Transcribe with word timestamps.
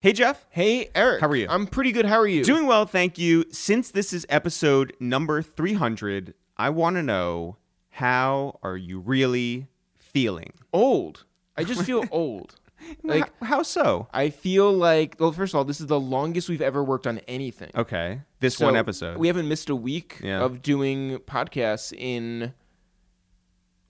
Hey, 0.00 0.12
Jeff. 0.12 0.46
Hey, 0.50 0.90
Eric. 0.94 1.20
How 1.20 1.28
are 1.28 1.34
you? 1.34 1.46
I'm 1.50 1.66
pretty 1.66 1.90
good. 1.90 2.04
How 2.06 2.18
are 2.18 2.26
you? 2.26 2.44
Doing 2.44 2.66
well, 2.66 2.86
thank 2.86 3.18
you. 3.18 3.44
Since 3.50 3.90
this 3.90 4.12
is 4.12 4.24
episode 4.28 4.94
number 5.00 5.42
300, 5.42 6.34
I 6.56 6.70
want 6.70 6.94
to 6.96 7.02
know 7.02 7.56
how 7.90 8.60
are 8.62 8.76
you 8.76 9.00
really 9.00 9.66
feeling? 9.96 10.52
old. 10.72 11.24
I 11.56 11.64
just 11.64 11.82
feel 11.82 12.04
old. 12.10 12.54
Like 13.02 13.24
how, 13.40 13.46
how 13.46 13.62
so? 13.64 14.06
I 14.14 14.30
feel 14.30 14.72
like 14.72 15.16
well, 15.18 15.32
first 15.32 15.52
of 15.52 15.58
all, 15.58 15.64
this 15.64 15.80
is 15.80 15.88
the 15.88 15.98
longest 15.98 16.48
we've 16.48 16.62
ever 16.62 16.82
worked 16.84 17.08
on 17.08 17.18
anything. 17.26 17.72
Okay, 17.74 18.20
this 18.38 18.56
So 18.56 18.66
one 18.66 18.76
episode. 18.76 19.18
We 19.18 19.26
haven't 19.26 19.48
missed 19.48 19.68
a 19.68 19.74
week 19.74 20.20
Yeah. 20.22 20.38
of 20.42 20.62
doing 20.62 21.18
podcasts 21.26 21.92
in 21.92 22.54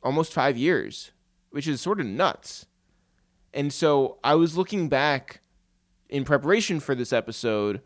almost 0.02 0.32
five 0.32 0.56
years, 0.56 1.10
which 1.50 1.68
is 1.68 1.82
sort 1.82 2.00
of 2.00 2.06
nuts. 2.06 2.64
And 3.52 3.70
so 3.74 4.16
I 4.24 4.36
was 4.36 4.56
looking 4.56 4.88
back 4.88 5.42
in 6.08 6.24
preparation 6.24 6.80
for 6.80 6.94
this 6.94 7.12
episode 7.12 7.80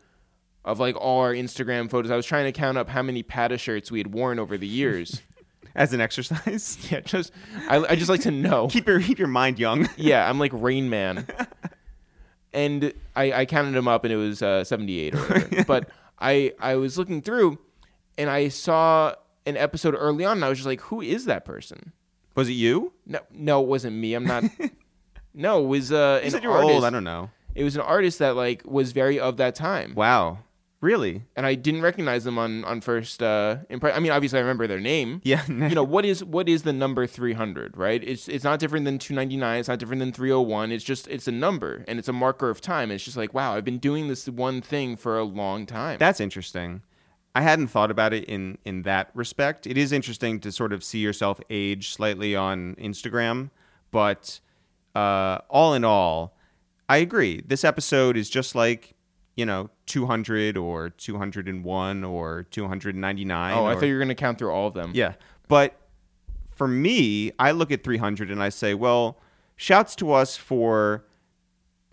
of 0.65 0.79
like 0.79 0.95
all 0.95 1.21
our 1.21 1.33
Instagram 1.33 1.89
photos. 1.89 2.09
I 2.11 2.15
was 2.15 2.25
trying 2.25 2.45
to 2.45 2.51
count 2.57 2.77
up 2.77 2.87
how 2.89 3.01
many 3.01 3.21
Pata 3.23 3.57
shirts 3.57 3.91
we 3.91 3.99
had 3.99 4.13
worn 4.13 4.39
over 4.39 4.57
the 4.57 4.67
years. 4.67 5.21
As 5.75 5.91
an 5.91 6.01
exercise, 6.01 6.77
yeah, 6.91 6.99
just 6.99 7.31
I, 7.67 7.77
I 7.77 7.95
just 7.95 8.07
like 8.09 8.21
to 8.21 8.31
know. 8.31 8.67
keep 8.71 8.85
your 8.87 9.01
keep 9.01 9.17
your 9.17 9.27
mind 9.27 9.57
young. 9.57 9.89
Yeah, 9.97 10.29
I'm 10.29 10.37
like 10.37 10.51
Rain 10.53 10.87
Man. 10.87 11.25
and 12.53 12.93
I, 13.15 13.31
I 13.33 13.45
counted 13.45 13.71
them 13.71 13.87
up 13.87 14.03
and 14.03 14.13
it 14.13 14.17
was 14.17 14.43
uh, 14.43 14.63
78 14.63 15.15
or 15.15 15.17
whatever. 15.17 15.63
but 15.65 15.89
I, 16.19 16.53
I 16.59 16.75
was 16.75 16.97
looking 16.97 17.21
through 17.23 17.57
and 18.19 18.29
I 18.29 18.49
saw 18.49 19.15
an 19.47 19.57
episode 19.57 19.95
early 19.97 20.25
on 20.25 20.37
and 20.37 20.45
I 20.45 20.49
was 20.49 20.59
just 20.59 20.67
like, 20.67 20.81
who 20.81 21.01
is 21.01 21.25
that 21.25 21.43
person? 21.43 21.91
Was 22.35 22.49
it 22.49 22.53
you? 22.53 22.93
No, 23.07 23.19
no, 23.31 23.61
it 23.63 23.67
wasn't 23.67 23.95
me. 23.95 24.13
I'm 24.13 24.25
not. 24.25 24.43
no, 25.33 25.63
it 25.63 25.67
was 25.67 25.91
uh, 25.91 26.19
You 26.21 26.25
an 26.27 26.31
said 26.31 26.43
you 26.43 26.49
were 26.49 26.55
artist. 26.57 26.73
old. 26.75 26.85
I 26.85 26.89
don't 26.91 27.03
know. 27.03 27.31
It 27.55 27.63
was 27.63 27.75
an 27.75 27.81
artist 27.81 28.19
that 28.19 28.35
like 28.35 28.61
was 28.65 28.91
very 28.91 29.19
of 29.19 29.37
that 29.37 29.55
time, 29.55 29.93
Wow, 29.95 30.39
really? 30.81 31.23
and 31.35 31.45
I 31.45 31.55
didn't 31.55 31.81
recognize 31.81 32.23
them 32.23 32.37
on 32.37 32.63
on 32.65 32.81
first 32.81 33.21
uh, 33.23 33.57
impression. 33.69 33.95
I 33.97 33.99
mean, 33.99 34.11
obviously 34.11 34.39
I 34.39 34.41
remember 34.41 34.67
their 34.67 34.79
name. 34.79 35.21
Yeah. 35.33 35.45
you 35.47 35.75
know 35.75 35.83
what 35.83 36.03
is 36.05 36.23
what 36.23 36.49
is 36.49 36.63
the 36.63 36.73
number 36.73 37.05
300 37.07 37.77
right 37.77 38.03
it's 38.03 38.27
it's 38.27 38.43
not 38.43 38.59
different 38.59 38.85
than 38.85 38.97
299 38.99 39.59
it's 39.59 39.67
not 39.69 39.79
different 39.79 39.99
than 39.99 40.11
301 40.11 40.71
it's 40.71 40.83
just 40.83 41.07
it's 41.07 41.27
a 41.27 41.31
number 41.31 41.83
and 41.87 41.99
it's 41.99 42.07
a 42.09 42.13
marker 42.13 42.49
of 42.49 42.59
time 42.61 42.91
it's 42.91 43.03
just 43.03 43.17
like 43.17 43.33
wow 43.33 43.55
i've 43.55 43.63
been 43.65 43.77
doing 43.79 44.07
this 44.09 44.27
one 44.27 44.61
thing 44.61 44.95
for 44.97 45.17
a 45.17 45.23
long 45.23 45.65
time 45.65 45.97
That's 45.99 46.19
interesting. 46.19 46.81
I 47.35 47.41
hadn't 47.41 47.69
thought 47.69 47.89
about 47.89 48.13
it 48.13 48.25
in 48.25 48.59
in 48.63 48.83
that 48.83 49.09
respect. 49.15 49.65
It 49.65 49.75
is 49.77 49.91
interesting 49.91 50.39
to 50.41 50.51
sort 50.51 50.71
of 50.71 50.83
see 50.83 50.99
yourself 50.99 51.39
age 51.49 51.89
slightly 51.91 52.35
on 52.35 52.75
Instagram, 52.75 53.49
but 53.89 54.39
uh, 54.93 55.39
all 55.49 55.73
in 55.73 55.83
all, 55.83 56.35
I 56.89 56.97
agree. 56.97 57.41
This 57.45 57.63
episode 57.63 58.17
is 58.17 58.29
just 58.29 58.55
like 58.55 58.93
you 59.35 59.45
know 59.45 59.69
200 59.87 60.57
or 60.57 60.89
201 60.91 62.03
or 62.03 62.43
299. 62.43 63.53
oh 63.53 63.65
i 63.65 63.71
or- 63.71 63.75
thought 63.75 63.85
you 63.87 63.93
were 63.93 63.99
going 63.99 64.07
to 64.09 64.13
count 64.15 64.37
through 64.37 64.51
all 64.51 64.67
of 64.67 64.75
them 64.75 64.91
yeah, 64.93 65.13
but 65.47 65.75
for 66.51 66.67
me, 66.67 67.31
I 67.39 67.49
look 67.49 67.71
at 67.71 67.83
300 67.83 68.29
and 68.29 68.41
I 68.43 68.49
say, 68.49 68.75
well, 68.75 69.19
shouts 69.55 69.95
to 69.95 70.13
us 70.13 70.37
for 70.37 71.03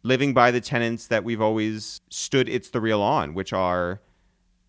living 0.02 0.34
by 0.34 0.50
the 0.50 0.60
tenets 0.60 1.06
that 1.06 1.24
we've 1.24 1.40
always 1.40 2.02
stood 2.10 2.46
it's 2.46 2.68
the 2.68 2.80
real 2.80 3.00
on, 3.00 3.32
which 3.32 3.54
are 3.54 4.02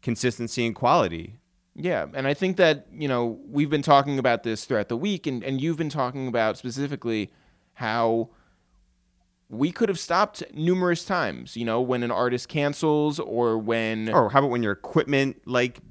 consistency 0.01 0.65
and 0.65 0.73
quality. 0.75 1.35
yeah 1.75 2.05
and 2.13 2.25
i 2.25 2.33
think 2.33 2.57
that 2.57 2.87
you 2.91 3.07
know 3.07 3.37
we've 3.49 3.69
been 3.69 3.81
talking 3.81 4.17
about 4.17 4.43
this 4.43 4.65
throughout 4.65 4.87
the 4.89 4.97
week 4.97 5.27
and 5.27 5.43
and 5.43 5.61
you've 5.61 5.77
been 5.77 5.89
talking 5.89 6.27
about 6.27 6.57
specifically 6.57 7.31
how 7.73 8.29
we 9.51 9.69
could 9.69 9.89
have 9.89 9.99
stopped 9.99 10.41
numerous 10.53 11.03
times 11.03 11.57
you 11.57 11.65
know 11.65 11.81
when 11.81 12.03
an 12.03 12.11
artist 12.11 12.47
cancels 12.47 13.19
or 13.19 13.57
when 13.57 14.09
Or 14.09 14.29
how 14.29 14.39
about 14.39 14.49
when 14.49 14.63
your 14.63 14.71
equipment 14.71 15.41
like 15.45 15.81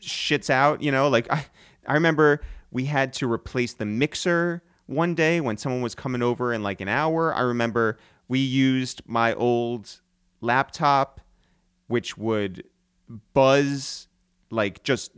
shits 0.00 0.50
out, 0.50 0.82
you 0.82 0.90
know? 0.90 1.08
Like 1.08 1.30
I 1.30 1.44
I 1.86 1.94
remember 1.94 2.40
we 2.70 2.84
had 2.84 3.12
to 3.14 3.30
replace 3.30 3.74
the 3.74 3.84
mixer 3.84 4.62
one 4.86 5.14
day 5.14 5.40
when 5.40 5.56
someone 5.56 5.82
was 5.82 5.94
coming 5.94 6.22
over 6.22 6.52
in 6.52 6.62
like 6.62 6.80
an 6.80 6.88
hour. 6.88 7.34
I 7.34 7.40
remember 7.40 7.98
we 8.28 8.38
used 8.38 9.02
my 9.06 9.34
old 9.34 10.00
laptop 10.40 11.20
which 11.88 12.16
would 12.16 12.64
buzz 13.34 14.08
like 14.50 14.82
just 14.82 15.12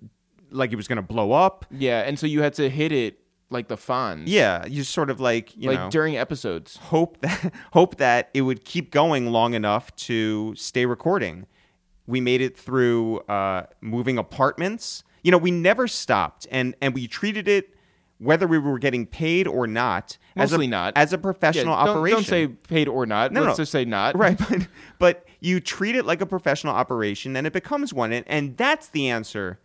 like 0.51 0.73
it 0.73 0.77
was 0.77 0.89
going 0.89 0.97
to 0.97 1.03
blow 1.03 1.33
up. 1.33 1.67
yeah 1.71 2.01
and 2.01 2.19
so 2.19 2.27
you 2.27 2.43
had 2.43 2.55
to 2.55 2.69
hit 2.69 2.93
it 2.93 3.21
like 3.55 3.69
the 3.69 3.77
Fonz. 3.77 4.25
Yeah, 4.27 4.67
you 4.67 4.85
sort 4.85 5.09
of 5.09 5.21
like, 5.21 5.57
you 5.57 5.71
like 5.71 5.79
know, 5.79 5.91
during 5.91 6.17
episodes 6.17 6.77
hope 6.77 7.21
that 7.21 7.53
hope 7.73 7.97
that 7.97 8.29
it 8.35 8.43
would 8.43 8.65
keep 8.65 8.91
going 8.91 9.31
long 9.31 9.55
enough 9.55 9.95
to 9.97 10.55
stay 10.57 10.85
recording. 10.85 11.47
We 12.07 12.21
made 12.21 12.43
it 12.43 12.59
through 12.59 13.21
uh, 13.21 13.67
moving 13.81 14.19
apartments. 14.19 15.05
You 15.23 15.31
know, 15.31 15.39
we 15.39 15.51
never 15.51 15.89
stopped, 15.89 16.47
and 16.51 16.75
and 16.83 16.93
we 16.93 17.09
treated 17.09 17.49
it 17.49 17.71
whether 18.19 18.47
we 18.47 18.59
were 18.59 18.79
getting 18.79 19.07
paid 19.07 19.47
or 19.47 19.67
not. 19.67 20.19
Mostly 20.37 20.67
as 20.67 20.67
a, 20.67 20.67
not. 20.69 20.93
as 20.97 21.13
a 21.13 21.19
professional 21.19 21.75
Yeah, 21.75 21.85
don't, 21.85 21.97
operation. 21.97 22.17
Don't 22.17 22.25
say 22.25 22.47
paid 22.49 22.89
or 22.89 23.07
not. 23.07 23.33
No, 23.33 23.43
Let's 23.43 23.59
no. 23.59 23.63
just 23.63 23.73
say 23.73 23.85
not. 23.85 24.17
right, 24.19 24.39
but 24.39 24.69
but 24.99 25.27
you 25.41 25.61
treat 25.61 25.97
it 25.97 26.05
like 26.05 26.21
a 26.21 26.27
professional 26.27 26.75
operation, 26.75 27.37
and 27.37 27.47
it 27.47 27.53
becomes 27.53 27.95
one, 27.95 28.13
and, 28.13 28.25
and 28.29 28.57
that's 28.57 28.89
the 28.89 29.09
answer 29.09 29.61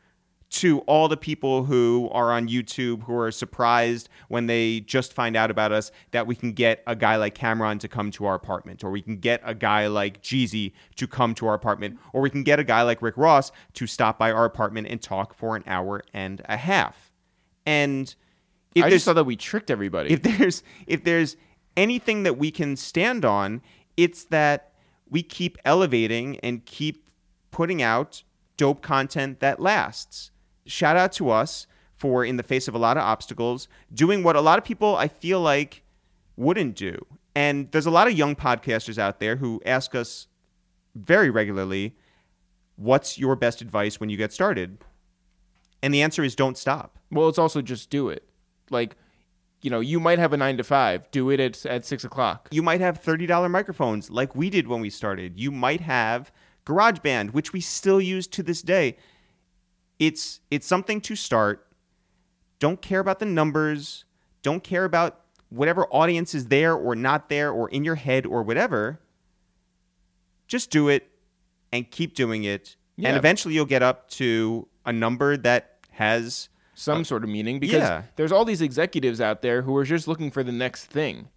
to 0.49 0.79
all 0.81 1.07
the 1.07 1.17
people 1.17 1.63
who 1.63 2.09
are 2.11 2.31
on 2.31 2.47
YouTube 2.47 3.03
who 3.03 3.15
are 3.15 3.31
surprised 3.31 4.09
when 4.29 4.47
they 4.47 4.79
just 4.81 5.13
find 5.13 5.35
out 5.35 5.51
about 5.51 5.71
us 5.71 5.91
that 6.11 6.25
we 6.25 6.35
can 6.35 6.53
get 6.53 6.81
a 6.87 6.95
guy 6.95 7.17
like 7.17 7.35
Cam'ron 7.35 7.79
to 7.79 7.87
come 7.87 8.09
to 8.11 8.25
our 8.25 8.35
apartment, 8.35 8.83
or 8.83 8.89
we 8.89 9.01
can 9.01 9.17
get 9.17 9.41
a 9.43 9.53
guy 9.53 9.87
like 9.87 10.21
Jeezy 10.23 10.73
to 10.95 11.07
come 11.07 11.35
to 11.35 11.47
our 11.47 11.53
apartment, 11.53 11.99
or 12.13 12.21
we 12.21 12.29
can 12.29 12.43
get 12.43 12.59
a 12.59 12.63
guy 12.63 12.81
like 12.81 13.01
Rick 13.01 13.17
Ross 13.17 13.51
to 13.73 13.85
stop 13.85 14.17
by 14.17 14.31
our 14.31 14.45
apartment 14.45 14.87
and 14.87 15.01
talk 15.01 15.33
for 15.33 15.55
an 15.55 15.63
hour 15.67 16.03
and 16.13 16.41
a 16.45 16.57
half. 16.57 17.11
And 17.66 18.13
if 18.73 18.83
I 18.83 18.89
just 18.89 19.05
thought 19.05 19.13
that 19.13 19.25
we 19.25 19.35
tricked 19.35 19.69
everybody. 19.69 20.11
if 20.13 20.23
there's 20.23 20.63
if 20.87 21.03
there's 21.03 21.37
anything 21.77 22.23
that 22.23 22.37
we 22.37 22.49
can 22.49 22.75
stand 22.75 23.23
on, 23.23 23.61
it's 23.97 24.25
that 24.25 24.73
we 25.09 25.21
keep 25.23 25.57
elevating 25.63 26.39
and 26.39 26.66
keep 26.66 27.09
putting 27.51 27.81
out 27.81 28.23
dope 28.57 28.81
content 28.81 29.39
that 29.39 29.59
lasts. 29.59 30.31
Shout 30.69 30.96
out 30.96 31.12
to 31.13 31.30
us 31.30 31.68
for 31.96 32.24
in 32.24 32.38
the 32.38 32.44
face 32.44 32.68
of 32.68 32.75
a 32.75 32.78
lot 32.78 32.96
of 32.96 33.03
obstacles 33.03 33.68
doing 33.94 34.24
what 34.24 34.35
a 34.35 34.41
lot 34.41 34.57
of 34.57 34.63
people 34.63 34.96
I 34.96 35.07
feel 35.07 35.41
like 35.41 35.84
wouldn't 36.38 36.75
do. 36.75 37.06
And 37.35 37.72
there's 37.72 37.85
a 37.85 37.91
lot 37.91 38.07
of 38.07 38.13
young 38.13 38.35
podcasters 38.35 38.97
out 38.97 39.19
there 39.19 39.38
who 39.38 39.62
ask 39.66 39.96
us 39.96 40.28
very 40.96 41.29
regularly, 41.29 41.96
what's 42.75 43.18
your 43.18 43.35
best 43.35 43.62
advice 43.62 44.00
when 44.00 44.09
you 44.09 44.18
get 44.18 44.31
started? 44.31 44.78
And 45.81 45.94
the 45.94 46.02
answer 46.02 46.24
is 46.24 46.35
don't 46.35 46.58
stop. 46.58 46.97
well, 47.12 47.29
it's 47.29 47.38
also 47.38 47.62
just 47.62 47.90
do 47.90 48.09
it. 48.09 48.28
Like, 48.69 48.96
you 49.62 49.69
know, 49.69 49.79
you 49.79 50.00
might 50.00 50.19
have 50.19 50.34
a 50.34 50.38
nine 50.38 50.58
to 50.58 50.63
five. 50.63 51.09
Do 51.12 51.29
it 51.29 51.40
at 51.40 51.66
at 51.66 51.85
six 51.85 52.03
o'clock. 52.03 52.47
You 52.52 52.62
might 52.62 52.81
have 52.81 53.02
$30 53.02 53.50
microphones 53.52 54.09
like 54.09 54.35
we 54.35 54.50
did 54.50 54.68
when 54.68 54.81
we 54.81 54.90
started. 54.90 55.40
You 55.40 55.52
might 55.52 55.81
have 55.81 56.31
GarageBand, 56.66 57.31
which 57.31 57.52
we 57.52 57.59
still 57.62 58.00
use 58.00 58.28
to 58.28 58.44
this 58.44 58.62
day. 58.62 58.97
It's 59.99 60.39
it's 60.49 60.65
something 60.65 61.01
to 61.01 61.15
start. 61.15 61.67
Don't 62.59 62.81
care 62.81 62.99
about 62.99 63.19
the 63.19 63.25
numbers. 63.25 64.05
Don't 64.41 64.63
care 64.63 64.85
about 64.85 65.21
whatever 65.49 65.85
audience 65.87 66.33
is 66.33 66.47
there 66.47 66.73
or 66.73 66.95
not 66.95 67.29
there 67.29 67.51
or 67.51 67.69
in 67.69 67.83
your 67.83 67.95
head 67.95 68.25
or 68.25 68.43
whatever. 68.43 68.99
Just 70.47 70.71
do 70.71 70.87
it 70.87 71.09
and 71.71 71.89
keep 71.89 72.15
doing 72.15 72.43
it. 72.43 72.75
Yeah. 72.95 73.09
And 73.09 73.17
eventually 73.17 73.53
you'll 73.53 73.65
get 73.65 73.83
up 73.83 74.09
to 74.11 74.67
a 74.85 74.91
number 74.91 75.37
that 75.37 75.79
has 75.91 76.49
Some 76.75 77.03
sort 77.03 77.23
of 77.23 77.29
meaning 77.29 77.59
because 77.59 77.81
yeah. 77.81 78.03
there's 78.16 78.31
all 78.31 78.45
these 78.45 78.61
executives 78.61 79.21
out 79.21 79.41
there 79.41 79.61
who 79.61 79.75
are 79.75 79.83
just 79.85 80.07
looking 80.07 80.31
for 80.31 80.43
the 80.43 80.51
next 80.51 80.85
thing. 80.85 81.27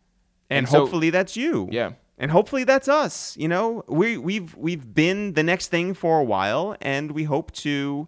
and, 0.50 0.68
so- 0.68 0.80
hopefully 0.80 1.10
that's 1.10 1.36
you. 1.36 1.68
Yeah. 1.70 1.92
And 2.18 2.30
hopefully 2.30 2.62
that's 2.64 2.86
us. 2.88 3.36
You 3.36 3.48
know, 3.48 3.82
we 3.88 4.16
we've 4.16 4.54
we've 4.56 4.94
been 4.94 5.32
the 5.32 5.42
next 5.42 5.68
thing 5.68 5.92
for 5.92 6.20
a 6.20 6.22
while, 6.22 6.76
and 6.80 7.10
we 7.10 7.24
hope 7.24 7.50
to 7.53 8.06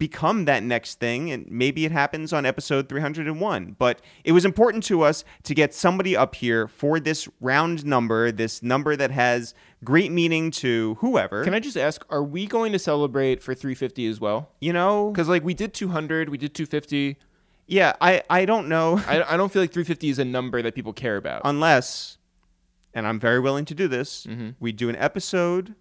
become 0.00 0.46
that 0.46 0.64
next 0.64 0.98
thing. 0.98 1.30
And 1.30 1.48
maybe 1.48 1.84
it 1.84 1.92
happens 1.92 2.32
on 2.32 2.44
episode 2.44 2.88
301. 2.88 3.76
But 3.78 4.00
it 4.24 4.32
was 4.32 4.44
important 4.44 4.82
to 4.84 5.02
us 5.02 5.22
to 5.44 5.54
get 5.54 5.72
somebody 5.72 6.16
up 6.16 6.34
here 6.34 6.66
for 6.66 6.98
this 6.98 7.28
round 7.40 7.86
number, 7.86 8.32
this 8.32 8.64
number 8.64 8.96
that 8.96 9.12
has 9.12 9.54
great 9.84 10.10
meaning 10.10 10.50
to 10.50 10.96
whoever. 10.98 11.44
Can 11.44 11.54
I 11.54 11.60
just 11.60 11.76
ask, 11.76 12.04
are 12.10 12.24
we 12.24 12.46
going 12.46 12.72
to 12.72 12.78
celebrate 12.80 13.40
for 13.44 13.54
350 13.54 14.08
as 14.08 14.18
well? 14.20 14.50
you 14.60 14.72
know, 14.72 15.10
Because 15.12 15.28
like 15.28 15.44
we 15.44 15.54
did 15.54 15.72
200, 15.72 16.28
we 16.28 16.36
did 16.38 16.52
250. 16.54 17.16
yeah, 17.68 17.92
I 18.00 18.22
I 18.28 18.44
don't 18.46 18.68
know 18.68 19.00
I, 19.06 19.22
I 19.22 19.36
don't 19.36 19.52
feel 19.52 19.62
like 19.62 19.70
350 19.72 20.08
is 20.08 20.18
a 20.18 20.24
number 20.24 20.60
that 20.62 20.74
people 20.74 20.92
care 20.92 21.16
about. 21.16 21.42
unless, 21.44 22.18
and 22.94 23.06
I'm 23.06 23.20
very 23.20 23.38
willing 23.38 23.64
to 23.66 23.74
do 23.74 23.86
this. 23.86 24.26
Mm-hmm. 24.26 24.50
We 24.58 24.72
do 24.72 24.88
an 24.88 24.96
episode 24.96 25.74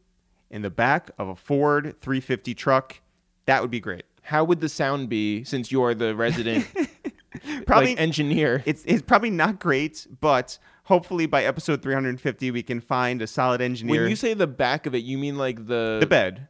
in 0.51 0.61
the 0.61 0.69
back 0.69 1.09
of 1.17 1.27
a 1.27 1.35
Ford 1.35 1.95
350 2.01 2.53
truck. 2.53 3.01
That 3.45 3.61
would 3.61 3.71
be 3.71 3.79
great. 3.79 4.03
How 4.29 4.43
would 4.43 4.61
the 4.61 4.69
sound 4.69 5.09
be 5.09 5.43
since 5.43 5.71
you're 5.71 5.95
the 5.95 6.15
resident 6.15 6.67
Probably 7.65 7.89
like, 7.89 7.99
engineer? 7.99 8.61
it's 8.65 8.83
it's 8.85 9.01
probably 9.01 9.31
not 9.31 9.59
great, 9.59 10.05
but 10.21 10.57
hopefully 10.83 11.25
by 11.25 11.43
episode 11.45 11.81
350 11.81 12.51
we 12.51 12.61
can 12.61 12.79
find 12.79 13.21
a 13.23 13.27
solid 13.27 13.59
engineer. 13.59 14.01
When 14.01 14.09
you 14.09 14.15
say 14.15 14.35
the 14.35 14.45
back 14.45 14.85
of 14.85 14.93
it, 14.93 14.99
you 15.03 15.17
mean 15.17 15.35
like 15.35 15.65
the 15.65 15.97
the 15.99 16.05
bed, 16.07 16.47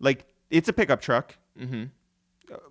like 0.00 0.24
it's 0.50 0.68
a 0.68 0.72
pickup 0.72 1.00
truck. 1.02 1.36
hmm 1.58 1.84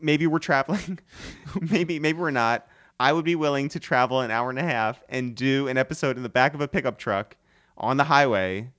maybe 0.02 0.26
we're 0.26 0.40
traveling. 0.40 0.98
Maybe 1.62 2.00
maybe 2.00 2.18
we're 2.18 2.32
not. 2.32 2.68
I 3.00 3.14
would 3.14 3.26
be 3.26 3.36
willing 3.36 3.70
to 3.70 3.80
travel 3.80 4.22
an 4.22 4.32
hour 4.32 4.50
and 4.50 4.58
a 4.58 4.64
half 4.64 5.04
and 5.08 5.36
do 5.36 5.68
an 5.68 5.78
episode 5.78 6.18
in 6.18 6.24
the 6.24 6.30
back 6.30 6.56
of 6.56 6.62
a 6.62 6.68
pickup 6.68 6.98
truck 6.98 7.38
on 7.78 7.98
the 7.98 8.06
highway. 8.06 8.72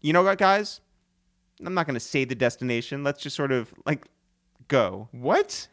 You 0.00 0.12
know 0.12 0.24
what 0.24 0.38
guys? 0.38 0.80
I'm 1.64 1.74
not 1.74 1.86
going 1.86 1.94
to 1.94 2.00
say 2.00 2.24
the 2.24 2.34
destination. 2.34 3.04
Let's 3.04 3.22
just 3.22 3.36
sort 3.36 3.52
of 3.52 3.72
like 3.86 4.06
go 4.68 5.08
What? 5.12 5.68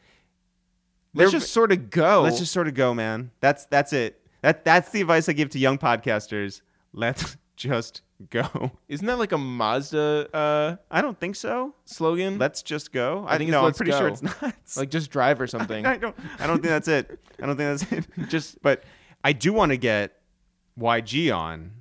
Let's 1.14 1.32
just 1.32 1.52
sort 1.52 1.72
of 1.72 1.90
go. 1.90 2.22
let's 2.22 2.38
just 2.40 2.52
sort 2.54 2.68
of 2.68 2.74
go 2.76 2.94
man 2.94 3.32
that's 3.42 3.66
that's 3.66 3.94
it 3.94 4.22
that 4.42 4.64
that's 4.64 4.92
the 4.92 5.02
advice 5.02 5.28
i 5.28 5.34
give 5.34 5.50
to 5.50 5.60
young 5.60 5.78
podcasters 5.78 6.62
let's 6.94 7.36
just 7.56 8.02
go 8.30 8.72
Isn't 8.88 9.08
that 9.08 9.18
like 9.18 9.32
a 9.32 9.38
Mazda 9.38 10.30
uh, 10.34 10.76
i 10.92 11.02
don't 11.02 11.20
think 11.20 11.36
so 11.36 11.74
slogan? 11.86 12.38
let's 12.38 12.62
just 12.62 12.92
go 12.92 13.26
I 13.28 13.38
think 13.38 13.50
it's 13.50 13.54
no 13.54 13.66
i'm 13.66 13.74
pretty 13.74 13.92
sure 13.92 14.08
it's 14.08 14.22
not 14.22 14.54
like 14.78 14.90
just 14.92 15.10
drive 15.10 15.42
or 15.42 15.48
something. 15.48 15.86
I 15.86 15.98
don't. 15.98 16.16
I 16.40 16.46
don't 16.48 16.58
think 16.62 16.70
that's 16.70 16.88
it. 16.88 17.20
I 17.42 17.46
don't 17.48 17.58
think 17.58 17.80
that's 17.80 17.92
it. 17.92 18.08
Just, 18.30 18.62
but 18.62 18.84
I 19.24 19.32
do 19.34 19.52
want 19.54 19.72
to 19.72 19.78
get 19.78 20.18
YG 20.80 21.36
on 21.36 21.72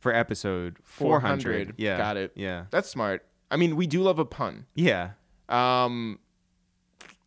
for 0.00 0.14
episode 0.14 0.76
400. 0.84 1.42
400. 1.42 1.74
Yeah, 1.78 1.96
Got 1.96 2.16
it. 2.16 2.32
Yeah, 2.36 2.64
That's 2.70 2.88
smart. 2.88 3.24
I 3.50 3.56
mean, 3.56 3.76
we 3.76 3.86
do 3.86 4.02
love 4.02 4.18
a 4.18 4.24
pun. 4.24 4.66
yeah. 4.74 5.10
Um, 5.48 6.18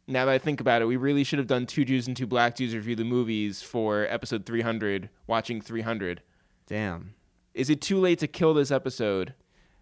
now 0.07 0.25
that 0.25 0.31
I 0.31 0.37
think 0.37 0.61
about 0.61 0.81
it, 0.81 0.85
we 0.85 0.95
really 0.95 1.23
should 1.23 1.39
have 1.39 1.47
done 1.47 1.65
two 1.65 1.83
Jews 1.85 2.07
and 2.07 2.15
two 2.15 2.27
black 2.27 2.55
Jews 2.55 2.73
review 2.73 2.95
the 2.95 3.03
movies 3.03 3.61
for 3.61 4.05
episode 4.09 4.45
300. 4.45 5.09
Watching 5.27 5.61
300. 5.61 6.21
Damn. 6.67 7.13
Is 7.53 7.69
it 7.69 7.81
too 7.81 7.99
late 7.99 8.19
to 8.19 8.27
kill 8.27 8.53
this 8.53 8.71
episode? 8.71 9.33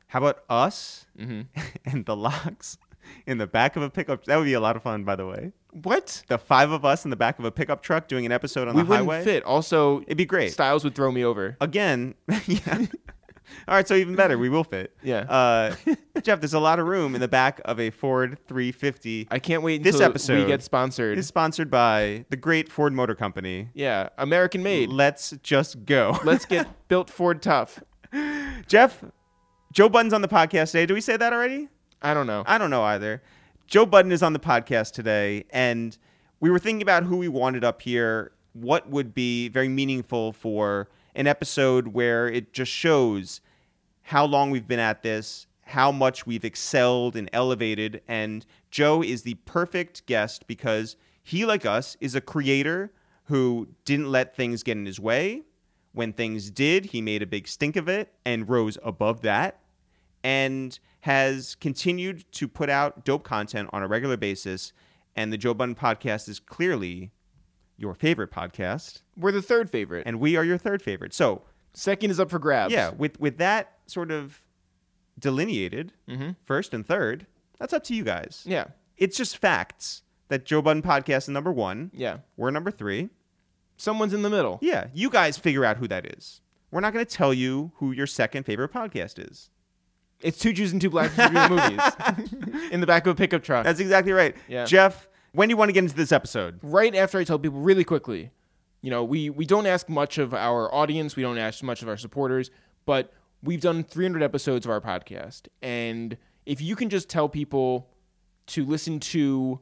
How 0.07 0.19
about 0.19 0.43
us 0.49 1.05
hmm 1.17 1.41
and 1.85 2.05
the 2.05 2.15
LOX 2.15 2.77
in 3.27 3.37
the 3.37 3.47
back 3.47 3.75
of 3.75 3.83
a 3.83 3.89
pickup? 3.89 4.25
That 4.25 4.37
would 4.37 4.45
be 4.45 4.53
a 4.53 4.59
lot 4.59 4.75
of 4.75 4.83
fun, 4.83 5.03
by 5.03 5.15
the 5.15 5.25
way. 5.25 5.51
What? 5.83 6.23
The 6.27 6.37
five 6.37 6.71
of 6.71 6.85
us 6.85 7.03
in 7.03 7.09
the 7.09 7.17
back 7.17 7.37
of 7.37 7.43
a 7.45 7.51
pickup 7.51 7.81
truck 7.83 8.07
doing 8.07 8.25
an 8.25 8.31
episode 8.31 8.67
on 8.67 8.75
we 8.75 8.83
the 8.83 9.03
wouldn't 9.03 9.25
fit. 9.25 9.43
Also, 9.43 10.01
It'd 10.03 10.17
be 10.17 10.25
great. 10.25 10.53
Styles 10.53 10.83
would 10.85 10.95
throw 10.95 11.11
me 11.11 11.25
over. 11.25 11.57
Again, 11.59 12.15
yeah. 12.45 12.85
All 13.67 13.75
right, 13.75 13.87
so 13.87 13.95
even 13.95 14.15
better, 14.15 14.37
we 14.37 14.49
will 14.49 14.63
fit. 14.63 14.95
Yeah. 15.03 15.19
Uh, 15.21 15.75
Jeff, 16.21 16.39
there's 16.41 16.53
a 16.53 16.59
lot 16.59 16.79
of 16.79 16.87
room 16.87 17.15
in 17.15 17.21
the 17.21 17.27
back 17.27 17.61
of 17.65 17.79
a 17.79 17.89
Ford 17.89 18.37
350. 18.47 19.27
I 19.31 19.39
can't 19.39 19.61
wait 19.63 19.83
This 19.83 19.95
until 19.95 20.09
episode 20.09 20.39
we 20.41 20.45
get 20.45 20.63
sponsored. 20.63 21.17
is 21.17 21.27
sponsored 21.27 21.69
by 21.69 22.25
the 22.29 22.37
great 22.37 22.69
Ford 22.71 22.93
Motor 22.93 23.15
Company. 23.15 23.69
yeah, 23.73 24.09
American 24.17 24.63
made. 24.63 24.89
Let's 24.89 25.31
just 25.43 25.85
go. 25.85 26.17
Let's 26.23 26.45
get 26.45 26.67
built 26.87 27.09
Ford 27.09 27.41
tough. 27.41 27.81
Jeff, 28.67 29.03
Joe 29.73 29.89
Budden's 29.89 30.13
on 30.13 30.21
the 30.21 30.27
podcast 30.27 30.71
today. 30.71 30.85
Do 30.85 30.93
we 30.93 31.01
say 31.01 31.17
that 31.17 31.33
already? 31.33 31.67
I 32.01 32.13
don't 32.13 32.27
know. 32.27 32.43
I 32.45 32.57
don't 32.57 32.69
know 32.69 32.83
either. 32.83 33.21
Joe 33.67 33.85
Budden 33.85 34.11
is 34.11 34.21
on 34.23 34.33
the 34.33 34.39
podcast 34.39 34.93
today, 34.93 35.45
and 35.49 35.97
we 36.39 36.49
were 36.49 36.59
thinking 36.59 36.81
about 36.81 37.03
who 37.03 37.17
we 37.17 37.27
wanted 37.27 37.63
up 37.63 37.81
here, 37.81 38.31
what 38.53 38.89
would 38.89 39.13
be 39.13 39.49
very 39.49 39.67
meaningful 39.67 40.31
for 40.33 40.87
an 41.15 41.27
episode 41.27 41.89
where 41.89 42.27
it 42.27 42.53
just 42.53 42.71
shows 42.71 43.41
how 44.03 44.25
long 44.25 44.51
we've 44.51 44.67
been 44.67 44.79
at 44.79 45.01
this, 45.01 45.47
how 45.63 45.91
much 45.91 46.27
we've 46.27 46.45
excelled 46.45 47.15
and 47.15 47.29
elevated. 47.33 48.01
And 48.07 48.45
Joe 48.69 49.01
is 49.01 49.23
the 49.23 49.35
perfect 49.45 50.05
guest 50.05 50.45
because 50.47 50.95
he, 51.23 51.45
like 51.45 51.65
us, 51.65 51.97
is 51.99 52.13
a 52.13 52.21
creator 52.21 52.93
who 53.25 53.67
didn't 53.83 54.11
let 54.11 54.35
things 54.35 54.61
get 54.61 54.77
in 54.77 54.85
his 54.85 54.99
way. 54.99 55.43
When 55.93 56.13
things 56.13 56.51
did, 56.51 56.85
he 56.85 57.01
made 57.01 57.23
a 57.23 57.27
big 57.27 57.47
stink 57.47 57.75
of 57.75 57.87
it 57.87 58.13
and 58.25 58.47
rose 58.47 58.77
above 58.83 59.21
that 59.21 59.61
and 60.23 60.77
has 61.01 61.55
continued 61.55 62.25
to 62.33 62.47
put 62.47 62.69
out 62.69 63.05
dope 63.05 63.23
content 63.23 63.69
on 63.71 63.81
a 63.81 63.87
regular 63.87 64.17
basis. 64.17 64.73
And 65.15 65.31
the 65.31 65.37
Joe 65.37 65.53
Budden 65.53 65.75
podcast 65.75 66.27
is 66.27 66.39
clearly 66.39 67.11
your 67.77 67.93
favorite 67.93 68.31
podcast, 68.31 69.01
We're 69.17 69.31
the 69.31 69.41
third 69.41 69.69
favorite. 69.69 70.03
and 70.05 70.19
we 70.19 70.35
are 70.37 70.43
your 70.43 70.57
third 70.57 70.81
favorite. 70.81 71.13
So, 71.13 71.41
Second 71.73 72.09
is 72.11 72.19
up 72.21 72.29
for 72.29 72.39
grabs. 72.39 72.73
yeah, 72.73 72.91
with 72.91 73.19
with 73.19 73.37
that 73.37 73.73
sort 73.87 74.11
of 74.11 74.41
delineated, 75.19 75.93
Mm-hmm. 76.09 76.31
first 76.45 76.73
and 76.73 76.85
third, 76.85 77.25
that's 77.59 77.73
up 77.73 77.83
to 77.85 77.95
you 77.95 78.03
guys. 78.03 78.43
Yeah. 78.45 78.65
It's 78.97 79.17
just 79.17 79.37
facts 79.37 80.03
that 80.29 80.45
Joe 80.45 80.61
Budden 80.61 80.81
podcast 80.83 81.17
is 81.23 81.29
number 81.29 81.51
one. 81.51 81.91
Yeah. 81.93 82.17
We're 82.37 82.51
number 82.51 82.71
three. 82.71 83.09
Someone's 83.77 84.13
in 84.13 84.21
the 84.21 84.29
middle. 84.29 84.57
Yeah, 84.61 84.87
you 84.93 85.09
guys 85.09 85.37
figure 85.37 85.65
out 85.65 85.77
who 85.77 85.87
that 85.89 86.05
is. 86.17 86.39
We're 86.71 86.79
not 86.79 86.93
going 86.93 87.05
to 87.05 87.11
tell 87.13 87.33
you 87.33 87.71
who 87.75 87.91
your 87.91 88.07
second 88.07 88.43
favorite 88.43 88.71
podcast 88.73 89.19
is. 89.29 89.49
It's 90.21 90.37
two 90.39 90.53
Jews 90.53 90.71
and 90.71 90.81
two 90.81 90.89
blacks 90.89 91.17
reviewing 91.17 91.49
movies 91.49 91.81
in 92.71 92.79
the 92.79 92.87
back 92.87 93.05
of 93.05 93.11
a 93.11 93.15
pickup 93.15 93.43
truck. 93.43 93.65
That's 93.65 93.81
exactly 93.81 94.13
right. 94.13 94.33
Yeah. 94.47 94.63
Jeff, 94.65 95.09
when 95.35 95.47
do 95.49 95.53
you 95.53 95.57
want 95.57 95.69
to 95.69 95.73
get 95.73 95.83
into 95.83 95.95
this 95.95 96.11
episode? 96.11 96.59
right 96.61 96.95
after 96.95 97.19
I 97.19 97.23
tell 97.23 97.37
people 97.39 97.59
really 97.59 97.83
quickly, 97.83 98.31
you 98.81 98.89
know, 98.91 99.03
we 99.03 99.29
we 99.29 99.45
don't 99.45 99.65
ask 99.65 99.89
much 99.89 100.17
of 100.17 100.33
our 100.33 100.73
audience, 100.73 101.15
we 101.15 101.23
don't 101.23 101.37
ask 101.37 101.63
much 101.63 101.81
of 101.81 101.87
our 101.89 101.97
supporters, 101.97 102.51
but 102.85 103.11
we've 103.43 103.61
done 103.61 103.83
300 103.83 104.23
episodes 104.23 104.65
of 104.65 104.71
our 104.71 104.81
podcast, 104.81 105.47
and 105.61 106.17
if 106.45 106.61
you 106.61 106.75
can 106.75 106.89
just 106.89 107.09
tell 107.09 107.27
people 107.29 107.89
to 108.47 108.63
listen 108.65 108.99
to 108.99 109.59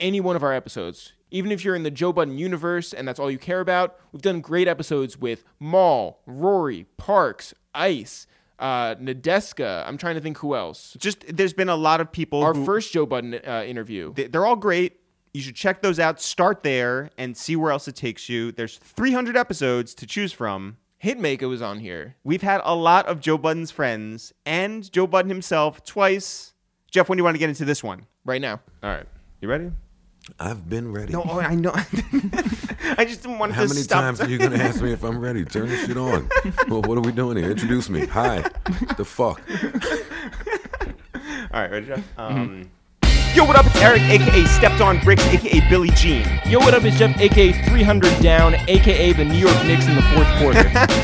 any 0.00 0.20
one 0.20 0.34
of 0.36 0.42
our 0.42 0.52
episodes, 0.52 1.12
even 1.30 1.52
if 1.52 1.64
you're 1.64 1.76
in 1.76 1.82
the 1.84 1.90
Joe 1.90 2.12
Budden 2.12 2.38
universe 2.38 2.92
and 2.92 3.06
that's 3.06 3.20
all 3.20 3.30
you 3.30 3.38
care 3.38 3.60
about, 3.60 3.96
we've 4.12 4.22
done 4.22 4.40
great 4.40 4.66
episodes 4.68 5.16
with 5.18 5.44
Mal, 5.60 6.18
Rory, 6.26 6.86
Parks, 6.96 7.54
Ice, 7.74 8.26
uh, 8.58 8.94
Nadeska. 8.96 9.84
I'm 9.86 9.96
trying 9.98 10.16
to 10.16 10.20
think 10.20 10.38
who 10.38 10.54
else. 10.56 10.96
Just 10.98 11.24
there's 11.36 11.52
been 11.52 11.68
a 11.68 11.76
lot 11.76 12.00
of 12.00 12.10
people 12.10 12.42
Our 12.42 12.54
who 12.54 12.64
first 12.64 12.92
Joe 12.92 13.06
Budden 13.06 13.34
uh, 13.46 13.62
interview. 13.66 14.12
they- 14.14 14.26
they're 14.26 14.46
all 14.46 14.56
great. 14.56 14.97
You 15.32 15.40
should 15.42 15.54
check 15.54 15.82
those 15.82 15.98
out. 15.98 16.20
Start 16.20 16.62
there 16.62 17.10
and 17.18 17.36
see 17.36 17.56
where 17.56 17.70
else 17.70 17.86
it 17.88 17.96
takes 17.96 18.28
you. 18.28 18.52
There's 18.52 18.78
300 18.78 19.36
episodes 19.36 19.94
to 19.94 20.06
choose 20.06 20.32
from. 20.32 20.76
Hitmaker 21.02 21.48
was 21.48 21.62
on 21.62 21.78
here. 21.78 22.16
We've 22.24 22.42
had 22.42 22.60
a 22.64 22.74
lot 22.74 23.06
of 23.06 23.20
Joe 23.20 23.38
Budden's 23.38 23.70
friends 23.70 24.32
and 24.44 24.90
Joe 24.90 25.06
Budden 25.06 25.30
himself 25.30 25.84
twice. 25.84 26.54
Jeff, 26.90 27.08
when 27.08 27.16
do 27.16 27.20
you 27.20 27.24
want 27.24 27.34
to 27.36 27.38
get 27.38 27.48
into 27.48 27.64
this 27.64 27.84
one? 27.84 28.06
Right 28.24 28.40
now. 28.40 28.60
All 28.82 28.90
right. 28.90 29.06
You 29.40 29.48
ready? 29.48 29.70
I've 30.40 30.68
been 30.68 30.92
ready. 30.92 31.12
No, 31.12 31.22
oh, 31.26 31.40
I 31.40 31.54
know. 31.54 31.72
I 31.74 33.04
just 33.04 33.22
didn't 33.22 33.38
want 33.38 33.52
How 33.52 33.62
to 33.62 33.68
How 33.68 33.72
many 33.72 33.82
stop. 33.82 34.00
times 34.02 34.20
are 34.20 34.28
you 34.28 34.38
gonna 34.38 34.56
ask 34.56 34.82
me 34.82 34.92
if 34.92 35.02
I'm 35.02 35.18
ready? 35.18 35.44
Turn 35.44 35.68
this 35.68 35.86
shit 35.86 35.96
on. 35.96 36.28
well, 36.68 36.82
what 36.82 36.98
are 36.98 37.00
we 37.00 37.12
doing 37.12 37.36
here? 37.36 37.50
Introduce 37.50 37.88
me. 37.88 38.06
Hi. 38.06 38.42
The 38.96 39.04
fuck. 39.04 39.40
All 41.50 41.60
right, 41.62 41.70
ready, 41.70 41.86
Jeff? 41.86 42.04
Um, 42.18 42.70
Yo, 43.38 43.44
what 43.44 43.54
up? 43.54 43.66
It's 43.66 43.76
Eric, 43.76 44.02
aka 44.02 44.44
Stepped 44.46 44.80
on 44.80 44.98
Bricks, 44.98 45.24
aka 45.28 45.60
Billy 45.70 45.90
Jean. 45.90 46.26
Yo, 46.44 46.58
what 46.58 46.74
up? 46.74 46.82
It's 46.82 46.98
Jeff, 46.98 47.16
aka 47.20 47.52
300 47.52 48.20
Down, 48.20 48.56
aka 48.66 49.12
the 49.12 49.24
New 49.24 49.38
York 49.38 49.54
Knicks 49.64 49.86
in 49.86 49.94
the 49.94 50.02
fourth 50.02 50.26
quarter. 50.40 50.64
Fucking 50.68 50.98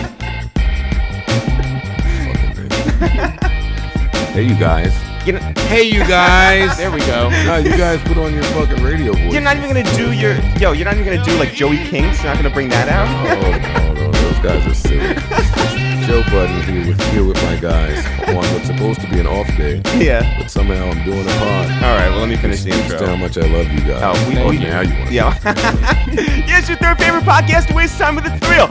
hey, 4.35 4.43
you 4.43 4.59
guys. 4.59 4.93
You 5.25 5.35
know, 5.35 5.53
Hey, 5.69 5.85
you 5.85 6.01
guys. 6.01 6.77
there 6.77 6.91
we 6.91 6.99
go. 7.07 7.29
No, 7.45 7.59
you 7.59 7.77
guys 7.77 8.03
put 8.03 8.19
on 8.19 8.35
your 8.35 8.43
fucking 8.43 8.83
radio 8.83 9.13
voice. 9.13 9.33
you're 9.33 9.41
not 9.41 9.57
even 9.57 9.69
gonna 9.69 9.95
do 9.95 10.11
your 10.11 10.35
yo. 10.59 10.73
You're 10.73 10.87
not 10.87 10.97
even 10.97 11.05
gonna 11.05 11.25
do 11.25 11.39
like 11.39 11.53
Joey 11.53 11.77
Kinks. 11.85 12.19
You're 12.19 12.35
not 12.35 12.43
gonna 12.43 12.51
bring 12.51 12.69
that 12.71 12.89
out. 12.89 13.07
Oh, 13.31 13.93
no, 13.95 14.11
no, 14.11 14.11
those 14.11 14.39
guys 14.41 14.67
are 14.67 14.75
silly. 14.75 15.81
Joe 16.07 16.23
Budden 16.31 16.63
here 16.65 16.87
with 16.87 17.01
here 17.13 17.25
with 17.25 17.43
my 17.45 17.57
guys 17.57 18.05
on 18.29 18.37
what's 18.37 18.67
supposed 18.67 19.01
to 19.01 19.09
be 19.11 19.21
an 19.21 19.27
off 19.27 19.47
day, 19.57 19.81
yeah. 19.97 20.39
but 20.39 20.51
somehow 20.51 20.91
I'm 20.91 21.03
doing 21.05 21.23
a 21.27 21.33
pod. 21.39 21.71
All 21.83 21.97
right. 21.97 22.09
Well, 22.11 22.21
let 22.21 22.29
me 22.29 22.37
finish 22.37 22.63
the 22.63 22.73
Speaks 22.73 22.95
to 23.01 23.07
how 23.07 23.17
much 23.17 23.39
I 23.39 23.43
love 23.47 23.67
you 23.73 23.81
guys. 23.81 24.03
Oh, 24.03 24.29
we- 24.29 24.39
oh, 24.39 24.49
we- 24.51 24.59
now 24.59 24.81
you 24.83 24.95
want 24.95 25.09
to 25.09 25.15
Yeah. 25.15 25.39
yes, 26.47 26.69
your 26.69 26.77
third 26.79 26.99
favorite 26.99 27.25
podcast 27.25 27.69
to 27.69 27.75
waste 27.75 27.99
time 27.99 28.17
with 28.17 28.27
a 28.27 28.39
thrill. 28.41 28.69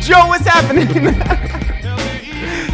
Joe, 0.00 0.26
what's 0.28 0.46
happening? 0.46 1.57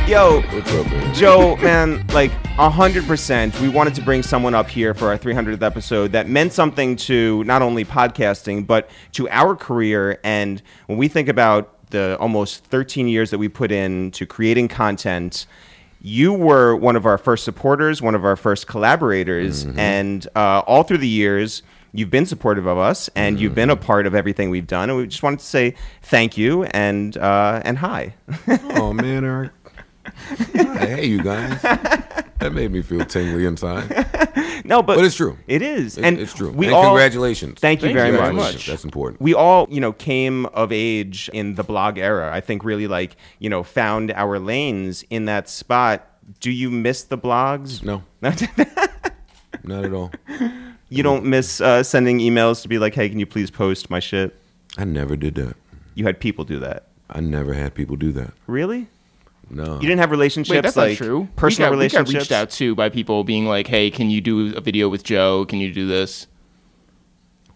Yo, 0.07 0.41
up. 0.41 1.15
Joe, 1.15 1.57
man, 1.57 2.07
like 2.09 2.31
hundred 2.59 3.07
percent. 3.07 3.59
We 3.59 3.71
wanted 3.71 3.95
to 3.95 4.03
bring 4.03 4.23
someone 4.23 4.55
up 4.55 4.69
here 4.69 4.93
for 4.93 5.09
our 5.09 5.17
300th 5.17 5.63
episode 5.63 6.13
that 6.13 6.29
meant 6.29 6.53
something 6.53 6.97
to 6.97 7.43
not 7.45 7.63
only 7.63 7.87
podcasting 7.87 8.67
but 8.67 8.91
to 9.13 9.27
our 9.31 9.57
career. 9.57 10.21
And 10.23 10.61
when 10.87 10.99
we 10.99 11.09
think 11.09 11.29
about 11.29 11.89
the 11.89 12.19
almost 12.21 12.65
13 12.67 13.09
years 13.09 13.31
that 13.31 13.39
we 13.39 13.49
put 13.49 13.73
into 13.73 14.27
creating 14.27 14.69
content, 14.69 15.47
you 16.03 16.35
were 16.35 16.77
one 16.77 16.97
of 16.97 17.07
our 17.07 17.17
first 17.17 17.43
supporters, 17.43 18.03
one 18.03 18.15
of 18.15 18.27
our 18.27 18.37
first 18.37 18.67
collaborators, 18.67 19.65
and 19.79 20.27
uh, 20.37 20.63
all 20.67 20.83
through 20.83 20.99
the 20.99 21.09
years. 21.09 21.63
You've 21.97 22.11
been 22.11 22.27
supportive 22.27 22.67
of 22.67 22.77
us, 22.77 23.09
and 23.15 23.41
you've 23.41 23.55
been 23.55 23.71
a 23.71 23.77
part 23.77 24.07
of 24.07 24.15
everything 24.15 24.51
we've 24.51 24.67
done, 24.67 24.91
and 24.91 24.99
we 24.99 25.07
just 25.07 25.23
wanted 25.23 25.39
to 25.39 25.47
say 25.47 25.77
thank 26.03 26.37
you 26.37 26.65
and 26.65 27.17
uh, 27.17 27.63
and 27.65 27.79
hi. 27.79 28.15
Oh 28.75 28.93
man, 28.93 29.25
Eric. 29.25 29.64
Hey, 30.53 31.07
you 31.07 31.23
guys. 31.23 31.61
that 31.63 32.53
made 32.53 32.71
me 32.73 32.83
feel 32.83 33.05
tingly 33.05 33.47
inside. 33.47 33.89
no, 34.65 34.83
but, 34.83 34.97
But 34.97 35.05
it's 35.05 35.17
true. 35.17 35.39
It 35.47 35.63
is, 35.63 35.97
It- 35.99 36.05
and 36.05 36.19
it's 36.19 36.35
true. 36.35 36.51
We 36.51 36.67
and 36.67 36.75
all 36.75 36.85
congratulations. 36.85 37.61
Thank 37.61 37.83
you 37.83 37.89
Thank 37.89 37.99
very 37.99 38.11
you 38.13 38.19
much. 38.19 38.35
much. 38.55 38.67
That's 38.67 38.85
important. 38.85 39.21
we 39.21 39.35
all 39.35 39.67
you 39.71 39.81
know 39.81 39.93
came 39.93 40.47
of 40.47 40.73
age 40.73 41.31
in 41.33 41.55
the 41.55 41.63
blog 41.65 41.99
era 41.99 42.31
i 42.33 42.41
think 42.41 42.65
really 42.65 42.87
like 42.87 43.17
you 43.39 43.49
know 43.49 43.63
found 43.63 44.11
our 44.13 44.39
lanes 44.39 45.05
in 45.11 45.25
that 45.27 45.49
spot 45.49 46.07
do 46.41 46.51
you 46.51 46.71
miss 46.71 47.05
the 47.05 47.17
blogs 47.19 47.83
No, 47.83 48.03
not 48.21 49.85
at 49.85 49.93
all. 49.93 50.11
you 50.89 51.03
don't 51.03 51.25
miss 51.25 51.61
uh, 51.61 51.83
sending 51.83 52.19
emails 52.19 52.63
to 52.63 52.69
be 52.69 52.79
like 52.79 52.95
hey 52.95 53.09
can 53.09 53.19
you 53.19 53.27
please 53.27 53.51
post 53.51 53.91
my 53.91 54.01
shit 54.01 54.39
I 54.77 54.85
never 54.85 55.17
did 55.17 55.35
that. 55.37 55.57
you 55.95 56.05
had 56.05 56.19
people 56.21 56.45
do 56.45 56.59
that 56.61 56.89
I 57.11 57.21
never 57.21 57.53
had 57.55 57.75
people 57.75 57.97
do 57.97 58.13
that. 58.13 58.33
really 58.47 58.89
No. 59.51 59.75
you 59.75 59.81
didn't 59.83 59.99
have 59.99 60.11
relationships 60.11 60.55
Wait, 60.55 60.63
that's 60.63 60.77
like 60.77 60.99
not 61.01 61.07
true. 61.07 61.29
personal 61.37 61.69
we 61.69 61.71
got, 61.71 61.77
relationships 61.77 62.09
We 62.09 62.15
got 62.15 62.19
reached 62.21 62.33
out 62.33 62.51
to 62.51 62.75
by 62.75 62.89
people 62.89 63.25
being 63.25 63.47
like, 63.47 63.67
"Hey, 63.67 63.91
can 63.91 64.11
you 64.11 64.21
do 64.21 64.57
a 64.57 64.61
video 64.61 64.89
with 64.89 65.03
Joe? 65.05 65.45
Can 65.45 65.59
you 65.61 65.73
do 65.73 65.87
this?" 65.87 66.27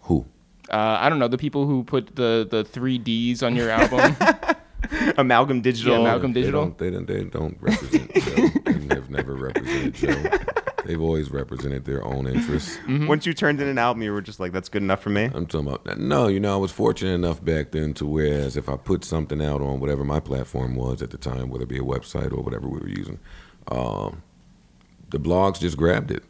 Who? 0.03 0.27
Uh, 0.71 0.99
I 1.01 1.09
don't 1.09 1.19
know 1.19 1.29
the 1.29 1.39
people 1.39 1.67
who 1.67 1.85
put 1.85 2.15
the 2.17 2.47
the 2.49 2.65
three 2.65 2.99
Ds 2.99 3.43
on 3.43 3.57
your 3.57 3.71
album. 3.71 4.17
amalgam 5.19 5.61
digital 5.61 5.99
Yeah, 5.99 6.03
Malcolm 6.05 6.33
They 6.33 6.41
Digital. 6.43 6.63
don't, 6.67 6.79
they 6.79 6.91
don't, 6.91 7.07
they 7.07 7.25
don't 7.25 7.57
represent 7.61 8.15
Joe. 8.15 8.49
they've 8.89 9.11
never 9.11 9.35
represented 9.35 9.95
Joe. 9.95 10.31
They've 10.85 11.01
always 11.01 11.31
represented 11.31 11.85
their 11.85 12.03
own 12.05 12.27
interests. 12.27 12.79
once 12.89 13.27
you 13.27 13.35
turned 13.35 13.61
in 13.61 13.69
an 13.69 13.77
album 13.79 14.03
you 14.03 14.13
were 14.13 14.23
just 14.23 14.41
like 14.41 14.53
that's 14.53 14.69
good 14.71 14.83
enough 14.83 15.03
for 15.03 15.11
me 15.11 15.25
I'm 15.35 15.45
talking 15.47 15.69
about 15.69 15.99
no. 15.99 16.29
You 16.29 16.41
know, 16.41 16.55
I 16.55 16.57
was 16.57 16.73
fortunate 16.73 17.13
enough 17.15 17.45
back 17.45 17.73
then 17.73 17.93
to 17.95 18.07
whereas 18.07 18.57
if 18.57 18.69
I 18.69 18.77
put 18.77 19.05
something 19.05 19.43
out 19.45 19.61
on 19.61 19.81
whatever 19.81 20.03
my 20.05 20.21
platform 20.21 20.75
was 20.77 21.03
at 21.03 21.11
the 21.11 21.19
time, 21.19 21.51
whether 21.51 21.65
it 21.65 21.69
be 21.69 21.79
a 21.79 21.83
website 21.83 22.33
or 22.33 22.43
whatever 22.43 22.69
we 22.69 22.79
were 22.79 22.89
using, 22.89 23.19
um, 23.71 24.23
the 25.11 25.19
blogs 25.19 25.59
just 25.61 25.77
grabbed 25.77 26.11
it, 26.11 26.23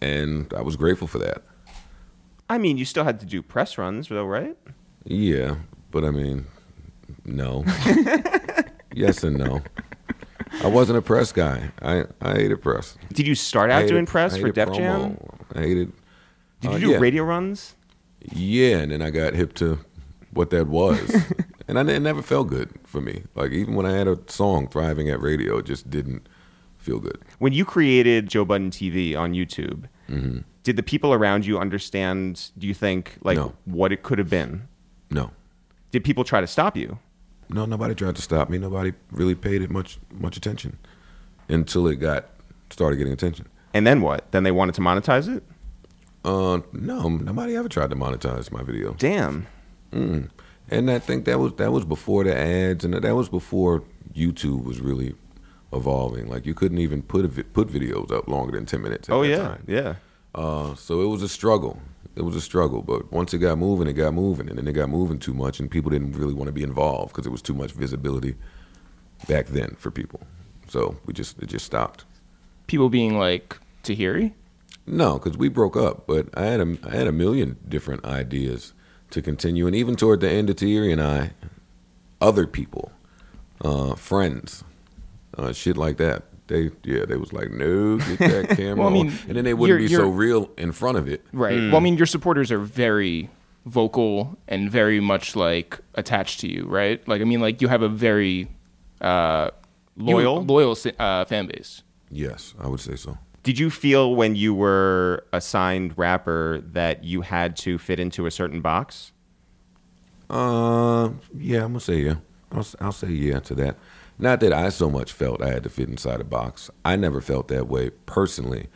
and 0.00 0.52
I 0.54 0.62
was 0.62 0.76
grateful 0.76 1.06
for 1.06 1.18
that. 1.18 1.42
i 2.48 2.58
mean 2.58 2.76
you 2.78 2.84
still 2.84 3.04
had 3.04 3.20
to 3.20 3.26
do 3.26 3.42
press 3.42 3.78
runs 3.78 4.08
though 4.08 4.24
right 4.24 4.56
Yeah, 5.04 5.56
but 5.90 6.04
I 6.04 6.10
mean, 6.10 6.46
no. 7.28 7.64
yes 8.94 9.22
and 9.22 9.36
no. 9.38 9.62
I 10.62 10.66
wasn't 10.66 10.98
a 10.98 11.02
press 11.02 11.30
guy. 11.32 11.70
I 11.82 12.04
I 12.20 12.32
hated 12.34 12.62
press. 12.62 12.96
did 13.12 13.26
you 13.26 13.34
start 13.34 13.70
out 13.70 13.82
hated- 13.82 13.92
doing 13.92 14.06
press 14.06 14.36
for 14.36 14.50
def 14.50 14.68
promo. 14.68 14.76
jam 14.76 15.18
I 15.54 15.58
hated. 15.60 15.92
did 16.60 16.70
uh, 16.70 16.74
you 16.74 16.78
do 16.80 16.90
yeah. 16.92 16.98
radio 16.98 17.24
runs 17.24 17.74
Yeah, 18.32 18.78
and 18.78 18.90
then 18.92 19.02
I 19.02 19.10
got 19.10 19.34
hip 19.34 19.52
to 19.54 19.78
what 20.32 20.50
that 20.50 20.66
was, 20.68 20.98
and 21.68 21.78
I, 21.78 21.82
it 21.90 22.00
never 22.00 22.22
felt 22.22 22.48
good 22.48 22.70
for 22.84 23.00
me. 23.00 23.24
Like 23.34 23.50
even 23.52 23.74
when 23.74 23.86
I 23.86 23.92
had 23.92 24.06
a 24.08 24.18
song 24.26 24.68
thriving 24.68 25.08
at 25.10 25.20
radio, 25.20 25.58
it 25.58 25.66
just 25.66 25.88
didn't 25.90 26.28
feel 26.76 26.98
good. 27.00 27.18
when 27.38 27.52
you 27.52 27.64
created 27.64 28.28
Joe 28.28 28.44
Budden 28.44 28.70
TV 28.70 29.16
on 29.18 29.32
YouTube, 29.34 29.84
Mm-hmm. 30.08 30.38
did 30.62 30.76
the 30.76 30.82
people 30.82 31.12
around 31.12 31.44
you 31.44 31.58
understand? 31.58 32.50
Do 32.56 32.66
you 32.66 32.72
think 32.74 33.18
like 33.22 33.36
No. 33.36 33.52
what 33.66 33.92
it 33.92 34.02
could 34.02 34.18
have 34.18 34.30
been? 34.30 34.66
No, 35.10 35.30
Did 35.90 36.02
people 36.04 36.24
try 36.24 36.40
to 36.40 36.46
stop 36.46 36.76
you? 36.78 36.98
No, 37.50 37.64
nobody 37.64 37.94
tried 37.94 38.16
to 38.16 38.22
stop 38.22 38.48
me. 38.50 38.58
Nobody 38.58 38.92
really 39.10 39.34
paid 39.34 39.62
it 39.62 39.70
much 39.70 39.98
much 40.12 40.36
attention 40.36 40.78
until 41.48 41.86
it 41.86 41.96
got 41.96 42.26
started 42.70 42.96
getting 42.96 43.12
attention. 43.12 43.46
And 43.74 43.86
then 43.86 44.00
what? 44.00 44.30
Then 44.32 44.42
they 44.42 44.50
wanted 44.50 44.74
to 44.76 44.80
monetize 44.80 45.28
it? 45.34 45.42
Uh, 46.24 46.60
no, 46.72 47.08
nobody 47.08 47.54
ever 47.56 47.68
tried 47.68 47.90
to 47.90 47.96
monetize 47.96 48.50
my 48.50 48.62
video. 48.62 48.94
Damn. 48.98 49.46
Mm. 49.92 50.30
And 50.70 50.90
I 50.90 50.98
think 50.98 51.24
that 51.24 51.38
was 51.38 51.54
that 51.54 51.72
was 51.72 51.84
before 51.84 52.24
the 52.24 52.36
ads, 52.36 52.84
and 52.84 52.92
that 52.94 53.14
was 53.14 53.28
before 53.28 53.82
YouTube 54.14 54.64
was 54.64 54.80
really 54.80 55.14
evolving. 55.72 56.28
Like 56.28 56.44
you 56.46 56.54
couldn't 56.54 56.78
even 56.78 57.02
put 57.02 57.24
a, 57.24 57.28
vi- 57.28 57.42
put 57.44 57.68
videos 57.68 58.10
up 58.12 58.28
longer 58.28 58.52
than 58.52 58.66
ten 58.66 58.82
minutes. 58.82 59.08
At 59.08 59.14
Oh 59.14 59.22
yeah, 59.22 59.38
time. 59.38 59.64
yeah. 59.66 59.94
Uh, 60.34 60.74
so 60.74 61.00
it 61.02 61.06
was 61.06 61.22
a 61.22 61.28
struggle. 61.28 61.80
It 62.18 62.24
was 62.24 62.34
a 62.34 62.40
struggle, 62.40 62.82
but 62.82 63.12
once 63.12 63.32
it 63.32 63.38
got 63.38 63.58
moving, 63.58 63.86
it 63.86 63.92
got 63.92 64.12
moving, 64.12 64.48
and 64.48 64.58
then 64.58 64.66
it 64.66 64.72
got 64.72 64.88
moving 64.90 65.18
too 65.20 65.32
much, 65.32 65.60
and 65.60 65.70
people 65.70 65.90
didn't 65.90 66.12
really 66.12 66.34
want 66.34 66.48
to 66.48 66.52
be 66.52 66.64
involved 66.64 67.12
because 67.12 67.26
it 67.26 67.30
was 67.30 67.40
too 67.40 67.54
much 67.54 67.70
visibility 67.72 68.34
back 69.28 69.46
then 69.46 69.76
for 69.78 69.90
people. 69.92 70.20
So 70.66 70.96
we 71.06 71.14
just 71.14 71.38
it 71.38 71.46
just 71.46 71.64
stopped. 71.64 72.04
people 72.66 72.88
being 72.88 73.16
like 73.18 73.56
Tahiry. 73.84 74.32
No, 74.84 75.14
because 75.18 75.38
we 75.38 75.48
broke 75.48 75.76
up. 75.76 76.06
But 76.06 76.28
I 76.34 76.46
had 76.46 76.60
a 76.60 76.76
I 76.84 76.90
had 76.96 77.06
a 77.06 77.12
million 77.12 77.56
different 77.68 78.04
ideas 78.04 78.72
to 79.10 79.22
continue, 79.22 79.66
and 79.68 79.76
even 79.76 79.94
toward 79.96 80.20
the 80.20 80.28
end 80.30 80.50
of 80.50 80.56
Tahiry 80.56 80.92
and 80.92 81.00
I, 81.00 81.30
other 82.20 82.46
people, 82.46 82.90
uh, 83.64 83.94
friends, 83.94 84.64
uh, 85.36 85.52
shit 85.52 85.76
like 85.76 85.98
that. 85.98 86.24
They 86.48 86.70
yeah, 86.84 87.04
they 87.04 87.16
was 87.16 87.32
like, 87.32 87.50
no, 87.50 87.98
get 87.98 88.18
that 88.18 88.48
camera. 88.56 88.76
Well, 88.76 88.88
I 88.88 88.92
mean, 88.92 89.08
on. 89.08 89.18
and 89.28 89.36
then 89.36 89.44
they 89.44 89.54
wouldn't 89.54 89.80
you're- 89.80 89.88
be 89.88 89.94
so 89.94 90.02
you're- 90.06 90.16
real 90.16 90.50
in 90.58 90.72
front 90.72 90.98
of 90.98 91.06
it. 91.08 91.24
Right. 91.32 91.56
Well, 91.58 91.76
I 91.76 91.80
mean, 91.80 91.96
your 91.96 92.06
supporters 92.06 92.50
are 92.50 92.58
very 92.58 93.30
vocal 93.66 94.36
and 94.48 94.70
very 94.70 94.98
much 94.98 95.36
like 95.36 95.78
attached 95.94 96.40
to 96.40 96.48
you, 96.50 96.64
right? 96.66 97.06
Like, 97.06 97.20
I 97.20 97.24
mean, 97.24 97.40
like 97.40 97.60
you 97.62 97.68
have 97.68 97.82
a 97.82 97.88
very 97.88 98.48
uh, 99.00 99.50
you- 99.96 100.04
Loyal? 100.16 100.42
loyal 100.44 100.76
uh, 100.98 101.24
fan 101.26 101.46
base. 101.46 101.82
Yes, 102.10 102.54
I 102.58 102.66
would 102.66 102.80
say 102.80 102.96
so. 102.96 103.18
Did 103.42 103.58
you 103.58 103.70
feel 103.70 104.14
when 104.14 104.34
you 104.34 104.54
were 104.54 105.24
a 105.32 105.40
signed 105.40 105.96
rapper 105.96 106.60
that 106.72 107.04
you 107.04 107.20
had 107.22 107.56
to 107.58 107.78
fit 107.78 108.00
into 108.00 108.26
a 108.26 108.30
certain 108.30 108.60
box? 108.60 109.12
Uh, 110.30 111.10
yeah, 111.36 111.58
I'm 111.64 111.68
gonna 111.72 111.80
say 111.80 112.00
yeah. 112.02 112.16
I'll, 112.52 112.66
I'll 112.80 112.92
say 112.92 113.08
yeah 113.08 113.40
to 113.40 113.54
that. 113.56 113.76
Not 114.18 114.40
that 114.40 114.52
I 114.52 114.68
so 114.70 114.90
much 114.90 115.12
felt 115.12 115.42
I 115.42 115.50
had 115.50 115.62
to 115.62 115.68
fit 115.68 115.88
inside 115.88 116.20
a 116.20 116.24
box. 116.24 116.70
I 116.84 116.96
never 116.96 117.20
felt 117.20 117.48
that 117.48 117.68
way 117.68 117.90
personally, 118.06 118.66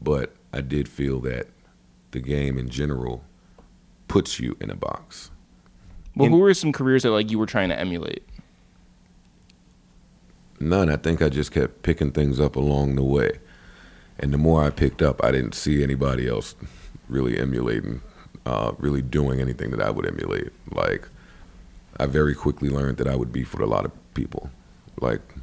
but 0.00 0.34
I 0.52 0.60
did 0.60 0.88
feel 0.88 1.20
that 1.20 1.48
the 2.10 2.20
game 2.20 2.58
in 2.58 2.68
general 2.68 3.24
puts 4.08 4.38
you 4.38 4.56
in 4.60 4.70
a 4.70 4.74
box. 4.74 5.30
Well, 6.14 6.26
In- 6.26 6.32
who 6.32 6.38
were 6.38 6.52
some 6.54 6.72
careers 6.72 7.04
that 7.04 7.12
like 7.12 7.30
you 7.30 7.38
were 7.38 7.46
trying 7.46 7.70
to 7.70 7.78
emulate? 7.78 8.24
None. 10.58 10.90
I 10.90 10.96
think 10.96 11.22
I 11.22 11.30
just 11.30 11.52
kept 11.52 11.82
picking 11.82 12.10
things 12.12 12.38
up 12.38 12.54
along 12.54 12.96
the 12.96 13.02
way, 13.02 13.38
and 14.18 14.34
the 14.34 14.38
more 14.38 14.62
I 14.62 14.68
picked 14.68 15.00
up, 15.00 15.24
I 15.24 15.30
didn't 15.30 15.54
see 15.54 15.82
anybody 15.82 16.28
else 16.28 16.54
really 17.08 17.38
emulating, 17.38 18.02
uh, 18.44 18.72
really 18.78 19.00
doing 19.00 19.40
anything 19.40 19.70
that 19.70 19.80
I 19.80 19.90
would 19.90 20.06
emulate. 20.06 20.50
Like, 20.70 21.08
I 21.98 22.04
very 22.04 22.34
quickly 22.34 22.68
learned 22.68 22.98
that 22.98 23.08
I 23.08 23.16
would 23.16 23.32
be 23.32 23.42
for 23.42 23.62
a 23.62 23.66
lot 23.66 23.86
of 23.86 23.92
people. 24.12 24.50
Like, 25.00 25.34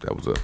that 0.00 0.16
was 0.16 0.26
a, 0.26 0.34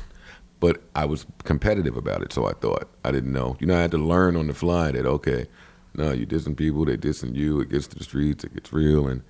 but 0.60 0.82
I 0.94 1.04
was 1.04 1.26
competitive 1.44 1.96
about 1.96 2.22
it, 2.22 2.32
so 2.32 2.46
I 2.46 2.52
thought 2.52 2.88
I 3.04 3.10
didn't 3.10 3.32
know. 3.32 3.56
You 3.60 3.66
know, 3.66 3.76
I 3.76 3.82
had 3.82 3.90
to 3.92 3.98
learn 3.98 4.36
on 4.36 4.46
the 4.46 4.54
fly 4.54 4.90
that 4.92 5.06
okay, 5.06 5.46
no, 5.94 6.12
you 6.12 6.26
dissing 6.26 6.56
people, 6.56 6.84
they 6.84 6.96
dissing 6.96 7.34
you. 7.34 7.60
It 7.60 7.70
gets 7.70 7.86
to 7.88 7.96
the 7.96 8.04
streets, 8.04 8.44
it 8.44 8.54
gets 8.54 8.72
real, 8.72 9.06
and 9.06 9.22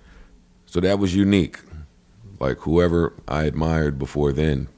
so 0.66 0.80
that 0.80 0.99
was 0.99 1.14
unique. 1.14 1.61
Like 2.38 2.58
whoever 2.58 3.14
I 3.26 3.44
admired 3.44 3.99
before 3.99 4.32
then, 4.32 4.68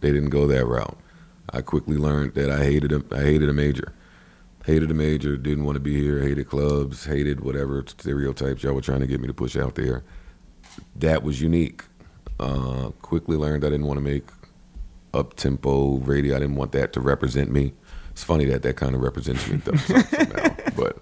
they 0.00 0.10
didn't 0.12 0.30
go 0.30 0.46
that 0.46 0.66
route. 0.66 0.98
I 1.50 1.60
quickly 1.60 1.96
learned 1.96 2.34
that 2.34 2.50
I 2.50 2.64
hated 2.64 2.92
a, 2.92 3.02
I 3.12 3.20
hated 3.20 3.48
a 3.48 3.52
major, 3.52 3.92
hated 4.64 4.90
a 4.90 4.94
major, 4.94 5.36
didn't 5.36 5.64
want 5.64 5.76
to 5.76 5.80
be 5.80 6.00
here, 6.02 6.20
hated 6.20 6.48
clubs, 6.48 7.04
hated 7.04 7.40
whatever 7.40 7.84
stereotypes 7.86 8.62
y'all 8.62 8.72
were 8.72 8.80
trying 8.80 9.00
to 9.00 9.06
get 9.06 9.20
me 9.20 9.28
to 9.28 9.34
push 9.34 9.56
out 9.56 9.76
there. 9.76 10.02
That 10.96 11.22
was 11.22 11.40
unique. 11.40 11.84
Uh, 12.40 12.90
quickly 13.02 13.36
learned 13.36 13.64
I 13.64 13.70
didn't 13.70 13.86
want 13.86 13.98
to 13.98 14.04
make 14.04 14.24
up 15.12 15.34
tempo 15.34 15.98
radio. 15.98 16.36
I 16.36 16.40
didn't 16.40 16.56
want 16.56 16.72
that 16.72 16.92
to 16.94 17.00
represent 17.00 17.50
me. 17.50 17.72
It's 18.10 18.24
funny 18.24 18.44
that 18.46 18.62
that 18.62 18.76
kind 18.76 18.94
of 18.94 19.00
represents 19.00 19.48
me 19.48 19.56
though, 19.56 19.76
somehow, 19.76 20.56
but. 20.76 20.98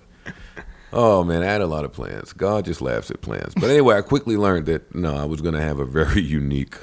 Oh 0.95 1.25
man, 1.25 1.43
I 1.43 1.47
had 1.47 1.63
a 1.63 1.67
lot 1.67 1.85
of 1.87 1.93
plans. 1.93 2.35
God 2.35 2.67
just 2.67 2.83
laughs 2.83 3.11
at 3.11 3.23
plans. 3.23 3.55
But 3.55 3.71
anyway, 3.71 3.97
I 3.97 4.03
quickly 4.03 4.37
learned 4.37 4.67
that 4.67 4.95
no, 4.95 5.17
I 5.17 5.25
was 5.25 5.41
going 5.41 5.55
to 5.55 5.61
have 5.61 5.79
a 5.79 5.87
very 5.87 6.21
unique 6.41 6.77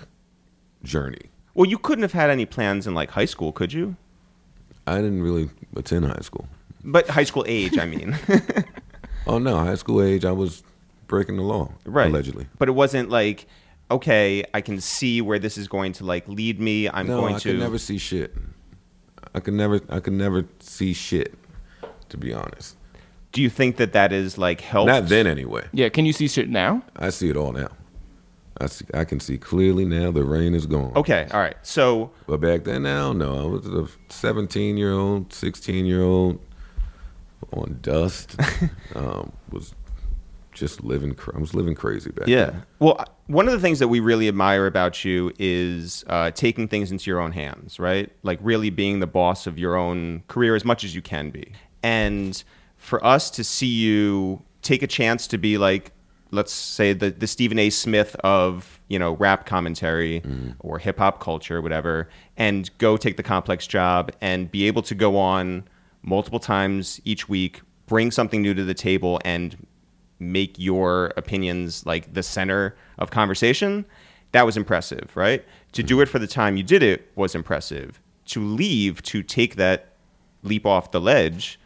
journey. 0.84 1.30
Well, 1.54 1.70
you 1.70 1.78
couldn't 1.78 2.02
have 2.02 2.14
had 2.14 2.30
any 2.32 2.46
plans 2.46 2.88
in 2.88 2.96
like 2.96 3.12
high 3.12 3.26
school, 3.26 3.52
could 3.52 3.72
you? 3.72 3.96
I 4.88 4.96
didn't 4.96 5.22
really 5.22 5.50
attend 5.76 6.06
high 6.06 6.22
school. 6.22 6.48
But 6.84 7.08
high 7.08 7.24
school 7.24 7.46
age, 7.48 7.78
I 7.78 7.86
mean. 7.86 8.18
Oh 9.28 9.38
no, 9.38 9.58
high 9.58 9.76
school 9.76 10.02
age, 10.02 10.26
I 10.26 10.32
was 10.32 10.64
breaking 11.06 11.38
the 11.38 11.44
law, 11.44 11.72
right. 11.86 12.10
Allegedly. 12.10 12.48
But 12.58 12.68
it 12.68 12.72
wasn't 12.72 13.10
like, 13.10 13.46
okay, 13.92 14.44
I 14.54 14.62
can 14.62 14.80
see 14.82 15.22
where 15.22 15.40
this 15.40 15.58
is 15.58 15.68
going 15.68 15.94
to 15.94 16.06
like 16.06 16.28
lead 16.28 16.60
me. 16.60 16.88
I'm 16.90 17.08
no, 17.08 17.22
going 17.22 17.36
I 17.36 17.40
to 17.40 17.50
could 17.52 17.60
never 17.60 17.78
see 17.78 17.98
shit. 17.98 18.34
I 19.36 19.40
can 19.40 19.56
never, 19.58 19.80
I 19.90 20.00
can 20.00 20.18
never 20.18 20.46
see 20.60 20.94
shit. 20.94 21.34
To 22.10 22.18
be 22.18 22.34
honest, 22.34 22.76
Do 23.34 23.42
you 23.44 23.52
think 23.52 23.78
that 23.78 23.94
that 23.94 24.12
is 24.12 24.36
like 24.40 24.62
helped? 24.62 24.88
not 24.88 25.10
then 25.10 25.28
anyway. 25.28 25.68
Yeah, 25.72 25.90
can 25.90 26.06
you 26.08 26.14
see 26.14 26.28
shit 26.28 26.50
now? 26.50 26.82
I 26.96 27.12
see 27.12 27.30
it 27.30 27.38
all 27.38 27.52
now. 27.52 27.68
I 28.60 28.66
see, 28.66 28.86
I 28.96 29.06
can 29.06 29.20
see 29.20 29.38
clearly 29.38 29.86
now. 29.86 30.10
The 30.12 30.24
rain 30.24 30.56
is 30.56 30.66
gone. 30.66 30.92
Okay, 30.96 31.28
all 31.32 31.40
right. 31.40 31.56
So 31.62 32.10
But 32.26 32.42
back 32.42 32.64
then, 32.64 32.82
now, 32.84 33.14
no, 33.14 33.42
I 33.42 33.46
was 33.46 33.68
a 33.68 33.88
17 34.12 34.76
year 34.76 34.92
old, 34.92 35.32
16 35.32 35.86
year 35.86 36.02
old 36.02 36.40
on 37.54 37.78
dust. 37.84 38.36
um, 38.96 39.32
was 39.52 39.76
just 40.60 40.84
living. 40.84 41.18
I 41.34 41.40
was 41.40 41.54
living 41.54 41.76
crazy 41.76 42.12
back 42.12 42.28
yeah. 42.28 42.46
then. 42.46 42.64
Well, 42.80 43.04
one 43.28 43.48
of 43.48 43.54
the 43.54 43.60
things 43.60 43.80
that 43.80 43.88
we 43.88 44.00
really 44.00 44.28
admire 44.28 44.66
about 44.68 45.04
you 45.06 45.32
is 45.40 46.04
uh, 46.08 46.32
taking 46.32 46.68
things 46.68 46.92
into 46.92 47.10
your 47.10 47.20
own 47.20 47.32
hands, 47.32 47.80
right? 47.80 48.12
Like 48.24 48.40
really 48.42 48.70
being 48.70 49.00
the 49.00 49.08
boss 49.08 49.48
of 49.48 49.58
your 49.58 49.76
own 49.76 50.24
career 50.28 50.56
as 50.56 50.66
much 50.66 50.84
as 50.84 50.94
you 50.94 51.02
can 51.02 51.30
be. 51.30 51.52
And 51.82 52.42
for 52.78 53.04
us 53.06 53.30
to 53.32 53.44
see 53.44 53.68
you 53.68 54.42
take 54.62 54.84
a 54.84 54.88
chance 54.88 55.28
to 55.28 55.38
be 55.38 55.58
like, 55.58 55.92
let's 56.32 56.54
say 56.54 56.94
the 56.94 57.10
the 57.12 57.28
Stephen 57.28 57.58
A. 57.60 57.70
Smith 57.70 58.16
of 58.24 58.82
you 58.88 59.00
know 59.00 59.14
rap 59.14 59.46
commentary 59.46 60.22
or 60.60 60.80
hip 60.80 60.98
hop 60.98 61.20
culture, 61.20 61.62
whatever, 61.62 62.10
and 62.38 62.70
go 62.78 62.98
take 62.98 63.18
the 63.18 63.24
complex 63.24 63.68
job 63.68 64.12
and 64.22 64.52
be 64.52 64.68
able 64.68 64.82
to 64.84 64.96
go 64.96 65.18
on 65.18 65.64
multiple 66.02 66.40
times 66.40 67.02
each 67.06 67.28
week, 67.28 67.62
bring 67.88 68.12
something 68.12 68.42
new 68.42 68.54
to 68.54 68.64
the 68.64 68.74
table, 68.74 69.20
and 69.26 69.56
make 70.20 70.58
your 70.58 71.14
opinions 71.18 71.86
like 71.86 72.14
the 72.14 72.24
center 72.24 72.76
of 72.98 73.12
conversation, 73.12 73.86
that 74.32 74.46
was 74.46 74.58
impressive, 74.58 75.12
right? 75.16 75.44
To 75.74 75.84
do 75.84 75.96
mm-hmm. 75.96 76.04
it 76.04 76.10
for 76.10 76.20
the 76.20 76.28
time 76.28 76.58
you 76.58 76.64
did 76.64 76.84
it 76.84 77.12
was 77.16 77.36
impressive. 77.36 78.00
To 78.28 78.44
leave, 78.44 79.02
to 79.04 79.24
take 79.24 79.56
that 79.56 79.94
leap 80.44 80.66
off 80.66 80.92
the 80.92 81.02
ledge, 81.02 81.60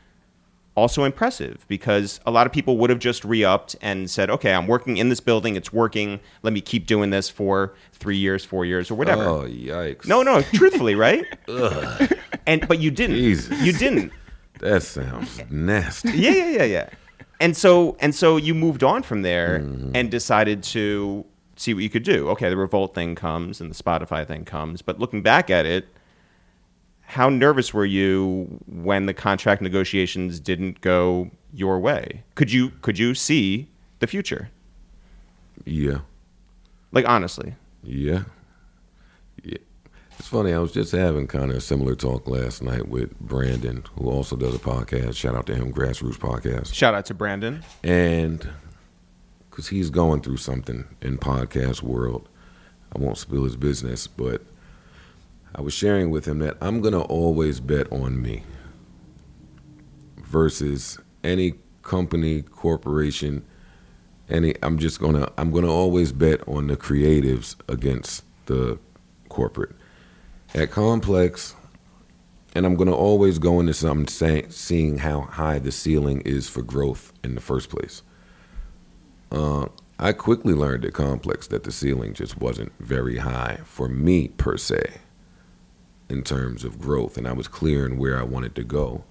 also 0.75 1.03
impressive 1.03 1.65
because 1.67 2.19
a 2.25 2.31
lot 2.31 2.47
of 2.47 2.53
people 2.53 2.77
would 2.77 2.89
have 2.89 2.99
just 2.99 3.23
re-upped 3.23 3.75
and 3.81 4.09
said, 4.09 4.29
"Okay, 4.29 4.53
I'm 4.53 4.67
working 4.67 4.97
in 4.97 5.09
this 5.09 5.19
building. 5.19 5.55
It's 5.55 5.71
working. 5.71 6.19
Let 6.41 6.53
me 6.53 6.61
keep 6.61 6.87
doing 6.87 7.09
this 7.09 7.29
for 7.29 7.73
three 7.91 8.17
years, 8.17 8.43
four 8.45 8.65
years, 8.65 8.89
or 8.89 8.95
whatever." 8.95 9.23
Oh 9.23 9.43
yikes! 9.43 10.07
No, 10.07 10.23
no, 10.23 10.41
truthfully, 10.41 10.95
right? 10.95 11.25
and 12.47 12.67
but 12.67 12.79
you 12.79 12.91
didn't. 12.91 13.17
Jesus. 13.17 13.61
You 13.61 13.73
didn't. 13.73 14.11
that 14.59 14.83
sounds 14.83 15.41
nasty. 15.49 16.11
Yeah, 16.17 16.31
yeah, 16.31 16.49
yeah, 16.49 16.63
yeah. 16.63 16.89
And 17.39 17.57
so 17.57 17.97
and 17.99 18.13
so 18.15 18.37
you 18.37 18.53
moved 18.53 18.83
on 18.83 19.03
from 19.03 19.21
there 19.21 19.59
mm-hmm. 19.59 19.91
and 19.95 20.09
decided 20.09 20.63
to 20.63 21.25
see 21.55 21.73
what 21.73 21.83
you 21.83 21.89
could 21.89 22.03
do. 22.03 22.29
Okay, 22.29 22.49
the 22.49 22.57
revolt 22.57 22.95
thing 22.95 23.15
comes 23.15 23.61
and 23.61 23.69
the 23.69 23.75
Spotify 23.83 24.25
thing 24.25 24.45
comes, 24.45 24.81
but 24.81 24.99
looking 24.99 25.21
back 25.21 25.49
at 25.49 25.65
it, 25.65 25.87
how 27.01 27.29
nervous 27.29 27.73
were 27.73 27.85
you 27.85 28.59
when 28.67 29.05
the 29.05 29.13
contract 29.13 29.61
negotiations 29.61 30.39
didn't 30.39 30.81
go 30.81 31.29
your 31.53 31.79
way? 31.79 32.23
Could 32.35 32.51
you 32.51 32.71
could 32.81 32.97
you 32.97 33.13
see 33.13 33.69
the 33.99 34.07
future? 34.07 34.49
Yeah, 35.65 35.99
Like 36.91 37.07
honestly. 37.07 37.55
yeah, 37.83 38.23
yeah. 39.43 39.57
It's 40.23 40.29
funny. 40.29 40.53
I 40.53 40.59
was 40.59 40.71
just 40.71 40.93
having 40.93 41.27
kind 41.27 41.51
of 41.51 41.57
a 41.57 41.59
similar 41.59 41.95
talk 41.95 42.29
last 42.29 42.63
night 42.63 42.87
with 42.87 43.19
Brandon, 43.19 43.83
who 43.97 44.09
also 44.09 44.37
does 44.37 44.55
a 44.55 44.57
podcast. 44.57 45.17
Shout 45.17 45.35
out 45.35 45.45
to 45.47 45.53
him, 45.53 45.73
Grassroots 45.73 46.17
Podcast. 46.17 46.73
Shout 46.73 46.93
out 46.93 47.05
to 47.07 47.13
Brandon. 47.13 47.61
and 47.83 48.47
because 49.49 49.67
he's 49.67 49.89
going 49.89 50.21
through 50.21 50.37
something 50.37 50.85
in 51.01 51.17
podcast 51.17 51.83
world 51.83 52.29
i 52.95 52.97
won't 52.97 53.17
spill 53.17 53.43
his 53.43 53.57
business 53.57 54.07
but 54.07 54.41
i 55.53 55.61
was 55.61 55.73
sharing 55.73 56.09
with 56.09 56.25
him 56.25 56.39
that 56.39 56.55
i'm 56.61 56.79
going 56.79 56.93
to 56.93 57.01
always 57.01 57.59
bet 57.59 57.91
on 57.91 58.19
me 58.21 58.43
versus 60.25 60.97
any 61.23 61.53
company 61.81 62.41
corporation 62.41 63.45
any 64.29 64.55
i'm 64.63 64.79
just 64.79 64.99
going 64.99 65.15
to 65.15 65.31
i'm 65.37 65.51
going 65.51 65.65
to 65.65 65.69
always 65.69 66.11
bet 66.13 66.39
on 66.47 66.67
the 66.67 66.77
creatives 66.77 67.55
against 67.67 68.23
the 68.47 68.79
corporate 69.29 69.75
at 70.53 70.71
complex 70.71 71.55
and 72.55 72.65
i'm 72.65 72.75
going 72.75 72.89
to 72.89 72.95
always 72.95 73.39
go 73.39 73.59
into 73.59 73.73
something 73.73 74.49
seeing 74.49 74.99
how 74.99 75.21
high 75.21 75.59
the 75.59 75.71
ceiling 75.71 76.21
is 76.21 76.49
for 76.49 76.61
growth 76.61 77.11
in 77.23 77.35
the 77.35 77.41
first 77.41 77.69
place 77.69 78.03
uh, 79.31 79.67
I 79.97 80.11
quickly 80.11 80.53
learned 80.53 80.85
at 80.85 80.93
Complex 80.93 81.47
that 81.47 81.63
the 81.63 81.71
ceiling 81.71 82.13
just 82.13 82.37
wasn't 82.37 82.71
very 82.79 83.17
high 83.17 83.59
for 83.63 83.87
me 83.87 84.27
per 84.27 84.57
se 84.57 84.99
in 86.09 86.23
terms 86.23 86.63
of 86.63 86.79
growth, 86.79 87.17
and 87.17 87.27
I 87.27 87.33
was 87.33 87.47
clear 87.47 87.85
in 87.85 87.97
where 87.97 88.19
I 88.19 88.23
wanted 88.23 88.53
to 88.55 88.63
go. 88.63 89.03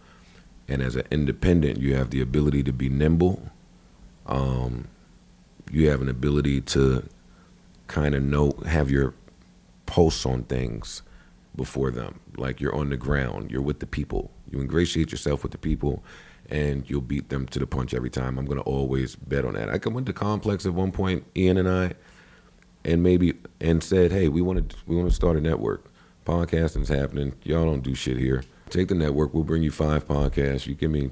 And 0.69 0.83
as 0.83 0.95
an 0.95 1.05
independent, 1.11 1.81
you 1.81 1.95
have 1.97 2.11
the 2.11 2.21
ability 2.21 2.63
to 2.65 2.73
be 2.73 2.89
nimble. 2.89 3.51
Um, 4.27 4.89
you 5.71 5.89
have 5.89 6.01
an 6.01 6.09
ability 6.09 6.61
to 6.61 7.09
kind 7.89 8.15
of 8.15 8.23
know, 8.23 8.53
have 8.67 8.91
your 8.91 9.15
pulse 9.87 10.25
on 10.25 10.45
things 10.45 11.03
before 11.57 11.91
them. 11.91 12.21
Like 12.37 12.61
you're 12.61 12.75
on 12.75 12.91
the 12.91 12.97
ground, 12.97 13.51
you're 13.51 13.63
with 13.63 13.81
the 13.81 13.87
people. 13.87 14.31
You 14.51 14.61
ingratiate 14.61 15.13
yourself 15.13 15.43
with 15.43 15.53
the 15.53 15.59
people, 15.59 16.03
and 16.51 16.89
you'll 16.89 17.01
beat 17.01 17.29
them 17.29 17.47
to 17.49 17.59
the 17.59 17.67
punch 17.67 17.95
every 17.95 18.11
time. 18.11 18.39
I'm 18.39 18.47
to 18.47 18.61
always 18.61 19.17
bet 19.17 19.45
on 19.45 19.55
that. 19.55 19.69
I 19.69 19.89
went 19.89 20.07
to 20.07 20.13
Complex 20.13 20.67
at 20.67 20.75
one 20.75 20.93
point, 20.93 21.25
Ian 21.37 21.59
and 21.59 21.69
I, 21.69 21.95
and 22.85 23.03
maybe 23.03 23.35
and 23.61 23.83
said, 23.83 24.13
"Hey, 24.13 24.29
we 24.29 24.43
want 24.43 24.71
to 24.71 24.77
we 24.87 24.97
want 24.97 25.09
to 25.09 25.15
start 25.15 25.37
a 25.37 25.41
network. 25.41 25.85
Podcasting's 26.27 26.89
happening. 26.89 27.35
Y'all 27.43 27.67
don't 27.67 27.83
do 27.83 27.95
shit 27.95 28.17
here. 28.17 28.45
Take 28.71 28.89
the 28.89 28.95
network. 28.95 29.35
We'll 29.35 29.45
bring 29.45 29.63
you 29.63 29.71
five 29.71 30.07
podcasts. 30.07 30.67
You 30.67 30.75
give 30.75 30.91
me." 30.91 31.11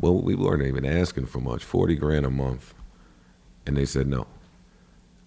Well, 0.00 0.20
we 0.20 0.36
weren't 0.36 0.62
even 0.62 0.86
asking 0.86 1.26
for 1.26 1.40
much, 1.40 1.64
forty 1.64 1.96
grand 1.96 2.24
a 2.24 2.30
month, 2.30 2.74
and 3.66 3.76
they 3.76 3.84
said 3.84 4.06
no. 4.06 4.26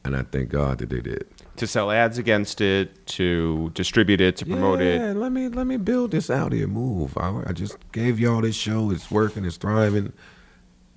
And 0.03 0.15
I 0.15 0.23
thank 0.23 0.49
God 0.49 0.77
that 0.79 0.89
they 0.89 1.01
did. 1.01 1.27
To 1.57 1.67
sell 1.67 1.91
ads 1.91 2.17
against 2.17 2.61
it, 2.61 3.05
to 3.07 3.71
distribute 3.75 4.21
it, 4.21 4.37
to 4.37 4.45
promote 4.45 4.79
yeah, 4.79 5.11
it. 5.11 5.17
let 5.17 5.31
me 5.31 5.49
let 5.49 5.67
me 5.67 5.77
build 5.77 6.11
this 6.11 6.29
out 6.29 6.53
here. 6.53 6.65
Move. 6.65 7.17
I, 7.17 7.43
I 7.47 7.51
just 7.51 7.77
gave 7.91 8.19
y'all 8.19 8.41
this 8.41 8.55
show. 8.55 8.89
It's 8.89 9.11
working. 9.11 9.45
It's 9.45 9.57
thriving. 9.57 10.13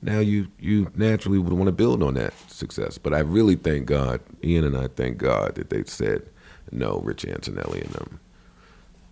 Now 0.01 0.21
you 0.21 0.49
you 0.61 0.91
naturally 0.95 1.39
would 1.39 1.53
want 1.53 1.67
to 1.67 1.73
build 1.73 2.03
on 2.03 2.15
that 2.15 2.33
success. 2.49 2.99
But 2.99 3.13
I 3.13 3.19
really 3.19 3.57
thank 3.57 3.87
God, 3.87 4.21
Ian 4.43 4.65
and 4.65 4.77
I 4.77 4.89
thank 4.89 5.19
God 5.19 5.57
that 5.57 5.71
they 5.71 5.85
said 5.85 6.29
no, 6.71 6.99
Rich 7.01 7.25
Antonelli 7.25 7.81
and 7.81 7.91
them. 7.91 8.21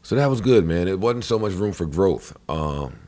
So 0.02 0.16
that 0.16 0.28
was 0.28 0.40
good, 0.40 0.64
man. 0.66 0.88
It 0.88 0.98
wasn't 0.98 1.24
so 1.24 1.38
much 1.38 1.52
room 1.52 1.72
for 1.72 1.86
growth. 1.86 2.36
Um, 2.48 2.98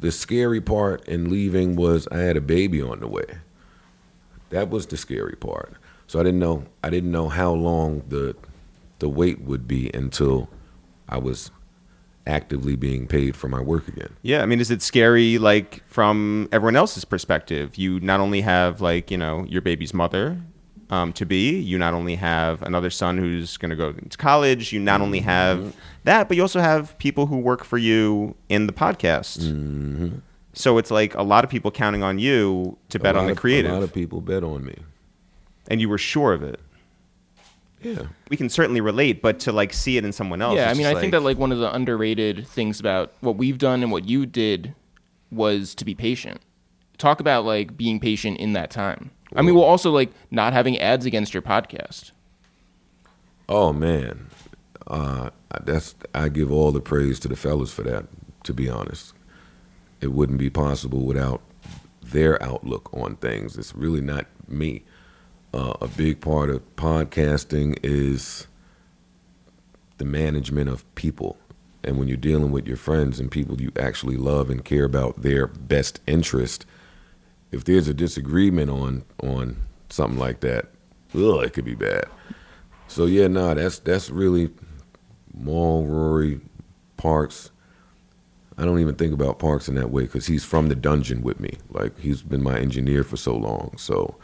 the 0.00 0.10
scary 0.10 0.60
part 0.60 1.06
in 1.06 1.30
leaving 1.30 1.76
was 1.76 2.08
I 2.10 2.18
had 2.18 2.36
a 2.36 2.40
baby 2.40 2.80
on 2.80 3.00
the 3.00 3.08
way. 3.08 3.38
That 4.50 4.70
was 4.70 4.86
the 4.86 4.96
scary 4.96 5.36
part. 5.36 5.74
So 6.12 6.20
I 6.20 6.24
didn't 6.24 6.40
know 6.40 6.66
I 6.84 6.90
didn't 6.90 7.10
know 7.10 7.30
how 7.30 7.54
long 7.54 8.02
the 8.06 8.36
the 8.98 9.08
wait 9.08 9.40
would 9.40 9.66
be 9.66 9.90
until 9.94 10.50
I 11.08 11.16
was 11.16 11.50
actively 12.26 12.76
being 12.76 13.06
paid 13.06 13.34
for 13.34 13.48
my 13.48 13.62
work 13.62 13.88
again. 13.88 14.10
Yeah, 14.20 14.42
I 14.42 14.46
mean, 14.46 14.60
is 14.60 14.70
it 14.70 14.82
scary 14.82 15.38
like 15.38 15.82
from 15.86 16.50
everyone 16.52 16.76
else's 16.76 17.06
perspective? 17.06 17.78
You 17.78 17.98
not 18.00 18.20
only 18.20 18.42
have 18.42 18.82
like 18.82 19.10
you 19.10 19.16
know 19.16 19.46
your 19.48 19.62
baby's 19.62 19.94
mother 19.94 20.38
um, 20.90 21.14
to 21.14 21.24
be, 21.24 21.58
you 21.58 21.78
not 21.78 21.94
only 21.94 22.16
have 22.16 22.60
another 22.60 22.90
son 22.90 23.16
who's 23.16 23.56
going 23.56 23.70
to 23.70 23.76
go 23.76 23.92
to 23.92 24.18
college, 24.18 24.70
you 24.70 24.80
not 24.80 25.00
only 25.00 25.20
have 25.20 25.74
that, 26.04 26.28
but 26.28 26.36
you 26.36 26.42
also 26.42 26.60
have 26.60 26.98
people 26.98 27.24
who 27.24 27.38
work 27.38 27.64
for 27.64 27.78
you 27.78 28.36
in 28.50 28.66
the 28.66 28.74
podcast. 28.74 29.38
Mm-hmm. 29.38 30.18
So 30.52 30.76
it's 30.76 30.90
like 30.90 31.14
a 31.14 31.22
lot 31.22 31.42
of 31.42 31.48
people 31.48 31.70
counting 31.70 32.02
on 32.02 32.18
you 32.18 32.76
to 32.90 32.98
bet 32.98 33.16
on 33.16 33.24
the 33.24 33.32
of- 33.32 33.38
creative, 33.38 33.70
A 33.70 33.74
lot 33.76 33.82
of 33.82 33.94
people 33.94 34.20
bet 34.20 34.44
on 34.44 34.62
me. 34.62 34.76
And 35.68 35.80
you 35.80 35.88
were 35.88 35.98
sure 35.98 36.32
of 36.32 36.42
it. 36.42 36.60
Yeah. 37.82 38.02
We 38.28 38.36
can 38.36 38.48
certainly 38.48 38.80
relate, 38.80 39.22
but 39.22 39.40
to 39.40 39.52
like 39.52 39.72
see 39.72 39.96
it 39.96 40.04
in 40.04 40.12
someone 40.12 40.40
else. 40.40 40.56
yeah, 40.56 40.70
I 40.70 40.74
mean, 40.74 40.86
I 40.86 40.92
just 40.92 41.00
think 41.00 41.12
that 41.12 41.22
like 41.22 41.38
one 41.38 41.52
of 41.52 41.58
the 41.58 41.72
underrated 41.74 42.46
things 42.46 42.78
about 42.78 43.12
what 43.20 43.36
we've 43.36 43.58
done 43.58 43.82
and 43.82 43.90
what 43.90 44.08
you 44.08 44.24
did 44.24 44.74
was 45.30 45.74
to 45.76 45.84
be 45.84 45.94
patient. 45.94 46.40
Talk 46.98 47.18
about 47.20 47.44
like 47.44 47.76
being 47.76 47.98
patient 47.98 48.38
in 48.38 48.52
that 48.52 48.70
time. 48.70 49.10
I 49.34 49.42
mean, 49.42 49.54
well, 49.54 49.64
also 49.64 49.90
like 49.90 50.10
not 50.30 50.52
having 50.52 50.78
ads 50.78 51.06
against 51.06 51.34
your 51.34 51.42
podcast. 51.42 52.12
Oh 53.48 53.72
man, 53.72 54.28
uh, 54.86 55.30
that's 55.62 55.94
I 56.14 56.28
give 56.28 56.52
all 56.52 56.70
the 56.70 56.80
praise 56.80 57.18
to 57.20 57.28
the 57.28 57.36
fellas 57.36 57.72
for 57.72 57.82
that. 57.82 58.06
To 58.44 58.52
be 58.52 58.68
honest, 58.68 59.14
it 60.00 60.08
wouldn't 60.08 60.38
be 60.38 60.50
possible 60.50 61.04
without 61.04 61.40
their 62.02 62.40
outlook 62.42 62.92
on 62.92 63.16
things. 63.16 63.56
It's 63.56 63.74
really 63.74 64.00
not 64.00 64.26
me. 64.48 64.84
Uh, 65.54 65.74
a 65.82 65.88
big 65.88 66.20
part 66.20 66.48
of 66.48 66.62
podcasting 66.76 67.78
is 67.82 68.46
the 69.98 70.04
management 70.04 70.70
of 70.70 70.94
people, 70.94 71.36
and 71.84 71.98
when 71.98 72.08
you're 72.08 72.16
dealing 72.16 72.50
with 72.50 72.66
your 72.66 72.76
friends 72.76 73.20
and 73.20 73.30
people 73.30 73.60
you 73.60 73.70
actually 73.78 74.16
love 74.16 74.48
and 74.48 74.64
care 74.64 74.84
about 74.84 75.20
their 75.20 75.46
best 75.46 76.00
interest, 76.06 76.64
if 77.50 77.64
there's 77.64 77.86
a 77.86 77.92
disagreement 77.92 78.70
on 78.70 79.04
on 79.22 79.56
something 79.90 80.18
like 80.18 80.40
that, 80.40 80.68
ugh, 81.14 81.44
it 81.44 81.52
could 81.52 81.66
be 81.66 81.74
bad. 81.74 82.06
So 82.88 83.04
yeah, 83.04 83.26
nah, 83.26 83.52
that's 83.52 83.78
that's 83.78 84.08
really 84.08 84.50
Mal, 85.34 85.84
Rory, 85.84 86.40
Parks. 86.96 87.50
I 88.56 88.64
don't 88.64 88.80
even 88.80 88.94
think 88.94 89.12
about 89.12 89.38
Parks 89.38 89.68
in 89.68 89.74
that 89.74 89.90
way 89.90 90.02
because 90.02 90.26
he's 90.26 90.44
from 90.44 90.68
the 90.68 90.74
dungeon 90.74 91.22
with 91.22 91.40
me. 91.40 91.58
Like 91.70 91.98
he's 91.98 92.22
been 92.22 92.42
my 92.42 92.58
engineer 92.58 93.04
for 93.04 93.18
so 93.18 93.36
long, 93.36 93.74
so 93.76 94.16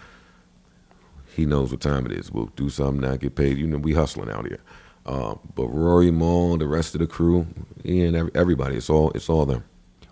he 1.39 1.47
knows 1.47 1.71
what 1.71 1.81
time 1.81 2.05
it 2.05 2.11
is. 2.13 2.33
We'll 2.33 2.51
do 2.57 2.69
something 2.69 3.01
now, 3.01 3.15
get 3.17 3.37
paid. 3.37 3.59
You 3.59 3.67
know, 3.69 3.79
we 3.79 3.93
hustling 3.95 4.29
out 4.29 4.47
here. 4.47 4.59
Uh, 5.07 5.37
but 5.55 5.69
Rory, 5.69 6.11
Mal, 6.11 6.57
the 6.59 6.67
rest 6.67 6.95
of 6.97 6.99
the 7.01 7.07
crew, 7.07 7.47
every- 7.87 8.33
everybody, 8.35 8.77
it's 8.77 8.91
all 8.91 9.11
it's 9.13 9.31
all 9.31 9.47
them. 9.47 9.63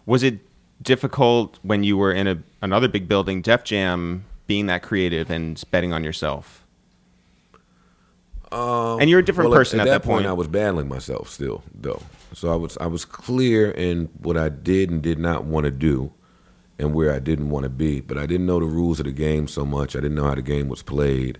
Was 0.06 0.22
it 0.22 0.38
difficult 0.80 1.58
when 1.62 1.82
you 1.82 1.96
were 1.98 2.12
in 2.12 2.28
a, 2.28 2.38
another 2.62 2.86
big 2.86 3.08
building, 3.08 3.42
Def 3.42 3.64
Jam, 3.64 4.24
being 4.46 4.66
that 4.66 4.82
creative 4.82 5.28
and 5.30 5.60
betting 5.72 5.92
on 5.92 6.04
yourself? 6.04 6.62
and 8.52 9.10
you're 9.10 9.18
a 9.18 9.24
different 9.24 9.46
Um, 9.48 9.50
Well, 9.50 9.60
person 9.60 9.80
at, 9.80 9.86
that 9.86 10.02
point. 10.04 10.24
I 10.24 10.32
was 10.32 10.46
battling 10.46 10.88
myself 10.88 11.28
still, 11.28 11.62
though. 11.74 12.00
So 12.32 12.52
I 12.52 12.56
was 12.56 12.78
I 12.80 12.86
was 12.86 13.04
clear 13.04 13.70
in 13.72 14.08
what 14.22 14.36
I 14.38 14.48
did 14.48 14.88
and 14.90 15.02
did 15.02 15.18
not 15.18 15.44
want 15.44 15.64
to 15.64 15.70
do, 15.72 16.12
and 16.78 16.94
where 16.94 17.12
I 17.12 17.18
didn't 17.18 17.50
want 17.50 17.64
to 17.64 17.70
be. 17.70 18.00
But 18.00 18.18
I 18.18 18.26
didn't 18.26 18.46
know 18.46 18.60
the 18.60 18.66
rules 18.66 19.00
of 19.00 19.06
the 19.06 19.12
game 19.12 19.48
so 19.48 19.64
much. 19.64 19.96
I 19.96 20.00
didn't 20.00 20.16
know 20.16 20.28
how 20.28 20.34
the 20.34 20.42
game 20.42 20.68
was 20.68 20.82
played. 20.82 21.38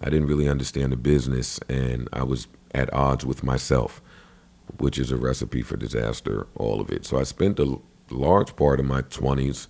I 0.00 0.10
didn't 0.10 0.28
really 0.28 0.48
understand 0.48 0.92
the 0.92 0.96
business, 0.96 1.58
and 1.68 2.08
I 2.12 2.24
was 2.24 2.46
at 2.74 2.92
odds 2.92 3.24
with 3.24 3.42
myself, 3.42 4.02
which 4.78 4.98
is 4.98 5.10
a 5.10 5.16
recipe 5.16 5.62
for 5.62 5.76
disaster. 5.76 6.46
All 6.56 6.80
of 6.80 6.90
it. 6.90 7.06
So 7.06 7.18
I 7.18 7.22
spent 7.22 7.58
a 7.58 7.78
large 8.10 8.54
part 8.56 8.80
of 8.80 8.86
my 8.86 9.02
twenties 9.02 9.68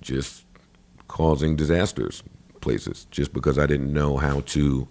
just 0.00 0.44
causing 1.08 1.56
disasters 1.56 2.22
places, 2.60 3.06
just 3.12 3.32
because 3.32 3.58
I 3.58 3.66
didn't 3.66 3.92
know 3.92 4.16
how 4.16 4.40
to 4.40 4.88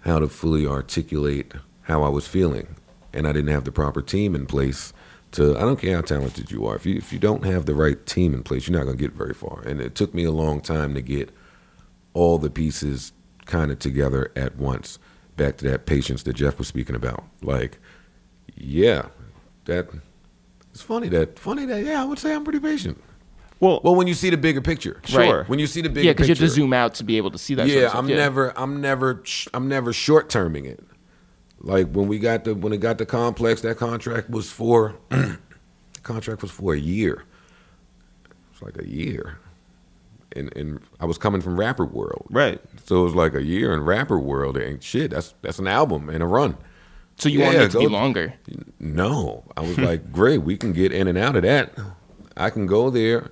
how 0.00 0.18
to 0.18 0.28
fully 0.28 0.66
articulate 0.66 1.52
how 1.82 2.02
I 2.02 2.08
was 2.08 2.26
feeling, 2.26 2.74
and 3.12 3.26
I 3.26 3.32
didn't 3.32 3.52
have 3.52 3.64
the 3.64 3.72
proper 3.72 4.02
team 4.02 4.34
in 4.34 4.46
place. 4.46 4.92
To 5.36 5.56
I 5.56 5.60
don't 5.60 5.78
care 5.78 5.94
how 5.94 6.00
talented 6.00 6.50
you 6.50 6.64
are, 6.66 6.76
if 6.76 6.86
you 6.86 6.96
if 6.96 7.12
you 7.12 7.18
don't 7.18 7.44
have 7.44 7.66
the 7.66 7.74
right 7.74 8.04
team 8.06 8.32
in 8.32 8.42
place, 8.42 8.66
you're 8.66 8.76
not 8.78 8.84
going 8.84 8.96
to 8.96 9.02
get 9.02 9.12
very 9.12 9.34
far. 9.34 9.60
And 9.66 9.80
it 9.82 9.94
took 9.94 10.14
me 10.14 10.24
a 10.24 10.30
long 10.32 10.60
time 10.62 10.94
to 10.94 11.02
get 11.02 11.30
all 12.14 12.38
the 12.38 12.48
pieces 12.48 13.12
kind 13.44 13.70
of 13.70 13.78
together 13.78 14.32
at 14.34 14.56
once. 14.56 14.98
Back 15.36 15.58
to 15.58 15.68
that 15.68 15.84
patience 15.84 16.22
that 16.22 16.32
Jeff 16.32 16.58
was 16.58 16.68
speaking 16.68 16.96
about. 16.96 17.22
Like, 17.42 17.78
yeah, 18.56 19.08
that 19.66 19.88
it's 20.70 20.80
funny 20.80 21.08
that 21.10 21.38
funny 21.38 21.66
that 21.66 21.84
yeah, 21.84 22.00
I 22.00 22.06
would 22.06 22.18
say 22.18 22.34
I'm 22.34 22.42
pretty 22.42 22.60
patient. 22.60 23.02
well, 23.60 23.82
Well, 23.84 23.94
when 23.94 24.06
you 24.06 24.14
see 24.14 24.30
the 24.30 24.38
bigger 24.38 24.62
picture, 24.62 25.02
Sure. 25.04 25.44
When 25.44 25.58
you 25.58 25.66
see 25.66 25.82
the 25.82 25.90
bigger 25.90 26.06
Yeah, 26.06 26.12
because 26.12 26.28
you 26.28 26.32
have 26.34 26.38
to 26.38 26.48
zoom 26.48 26.72
out 26.72 26.94
to 26.94 27.04
be 27.04 27.18
able 27.18 27.30
to 27.32 27.38
see 27.38 27.54
that. 27.56 27.68
sort 27.68 27.78
Yeah, 27.78 27.88
of. 27.88 27.94
I'm 27.96 28.06
never, 28.06 28.58
I'm 28.58 28.80
never, 28.80 29.20
sh- 29.24 29.48
I'm 29.52 29.68
never 29.68 29.92
short 29.92 30.30
terming 30.30 30.64
it. 30.64 30.82
Like 31.60 31.88
when 31.90 32.06
we 32.08 32.18
got 32.18 32.44
the 32.44 32.54
when 32.54 32.72
it 32.72 32.78
got 32.78 32.98
the 32.98 33.06
complex, 33.06 33.62
that 33.62 33.76
contract 33.78 34.30
was 34.30 34.50
for, 34.50 34.94
contract 36.02 36.42
was 36.42 36.50
for 36.50 36.74
a 36.74 36.78
year. 36.78 37.24
It's 38.52 38.62
like 38.62 38.78
a 38.78 38.88
year, 38.88 39.38
and 40.34 40.54
and 40.56 40.80
I 41.00 41.04
was 41.06 41.18
coming 41.18 41.40
from 41.40 41.58
rapper 41.58 41.84
world, 41.84 42.26
right. 42.30 42.60
so 42.84 43.00
it 43.00 43.04
was 43.04 43.14
like 43.14 43.34
a 43.34 43.42
year 43.42 43.72
in 43.74 43.80
rapper 43.84 44.18
world. 44.18 44.56
And 44.56 44.82
shit, 44.82 45.10
that's 45.10 45.34
that's 45.42 45.58
an 45.58 45.66
album 45.66 46.08
and 46.08 46.22
a 46.22 46.26
run. 46.26 46.56
So 47.18 47.28
you 47.30 47.38
Yeah, 47.40 47.46
wanted 47.46 47.62
it 47.62 47.70
to 47.72 47.78
be 47.78 47.84
go- 47.86 47.90
longer. 47.92 48.34
No, 48.78 49.42
I 49.56 49.62
was 49.62 49.78
like, 49.78 50.12
great, 50.12 50.38
we 50.42 50.56
can 50.58 50.72
get 50.74 50.92
in 50.92 51.08
and 51.08 51.16
out 51.18 51.36
of 51.36 51.42
that. 51.42 51.72
I 52.36 52.50
can 52.50 52.66
go 52.66 52.90
there, 52.90 53.30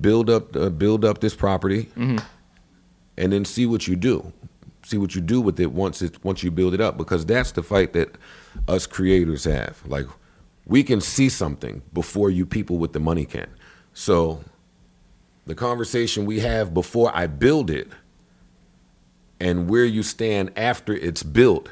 build 0.00 0.30
up, 0.30 0.56
uh, 0.56 0.70
build 0.70 1.04
up 1.04 1.20
this 1.20 1.34
property, 1.34 1.90
and 1.96 2.22
then 3.16 3.44
see 3.44 3.66
what 3.66 3.86
you 3.86 3.94
do. 3.96 4.32
See 4.84 4.98
what 4.98 5.14
you 5.14 5.20
do 5.20 5.40
with 5.40 5.58
it 5.60 5.72
once 5.72 6.02
it 6.02 6.22
once 6.24 6.42
you 6.42 6.50
build 6.50 6.74
it 6.74 6.80
up, 6.80 6.96
because 6.96 7.24
that's 7.24 7.52
the 7.52 7.62
fight 7.62 7.92
that 7.94 8.16
us 8.68 8.86
creators 8.86 9.44
have. 9.44 9.82
Like, 9.86 10.06
we 10.66 10.82
can 10.82 11.00
see 11.00 11.28
something 11.28 11.82
before 11.92 12.30
you 12.30 12.44
people 12.44 12.78
with 12.78 12.92
the 12.92 13.00
money 13.00 13.24
can. 13.24 13.48
So, 13.94 14.44
the 15.46 15.54
conversation 15.54 16.26
we 16.26 16.40
have 16.40 16.74
before 16.74 17.10
I 17.14 17.26
build 17.26 17.70
it, 17.70 17.88
and 19.40 19.68
where 19.70 19.84
you 19.84 20.02
stand 20.02 20.52
after 20.56 20.92
it's 20.94 21.22
built 21.22 21.70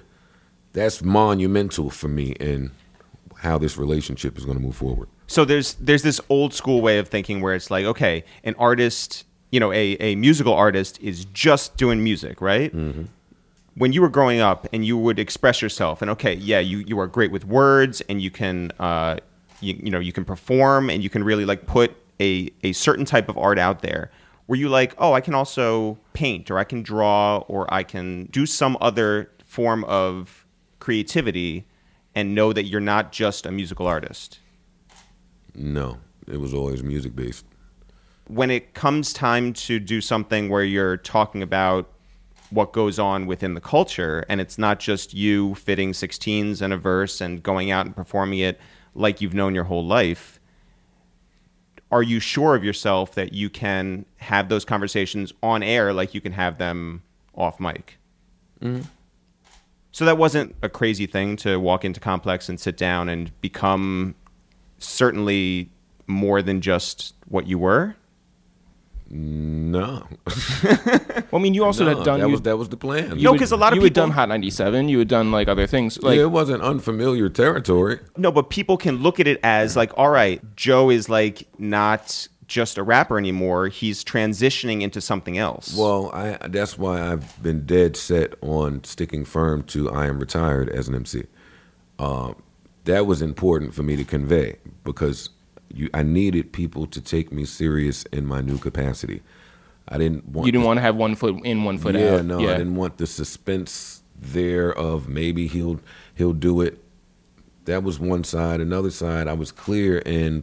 that's 0.72 1.02
monumental 1.02 1.90
for 1.90 2.08
me 2.08 2.30
in 2.32 2.70
how 3.36 3.58
this 3.58 3.76
relationship 3.76 4.38
is 4.38 4.44
going 4.44 4.56
to 4.56 4.62
move 4.62 4.76
forward. 4.76 5.08
So 5.26 5.44
there's 5.44 5.74
there's 5.74 6.02
this 6.02 6.20
old 6.28 6.54
school 6.54 6.80
way 6.80 6.98
of 6.98 7.08
thinking 7.08 7.40
where 7.40 7.54
it's 7.54 7.70
like, 7.70 7.84
okay, 7.84 8.24
an 8.44 8.54
artist, 8.58 9.24
you 9.52 9.60
know, 9.60 9.70
a, 9.70 9.96
a 10.00 10.16
musical 10.16 10.54
artist 10.54 10.98
is 11.00 11.26
just 11.26 11.76
doing 11.76 12.02
music, 12.02 12.40
right? 12.40 12.72
When 13.74 13.92
you 13.92 14.02
were 14.02 14.08
growing 14.08 14.40
up 14.40 14.66
and 14.72 14.84
you 14.84 14.98
would 14.98 15.18
express 15.18 15.62
yourself, 15.62 16.02
and 16.02 16.10
okay, 16.10 16.34
yeah, 16.34 16.58
you, 16.58 16.78
you 16.78 16.98
are 16.98 17.06
great 17.06 17.30
with 17.30 17.44
words, 17.44 18.00
and 18.08 18.20
you 18.20 18.30
can, 18.30 18.72
uh, 18.80 19.18
you, 19.60 19.74
you 19.74 19.90
know, 19.90 20.00
you 20.00 20.12
can 20.12 20.24
perform, 20.24 20.90
and 20.90 21.02
you 21.04 21.10
can 21.10 21.22
really 21.22 21.44
like 21.44 21.66
put 21.66 21.94
a 22.18 22.50
a 22.64 22.72
certain 22.72 23.04
type 23.04 23.28
of 23.28 23.38
art 23.38 23.58
out 23.58 23.80
there. 23.82 24.10
Were 24.48 24.56
you 24.56 24.68
like, 24.68 24.94
oh, 24.98 25.12
I 25.12 25.20
can 25.20 25.34
also 25.34 25.98
paint, 26.12 26.50
or 26.50 26.58
I 26.58 26.64
can 26.64 26.82
draw, 26.82 27.38
or 27.48 27.72
I 27.72 27.82
can 27.82 28.26
do 28.26 28.44
some 28.46 28.76
other 28.80 29.30
form 29.46 29.84
of 29.84 30.44
creativity, 30.80 31.64
and 32.14 32.34
know 32.34 32.52
that 32.52 32.64
you're 32.64 32.80
not 32.80 33.12
just 33.12 33.46
a 33.46 33.52
musical 33.52 33.86
artist? 33.86 34.38
No, 35.54 35.98
it 36.26 36.40
was 36.40 36.52
always 36.52 36.82
music 36.82 37.14
based. 37.14 37.44
When 38.28 38.50
it 38.50 38.74
comes 38.74 39.12
time 39.12 39.52
to 39.52 39.78
do 39.78 40.00
something 40.00 40.48
where 40.48 40.64
you're 40.64 40.96
talking 40.96 41.42
about 41.42 41.90
what 42.50 42.72
goes 42.72 42.98
on 42.98 43.26
within 43.26 43.54
the 43.54 43.60
culture 43.60 44.24
and 44.28 44.40
it's 44.40 44.58
not 44.58 44.78
just 44.78 45.14
you 45.14 45.54
fitting 45.54 45.92
16s 45.92 46.60
in 46.60 46.70
a 46.70 46.76
verse 46.76 47.20
and 47.20 47.42
going 47.42 47.70
out 47.70 47.86
and 47.86 47.96
performing 47.96 48.40
it 48.40 48.60
like 48.94 49.20
you've 49.20 49.34
known 49.34 49.54
your 49.54 49.64
whole 49.64 49.84
life 49.84 50.38
are 51.92 52.02
you 52.02 52.18
sure 52.18 52.56
of 52.56 52.64
yourself 52.64 53.14
that 53.14 53.34
you 53.34 53.50
can 53.50 54.06
have 54.16 54.48
those 54.48 54.64
conversations 54.64 55.32
on 55.42 55.62
air 55.62 55.92
like 55.92 56.14
you 56.14 56.22
can 56.22 56.32
have 56.32 56.56
them 56.56 57.02
off 57.34 57.60
mic? 57.60 57.98
Mm-hmm. 58.62 58.82
So 59.92 60.06
that 60.06 60.16
wasn't 60.16 60.56
a 60.62 60.70
crazy 60.70 61.04
thing 61.04 61.36
to 61.36 61.60
walk 61.60 61.84
into 61.84 62.00
complex 62.00 62.48
and 62.48 62.58
sit 62.58 62.78
down 62.78 63.10
and 63.10 63.30
become 63.42 64.14
certainly 64.78 65.70
more 66.06 66.40
than 66.40 66.62
just 66.62 67.14
what 67.28 67.46
you 67.46 67.58
were 67.58 67.94
No, 69.14 70.06
Well, 70.64 71.24
I 71.34 71.38
mean, 71.38 71.52
you 71.52 71.64
also 71.64 71.84
No, 71.88 71.96
had 71.96 72.04
done 72.04 72.20
that 72.20 72.26
you, 72.28 72.32
was 72.32 72.42
that 72.42 72.56
was 72.56 72.70
the 72.70 72.78
plan. 72.78 73.18
you 73.18 73.24
No, 73.24 73.36
'cause 73.36 73.52
a 73.52 73.58
lot 73.58 73.74
of 73.74 73.76
you 73.76 73.82
had 73.84 73.92
done 73.92 74.10
Hot 74.10 74.26
97. 74.30 74.88
You 74.88 74.98
had 75.00 75.08
done 75.08 75.30
like 75.30 75.48
other 75.48 75.66
things. 75.66 76.02
Like 76.02 76.16
yeah, 76.16 76.22
it 76.22 76.30
wasn't 76.30 76.62
unfamiliar 76.62 77.28
territory. 77.28 77.98
No, 78.16 78.32
but 78.32 78.48
people 78.48 78.78
can 78.78 79.02
look 79.02 79.20
at 79.20 79.26
it 79.26 79.38
as 79.42 79.76
like, 79.76 79.92
all 79.98 80.08
right, 80.08 80.40
Joe 80.56 80.88
is 80.88 81.10
like 81.10 81.46
not 81.58 82.26
just 82.46 82.78
a 82.78 82.82
rapper 82.82 83.18
anymore. 83.18 83.68
He's 83.68 84.02
transitioning 84.02 84.80
into 84.80 85.02
something 85.02 85.36
else. 85.36 85.76
Well, 85.76 86.10
I 86.14 86.38
that's 86.48 86.78
why 86.78 87.02
I've 87.12 87.42
been 87.42 87.66
dead 87.66 87.98
set 87.98 88.34
on 88.40 88.82
sticking 88.84 89.26
firm 89.26 89.62
to 89.64 89.90
I 89.90 90.06
am 90.06 90.20
retired 90.20 90.70
as 90.70 90.88
an 90.88 90.94
MC. 90.94 91.24
Uh, 91.98 92.32
that 92.84 93.06
was 93.06 93.20
important 93.20 93.74
for 93.74 93.82
me 93.82 93.94
to 93.96 94.04
convey 94.04 94.56
because 94.84 95.28
you, 95.74 95.88
I 95.94 96.02
needed 96.02 96.52
people 96.52 96.86
to 96.86 97.00
take 97.00 97.32
me 97.32 97.44
serious 97.44 98.04
in 98.04 98.26
my 98.26 98.40
new 98.40 98.58
capacity. 98.58 99.22
I 99.88 99.98
didn't 99.98 100.26
want 100.28 100.46
you 100.46 100.52
didn't 100.52 100.62
the- 100.62 100.66
want 100.68 100.78
to 100.78 100.82
have 100.82 100.96
one 100.96 101.14
foot 101.14 101.44
in, 101.44 101.64
one 101.64 101.78
foot 101.78 101.96
out. 101.96 102.00
yeah, 102.00 102.14
out. 102.16 102.24
no, 102.24 102.38
I 102.40 102.56
didn't 102.58 102.76
want 102.76 102.98
the 102.98 103.06
suspense 103.06 104.02
there 104.16 104.72
of 104.72 105.08
maybe 105.08 105.46
he'll 105.48 105.80
he'll 106.14 106.32
do 106.32 106.60
it. 106.60 106.78
That 107.64 107.82
was 107.82 107.98
one 107.98 108.24
side. 108.24 108.60
Another 108.60 108.90
side, 108.90 109.28
I 109.28 109.34
was 109.34 109.52
clear 109.52 109.98
in 109.98 110.42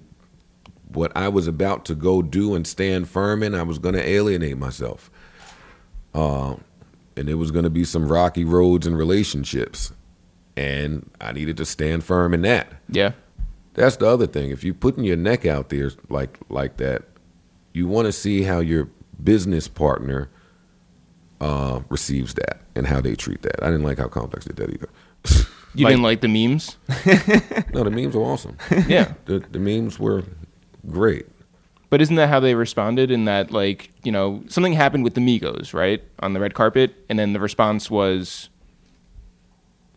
what 0.88 1.12
I 1.16 1.28
was 1.30 1.48
about 1.48 1.86
to 1.86 1.96
go 1.96 2.22
do 2.22 2.56
and 2.56 2.66
stand 2.66 3.08
firm 3.10 3.44
in. 3.44 3.54
I 3.56 3.64
was 3.64 3.78
going 3.80 3.96
to 3.96 4.02
alienate 4.08 4.58
myself, 4.58 5.10
uh, 6.14 6.56
and 7.16 7.30
it 7.30 7.36
was 7.36 7.52
going 7.52 7.64
to 7.64 7.70
be 7.70 7.84
some 7.86 8.12
rocky 8.12 8.44
roads 8.46 8.88
and 8.88 8.98
relationships, 8.98 9.94
and 10.58 11.10
I 11.22 11.32
needed 11.32 11.58
to 11.58 11.66
stand 11.66 12.04
firm 12.04 12.34
in 12.34 12.42
that. 12.44 12.74
Yeah. 12.90 13.12
That's 13.80 13.96
the 13.98 14.08
other 14.08 14.28
thing. 14.28 14.52
If 14.52 14.64
you're 14.64 14.74
putting 14.74 15.04
your 15.04 15.18
neck 15.18 15.46
out 15.46 15.70
there 15.70 15.92
like 16.10 16.38
like 16.50 16.78
that, 16.78 17.04
you 17.74 17.88
want 17.88 18.06
to 18.08 18.12
see 18.12 18.44
how 18.44 18.60
your 18.60 18.90
business 19.24 19.68
partner 19.68 20.30
uh, 21.42 21.82
receives 21.90 22.34
that 22.36 22.62
and 22.76 22.88
how 22.88 23.02
they 23.02 23.16
treat 23.16 23.42
that. 23.44 23.62
I 23.64 23.68
didn't 23.68 23.84
like 23.84 23.98
how 23.98 24.08
Complex 24.08 24.46
did 24.46 24.58
that 24.58 24.70
either. 24.70 24.90
You 25.76 25.86
Like- 25.86 25.92
didn't 25.92 26.04
like 26.04 26.22
the 26.22 26.28
memes? 26.28 26.78
no, 27.76 27.84
the 27.84 27.92
memes 27.92 28.16
were 28.16 28.24
awesome. 28.24 28.58
yeah. 28.88 29.14
The, 29.26 29.38
the 29.52 29.60
memes 29.60 30.00
were 30.00 30.24
great. 30.90 31.28
But 31.92 32.02
isn't 32.02 32.16
that 32.16 32.28
how 32.28 32.40
they 32.40 32.56
responded? 32.56 33.12
In 33.12 33.26
that, 33.26 33.52
like, 33.52 33.92
you 34.04 34.12
know, 34.12 34.44
something 34.48 34.74
happened 34.74 35.04
with 35.04 35.14
the 35.14 35.22
Migos, 35.22 35.72
right, 35.72 36.02
on 36.22 36.34
the 36.34 36.40
red 36.40 36.56
carpet, 36.56 36.96
and 37.08 37.20
then 37.20 37.34
the 37.34 37.40
response 37.40 37.90
was 37.92 38.50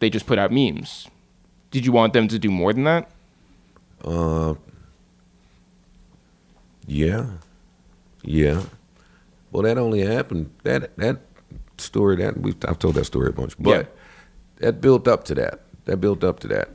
they 0.01 0.11
just 0.11 0.27
put 0.27 0.39
out 0.39 0.53
memes. 0.53 1.09
Did 1.71 1.87
you 1.87 1.93
want 1.93 2.13
them 2.13 2.29
to 2.29 2.39
do 2.39 2.51
more 2.51 2.75
than 2.75 2.85
that? 2.85 3.11
Uh, 4.05 4.55
yeah, 6.87 7.27
yeah. 8.23 8.63
Well, 9.51 9.63
that 9.63 9.79
only 9.79 10.01
happened. 10.01 10.51
That 10.65 10.97
that 10.97 11.21
story 11.79 12.17
that 12.17 12.41
we 12.41 12.55
I've 12.67 12.79
told 12.79 12.95
that 12.97 13.05
story 13.05 13.29
a 13.29 13.33
bunch, 13.33 13.55
but 13.59 13.71
Yeah. 13.71 13.83
that 14.57 14.81
built 14.81 15.07
up 15.07 15.25
to 15.25 15.35
that. 15.37 15.61
That 15.85 15.99
built 15.99 16.25
up 16.25 16.41
to 16.41 16.49
that. 16.49 16.71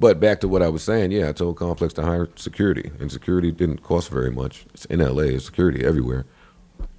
But 0.00 0.18
back 0.18 0.40
to 0.40 0.48
what 0.48 0.62
I 0.62 0.68
was 0.68 0.82
saying, 0.82 1.12
yeah, 1.12 1.28
I 1.28 1.32
told 1.32 1.56
Complex 1.56 1.94
to 1.94 2.02
hire 2.02 2.28
security, 2.34 2.90
and 2.98 3.10
security 3.12 3.52
didn't 3.52 3.82
cost 3.84 4.08
very 4.10 4.30
much. 4.30 4.66
It's 4.74 4.84
in 4.86 4.98
LA, 5.00 5.34
it's 5.36 5.44
security 5.44 5.84
everywhere, 5.84 6.24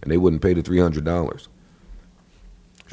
and 0.02 0.10
they 0.12 0.18
wouldn't 0.18 0.42
pay 0.42 0.54
the 0.54 0.62
three 0.62 0.80
hundred 0.80 1.04
dollars. 1.04 1.48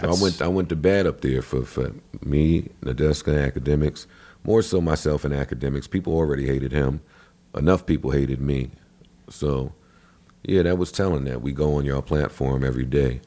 So 0.00 0.08
I 0.10 0.20
went 0.22 0.40
I 0.42 0.48
went 0.48 0.68
to 0.70 0.76
bat 0.76 1.06
up 1.06 1.20
there 1.20 1.42
for, 1.42 1.62
for 1.64 1.92
me, 2.24 2.70
Nadeska, 2.82 3.50
Akademiks, 3.52 4.06
more 4.44 4.62
so 4.62 4.80
myself 4.80 5.24
in 5.24 5.32
Akademiks. 5.32 5.90
People 5.90 6.14
already 6.14 6.46
hated 6.46 6.72
him. 6.72 7.00
Enough 7.54 7.86
people 7.86 8.10
hated 8.12 8.40
me. 8.40 8.70
So 9.28 9.72
Yeah, 10.42 10.62
that 10.62 10.78
was 10.78 10.90
telling 10.92 11.24
that 11.24 11.42
we 11.42 11.52
go 11.52 11.74
on 11.76 11.84
your 11.84 12.02
platform 12.02 12.64
every 12.64 12.84
day 12.86 13.20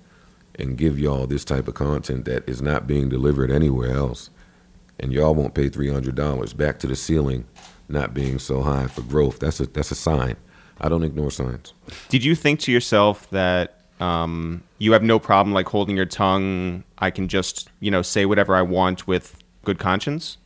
and 0.55 0.77
give 0.77 0.97
y'all 0.99 1.27
this 1.27 1.45
type 1.45 1.67
of 1.67 1.75
content 1.75 2.25
that 2.25 2.47
is 2.49 2.61
not 2.61 2.87
being 2.87 3.09
delivered 3.09 3.51
anywhere 3.51 3.91
else. 3.95 4.29
And 4.99 5.11
y'all 5.11 5.35
won't 5.35 5.53
pay 5.53 5.69
three 5.69 5.89
hundred 5.91 6.15
dollars 6.15 6.53
back 6.53 6.79
to 6.79 6.87
the 6.87 6.95
ceiling 6.95 7.45
not 7.89 8.13
being 8.13 8.39
so 8.39 8.61
high 8.61 8.87
for 8.87 9.01
growth. 9.01 9.39
That's 9.39 9.59
a 9.59 9.67
that's 9.67 9.91
a 9.91 9.95
sign. 9.95 10.35
I 10.81 10.89
don't 10.89 11.03
ignore 11.03 11.31
signs. 11.31 11.73
Did 12.09 12.23
you 12.23 12.35
think 12.35 12.59
to 12.61 12.71
yourself 12.71 13.29
that 13.29 13.81
um, 13.99 14.63
you 14.79 14.93
have 14.93 15.03
no 15.03 15.19
problem 15.19 15.53
like 15.53 15.67
holding 15.67 15.95
your 15.95 16.05
tongue? 16.05 16.83
I 16.99 17.11
can 17.11 17.27
just 17.27 17.69
you 17.79 17.91
know 17.91 18.01
say 18.01 18.25
whatever 18.25 18.55
I 18.55 18.61
want 18.61 19.07
with 19.07 19.37
good 19.65 19.79
conscience. 19.79 20.37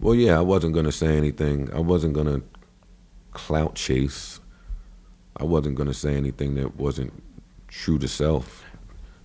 Well, 0.00 0.14
yeah, 0.14 0.36
I 0.38 0.42
wasn't 0.42 0.74
gonna 0.74 0.92
say 0.92 1.16
anything. 1.16 1.72
I 1.72 1.80
wasn't 1.80 2.14
gonna 2.14 2.42
clout 3.32 3.74
chase. 3.74 4.40
I 5.36 5.44
wasn't 5.44 5.76
gonna 5.76 5.94
say 5.94 6.16
anything 6.16 6.54
that 6.56 6.76
wasn't 6.76 7.12
true 7.68 7.98
to 7.98 8.08
self. 8.08 8.64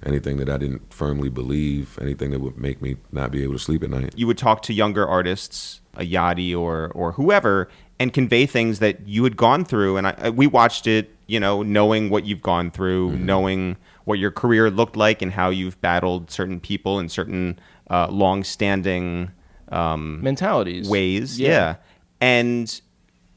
Anything 0.06 0.38
that 0.38 0.48
I 0.50 0.56
didn't 0.58 0.94
firmly 0.94 1.28
believe. 1.30 2.00
Anything 2.02 2.32
that 2.32 2.40
would 2.40 2.58
make 2.58 2.82
me 2.82 2.96
not 3.12 3.32
be 3.32 3.44
able 3.44 3.54
to 3.54 3.60
sleep 3.60 3.84
at 3.84 3.90
night. 3.90 4.14
You 4.16 4.28
would 4.28 4.38
talk 4.38 4.62
to 4.64 4.74
younger 4.74 5.06
artists, 5.06 5.82
a 5.96 6.10
Yachty 6.10 6.58
or 6.58 6.90
or 6.96 7.12
whoever, 7.12 7.68
and 8.00 8.14
convey 8.14 8.46
things 8.46 8.80
that 8.80 9.06
you 9.08 9.24
had 9.26 9.36
gone 9.36 9.66
through. 9.66 9.98
And 9.98 10.08
I, 10.08 10.30
we 10.30 10.48
watched 10.48 10.88
it, 10.88 11.14
you 11.28 11.40
know, 11.40 11.64
knowing 11.64 12.10
what 12.10 12.26
you've 12.26 12.42
gone 12.42 12.72
through, 12.72 13.10
Mm-hmm. 13.12 13.26
knowing 13.26 13.78
what 14.06 14.20
your 14.20 14.32
career 14.32 14.72
looked 14.72 14.96
like, 14.96 15.22
and 15.22 15.34
how 15.34 15.50
you've 15.50 15.80
battled 15.82 16.32
certain 16.32 16.60
people 16.62 16.98
and 16.98 17.12
certain 17.12 17.60
uh, 17.90 18.08
long-standing 18.10 19.32
um, 19.72 20.22
Mentalities. 20.22 20.90
ways. 20.90 21.40
Yeah. 21.40 21.76
And 22.22 22.82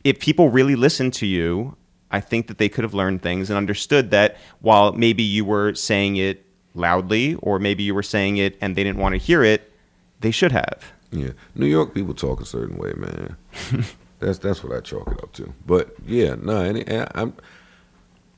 if 0.05 0.18
people 0.18 0.49
really 0.51 0.77
listened 0.77 1.14
to 1.14 1.27
you, 1.27 1.77
I 2.11 2.21
think 2.21 2.47
that 2.49 2.59
they 2.59 2.68
could 2.68 2.85
have 2.85 2.95
learned 2.95 3.23
things 3.23 3.49
and 3.51 3.57
understood 3.57 4.11
that 4.11 4.37
while 4.61 4.92
maybe 4.92 5.23
you 5.23 5.45
were 5.45 5.75
saying 5.75 6.16
it 6.16 6.45
loudly 6.75 7.35
or 7.37 7.59
maybe 7.59 7.83
you 7.83 7.95
were 7.95 8.03
saying 8.03 8.37
it 8.37 8.57
and 8.61 8.77
they 8.77 8.85
didn't 8.85 8.99
want 8.99 9.14
to 9.14 9.18
hear 9.18 9.42
it, 9.42 9.73
they 10.21 10.31
should 10.31 10.53
have. 10.53 10.92
Yeah, 11.11 11.31
New 11.55 11.66
York 11.66 11.95
people 11.95 12.14
talk 12.14 12.40
a 12.40 12.45
certain 12.45 12.77
way, 12.77 12.92
man. 12.97 13.37
that's 14.18 14.38
that's 14.38 14.64
what 14.64 14.75
I 14.75 14.81
chalk 14.81 15.11
it 15.12 15.23
up 15.23 15.33
to. 15.35 15.53
But 15.66 15.95
yeah, 16.07 16.37
no, 16.40 16.57
and, 16.62 16.88
and 16.88 17.09
I'm. 17.14 17.35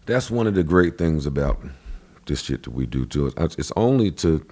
That's 0.06 0.30
one 0.30 0.46
of 0.46 0.54
the 0.54 0.64
great 0.64 0.98
things 0.98 1.24
about 1.24 1.58
this 2.26 2.42
shit 2.42 2.64
that 2.64 2.72
we 2.72 2.84
do 2.84 3.06
too. 3.06 3.32
It's, 3.36 3.54
it's 3.56 3.72
only 3.74 4.10
to 4.12 4.44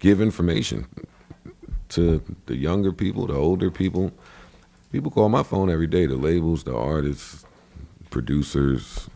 give 0.00 0.20
information 0.20 0.86
to 1.90 2.22
the 2.46 2.56
younger 2.56 2.92
people, 2.92 3.26
the 3.26 3.34
older 3.34 3.70
people. 3.70 4.12
People 4.92 5.10
call 5.10 5.28
my 5.28 5.42
phone 5.42 5.70
every 5.70 5.86
day. 5.86 6.06
The 6.06 6.16
labels, 6.16 6.64
the 6.64 6.76
artists, 6.76 7.44
producers, 8.10 9.08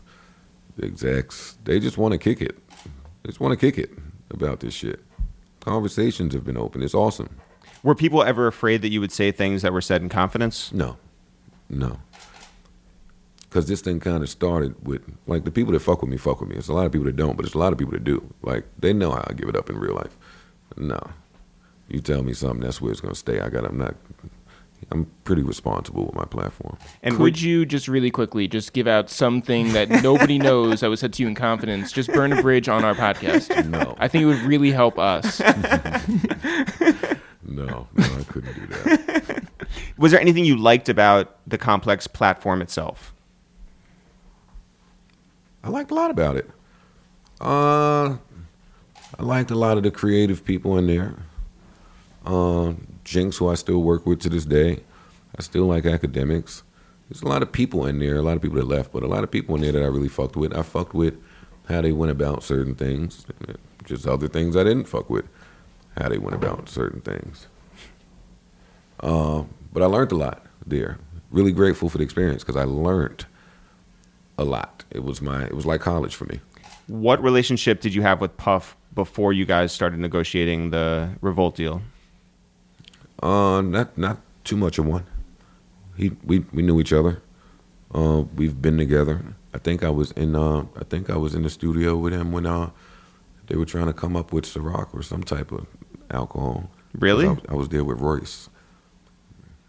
the 0.77 0.85
execs. 0.85 1.57
They 1.63 1.79
just 1.79 1.97
want 1.97 2.13
to 2.13 2.17
kick 2.17 2.41
it. 2.41 2.57
They 3.23 3.27
just 3.27 3.39
want 3.39 3.51
to 3.51 3.57
kick 3.57 3.77
it 3.77 3.91
about 4.29 4.59
this 4.59 4.73
shit. 4.73 4.99
Conversations 5.61 6.33
have 6.33 6.43
been 6.43 6.57
open. 6.57 6.81
It's 6.81 6.95
awesome. 6.95 7.29
Were 7.83 7.95
people 7.95 8.23
ever 8.23 8.47
afraid 8.47 8.81
that 8.83 8.89
you 8.89 8.99
would 8.99 9.11
say 9.11 9.31
things 9.31 9.61
that 9.61 9.73
were 9.73 9.81
said 9.81 10.01
in 10.01 10.09
confidence? 10.09 10.71
No, 10.71 10.97
no. 11.69 11.99
Because 13.41 13.67
this 13.67 13.81
thing 13.81 13.99
kind 13.99 14.23
of 14.23 14.29
started 14.29 14.75
with 14.87 15.01
like 15.27 15.43
the 15.43 15.51
people 15.51 15.73
that 15.73 15.81
fuck 15.81 16.01
with 16.01 16.09
me 16.09 16.17
fuck 16.17 16.39
with 16.39 16.49
me. 16.49 16.55
It's 16.55 16.67
a 16.67 16.73
lot 16.73 16.85
of 16.85 16.91
people 16.91 17.05
that 17.05 17.15
don't, 17.15 17.35
but 17.35 17.45
it's 17.45 17.55
a 17.55 17.57
lot 17.57 17.73
of 17.73 17.79
people 17.79 17.93
that 17.93 18.03
do. 18.03 18.33
Like 18.43 18.65
they 18.79 18.93
know 18.93 19.11
how 19.11 19.25
I 19.27 19.33
give 19.33 19.49
it 19.49 19.55
up 19.55 19.69
in 19.69 19.77
real 19.77 19.95
life. 19.95 20.15
No, 20.77 20.99
you 21.93 21.99
tell 22.01 22.23
me 22.23 22.33
something, 22.33 22.61
that's 22.61 22.81
where 22.81 22.91
it's 22.91 23.01
gonna 23.01 23.15
stay. 23.15 23.39
I 23.39 23.49
got. 23.49 23.65
I'm 23.65 23.77
not. 23.77 23.95
I'm 24.89 25.05
pretty 25.25 25.43
responsible 25.43 26.05
with 26.05 26.15
my 26.15 26.25
platform. 26.25 26.77
And 27.03 27.15
Could 27.15 27.21
would 27.21 27.41
you 27.41 27.65
just 27.65 27.87
really 27.87 28.09
quickly 28.09 28.47
just 28.47 28.73
give 28.73 28.87
out 28.87 29.09
something 29.11 29.73
that 29.73 29.89
nobody 30.03 30.39
knows 30.39 30.79
that 30.81 30.89
was 30.89 30.99
said 30.99 31.13
to 31.13 31.23
you 31.23 31.27
in 31.27 31.35
confidence? 31.35 31.91
Just 31.91 32.11
burn 32.11 32.33
a 32.33 32.41
bridge 32.41 32.67
on 32.67 32.83
our 32.83 32.95
podcast. 32.95 33.65
No, 33.69 33.95
I 33.99 34.07
think 34.07 34.23
it 34.23 34.25
would 34.25 34.41
really 34.41 34.71
help 34.71 34.97
us. 34.97 35.39
no, 35.39 35.53
no, 37.43 37.87
I 37.95 38.23
couldn't 38.27 38.55
do 38.55 38.67
that. 38.67 39.43
was 39.97 40.11
there 40.11 40.19
anything 40.19 40.45
you 40.45 40.57
liked 40.57 40.89
about 40.89 41.37
the 41.47 41.59
complex 41.59 42.07
platform 42.07 42.61
itself? 42.61 43.13
I 45.63 45.69
liked 45.69 45.91
a 45.91 45.93
lot 45.93 46.09
about 46.09 46.37
it. 46.37 46.49
Uh, 47.39 48.17
I 49.17 49.23
liked 49.23 49.51
a 49.51 49.55
lot 49.55 49.77
of 49.77 49.83
the 49.83 49.91
creative 49.91 50.43
people 50.43 50.77
in 50.77 50.87
there. 50.87 51.15
Uh, 52.25 52.73
Jinx, 53.03 53.37
who 53.37 53.49
I 53.49 53.55
still 53.55 53.81
work 53.81 54.05
with 54.05 54.19
to 54.21 54.29
this 54.29 54.45
day. 54.45 54.83
I 55.37 55.41
still 55.41 55.65
like 55.65 55.85
Akademiks. 55.85 56.63
There's 57.09 57.21
a 57.21 57.27
lot 57.27 57.41
of 57.41 57.51
people 57.51 57.85
in 57.85 57.99
there, 57.99 58.17
a 58.17 58.21
lot 58.21 58.35
of 58.35 58.41
people 58.41 58.57
that 58.57 58.67
left, 58.67 58.93
but 58.93 59.03
a 59.03 59.07
lot 59.07 59.23
of 59.23 59.31
people 59.31 59.55
in 59.55 59.61
there 59.61 59.71
that 59.73 59.81
I 59.81 59.87
really 59.87 60.07
fucked 60.07 60.35
with. 60.35 60.55
I 60.55 60.61
fucked 60.61 60.93
with 60.93 61.15
how 61.67 61.81
they 61.81 61.91
went 61.91 62.11
about 62.11 62.43
certain 62.43 62.75
things, 62.75 63.25
just 63.83 64.07
other 64.07 64.27
things 64.27 64.55
I 64.55 64.63
didn't 64.63 64.85
fuck 64.85 65.09
with, 65.09 65.25
how 65.97 66.09
they 66.09 66.17
went 66.17 66.35
about 66.35 66.69
certain 66.69 67.01
things. 67.01 67.47
Uh, 68.99 69.43
but 69.73 69.83
I 69.83 69.87
learned 69.87 70.11
a 70.11 70.17
lot 70.17 70.45
there. 70.65 70.99
Really 71.31 71.51
grateful 71.51 71.89
for 71.89 71.97
the 71.97 72.03
experience 72.03 72.43
because 72.43 72.55
I 72.55 72.63
learned 72.65 73.25
a 74.37 74.43
lot. 74.43 74.83
It 74.91 75.03
was 75.03 75.21
my 75.21 75.43
it 75.43 75.53
was 75.53 75.65
like 75.65 75.81
college 75.81 76.15
for 76.15 76.25
me. 76.25 76.39
What 76.87 77.23
relationship 77.23 77.81
did 77.81 77.93
you 77.93 78.01
have 78.01 78.21
with 78.21 78.35
Puff 78.37 78.75
before 78.93 79.31
you 79.33 79.45
guys 79.45 79.71
started 79.71 79.99
negotiating 79.99 80.71
the 80.71 81.09
Revolt 81.21 81.55
deal? 81.55 81.81
Uh, 83.21 83.61
not 83.61 83.97
not 83.97 84.19
too 84.43 84.57
much 84.57 84.79
of 84.79 84.85
one. 84.85 85.05
He 85.97 86.11
we 86.23 86.39
we 86.51 86.61
knew 86.61 86.79
each 86.79 86.93
other. 86.93 87.21
Uh, 87.93 88.23
we've 88.35 88.61
been 88.61 88.77
together. 88.77 89.35
I 89.53 89.57
think 89.57 89.83
I 89.83 89.89
was 89.89 90.11
in 90.11 90.35
uh 90.35 90.65
I 90.79 90.83
think 90.85 91.09
I 91.09 91.17
was 91.17 91.35
in 91.35 91.43
the 91.43 91.49
studio 91.49 91.97
with 91.97 92.13
him 92.13 92.31
when 92.31 92.45
uh 92.45 92.69
they 93.47 93.55
were 93.57 93.65
trying 93.65 93.87
to 93.87 93.93
come 93.93 94.15
up 94.15 94.31
with 94.31 94.45
Ciroc 94.45 94.93
or 94.93 95.03
some 95.03 95.23
type 95.23 95.51
of 95.51 95.67
alcohol. 96.09 96.69
Really? 96.97 97.27
I, 97.27 97.37
I 97.49 97.53
was 97.55 97.69
there 97.69 97.83
with 97.83 97.99
Royce. 97.99 98.49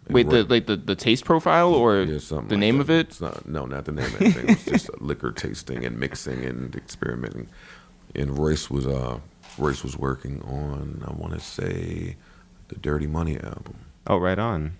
And 0.05 0.15
Wait, 0.15 0.29
the 0.29 0.43
like 0.45 0.67
the, 0.67 0.75
the 0.75 0.95
taste 0.95 1.25
profile 1.25 1.73
or 1.73 2.03
yeah, 2.03 2.17
the 2.17 2.35
like 2.35 2.51
name 2.51 2.77
that. 2.77 2.81
of 2.83 2.89
it? 2.89 3.21
Not, 3.21 3.47
no, 3.47 3.65
not 3.65 3.85
the 3.85 3.91
name 3.91 4.05
of 4.05 4.21
anything. 4.21 4.49
It 4.49 4.55
was 4.55 4.65
just 4.65 5.01
liquor 5.01 5.31
tasting 5.31 5.85
and 5.85 5.99
mixing 5.99 6.43
and 6.45 6.75
experimenting. 6.75 7.47
And 8.15 8.37
Royce 8.37 8.69
was 8.69 8.87
uh 8.87 9.19
Royce 9.57 9.83
was 9.83 9.97
working 9.97 10.41
on 10.43 11.03
I 11.05 11.11
want 11.13 11.33
to 11.33 11.39
say 11.39 12.15
the 12.73 12.79
Dirty 12.79 13.07
Money 13.07 13.37
album. 13.39 13.75
Oh, 14.07 14.17
right 14.17 14.39
on. 14.39 14.73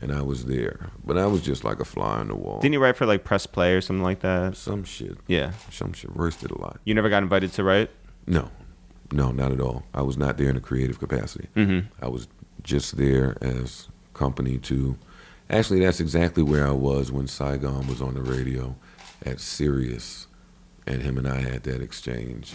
and 0.00 0.10
I 0.12 0.22
was 0.22 0.46
there. 0.46 0.90
But 1.04 1.18
I 1.18 1.26
was 1.26 1.42
just 1.42 1.64
like 1.64 1.80
a 1.80 1.84
fly 1.84 2.18
on 2.18 2.28
the 2.28 2.34
wall. 2.36 2.60
Didn't 2.60 2.72
you 2.72 2.80
write 2.82 2.96
for 2.96 3.04
like 3.06 3.24
Press 3.24 3.46
Play 3.46 3.74
or 3.74 3.80
something 3.82 4.02
like 4.02 4.20
that? 4.20 4.56
Some 4.56 4.84
shit. 4.84 5.18
Yeah. 5.26 5.52
Some 5.70 5.92
shit. 5.92 6.10
Did 6.16 6.50
a 6.50 6.58
lot. 6.58 6.80
You 6.84 6.94
never 6.94 7.10
got 7.10 7.22
invited 7.22 7.52
to 7.52 7.64
write? 7.64 7.90
No, 8.26 8.50
no, 9.12 9.30
not 9.32 9.52
at 9.52 9.60
all. 9.60 9.82
I 9.92 10.02
was 10.02 10.16
not 10.16 10.38
there 10.38 10.48
in 10.48 10.56
a 10.56 10.60
creative 10.60 10.98
capacity. 10.98 11.48
Mm-hmm. 11.56 11.92
I 12.02 12.08
was 12.08 12.28
just 12.62 12.96
there 12.96 13.36
as 13.42 13.88
company 14.14 14.56
to. 14.58 14.96
Actually, 15.50 15.80
that's 15.80 16.00
exactly 16.00 16.42
where 16.42 16.66
I 16.66 16.70
was 16.72 17.10
when 17.10 17.26
Saigon 17.26 17.86
was 17.88 18.00
on 18.00 18.14
the 18.14 18.22
radio 18.22 18.76
at 19.26 19.40
Sirius, 19.40 20.28
and 20.86 21.02
him 21.02 21.18
and 21.18 21.26
I 21.28 21.40
had 21.40 21.64
that 21.64 21.82
exchange. 21.82 22.52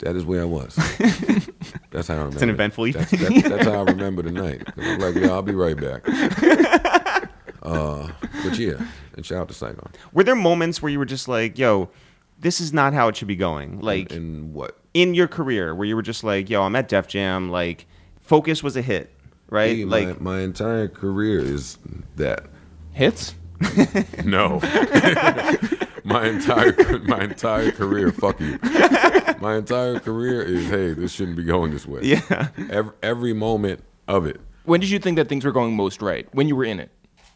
That 0.00 0.16
is 0.16 0.24
where 0.24 0.42
I 0.42 0.44
was. 0.44 0.74
that's 1.90 2.08
how 2.08 2.14
I 2.14 2.18
remember. 2.18 2.34
It's 2.34 2.42
an 2.42 2.50
eventful 2.50 2.86
evening. 2.86 3.06
that's, 3.10 3.48
that's 3.48 3.64
how 3.64 3.80
I 3.80 3.82
remember 3.82 4.22
the 4.22 4.30
night. 4.32 4.62
I'm 4.76 4.98
like, 5.00 5.14
yeah, 5.16 5.30
I'll 5.30 5.42
be 5.42 5.54
right 5.54 5.76
back. 5.76 6.04
Uh, 7.60 8.10
but 8.44 8.56
yeah, 8.56 8.80
and 9.14 9.26
shout 9.26 9.42
out 9.42 9.48
to 9.48 9.52
Saigon. 9.52 9.90
Were 10.12 10.24
there 10.24 10.36
moments 10.36 10.80
where 10.80 10.90
you 10.90 10.98
were 10.98 11.04
just 11.04 11.28
like, 11.28 11.58
yo, 11.58 11.90
this 12.38 12.60
is 12.60 12.72
not 12.72 12.94
how 12.94 13.08
it 13.08 13.16
should 13.16 13.28
be 13.28 13.36
going? 13.36 13.80
Like 13.80 14.10
in, 14.12 14.16
and 14.16 14.54
what? 14.54 14.78
in 14.94 15.12
your 15.12 15.28
career 15.28 15.74
where 15.74 15.86
you 15.86 15.94
were 15.96 16.02
just 16.02 16.24
like, 16.24 16.48
yo, 16.48 16.62
I'm 16.62 16.74
at 16.76 16.88
Def 16.88 17.08
Jam, 17.08 17.50
like 17.50 17.86
Focus 18.20 18.62
was 18.62 18.76
a 18.76 18.80
hit, 18.80 19.12
right? 19.50 19.76
Hey, 19.76 19.84
like 19.84 20.20
my, 20.20 20.36
my 20.36 20.40
entire 20.40 20.88
career 20.88 21.40
is 21.40 21.78
that. 22.16 22.46
Hits? 22.92 23.34
No. 24.24 24.60
My 26.08 26.26
entire 26.26 26.74
my 27.04 27.20
entire 27.24 27.70
career, 27.70 28.10
fuck 28.12 28.40
you. 28.40 28.58
My 29.40 29.56
entire 29.56 30.00
career 30.00 30.42
is 30.42 30.68
hey, 30.68 30.94
this 30.94 31.12
shouldn't 31.12 31.36
be 31.36 31.44
going 31.44 31.70
this 31.70 31.86
way. 31.86 32.00
yeah. 32.02 32.48
Every, 32.70 32.92
every 33.02 33.32
moment 33.32 33.84
of 34.08 34.26
it 34.26 34.40
When 34.64 34.80
did 34.80 34.90
you 34.90 34.98
think 34.98 35.16
that 35.16 35.28
things 35.28 35.44
were 35.44 35.52
going 35.52 35.76
most 35.76 36.02
right? 36.02 36.26
When 36.32 36.48
you 36.48 36.56
were 36.56 36.64
in 36.64 36.80
it? 36.80 36.90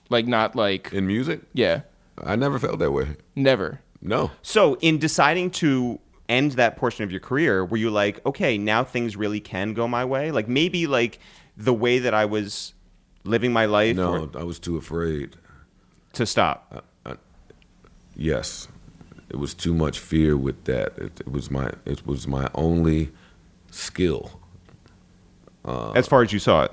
Like 0.08 0.26
not 0.26 0.56
like 0.56 0.92
in 0.92 1.06
music, 1.06 1.40
yeah, 1.54 1.82
I 2.22 2.34
never 2.36 2.58
felt 2.58 2.78
that 2.80 2.90
way. 2.92 3.16
never. 3.36 3.80
No. 4.04 4.32
So, 4.42 4.74
in 4.80 4.98
deciding 4.98 5.50
to 5.62 6.00
end 6.28 6.52
that 6.52 6.76
portion 6.76 7.04
of 7.04 7.12
your 7.12 7.20
career, 7.20 7.64
were 7.64 7.76
you 7.76 7.88
like, 7.88 8.20
okay, 8.26 8.58
now 8.58 8.82
things 8.82 9.16
really 9.16 9.38
can 9.40 9.74
go 9.74 9.86
my 9.86 10.04
way? 10.04 10.32
Like 10.32 10.48
maybe 10.48 10.88
like 10.88 11.20
the 11.56 11.72
way 11.72 12.00
that 12.00 12.12
I 12.12 12.24
was 12.24 12.74
living 13.24 13.52
my 13.52 13.66
life 13.66 13.94
No, 13.96 14.24
or 14.24 14.30
I 14.38 14.42
was 14.42 14.58
too 14.58 14.76
afraid. 14.76 15.36
to 16.14 16.26
stop. 16.26 16.84
Yes. 18.16 18.68
It 19.28 19.36
was 19.36 19.54
too 19.54 19.72
much 19.72 19.98
fear 19.98 20.36
with 20.36 20.64
that. 20.64 20.96
It, 20.98 21.20
it 21.20 21.32
was 21.32 21.50
my 21.50 21.72
it 21.86 22.06
was 22.06 22.28
my 22.28 22.50
only 22.54 23.10
skill. 23.70 24.30
Uh, 25.64 25.92
as 25.92 26.06
far 26.06 26.22
as 26.22 26.32
you 26.32 26.38
saw 26.38 26.64
it. 26.64 26.72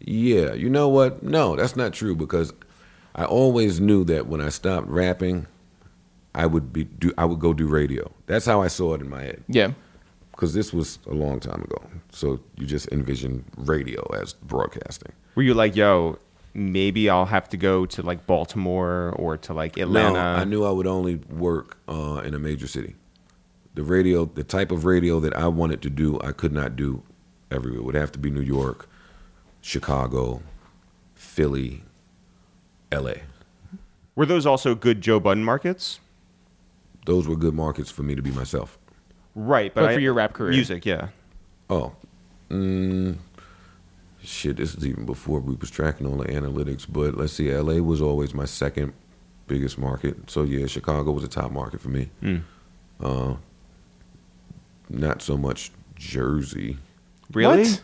Yeah, 0.00 0.54
you 0.54 0.68
know 0.68 0.88
what? 0.88 1.22
No, 1.22 1.54
that's 1.54 1.76
not 1.76 1.92
true 1.92 2.16
because 2.16 2.52
I 3.14 3.24
always 3.24 3.80
knew 3.80 4.04
that 4.04 4.26
when 4.26 4.40
I 4.40 4.48
stopped 4.48 4.88
rapping, 4.88 5.46
I 6.34 6.46
would 6.46 6.72
be 6.72 6.84
do 6.84 7.12
I 7.16 7.24
would 7.24 7.38
go 7.38 7.52
do 7.52 7.66
radio. 7.68 8.10
That's 8.26 8.46
how 8.46 8.62
I 8.62 8.68
saw 8.68 8.94
it 8.94 9.00
in 9.00 9.08
my 9.08 9.22
head. 9.22 9.44
Yeah. 9.48 9.72
Because 10.32 10.54
this 10.54 10.72
was 10.72 10.98
a 11.06 11.14
long 11.14 11.38
time 11.38 11.62
ago. 11.62 11.80
So 12.10 12.40
you 12.56 12.66
just 12.66 12.88
envision 12.90 13.44
radio 13.56 14.02
as 14.14 14.32
broadcasting. 14.32 15.12
Were 15.34 15.42
you 15.42 15.54
like, 15.54 15.76
yo, 15.76 16.18
maybe 16.54 17.08
I'll 17.08 17.26
have 17.26 17.48
to 17.50 17.56
go 17.56 17.86
to 17.86 18.02
like 18.02 18.26
Baltimore 18.26 19.14
or 19.16 19.36
to 19.38 19.54
like 19.54 19.76
Atlanta? 19.78 20.12
No, 20.14 20.20
I 20.20 20.44
knew 20.44 20.64
I 20.64 20.70
would 20.70 20.86
only 20.86 21.16
work 21.16 21.78
uh, 21.88 22.22
in 22.24 22.34
a 22.34 22.38
major 22.38 22.66
city. 22.66 22.94
The 23.74 23.82
radio, 23.82 24.26
the 24.26 24.44
type 24.44 24.70
of 24.70 24.84
radio 24.84 25.18
that 25.20 25.34
I 25.34 25.48
wanted 25.48 25.80
to 25.82 25.90
do, 25.90 26.20
I 26.20 26.32
could 26.32 26.52
not 26.52 26.76
do 26.76 27.02
everywhere. 27.50 27.80
It 27.80 27.84
would 27.84 27.94
have 27.94 28.12
to 28.12 28.18
be 28.18 28.30
New 28.30 28.42
York, 28.42 28.88
Chicago, 29.62 30.42
Philly, 31.14 31.82
L.A. 32.90 33.22
Were 34.14 34.26
those 34.26 34.44
also 34.44 34.74
good 34.74 35.00
Joe 35.00 35.18
Budden 35.20 35.42
markets? 35.44 36.00
Those 37.06 37.26
were 37.26 37.36
good 37.36 37.54
markets 37.54 37.90
for 37.90 38.02
me 38.02 38.14
to 38.14 38.20
be 38.22 38.30
myself. 38.30 38.78
Right, 39.34 39.74
but, 39.74 39.80
But 39.82 39.90
I- 39.90 39.94
for 39.94 40.00
your 40.00 40.12
rap 40.12 40.34
career. 40.34 40.50
music, 40.52 40.84
yeah. 40.84 41.08
Oh, 41.70 41.92
mm, 42.50 43.16
shit! 44.22 44.56
This 44.56 44.74
is 44.74 44.86
even 44.86 45.04
before 45.06 45.40
we 45.40 45.54
was 45.54 45.70
tracking 45.70 46.06
all 46.06 46.16
the 46.16 46.26
analytics. 46.26 46.86
But 46.88 47.16
let's 47.16 47.32
see, 47.32 47.50
L.A. 47.50 47.82
was 47.82 48.00
always 48.00 48.34
my 48.34 48.44
second 48.44 48.92
biggest 49.46 49.78
market. 49.78 50.30
So 50.30 50.42
yeah, 50.42 50.66
Chicago 50.66 51.12
was 51.12 51.24
a 51.24 51.28
top 51.28 51.52
market 51.52 51.80
for 51.80 51.88
me. 51.88 52.10
Mm. 52.22 52.42
Uh, 53.00 53.34
not 54.88 55.22
so 55.22 55.36
much 55.36 55.72
Jersey. 55.96 56.78
Really? 57.32 57.62
What? 57.64 57.82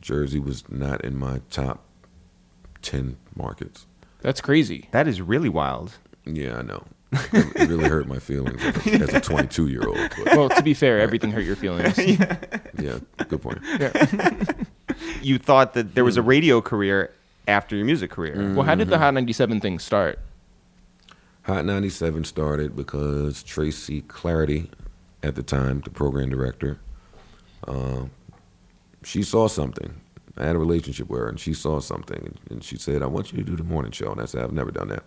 Jersey 0.00 0.38
was 0.38 0.68
not 0.68 1.04
in 1.04 1.16
my 1.16 1.40
top 1.50 1.84
ten 2.82 3.16
markets. 3.34 3.86
That's 4.20 4.40
crazy. 4.40 4.88
That 4.92 5.08
is 5.08 5.20
really 5.20 5.48
wild. 5.48 5.98
Yeah, 6.24 6.58
I 6.58 6.62
know. 6.62 6.84
It, 7.12 7.56
it 7.56 7.68
really 7.68 7.88
hurt 7.88 8.06
my 8.06 8.18
feelings 8.20 8.62
as 8.86 9.12
a, 9.14 9.20
22 9.22 9.66
year 9.68 9.86
old. 9.86 9.98
Well, 10.26 10.48
to 10.50 10.62
be 10.62 10.74
fair, 10.74 11.00
everything 11.00 11.32
hurt 11.32 11.44
your 11.44 11.56
feelings. 11.56 11.98
yeah, 12.78 12.98
good 13.28 13.42
point. 13.42 13.58
You 15.22 15.38
thought 15.38 15.74
that 15.74 15.94
there 15.94 16.04
was 16.04 16.16
Hmm. 16.16 16.20
a 16.20 16.24
radio 16.24 16.60
career 16.60 17.10
after 17.48 17.74
your 17.76 17.84
music 17.86 18.10
career. 18.10 18.52
Well, 18.54 18.64
how 18.66 18.74
did 18.74 18.88
the 18.88 18.98
Hot 18.98 19.14
97 19.14 19.60
thing 19.60 19.78
start? 19.78 20.18
Hot 21.42 21.64
97 21.64 22.24
started 22.24 22.76
because 22.76 23.42
Tracy 23.42 24.02
Cloherty, 24.02 24.70
at 25.22 25.34
the 25.36 25.42
time, 25.42 25.80
the 25.80 25.90
program 25.90 26.28
director, 26.28 26.78
uh, 27.66 28.04
she 29.04 29.22
saw 29.22 29.48
something. 29.48 29.94
I 30.36 30.44
had 30.46 30.56
a 30.56 30.58
relationship 30.58 31.08
with 31.08 31.20
her, 31.20 31.28
and 31.28 31.40
she 31.40 31.54
saw 31.54 31.80
something, 31.80 32.36
and 32.50 32.62
she 32.62 32.76
said, 32.76 33.02
"I 33.02 33.06
want 33.06 33.32
you 33.32 33.38
to 33.38 33.44
do 33.44 33.56
the 33.56 33.64
morning 33.64 33.92
show." 33.92 34.12
And 34.12 34.20
I 34.20 34.26
said, 34.26 34.42
"I've 34.44 34.52
never 34.52 34.70
done 34.70 34.88
that." 34.88 35.04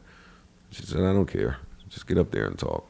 She 0.72 0.84
said, 0.86 1.00
"I 1.02 1.14
don't 1.14 1.28
care. 1.28 1.58
Just 1.94 2.08
get 2.08 2.18
up 2.18 2.32
there 2.32 2.46
and 2.46 2.58
talk." 2.58 2.90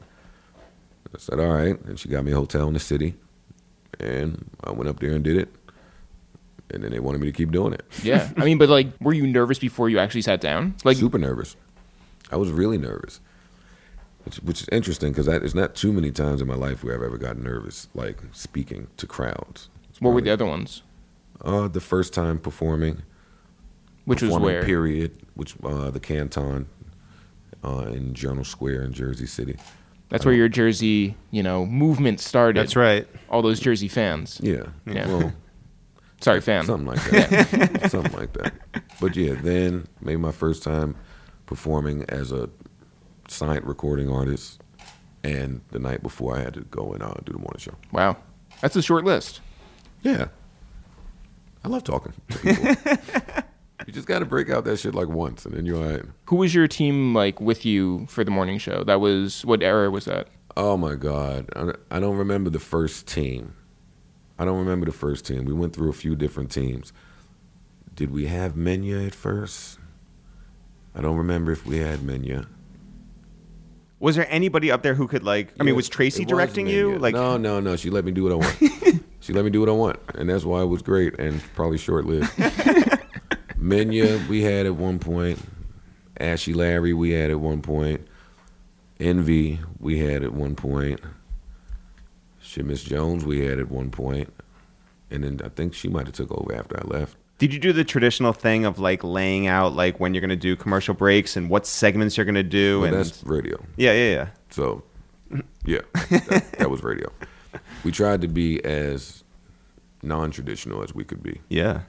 I 1.14 1.18
said, 1.18 1.38
"All 1.38 1.52
right." 1.52 1.80
And 1.84 1.98
she 1.98 2.08
got 2.08 2.24
me 2.24 2.32
a 2.32 2.36
hotel 2.36 2.66
in 2.68 2.74
the 2.74 2.80
city, 2.80 3.14
and 4.00 4.50
I 4.64 4.72
went 4.72 4.88
up 4.88 5.00
there 5.00 5.12
and 5.12 5.22
did 5.22 5.36
it. 5.36 5.48
And 6.70 6.82
then 6.82 6.90
they 6.90 6.98
wanted 6.98 7.20
me 7.20 7.26
to 7.26 7.32
keep 7.32 7.52
doing 7.52 7.74
it. 7.74 7.84
Yeah. 8.02 8.30
I 8.36 8.44
mean, 8.44 8.58
but 8.58 8.68
like, 8.68 8.88
were 9.00 9.12
you 9.12 9.26
nervous 9.26 9.58
before 9.58 9.90
you 9.90 9.98
actually 9.98 10.22
sat 10.22 10.40
down? 10.40 10.74
Like, 10.82 10.96
super 10.96 11.18
nervous. 11.18 11.56
I 12.32 12.36
was 12.36 12.50
really 12.50 12.78
nervous, 12.78 13.20
which, 14.24 14.36
which 14.36 14.62
is 14.62 14.68
interesting 14.72 15.12
because 15.12 15.26
there's 15.26 15.54
not 15.54 15.74
too 15.74 15.92
many 15.92 16.10
times 16.10 16.40
in 16.40 16.48
my 16.48 16.54
life 16.54 16.82
where 16.82 16.94
I've 16.96 17.02
ever 17.02 17.18
gotten 17.18 17.44
nervous, 17.44 17.88
like 17.94 18.18
speaking 18.32 18.88
to 18.96 19.06
crowds. 19.06 19.68
It's 19.90 20.00
what 20.00 20.14
were 20.14 20.22
the 20.22 20.32
other 20.32 20.46
ones? 20.46 20.82
Uh, 21.42 21.68
the 21.68 21.80
first 21.82 22.14
time 22.14 22.38
performing, 22.38 23.02
Which 24.06 24.22
was 24.22 24.30
performing 24.30 24.46
where? 24.46 24.64
Period, 24.64 25.18
which 25.34 25.54
uh, 25.62 25.90
the 25.90 26.00
Canton 26.00 26.66
uh, 27.64 27.86
in 27.92 28.14
Journal 28.14 28.44
Square 28.44 28.82
in 28.82 28.92
Jersey 28.92 29.26
City. 29.26 29.56
That's 30.10 30.24
where 30.24 30.34
your 30.34 30.48
Jersey, 30.48 31.16
you 31.30 31.42
know, 31.42 31.64
movement 31.66 32.20
started. 32.20 32.60
That's 32.60 32.76
right. 32.76 33.06
All 33.30 33.42
those 33.42 33.58
Jersey 33.58 33.88
fans. 33.88 34.38
Yeah, 34.42 34.66
Yeah. 34.86 35.08
well, 35.08 35.32
Sorry, 36.20 36.40
fan. 36.40 36.64
something 36.64 36.86
like 36.86 37.02
that, 37.10 37.88
something 37.90 38.12
like 38.12 38.32
that. 38.34 38.52
But 39.00 39.16
yeah, 39.16 39.34
then 39.34 39.86
made 40.00 40.16
my 40.16 40.30
first 40.32 40.62
time 40.62 40.94
performing 41.46 42.04
as 42.08 42.32
a 42.32 42.48
signed 43.28 43.64
recording 43.66 44.10
artist, 44.10 44.62
and 45.24 45.60
the 45.70 45.78
night 45.78 46.02
before 46.02 46.36
I 46.36 46.40
had 46.40 46.54
to 46.54 46.60
go 46.60 46.92
and 46.92 47.02
uh, 47.02 47.14
do 47.24 47.32
the 47.32 47.38
morning 47.38 47.58
show. 47.58 47.74
Wow. 47.92 48.16
That's 48.60 48.76
a 48.76 48.82
short 48.82 49.04
list. 49.04 49.40
Yeah. 50.02 50.28
I 51.64 51.68
love 51.68 51.82
talking 51.84 52.12
to 52.28 52.38
people. 52.38 53.42
you 53.86 53.92
just 53.92 54.06
got 54.06 54.20
to 54.20 54.24
break 54.24 54.50
out 54.50 54.64
that 54.64 54.78
shit 54.78 54.94
like 54.94 55.08
once, 55.08 55.44
and 55.44 55.54
then 55.54 55.66
you're 55.66 55.76
all 55.76 55.90
right. 55.90 56.02
Who 56.26 56.36
was 56.36 56.54
your 56.54 56.68
team 56.68 57.14
like 57.14 57.40
with 57.40 57.64
you 57.64 58.06
for 58.06 58.24
the 58.24 58.30
morning 58.30 58.58
show? 58.58 58.84
That 58.84 59.00
was 59.00 59.44
what 59.44 59.62
era 59.62 59.90
was 59.90 60.06
that? 60.06 60.28
Oh 60.56 60.76
my 60.76 60.94
God. 60.94 61.48
I, 61.56 61.96
I 61.96 62.00
don't 62.00 62.16
remember 62.16 62.50
the 62.50 62.60
first 62.60 63.06
team. 63.06 63.54
I 64.38 64.44
don't 64.44 64.58
remember 64.58 64.86
the 64.86 64.92
first 64.92 65.26
team. 65.26 65.44
We 65.44 65.52
went 65.52 65.74
through 65.74 65.90
a 65.90 65.94
few 65.94 66.16
different 66.16 66.50
teams. 66.50 66.92
Did 67.94 68.10
we 68.10 68.26
have 68.26 68.54
Menya 68.54 69.06
at 69.06 69.14
first? 69.14 69.78
I 70.94 71.00
don't 71.00 71.16
remember 71.16 71.52
if 71.52 71.66
we 71.66 71.78
had 71.78 72.00
Menya. 72.00 72.46
Was 74.00 74.16
there 74.16 74.26
anybody 74.28 74.70
up 74.70 74.82
there 74.82 74.94
who 74.94 75.08
could 75.08 75.22
like? 75.22 75.52
I 75.58 75.62
mean, 75.62 75.76
was 75.76 75.88
Tracy 75.88 76.22
it 76.22 76.26
was 76.26 76.30
directing 76.30 76.66
you? 76.66 76.98
Like, 76.98 77.14
no, 77.14 77.36
no, 77.36 77.60
no. 77.60 77.76
She 77.76 77.90
let 77.90 78.04
me 78.04 78.12
do 78.12 78.24
what 78.24 78.32
I 78.32 78.34
want. 78.34 79.02
she 79.20 79.32
let 79.32 79.44
me 79.44 79.50
do 79.50 79.60
what 79.60 79.68
I 79.68 79.72
want, 79.72 79.98
and 80.14 80.28
that's 80.28 80.44
why 80.44 80.62
it 80.62 80.66
was 80.66 80.82
great 80.82 81.18
and 81.18 81.42
probably 81.54 81.78
short 81.78 82.04
lived. 82.04 82.30
Menya, 83.64 84.28
we 84.28 84.42
had 84.42 84.66
at 84.66 84.76
one 84.76 84.98
point. 84.98 85.38
Ashy 86.20 86.52
Larry, 86.52 86.92
we 86.92 87.10
had 87.12 87.30
at 87.30 87.40
one 87.40 87.62
point. 87.62 88.06
Envy, 89.00 89.58
we 89.80 89.98
had 89.98 90.22
at 90.22 90.32
one 90.34 90.54
point. 90.54 91.00
Shit, 92.40 92.66
Miss 92.66 92.84
Jones, 92.84 93.24
we 93.24 93.44
had 93.44 93.58
at 93.58 93.70
one 93.70 93.90
point. 93.90 94.32
And 95.10 95.24
then 95.24 95.40
I 95.42 95.48
think 95.48 95.72
she 95.74 95.88
might 95.88 96.06
have 96.06 96.14
took 96.14 96.30
over 96.30 96.54
after 96.54 96.78
I 96.78 96.86
left. 96.86 97.16
did 97.38 97.52
you 97.54 97.58
do 97.58 97.72
the 97.72 97.84
traditional 97.84 98.32
thing 98.32 98.64
of 98.66 98.78
like 98.78 99.02
laying 99.02 99.46
out 99.46 99.74
like 99.74 99.98
when 99.98 100.12
you're 100.14 100.20
going 100.20 100.28
to 100.28 100.36
do 100.36 100.54
commercial 100.56 100.94
breaks 100.94 101.36
and 101.36 101.48
what 101.48 101.66
segments 101.66 102.16
you're 102.16 102.26
going 102.26 102.34
to 102.34 102.42
do? 102.42 102.80
But 102.80 102.88
and 102.90 102.96
that's 102.98 103.24
radio. 103.24 103.58
yeah, 103.76 103.92
yeah, 103.92 104.10
yeah. 104.10 104.28
So, 104.50 104.82
yeah, 105.64 105.80
that, 106.10 106.54
that 106.58 106.70
was 106.70 106.82
radio. 106.82 107.10
We 107.82 107.92
tried 107.92 108.20
to 108.20 108.28
be 108.28 108.62
as 108.64 109.24
non-traditional 110.02 110.82
as 110.82 110.94
we 110.94 111.02
could 111.04 111.22
be. 111.22 111.40
Yeah. 111.48 111.80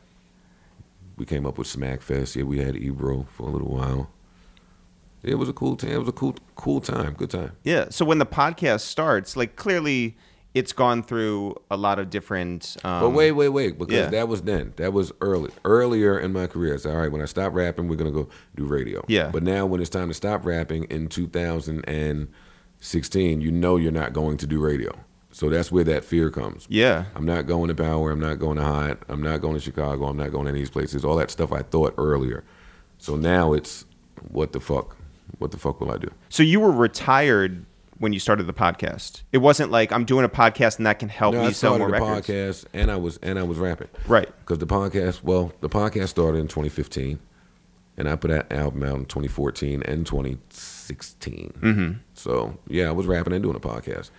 We 1.18 1.26
came 1.26 1.46
up 1.46 1.58
with 1.58 1.68
Smackfest. 1.68 2.36
Yeah, 2.36 2.44
we 2.44 2.60
had 2.60 2.76
Ebro 2.76 3.26
for 3.30 3.44
a 3.44 3.52
little 3.52 3.70
while. 3.70 4.10
It 5.24 5.36
was 5.36 5.48
a 5.50 5.54
cool 5.54 5.76
time. 5.76 5.92
It 5.92 5.98
was 5.98 6.08
a 6.08 6.12
cool, 6.14 6.36
cool 6.56 6.82
time. 6.82 7.14
Good 7.14 7.32
time. 7.32 7.54
Yeah. 7.64 7.88
So 7.90 8.06
when 8.06 8.20
the 8.20 8.26
podcast 8.26 8.82
starts, 8.82 9.36
like 9.36 9.56
clearly 9.56 10.16
it's 10.54 10.72
gone 10.72 11.02
through 11.04 11.56
a 11.70 11.78
lot 11.78 12.00
of 12.00 12.10
different. 12.10 12.78
Um, 12.84 13.02
But 13.02 13.10
wait, 13.10 13.34
wait, 13.34 13.50
wait, 13.50 13.78
because 13.78 13.94
yeah. 13.94 14.08
that 14.08 14.30
was 14.30 14.44
then. 14.44 14.72
That 14.78 14.94
was 14.94 15.12
early, 15.20 15.52
earlier 15.66 16.18
in 16.18 16.32
my 16.32 16.48
career. 16.48 16.76
I 16.76 16.78
said, 16.78 16.92
all 16.92 16.98
right, 17.02 17.12
when 17.12 17.22
I 17.22 17.26
stop 17.26 17.54
rapping, 17.54 17.90
we're 17.90 17.98
gonna 17.98 18.12
go 18.12 18.30
do 18.56 18.64
radio. 18.66 19.04
Yeah. 19.08 19.32
But 19.32 19.44
now, 19.44 19.66
when 19.66 19.82
it's 19.82 19.90
time 19.90 20.08
to 20.08 20.14
stop 20.14 20.46
rapping 20.46 20.86
in 20.86 21.10
2016, 21.10 23.42
you 23.42 23.52
know 23.52 23.76
you're 23.76 23.92
not 23.92 24.14
going 24.14 24.38
to 24.38 24.48
do 24.48 24.62
radio. 24.62 24.94
So 25.36 25.50
that's 25.50 25.70
where 25.70 25.84
that 25.84 26.06
fear 26.06 26.30
comes. 26.30 26.66
Yeah. 26.70 27.04
I'm 27.14 27.26
not 27.26 27.46
going 27.46 27.68
to 27.68 27.76
Power. 27.76 28.10
I'm 28.10 28.22
not 28.22 28.40
going 28.40 28.56
to 28.56 28.64
Hot. 28.64 29.00
I'm 29.10 29.22
not 29.22 29.42
going 29.42 29.54
to 29.56 29.60
Chicago. 29.60 30.06
I'm 30.06 30.16
not 30.16 30.32
going 30.32 30.46
to 30.46 30.50
any 30.52 30.60
of 30.60 30.62
these 30.62 30.70
places. 30.70 31.04
All 31.04 31.18
that 31.18 31.30
stuff 31.30 31.52
I 31.52 31.62
thought 31.62 31.94
earlier. 31.98 32.46
So 33.00 33.18
now 33.18 33.52
it's 33.52 33.84
what 34.30 34.54
the 34.54 34.62
fuck? 34.62 34.96
What 35.40 35.52
the 35.52 35.58
fuck 35.58 35.82
will 35.82 35.92
I 35.92 35.98
do? 35.98 36.10
So 36.30 36.42
you 36.42 36.62
were 36.62 36.72
retired 36.72 37.66
when 37.98 38.14
you 38.14 38.20
started 38.22 38.48
the 38.48 38.54
podcast. 38.54 39.24
It 39.34 39.40
wasn't 39.40 39.72
like 39.72 39.92
I'm 39.92 40.06
doing 40.06 40.24
a 40.24 40.30
podcast 40.30 40.78
and 40.78 40.86
that 40.86 41.00
can 41.00 41.10
help 41.10 41.34
No, 41.36 41.42
me 41.42 41.48
I 41.48 41.52
sell 41.52 41.76
started 41.76 41.80
more 41.80 41.88
the 41.88 42.06
records. 42.06 42.28
podcast 42.30 42.66
and 42.74 42.90
I 42.90 42.96
was 42.96 43.18
and 43.22 43.38
I 43.38 43.44
was 43.44 43.58
rapping. 43.58 43.90
Right. 44.08 44.30
Because 44.40 44.60
the 44.60 44.68
podcast, 44.68 45.22
well, 45.22 45.52
the 45.60 45.68
podcast 45.68 46.08
started 46.08 46.38
in 46.38 46.48
2015, 46.48 47.20
and 47.98 48.08
I 48.08 48.16
put 48.16 48.30
that 48.32 48.54
album 48.54 48.84
out 48.84 48.96
in 48.96 49.06
2014 49.06 49.84
and 49.84 50.06
2016. 50.08 51.54
Mm-hmm. 51.60 51.92
So 52.14 52.58
yeah, 52.70 52.88
I 52.88 52.92
was 52.92 53.06
rapping 53.06 53.34
and 53.34 53.44
doing 53.44 53.58
a 53.58 53.60
podcast, 53.60 54.12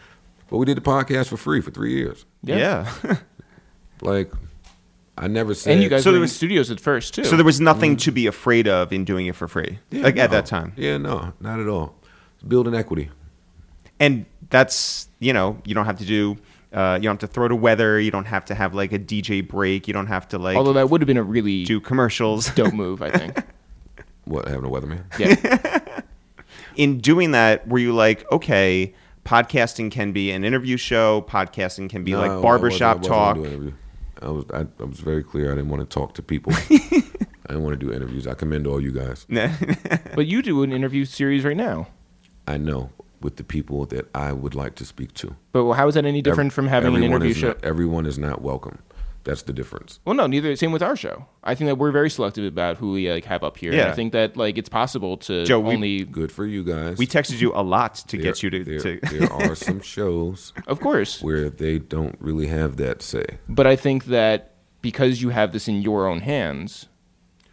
but 0.49 0.59
we 0.59 0.67
did 0.67 0.77
the 0.77 0.81
podcast 0.83 1.29
for 1.29 1.37
free 1.37 1.61
for 1.61 1.71
three 1.71 1.95
years. 1.95 2.25
Yeah. 2.43 2.91
Like, 4.03 4.31
I 5.19 5.27
never 5.29 5.55
said. 5.55 5.73
And 5.75 5.83
you 5.83 5.89
guys 5.89 6.03
So 6.05 6.11
there 6.11 6.17
in 6.17 6.23
was- 6.23 6.35
studios 6.37 6.71
at 6.71 6.79
first 6.81 7.15
too. 7.15 7.25
so 7.25 7.37
there 7.37 7.45
was 7.45 7.61
nothing 7.61 7.97
to 7.99 8.11
be 8.13 8.27
afraid 8.27 8.69
of 8.69 8.93
in 8.93 9.05
doing 9.05 9.27
it 9.27 9.35
for 9.35 9.49
free, 9.49 9.79
Yeah, 9.91 10.03
like 10.03 10.17
at 10.19 10.31
that 10.31 10.47
time. 10.47 10.73
Yeah, 10.77 10.99
no, 10.99 11.33
not 11.41 11.59
at 11.61 11.69
all. 11.69 11.95
Building 12.47 12.75
equity. 12.75 13.11
And 13.99 14.27
that's 14.51 15.09
you 15.19 15.33
know 15.33 15.59
you 15.65 15.75
don't 15.75 15.87
have 15.87 15.99
to 15.99 16.05
do. 16.05 16.37
Uh, 16.73 16.97
you 17.01 17.05
don't 17.09 17.21
have 17.21 17.31
to 17.31 17.33
throw 17.33 17.49
to 17.49 17.57
weather. 17.57 17.99
You 17.99 18.11
don't 18.11 18.27
have 18.27 18.45
to 18.47 18.55
have 18.55 18.75
like 18.75 18.93
a 18.93 18.99
DJ 18.99 19.47
break. 19.47 19.89
You 19.89 19.95
don't 19.95 20.09
have 20.09 20.29
to 20.29 20.39
like 20.39 20.57
Although 20.59 20.75
that 20.75 20.91
would 20.91 21.01
have 21.01 21.07
been 21.07 21.17
a 21.17 21.23
really 21.23 21.65
do 21.65 21.81
commercials. 21.81 22.51
Don't 22.55 22.75
move, 22.75 23.01
I 23.01 23.11
think. 23.11 23.43
What 24.25 24.47
having 24.47 24.67
a 24.67 24.69
weatherman? 24.69 25.05
Yeah. 25.19 26.01
in 26.77 26.99
doing 26.99 27.31
that, 27.31 27.67
were 27.67 27.79
you 27.79 27.95
like, 27.95 28.31
okay, 28.31 28.93
podcasting 29.27 29.91
can 29.91 30.13
be 30.13 30.31
an 30.31 30.45
interview 30.45 30.77
show, 30.77 31.23
podcasting 31.29 31.91
can 31.91 32.05
be 32.05 32.13
No, 32.13 32.21
like 32.21 32.43
barbershop 32.43 33.03
talk. 33.03 33.37
gonna 33.37 33.49
do 33.49 33.55
interview. 33.55 33.73
I 34.23 34.29
was 34.31 34.45
I, 34.55 34.61
I 34.81 34.85
was 34.85 35.01
very 35.01 35.23
clear. 35.23 35.53
I 35.53 35.57
didn't 35.57 35.69
want 35.71 35.89
to 35.89 35.95
talk 35.95 36.15
to 36.15 36.23
people. 36.23 36.53
I 36.71 37.53
didn't 37.53 37.63
want 37.63 37.79
to 37.79 37.87
do 37.87 37.93
interviews. 37.93 38.27
I 38.27 38.35
commend 38.35 38.67
all 38.67 38.81
you 38.81 38.93
guys. 38.93 39.27
But 40.15 40.27
you 40.27 40.41
do 40.43 40.63
an 40.63 40.73
interview 40.73 41.05
series 41.05 41.45
right 41.45 41.57
now. 41.57 41.89
I 42.47 42.57
know. 42.57 42.91
with 43.21 43.37
the 43.37 43.45
people 43.45 43.87
that 43.87 44.09
I 44.15 44.33
would 44.33 44.55
like 44.55 44.75
to 44.77 44.85
speak 44.85 45.13
to. 45.15 45.35
But 45.53 45.73
how 45.75 45.89
is 45.89 45.95
that 45.95 46.05
any 46.05 46.23
different 46.23 46.53
from 46.53 46.69
having 46.69 46.95
an 46.95 47.03
interview 47.03 47.35
show? 47.35 47.49
Not, 47.49 47.65
everyone 47.65 48.07
is 48.07 48.19
not 48.19 48.41
welcome. 48.43 48.79
That's 49.27 49.43
the 49.43 49.53
difference. 49.53 50.01
Well, 50.07 50.15
no, 50.15 50.27
neither. 50.27 50.57
Same 50.57 50.73
with 50.73 50.83
our 50.83 50.97
show. 50.97 51.27
I 51.45 51.55
think 51.55 51.67
that 51.69 51.75
we're 51.77 51.91
very 51.91 52.09
selective 52.09 52.45
about 52.45 52.77
who 52.79 52.93
we 52.93 53.11
like 53.11 53.25
have 53.27 53.43
up 53.45 53.57
here. 53.59 53.73
And 53.73 53.79
Yeah. 53.81 53.91
I 53.91 53.93
think 53.93 54.13
that 54.15 54.37
like 54.37 54.57
it's 54.57 54.69
possible 54.71 55.17
to 55.19 55.45
Joe, 55.45 55.61
we- 55.61 55.75
only, 55.75 56.05
Good 56.05 56.31
for 56.33 56.47
you 56.47 56.63
guys. 56.65 56.97
We 56.97 57.07
texted 57.07 57.41
you 57.41 57.53
a 57.55 57.61
lot 57.63 57.97
to 57.97 58.17
There- 58.17 58.23
get 58.25 58.43
you 58.43 58.51
to. 58.51 58.65
There, 58.65 58.79
to 58.79 59.01
there 59.11 59.33
are 59.43 59.55
some 59.55 59.81
shows 59.81 60.53
of 60.69 60.81
course. 60.81 61.21
where 61.23 61.51
they 61.51 61.79
don't 61.79 62.17
really 62.21 62.47
have 62.47 62.77
that 62.79 63.03
say. 63.03 63.27
But 63.49 63.67
I 63.67 63.77
think 63.77 64.07
that 64.07 64.55
because 64.81 65.21
you 65.21 65.31
have 65.31 65.53
this 65.53 65.67
in 65.69 65.83
your 65.83 66.07
own 66.07 66.21
hands, 66.21 66.87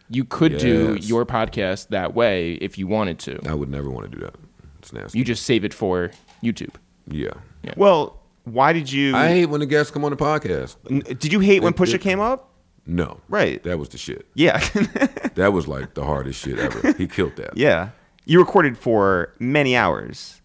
you 0.10 0.24
could 0.26 0.58
do 0.60 0.94
Yes. 0.96 1.10
your 1.10 1.26
podcast 1.26 1.88
that 1.90 2.14
way 2.14 2.54
if 2.62 2.78
you 2.78 2.86
wanted 2.88 3.18
to. 3.20 3.40
I 3.50 3.56
would 3.56 3.70
never 3.70 3.90
want 3.90 4.12
to 4.12 4.16
do 4.18 4.24
that. 4.24 4.36
It's 4.80 4.94
nasty. 4.94 5.18
You 5.18 5.26
just 5.26 5.44
save 5.44 5.66
it 5.66 5.74
for 5.74 6.12
YouTube. 6.44 6.76
yeah. 7.08 7.32
well, 7.78 8.20
why 8.44 8.74
did 8.74 8.92
you? 8.92 9.16
I 9.16 9.30
hate 9.30 9.46
when 9.48 9.60
the 9.60 9.66
guests 9.66 9.92
come 9.92 10.04
on 10.06 10.12
the 10.12 10.18
podcast. 10.18 10.76
N- 10.90 11.00
did 11.00 11.32
you 11.32 11.40
hate 11.40 11.62
when 11.64 11.74
It- 11.74 11.78
Pusha 11.78 11.96
it- 11.96 12.02
came 12.02 12.20
up? 12.20 12.50
No. 12.86 13.22
Right. 13.30 13.64
That 13.64 13.80
was 13.80 13.90
the 13.90 13.98
shit. 13.98 14.28
Yeah, 14.36 14.58
That 15.36 15.54
was 15.54 15.68
like 15.70 15.94
the 15.94 16.04
hardest 16.04 16.42
shit 16.42 16.60
ever. 16.60 16.92
He 16.94 17.08
killed 17.08 17.36
that. 17.38 17.56
yeah. 17.58 17.90
You 18.26 18.40
recorded 18.40 18.78
for 18.78 19.34
many 19.40 19.76
hours. 19.76 20.42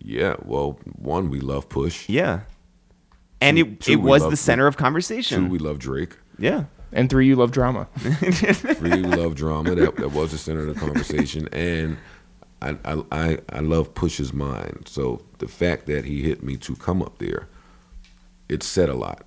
Yeah. 0.00 0.34
Well, 0.44 0.78
one, 0.96 1.28
we 1.30 1.40
love 1.40 1.68
Push. 1.68 2.08
Yeah, 2.08 2.40
and 3.40 3.56
Two- 3.56 3.62
it 3.64 3.80
two, 3.80 3.92
it 3.92 3.96
we 4.00 4.10
was 4.10 4.22
love- 4.22 4.30
the 4.32 4.36
center 4.36 4.66
of 4.66 4.74
Two, 4.76 4.80
conversation. 4.82 5.48
we 5.48 5.58
love 5.58 5.78
Drake. 5.78 6.16
yeah, 6.38 6.64
And 6.92 7.08
three, 7.10 7.26
you 7.26 7.36
love 7.36 7.50
drama. 7.52 7.86
Three, 7.98 8.90
we 8.90 9.02
love 9.02 9.34
drama. 9.36 9.74
That, 9.74 9.96
that 9.96 10.08
was 10.12 10.30
the 10.32 10.38
center 10.38 10.66
of 10.68 10.74
the 10.74 10.80
conversation. 10.80 11.48
And 11.52 11.98
I, 12.60 12.76
I, 12.84 13.02
I, 13.12 13.38
I 13.50 13.60
love 13.60 13.94
Push's 13.94 14.32
mind. 14.32 14.88
So 14.88 15.22
the 15.38 15.48
fact 15.48 15.86
that 15.86 16.04
he 16.04 16.22
hit 16.22 16.42
me 16.42 16.56
to 16.58 16.74
come 16.76 17.02
up 17.02 17.18
there, 17.18 17.48
it 18.48 18.62
said 18.62 18.88
a 18.88 18.94
lot. 18.94 19.24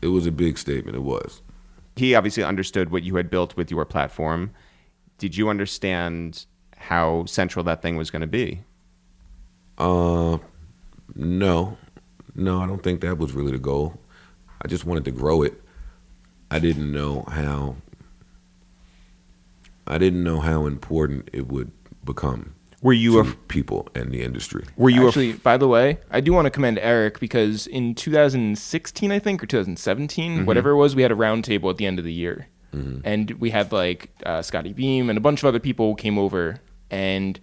It 0.00 0.08
was 0.08 0.26
a 0.26 0.32
big 0.32 0.58
statement. 0.58 0.96
It 0.96 1.00
was. 1.00 1.42
he 1.96 2.14
obviously 2.14 2.42
understood 2.42 2.90
what 2.90 3.02
you 3.02 3.16
had 3.16 3.30
built 3.30 3.56
with 3.56 3.70
your 3.70 3.84
platform. 3.84 4.50
Did 5.18 5.36
you 5.36 5.48
understand 5.48 6.46
how 6.76 7.24
central 7.26 7.64
that 7.64 7.82
thing 7.82 7.96
was 7.96 8.10
going 8.10 8.22
to 8.22 8.26
be? 8.26 8.62
Uh, 9.78 10.38
no, 11.14 11.78
no, 12.34 12.60
I 12.60 12.66
don't 12.66 12.82
think 12.82 13.00
that 13.02 13.18
was 13.18 13.32
really 13.32 13.52
the 13.52 13.58
goal. 13.58 14.00
I 14.60 14.68
just 14.68 14.84
wanted 14.84 15.04
to 15.06 15.10
grow 15.10 15.42
it. 15.42 15.60
I 16.50 16.58
didn't 16.58 16.92
know 16.92 17.24
how. 17.28 17.76
I 19.86 19.98
didn't 19.98 20.22
know 20.22 20.40
how 20.40 20.66
important 20.66 21.28
it 21.32 21.48
would 21.48 21.72
become 22.04 22.54
Were 22.82 22.92
you 22.92 23.12
to 23.22 23.30
a 23.30 23.34
people 23.48 23.88
in 23.94 24.10
the 24.10 24.22
industry. 24.22 24.64
were 24.76 24.90
you 24.90 25.06
Actually, 25.08 25.34
by 25.34 25.56
the 25.56 25.68
way, 25.68 25.98
I 26.10 26.20
do 26.20 26.32
want 26.32 26.46
to 26.46 26.50
commend 26.50 26.78
Eric 26.80 27.20
because 27.20 27.66
in 27.66 27.94
2016, 27.94 29.12
I 29.12 29.18
think, 29.18 29.42
or 29.42 29.46
2017, 29.46 30.32
Mm-hmm. 30.38 30.44
whatever 30.46 30.70
it 30.70 30.76
was, 30.76 30.96
we 30.96 31.02
had 31.02 31.12
a 31.12 31.16
roundtable 31.16 31.70
at 31.70 31.76
the 31.76 31.86
end 31.86 31.98
of 31.98 32.04
the 32.04 32.12
year. 32.12 32.48
And 33.04 33.30
we 33.32 33.50
had 33.50 33.70
like 33.70 34.08
uh, 34.24 34.40
Scottie 34.40 34.72
Beam 34.72 35.10
and 35.10 35.18
a 35.18 35.20
bunch 35.20 35.42
of 35.42 35.46
other 35.46 35.58
people 35.60 35.94
came 35.94 36.18
over. 36.18 36.56
And 36.90 37.38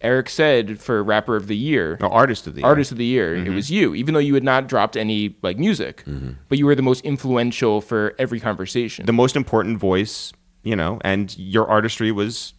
Eric 0.00 0.30
said 0.30 0.80
for 0.80 1.02
Rapper 1.04 1.36
of 1.36 1.48
the 1.48 1.56
Year, 1.56 1.98
no, 2.00 2.08
artist 2.08 2.46
of 2.46 2.54
the 2.54 2.60
year? 2.62 2.66
Artist 2.66 2.90
of 2.90 2.96
the 2.96 3.04
Year, 3.04 3.36
Mm-hmm. 3.36 3.52
it 3.52 3.54
was 3.54 3.70
you, 3.70 3.94
even 3.94 4.14
though 4.14 4.20
you 4.20 4.32
had 4.32 4.42
not 4.42 4.68
dropped 4.68 4.96
any 4.96 5.36
like 5.42 5.58
music, 5.58 6.02
but 6.48 6.56
you 6.56 6.64
were 6.64 6.74
the 6.74 6.80
most 6.80 7.04
influential 7.04 7.82
for 7.82 8.14
every 8.18 8.40
conversation. 8.40 9.04
the 9.04 9.12
most 9.12 9.36
important 9.36 9.78
voice, 9.78 10.32
you 10.62 10.74
know, 10.74 10.98
and 11.04 11.36
your 11.36 11.68
artistry 11.68 12.10
was 12.10 12.54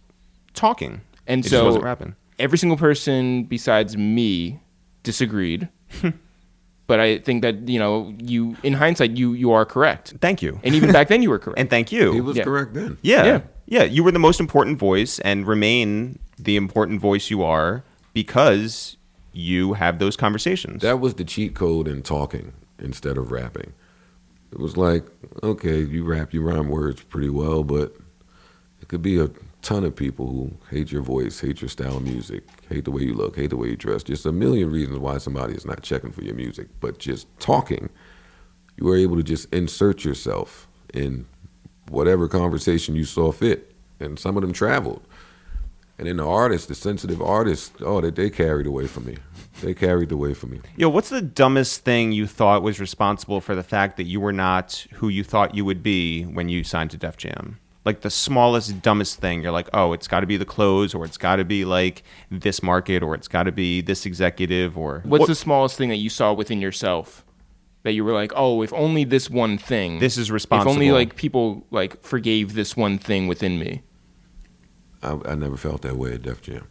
talking. 0.53 1.01
And 1.31 1.39
It 1.45 1.49
just 1.49 1.55
so 1.55 1.65
wasn't 1.79 2.15
every 2.39 2.57
single 2.57 2.77
person 2.77 3.43
besides 3.45 3.95
me 3.95 4.59
disagreed. 5.03 5.69
but 6.87 6.99
I 6.99 7.19
think 7.19 7.41
that, 7.43 7.67
you 7.69 7.79
know, 7.79 8.13
you 8.19 8.57
in 8.63 8.73
hindsight 8.73 9.11
you 9.11 9.33
you 9.33 9.51
are 9.51 9.65
correct. 9.65 10.13
Thank 10.19 10.41
you, 10.41 10.59
And 10.63 10.75
even 10.75 10.91
back 10.91 11.07
then 11.07 11.21
you 11.23 11.29
were 11.29 11.39
correct. 11.45 11.59
and 11.59 11.69
thank 11.69 11.91
you. 11.91 12.11
He 12.11 12.21
was 12.21 12.35
Yeah. 12.37 12.43
correct 12.43 12.73
then. 12.73 12.97
yeah, 13.01 13.25
Yeah. 13.25 13.41
yeah, 13.67 13.83
You 13.83 14.03
were 14.03 14.11
the 14.11 14.19
most 14.19 14.39
important 14.39 14.77
voice, 14.77 15.19
and 15.19 15.47
remain 15.47 16.19
the 16.37 16.55
important 16.57 16.99
voice 17.01 17.29
you 17.31 17.43
are 17.43 17.83
because 18.13 18.97
you 19.31 19.73
have 19.73 19.99
those 19.99 20.17
conversations. 20.17 20.81
That 20.81 20.99
was 20.99 21.13
the 21.13 21.23
cheat 21.23 21.55
code 21.55 21.87
in 21.87 22.01
talking 22.01 22.51
instead 22.79 23.17
of 23.17 23.31
rapping. 23.31 23.71
It 24.51 24.59
was 24.59 24.75
like, 24.75 25.05
okay, 25.43 25.79
you 25.79 26.03
rap, 26.03 26.33
you 26.33 26.41
rhyme 26.41 26.67
words 26.67 27.01
pretty 27.03 27.29
well, 27.29 27.63
but 27.63 27.95
it 28.81 28.89
could 28.89 29.01
be 29.01 29.17
a 29.17 29.29
ton 29.61 29.83
of 29.83 29.95
people 29.95 30.27
who 30.27 30.51
hate 30.69 30.91
your 30.91 31.01
voice, 31.01 31.39
hate 31.39 31.61
your 31.61 31.69
style 31.69 31.97
of 31.97 32.03
music, 32.03 32.43
hate 32.69 32.85
the 32.85 32.91
way 32.91 33.03
you 33.03 33.13
look, 33.13 33.35
hate 33.35 33.51
the 33.51 33.57
way 33.57 33.69
you 33.69 33.75
dress. 33.75 34.03
Just 34.03 34.25
a 34.25 34.31
million 34.31 34.71
reasons 34.71 34.99
why 34.99 35.17
somebody 35.17 35.53
is 35.53 35.65
not 35.65 35.81
checking 35.81 36.11
for 36.11 36.23
your 36.23 36.35
music. 36.35 36.67
But 36.79 36.97
just 36.97 37.27
talking, 37.39 37.89
you 38.77 38.85
were 38.85 38.97
able 38.97 39.17
to 39.17 39.23
just 39.23 39.53
insert 39.53 40.03
yourself 40.03 40.67
in 40.93 41.25
whatever 41.89 42.27
conversation 42.27 42.95
you 42.95 43.05
saw 43.05 43.31
fit. 43.31 43.73
And 43.99 44.17
some 44.17 44.35
of 44.35 44.41
them 44.41 44.51
traveled. 44.51 45.05
And 45.99 46.07
then 46.07 46.17
the 46.17 46.25
artists, 46.25 46.65
the 46.65 46.73
sensitive 46.73 47.21
artists, 47.21 47.71
oh, 47.81 48.01
they, 48.01 48.09
they 48.09 48.31
carried 48.31 48.65
away 48.65 48.87
from 48.87 49.05
me. 49.05 49.17
They 49.61 49.75
carried 49.75 50.11
away 50.11 50.33
from 50.33 50.49
me. 50.49 50.61
Yo, 50.75 50.89
what's 50.89 51.09
the 51.09 51.21
dumbest 51.21 51.85
thing 51.85 52.11
you 52.11 52.25
thought 52.25 52.63
was 52.63 52.79
responsible 52.79 53.39
for 53.39 53.53
the 53.53 53.61
fact 53.61 53.97
that 53.97 54.05
you 54.05 54.19
were 54.19 54.33
not 54.33 54.87
who 54.93 55.09
you 55.09 55.23
thought 55.23 55.53
you 55.53 55.63
would 55.63 55.83
be 55.83 56.23
when 56.23 56.49
you 56.49 56.63
signed 56.63 56.89
to 56.91 56.97
Def 56.97 57.17
Jam? 57.17 57.59
Like 57.83 58.01
the 58.01 58.11
smallest, 58.11 58.81
dumbest 58.81 59.19
thing. 59.19 59.41
You're 59.41 59.51
like, 59.51 59.69
oh, 59.73 59.93
it's 59.93 60.07
got 60.07 60.19
to 60.19 60.27
be 60.27 60.37
the 60.37 60.45
clothes, 60.45 60.93
or 60.93 61.03
it's 61.03 61.17
got 61.17 61.37
to 61.37 61.45
be 61.45 61.65
like 61.65 62.03
this 62.29 62.61
market, 62.61 63.01
or 63.01 63.15
it's 63.15 63.27
got 63.27 63.43
to 63.43 63.51
be 63.51 63.81
this 63.81 64.05
executive, 64.05 64.77
or 64.77 65.01
What's 65.03 65.21
What- 65.21 65.27
the 65.27 65.35
smallest 65.35 65.77
thing 65.77 65.89
that 65.89 65.97
you 65.97 66.09
saw 66.09 66.31
within 66.33 66.61
yourself 66.61 67.25
that 67.83 67.93
you 67.93 68.03
were 68.05 68.13
like, 68.13 68.31
"Oh, 68.35 68.61
if 68.61 68.71
only 68.73 69.03
this 69.03 69.29
one 69.29 69.57
thing. 69.57 69.97
This 69.99 70.15
is 70.17 70.31
responsible 70.31 70.73
If 70.73 70.75
only 70.75 70.91
like 70.91 71.15
people 71.15 71.65
like 71.71 72.03
forgave 72.03 72.53
this 72.53 72.77
one 72.77 72.97
thing 72.99 73.27
within 73.27 73.57
me." 73.57 73.81
I, 75.01 75.17
I 75.25 75.35
never 75.35 75.57
felt 75.57 75.81
that 75.81 75.97
way 75.97 76.13
at 76.13 76.21
Def 76.21 76.41
Jam. 76.41 76.67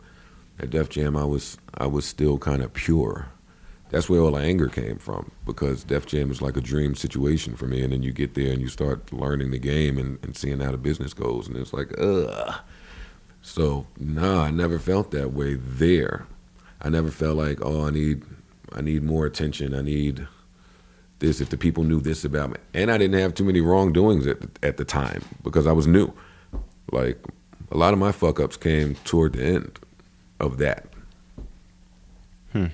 At 0.60 0.70
Def 0.70 0.88
Jam, 0.88 1.16
I 1.16 1.24
was 1.24 1.58
I 1.76 1.86
was 1.86 2.04
still 2.04 2.38
kind 2.38 2.62
of 2.62 2.72
pure. 2.72 3.28
That's 3.90 4.08
where 4.08 4.20
all 4.20 4.32
the 4.32 4.40
anger 4.40 4.68
came 4.68 4.98
from 4.98 5.32
because 5.44 5.84
Def 5.84 6.06
Jam 6.06 6.30
is 6.30 6.40
like 6.40 6.56
a 6.56 6.60
dream 6.60 6.94
situation 6.94 7.56
for 7.56 7.66
me. 7.66 7.82
And 7.82 7.92
then 7.92 8.02
you 8.02 8.12
get 8.12 8.34
there 8.34 8.52
and 8.52 8.60
you 8.60 8.68
start 8.68 9.12
learning 9.12 9.50
the 9.50 9.58
game 9.58 9.98
and, 9.98 10.18
and 10.24 10.36
seeing 10.36 10.60
how 10.60 10.70
the 10.70 10.78
business 10.78 11.12
goes, 11.12 11.48
and 11.48 11.56
it's 11.56 11.72
like, 11.72 11.92
ugh. 11.98 12.54
So 13.42 13.86
no, 13.98 14.40
I 14.40 14.50
never 14.50 14.78
felt 14.78 15.10
that 15.12 15.32
way 15.32 15.54
there. 15.54 16.26
I 16.80 16.88
never 16.88 17.10
felt 17.10 17.36
like, 17.36 17.58
oh, 17.62 17.86
I 17.86 17.90
need 17.90 18.22
I 18.72 18.80
need 18.80 19.02
more 19.02 19.26
attention. 19.26 19.74
I 19.74 19.82
need 19.82 20.26
this. 21.18 21.40
If 21.40 21.50
the 21.50 21.56
people 21.56 21.84
knew 21.84 22.00
this 22.00 22.24
about 22.24 22.50
me, 22.50 22.56
and 22.74 22.90
I 22.90 22.98
didn't 22.98 23.18
have 23.18 23.34
too 23.34 23.44
many 23.44 23.60
wrongdoings 23.60 24.26
at 24.26 24.38
at 24.62 24.76
the 24.76 24.84
time 24.84 25.22
because 25.42 25.66
I 25.66 25.72
was 25.72 25.86
new. 25.86 26.12
Like 26.92 27.18
a 27.70 27.76
lot 27.76 27.92
of 27.92 27.98
my 27.98 28.12
fuck 28.12 28.40
ups 28.40 28.56
came 28.56 28.94
toward 29.04 29.34
the 29.34 29.44
end 29.44 29.78
of 30.38 30.58
that. 30.58 30.86
Hmm. 32.52 32.66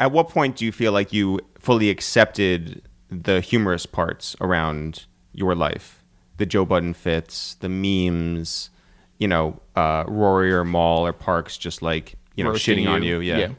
At 0.00 0.10
what 0.12 0.28
point 0.30 0.56
do 0.56 0.64
you 0.64 0.72
feel 0.72 0.92
like 0.92 1.12
you 1.12 1.38
fully 1.58 1.90
accepted 1.90 2.82
the 3.10 3.40
humorous 3.40 3.84
parts 3.86 4.34
around 4.40 5.04
your 5.32 5.54
life? 5.54 6.02
The 6.38 6.46
Joe 6.46 6.64
Budden 6.64 6.94
fits, 6.94 7.54
the 7.60 7.68
memes, 7.68 8.70
you 9.18 9.28
know, 9.28 9.60
uh, 9.76 10.04
Rory 10.08 10.52
or 10.52 10.64
Mal 10.64 11.06
or 11.06 11.12
Parks 11.12 11.58
just 11.58 11.82
like, 11.82 12.14
you 12.34 12.42
know, 12.44 12.50
Roasting 12.50 12.78
shitting 12.78 12.88
on 12.88 13.02
you. 13.02 13.20
Yeah. 13.20 13.50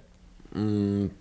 Mm. 0.55 1.11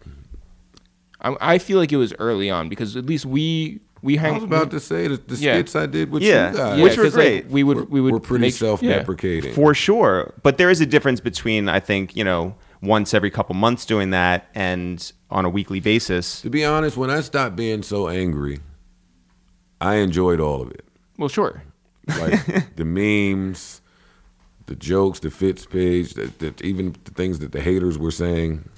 I, 1.21 1.37
I 1.41 1.59
feel 1.59 1.79
like 1.79 1.93
it 1.93 1.99
was 1.99 2.15
early 2.19 2.49
on 2.51 2.69
because 2.71 2.97
at 2.97 3.05
least 3.07 3.27
we 3.27 3.81
we 4.03 4.17
hang, 4.17 4.31
I 4.31 4.35
was 4.37 4.45
about 4.45 4.71
to 4.71 4.81
say 4.81 5.07
the, 5.09 5.19
the 5.19 5.35
Yeah. 5.37 5.53
skits 5.57 5.77
I 5.77 5.85
did 5.85 6.11
with 6.11 6.23
Yeah. 6.23 6.51
you 6.53 6.57
guys. 6.57 6.79
yeah, 6.79 6.83
which 6.85 6.97
were 6.97 7.03
'cause, 7.05 7.17
like, 7.17 7.27
great. 7.27 7.47
we 7.49 7.63
would 7.63 7.77
We're, 7.77 7.85
we 7.85 8.01
would 8.01 8.13
we're 8.15 8.21
pretty 8.21 8.47
make- 8.47 8.55
self-deprecating. 8.55 9.53
For 9.53 9.75
sure. 9.75 10.33
But 10.43 10.57
there 10.57 10.71
is 10.71 10.81
a 10.81 10.87
difference 10.87 11.21
between, 11.21 11.69
I 11.69 11.81
think, 11.81 12.17
you 12.17 12.25
know, 12.25 12.55
once 12.83 13.13
every 13.15 13.31
couple 13.31 13.55
months 13.55 13.85
doing 13.85 14.11
that 14.11 14.49
and 14.55 15.13
on 15.31 15.45
a 15.45 15.51
weekly 15.51 15.81
basis. 15.81 16.41
to 16.41 16.51
be 16.51 16.65
honest, 16.65 16.97
when 16.97 17.11
I 17.11 17.21
stopped 17.21 17.57
being 17.57 17.83
so 17.83 18.09
angry, 18.09 18.61
I 19.81 19.97
enjoyed 19.97 20.41
all 20.41 20.63
of 20.63 20.71
it. 20.71 20.85
Well, 21.19 21.29
sure. 21.29 21.63
Like 22.19 22.75
the 22.77 22.85
memes, 22.85 23.81
the 24.67 24.75
jokes, 24.75 25.21
the 25.21 25.31
fits 25.31 25.67
page, 25.67 26.15
the, 26.15 26.33
the, 26.39 26.55
even 26.65 26.97
the 27.05 27.11
things 27.13 27.39
that 27.41 27.53
the 27.53 27.61
haters 27.61 27.99
were 27.99 28.11
saying. 28.11 28.69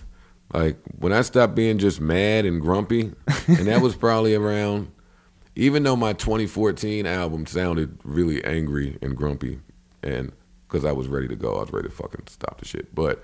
Like 0.52 0.76
when 0.98 1.12
I 1.12 1.22
stopped 1.22 1.54
being 1.54 1.78
just 1.78 2.00
mad 2.00 2.44
and 2.44 2.60
grumpy, 2.60 3.12
and 3.46 3.66
that 3.66 3.80
was 3.80 3.96
probably 3.96 4.34
around. 4.34 4.90
Even 5.54 5.82
though 5.82 5.96
my 5.96 6.14
2014 6.14 7.04
album 7.04 7.44
sounded 7.44 7.98
really 8.04 8.42
angry 8.42 8.96
and 9.02 9.14
grumpy, 9.14 9.60
and 10.02 10.32
because 10.66 10.86
I 10.86 10.92
was 10.92 11.08
ready 11.08 11.28
to 11.28 11.36
go, 11.36 11.56
I 11.56 11.60
was 11.60 11.72
ready 11.72 11.88
to 11.88 11.94
fucking 11.94 12.26
stop 12.26 12.58
the 12.58 12.64
shit. 12.64 12.94
But 12.94 13.22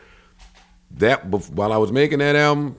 that 0.92 1.24
while 1.26 1.72
I 1.72 1.76
was 1.76 1.92
making 1.92 2.18
that 2.20 2.36
album, 2.36 2.76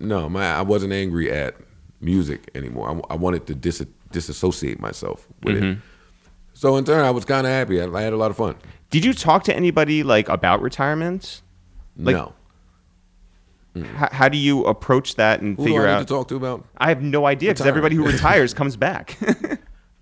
no, 0.00 0.28
my 0.28 0.44
I 0.54 0.62
wasn't 0.62 0.92
angry 0.92 1.30
at 1.30 1.56
music 2.00 2.50
anymore. 2.54 3.02
I, 3.10 3.14
I 3.14 3.16
wanted 3.16 3.46
to 3.48 3.54
dis- 3.54 3.84
disassociate 4.12 4.78
myself 4.80 5.26
with 5.42 5.56
it. 5.56 5.62
Mm-hmm. 5.62 5.80
So 6.54 6.76
in 6.76 6.84
turn, 6.84 7.04
I 7.04 7.10
was 7.10 7.24
kind 7.24 7.46
of 7.46 7.52
happy. 7.52 7.80
I, 7.80 7.86
I 7.86 8.02
had 8.02 8.12
a 8.12 8.16
lot 8.16 8.30
of 8.30 8.36
fun. 8.36 8.56
Did 8.90 9.04
you 9.04 9.12
talk 9.12 9.44
to 9.44 9.54
anybody 9.56 10.02
like 10.02 10.28
about 10.28 10.62
retirement? 10.62 11.42
Like- 11.96 12.14
no, 12.16 12.32
H- 13.76 13.84
how 14.12 14.28
do 14.28 14.36
you 14.38 14.64
approach 14.64 15.14
that 15.16 15.40
and 15.40 15.56
Who 15.56 15.64
figure 15.64 15.86
out? 15.86 15.98
to 16.00 16.04
talk 16.04 16.28
to 16.28 16.36
about? 16.36 16.64
I 16.78 16.88
have 16.88 17.02
no 17.02 17.26
idea 17.26 17.50
because 17.52 17.66
everybody 17.66 17.94
who 17.96 18.04
retires 18.04 18.54
comes 18.54 18.76
back. 18.86 19.16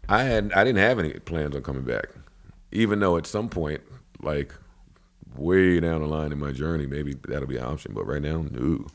I 0.08 0.22
had 0.22 0.52
I 0.52 0.64
didn't 0.64 0.78
have 0.80 0.98
any 0.98 1.12
plans 1.14 1.54
on 1.56 1.62
coming 1.62 1.82
back, 1.82 2.06
even 2.72 3.00
though 3.00 3.16
at 3.16 3.26
some 3.26 3.48
point, 3.48 3.80
like 4.22 4.54
way 5.38 5.80
down 5.80 6.00
the 6.00 6.06
line 6.06 6.32
in 6.32 6.38
my 6.38 6.52
journey, 6.52 6.86
maybe 6.86 7.14
that'll 7.28 7.46
be 7.48 7.56
an 7.56 7.64
option. 7.64 7.92
But 7.94 8.06
right 8.06 8.22
now, 8.22 8.44
no. 8.50 8.86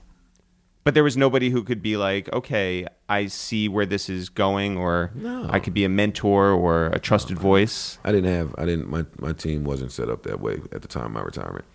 but 0.83 0.93
there 0.93 1.03
was 1.03 1.15
nobody 1.17 1.49
who 1.49 1.63
could 1.63 1.81
be 1.81 1.97
like, 1.97 2.31
okay, 2.33 2.87
I 3.07 3.27
see 3.27 3.67
where 3.69 3.85
this 3.85 4.09
is 4.09 4.29
going, 4.29 4.77
or 4.77 5.11
No. 5.15 5.47
I 5.49 5.59
could 5.59 5.73
be 5.73 5.83
a 5.85 5.89
mentor 5.89 6.51
or 6.51 6.87
a 6.87 6.99
trusted 6.99 7.37
voice. 7.37 7.99
I 8.03 8.11
didn't 8.11 8.31
have 8.33 8.55
I 8.57 8.65
didn't 8.65 8.89
my 8.89 9.05
my 9.19 9.33
team 9.33 9.63
wasn't 9.63 9.91
set 9.91 10.09
up 10.09 10.23
that 10.23 10.39
way 10.41 10.59
at 10.71 10.81
the 10.81 10.87
time 10.87 11.05
of 11.05 11.11
my 11.11 11.21
retirement, 11.21 11.65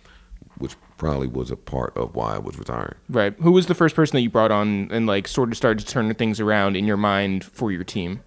which 0.57 0.75
probably 0.97 1.27
was 1.27 1.51
a 1.51 1.55
part 1.55 1.95
of 1.95 2.15
why 2.15 2.35
I 2.35 2.39
was 2.39 2.57
retiring. 2.57 2.95
Right. 3.09 3.33
Who 3.39 3.51
was 3.51 3.67
the 3.67 3.75
first 3.75 3.95
person 3.95 4.17
that 4.17 4.21
you 4.21 4.29
brought 4.31 4.51
on 4.51 4.89
and 4.91 5.05
like 5.05 5.27
sort 5.27 5.49
of 5.49 5.57
started 5.57 5.85
to 5.85 5.91
turn 5.93 6.13
things 6.15 6.39
around 6.39 6.75
in 6.75 6.85
your 6.85 6.97
mind 6.97 7.43
for 7.45 7.71
your 7.71 7.83
team? 7.83 8.21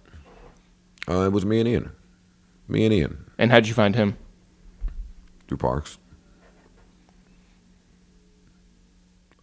Uh, 1.09 1.21
it 1.25 1.31
was 1.33 1.45
me 1.45 1.59
and 1.59 1.67
Ian, 1.67 1.91
me 2.67 2.85
and 2.85 2.93
Ian 2.93 3.25
And 3.37 3.51
how'd 3.51 3.67
you 3.67 3.73
find 3.73 3.95
him? 3.95 4.17
through 5.47 5.57
Parks. 5.57 5.97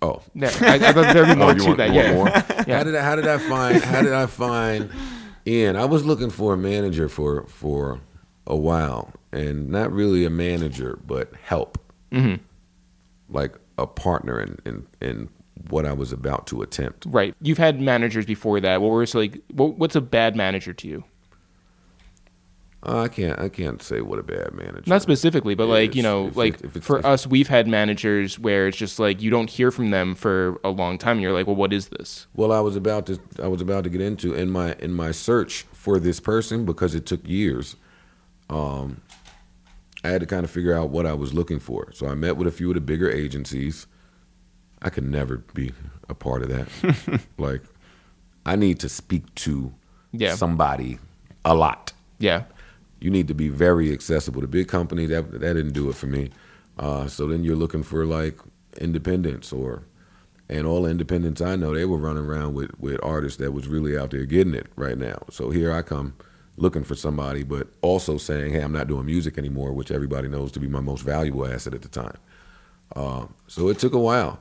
Oh, 0.01 0.23
Yeah, 0.35 0.51
I, 0.61 0.75
I 0.75 0.93
thought 0.93 1.13
there'd 1.13 1.27
be 1.29 1.35
more 1.37 1.51
Oh, 1.51 1.53
you 1.55 1.59
to 1.61 1.65
want- 1.67 1.79
that. 1.79 1.93
Yeah. 1.93 2.15
want 2.17 2.35
more? 2.35 2.75
How 2.77 2.85
did 2.85 2.95
I, 2.97 3.03
how 3.03 3.17
did 3.17 3.27
I 3.27 3.39
find 3.39 3.83
how 3.83 4.03
did 4.03 4.13
I 4.13 4.27
find 4.27 4.91
Ian? 5.47 5.75
I 5.77 5.85
was 5.87 6.05
looking 6.05 6.31
for 6.31 6.55
a 6.55 6.57
manager 6.57 7.09
for 7.09 7.45
for 7.47 8.01
a 8.47 8.57
while, 8.57 9.13
and 9.33 9.69
not 9.71 9.91
really 9.93 10.25
a 10.25 10.31
manager, 10.31 10.99
but 11.07 11.33
help, 11.43 11.79
hmm 12.13 12.35
like 13.31 13.57
a 13.77 13.87
partner 13.87 14.41
in 14.41 14.57
in, 14.65 14.87
in 15.01 15.29
what 15.71 15.85
I 15.85 15.93
was 15.93 16.13
about 16.13 16.47
to 16.49 16.63
attempt. 16.63 17.05
Right. 17.09 17.35
You've 17.43 17.59
had 17.59 17.81
managers 17.81 18.25
before 18.25 18.61
that. 18.61 18.81
What 18.81 18.91
was 18.91 19.15
like? 19.15 19.43
What, 19.53 19.77
what's 19.79 19.97
a 19.97 20.01
bad 20.01 20.37
manager 20.37 20.73
to 20.73 20.89
you? 20.89 21.05
Uh, 22.87 23.03
I 23.03 23.09
can't 23.09 23.39
I 23.41 23.49
can't 23.49 23.83
say 23.83 24.01
what 24.03 24.21
a 24.21 24.23
bad 24.23 24.53
manager. 24.55 24.85
Not 24.87 25.03
specifically, 25.03 25.57
but 25.57 25.65
Yeah, 25.67 25.73
like 25.73 25.95
you 25.97 26.03
know, 26.03 26.29
if 26.29 26.37
like 26.37 26.61
it- 26.63 26.85
for 26.85 27.05
us, 27.05 27.27
we've 27.27 27.49
had 27.49 27.67
managers 27.67 28.39
where 28.39 28.69
it's 28.69 28.77
just 28.77 29.01
like 29.01 29.21
you 29.21 29.31
don't 29.31 29.51
hear 29.51 29.71
from 29.73 29.91
them 29.91 30.15
for 30.15 30.61
a 30.63 30.71
long 30.71 30.97
time. 30.97 31.17
And 31.17 31.23
you're 31.23 31.33
like, 31.33 31.49
well, 31.49 31.57
what 31.57 31.73
is 31.73 31.89
this? 31.89 32.29
Well, 32.35 32.53
I 32.53 32.61
was 32.61 32.77
about 32.77 33.07
to 33.07 33.19
I 33.43 33.49
was 33.49 33.61
about 33.61 33.83
to 33.85 33.91
get 33.91 34.01
into 34.01 34.33
in 34.33 34.51
my 34.51 34.75
in 34.79 34.93
my 34.93 35.11
search 35.11 35.65
for 35.73 35.99
this 35.99 36.21
person 36.21 36.65
because 36.65 36.95
it 36.95 37.05
took 37.05 37.27
years. 37.29 37.75
Um, 38.49 39.01
I 40.05 40.11
had 40.11 40.21
to 40.21 40.27
kind 40.27 40.45
of 40.45 40.51
figure 40.51 40.73
out 40.73 40.91
what 40.91 41.05
I 41.05 41.15
was 41.15 41.35
looking 41.35 41.59
for. 41.59 41.91
So 41.93 42.07
I 42.07 42.15
met 42.15 42.37
with 42.37 42.47
a 42.47 42.53
few 42.53 42.69
of 42.71 42.75
the 42.75 42.81
bigger 42.81 43.11
agencies. 43.11 43.89
I 44.81 44.91
could 44.91 45.05
never 45.05 45.39
be 45.55 45.73
a 46.09 46.15
part 46.15 46.43
of 46.43 46.49
that. 46.51 47.21
like, 47.39 47.63
I 48.47 48.55
need 48.55 48.79
to 48.81 48.89
speak 48.89 49.35
to 49.37 49.75
Yeah. 50.13 50.37
somebody 50.37 51.01
a 51.45 51.55
lot. 51.57 51.93
Yeah. 52.21 52.45
You 53.01 53.11
need 53.11 53.29
to 53.29 53.35
be 53.35 53.49
very 53.49 53.93
accessible. 53.93 54.41
The 54.41 54.49
big 54.49 54.69
company 54.69 55.07
that 55.07 55.31
that 55.33 55.41
didn't 55.55 55.73
do 55.73 55.89
it 55.89 55.95
for 55.95 56.07
me. 56.07 56.31
Uh, 56.79 57.07
so 57.09 57.27
then 57.27 57.45
you're 57.45 57.57
looking 57.57 57.83
for 57.83 58.05
like 58.05 58.39
independence 58.79 59.53
or, 59.53 59.83
and 60.49 60.67
all 60.67 60.83
the 60.83 60.91
independents 60.91 61.41
I 61.41 61.57
know 61.57 61.75
they 61.75 61.85
were 61.85 61.97
running 61.99 62.25
around 62.25 62.55
with 62.55 62.71
with 62.79 62.99
artists 63.03 63.39
that 63.39 63.53
was 63.53 63.69
really 63.69 63.97
out 63.99 64.11
there 64.11 64.25
getting 64.25 64.55
it 64.55 64.67
right 64.77 64.99
now. 64.99 65.23
So 65.31 65.51
here 65.51 65.73
I 65.73 65.83
come 65.83 66.15
looking 66.57 66.85
for 66.85 66.97
somebody, 66.97 67.45
but 67.45 67.69
also 67.83 68.19
saying, 68.19 68.53
hey, 68.53 68.61
I'm 68.61 68.73
not 68.73 68.89
doing 68.89 69.07
music 69.07 69.39
anymore, 69.39 69.73
which 69.73 69.91
everybody 69.91 70.29
knows 70.29 70.51
to 70.53 70.61
be 70.61 70.67
my 70.67 70.81
most 70.81 71.03
valuable 71.03 71.47
asset 71.47 71.75
at 71.75 71.83
the 71.83 71.89
time. 71.89 72.17
Uh, 72.97 73.27
so 73.47 73.69
it 73.69 73.79
took 73.79 73.93
a 73.93 73.99
while, 73.99 74.41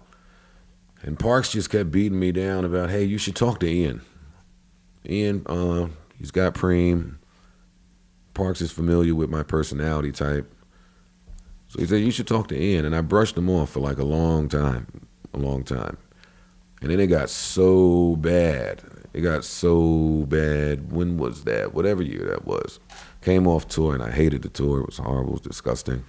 and 1.03 1.19
Parks 1.19 1.51
just 1.51 1.69
kept 1.69 1.91
beating 1.91 2.19
me 2.19 2.31
down 2.31 2.65
about, 2.65 2.89
hey, 2.89 3.03
you 3.03 3.17
should 3.17 3.35
talk 3.35 3.59
to 3.59 3.67
Ian. 3.67 4.01
Ian, 5.07 5.45
uh, 5.45 5.89
he's 6.17 6.31
got 6.31 6.55
Preem. 6.55 7.17
Parks 8.37 8.61
is 8.61 8.71
familiar 8.71 9.15
with 9.15 9.31
my 9.31 9.41
personality 9.41 10.11
type. 10.11 10.53
So 11.69 11.79
he 11.79 11.87
said, 11.87 12.01
You 12.01 12.11
should 12.11 12.27
talk 12.27 12.47
to 12.49 12.55
Ian. 12.55 12.85
And 12.85 12.95
I 12.95 13.01
brushed 13.01 13.35
him 13.35 13.49
off 13.49 13.71
for 13.71 13.79
like 13.79 13.97
a 13.97 14.03
long 14.03 14.47
time, 14.47 15.07
a 15.33 15.39
long 15.39 15.63
time. 15.63 15.97
And 16.79 16.91
then 16.91 16.99
it 16.99 17.07
got 17.07 17.31
so 17.31 18.15
bad. 18.17 18.83
It 19.11 19.21
got 19.21 19.43
so 19.43 20.27
bad. 20.27 20.91
When 20.91 21.17
was 21.17 21.45
that? 21.45 21.73
Whatever 21.73 22.03
year 22.03 22.25
that 22.25 22.45
was. 22.45 22.79
Came 23.21 23.47
off 23.47 23.67
tour 23.67 23.95
and 23.95 24.03
I 24.03 24.11
hated 24.11 24.43
the 24.43 24.49
tour. 24.49 24.81
It 24.81 24.85
was 24.85 24.99
horrible. 24.99 25.31
It 25.31 25.31
was 25.31 25.41
disgusting. 25.41 26.05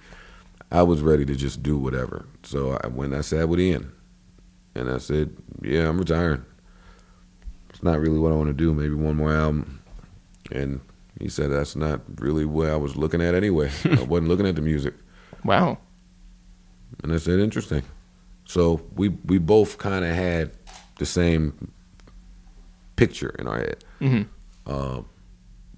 I 0.71 0.83
was 0.83 1.01
ready 1.01 1.25
to 1.25 1.33
just 1.33 1.63
do 1.63 1.79
whatever. 1.79 2.27
So 2.43 2.77
I 2.83 2.87
went 2.89 3.15
I 3.15 3.21
sat 3.21 3.49
with 3.49 3.59
Ian. 3.59 3.91
And 4.75 4.87
I 4.91 4.99
said, 4.99 5.35
Yeah, 5.63 5.89
I'm 5.89 5.97
retiring. 5.97 6.45
It's 7.71 7.81
not 7.81 7.99
really 7.99 8.19
what 8.19 8.31
I 8.31 8.35
want 8.35 8.49
to 8.49 8.53
do. 8.53 8.71
Maybe 8.71 8.93
one 8.93 9.15
more 9.15 9.33
album. 9.33 9.81
And 10.51 10.79
he 11.19 11.29
said, 11.29 11.51
That's 11.51 11.75
not 11.75 12.01
really 12.19 12.45
where 12.45 12.71
I 12.73 12.75
was 12.77 12.95
looking 12.95 13.21
at 13.21 13.33
anyway. 13.35 13.71
I 13.85 14.03
wasn't 14.03 14.27
looking 14.29 14.47
at 14.47 14.55
the 14.55 14.61
music. 14.61 14.93
Wow. 15.45 15.77
And 17.01 17.13
I 17.13 17.17
said, 17.17 17.39
interesting. 17.39 17.83
So 18.43 18.81
we 18.95 19.07
we 19.25 19.37
both 19.37 19.77
kind 19.77 20.03
of 20.03 20.13
had 20.13 20.51
the 20.97 21.05
same 21.05 21.71
picture 22.97 23.29
in 23.39 23.47
our 23.47 23.57
head. 23.59 23.83
hmm 23.99 24.21
Uh, 24.65 25.01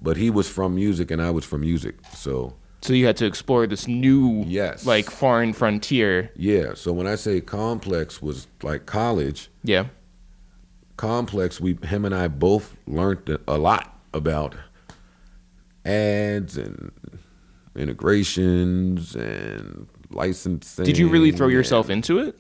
but 0.01 0.17
he 0.17 0.31
was 0.31 0.49
from 0.49 0.73
music 0.73 1.11
and 1.11 1.21
I 1.21 1.29
was 1.29 1.45
from 1.45 1.61
music. 1.61 1.95
So 2.15 2.55
So 2.81 2.93
you 2.93 3.05
had 3.05 3.17
to 3.17 3.25
explore 3.27 3.67
this 3.67 3.87
new, 3.87 4.43
Yes. 4.47 4.83
like 4.85 5.11
foreign 5.11 5.53
frontier. 5.53 6.31
yeah. 6.35 6.73
So 6.73 6.91
when 6.91 7.05
I 7.05 7.15
say 7.17 7.39
complex 7.41 8.19
was 8.21 8.47
like 8.63 8.87
college, 8.87 9.49
Yeah. 9.63 9.85
complex, 10.97 11.59
we 11.61 11.77
him 11.83 12.05
and 12.05 12.15
I 12.15 12.27
both 12.27 12.77
learned 12.87 13.37
a 13.47 13.57
lot 13.57 13.99
about 14.13 14.55
ads 15.85 16.57
and 16.57 16.91
integrations 17.75 19.15
and 19.15 19.87
licensing. 20.09 20.85
Did 20.85 20.97
you 20.97 21.09
really 21.09 21.31
throw 21.31 21.47
yourself 21.47 21.89
into 21.89 22.19
it? 22.19 22.37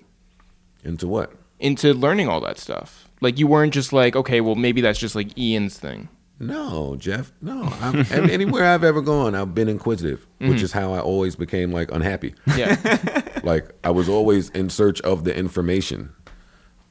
into 0.83 1.07
what? 1.07 1.31
Into 1.59 1.93
learning 1.93 2.27
all 2.27 2.41
that 2.41 2.57
stuff? 2.57 3.07
Like 3.21 3.37
you 3.37 3.47
weren't 3.47 3.73
just 3.73 3.93
like, 3.93 4.15
okay, 4.15 4.41
well 4.41 4.55
maybe 4.55 4.81
that's 4.81 4.99
just 4.99 5.15
like 5.15 5.37
Ian's 5.37 5.77
thing. 5.77 6.09
No, 6.39 6.95
Jeff. 6.95 7.31
No. 7.39 7.69
I've, 7.81 8.11
and 8.11 8.31
anywhere 8.31 8.65
I've 8.65 8.83
ever 8.83 9.01
gone, 9.01 9.35
I've 9.35 9.53
been 9.53 9.69
inquisitive, 9.69 10.25
which 10.39 10.49
mm-hmm. 10.49 10.65
is 10.65 10.71
how 10.71 10.91
I 10.91 10.99
always 10.99 11.35
became 11.35 11.71
like 11.71 11.91
unhappy. 11.91 12.33
Yeah. 12.57 13.21
like 13.43 13.69
I 13.83 13.91
was 13.91 14.09
always 14.09 14.49
in 14.49 14.71
search 14.71 15.01
of 15.01 15.23
the 15.23 15.35
information. 15.35 16.13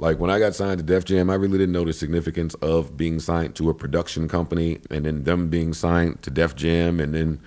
Like 0.01 0.19
when 0.19 0.31
I 0.31 0.39
got 0.39 0.55
signed 0.55 0.79
to 0.79 0.83
Def 0.85 1.05
Jam, 1.05 1.29
I 1.29 1.35
really 1.35 1.59
didn't 1.59 1.73
know 1.73 1.85
the 1.85 1.93
significance 1.93 2.55
of 2.57 2.97
being 2.97 3.21
signed 3.21 3.55
to 3.57 3.69
a 3.69 3.75
production 3.75 4.29
company 4.29 4.81
and 4.91 5.05
then 5.05 5.25
them 5.25 5.49
being 5.49 5.75
signed 5.75 6.23
to 6.23 6.31
Def 6.31 6.57
Jam 6.57 6.99
and 7.01 7.15
then 7.15 7.39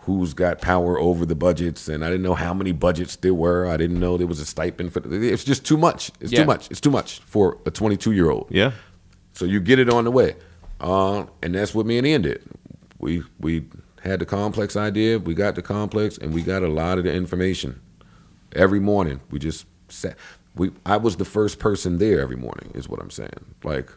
who's 0.00 0.32
got 0.32 0.60
power 0.60 1.00
over 1.00 1.26
the 1.26 1.34
budgets 1.34 1.88
and 1.88 2.04
I 2.04 2.08
didn't 2.10 2.22
know 2.22 2.34
how 2.34 2.54
many 2.54 2.70
budgets 2.70 3.16
there 3.16 3.34
were. 3.34 3.66
I 3.66 3.76
didn't 3.76 3.98
know 3.98 4.16
there 4.16 4.28
was 4.28 4.38
a 4.38 4.46
stipend 4.46 4.92
for 4.92 5.00
it. 5.00 5.12
it's 5.24 5.42
just 5.42 5.66
too 5.66 5.76
much. 5.76 6.12
It's 6.20 6.30
Yeah. 6.30 6.42
too 6.42 6.46
much. 6.46 6.70
It's 6.70 6.80
too 6.80 6.92
much 6.92 7.18
for 7.26 7.58
a 7.66 7.72
22 7.72 8.12
year 8.12 8.30
old. 8.30 8.46
Yeah. 8.50 8.70
So 9.32 9.44
you 9.44 9.58
get 9.58 9.80
it 9.80 9.90
on 9.90 10.04
the 10.04 10.12
way, 10.12 10.36
uh, 10.80 11.24
and 11.42 11.56
that's 11.56 11.74
what 11.74 11.86
me 11.86 11.98
and 11.98 12.06
Ian 12.06 12.22
did. 12.22 12.40
We 13.00 13.24
we 13.40 13.66
had 14.02 14.20
the 14.20 14.26
complex 14.26 14.76
idea, 14.76 15.18
we 15.18 15.34
got 15.34 15.56
the 15.56 15.62
complex, 15.62 16.16
and 16.16 16.32
we 16.32 16.40
got 16.42 16.62
a 16.62 16.68
lot 16.68 16.98
of 16.98 17.04
the 17.04 17.12
information. 17.12 17.80
Every 18.52 18.80
morning, 18.80 19.20
we 19.30 19.38
just 19.40 19.66
sat. 19.88 20.16
We 20.56 20.70
I 20.84 20.96
was 20.96 21.16
the 21.16 21.24
first 21.24 21.58
person 21.58 21.98
there 21.98 22.20
every 22.20 22.36
morning, 22.36 22.72
is 22.74 22.88
what 22.88 23.00
I'm 23.00 23.10
saying. 23.10 23.54
Like 23.62 23.90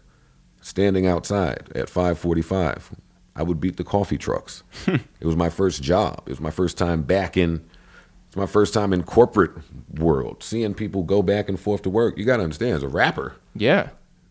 standing 0.62 1.08
outside 1.08 1.70
at 1.76 1.88
5:45, 1.90 2.92
I 3.36 3.44
would 3.44 3.60
beat 3.60 3.78
the 3.78 3.84
coffee 3.84 4.18
trucks. 4.18 4.64
it 4.88 5.26
was 5.26 5.36
my 5.36 5.50
first 5.50 5.82
job. 5.82 6.24
It 6.26 6.30
was 6.32 6.42
my 6.42 6.52
first 6.52 6.78
time 6.78 7.02
back 7.04 7.38
in. 7.38 7.66
It's 8.28 8.36
my 8.36 8.46
first 8.46 8.74
time 8.76 8.94
in 8.94 9.02
corporate 9.04 9.52
world, 9.98 10.44
seeing 10.44 10.76
people 10.76 11.02
go 11.04 11.24
back 11.24 11.50
and 11.50 11.60
forth 11.60 11.82
to 11.84 11.90
work. 11.90 12.16
You 12.18 12.26
got 12.26 12.38
to 12.38 12.44
understand, 12.44 12.74
as 12.76 12.84
a 12.84 12.88
rapper, 12.88 13.34
yeah. 13.56 13.90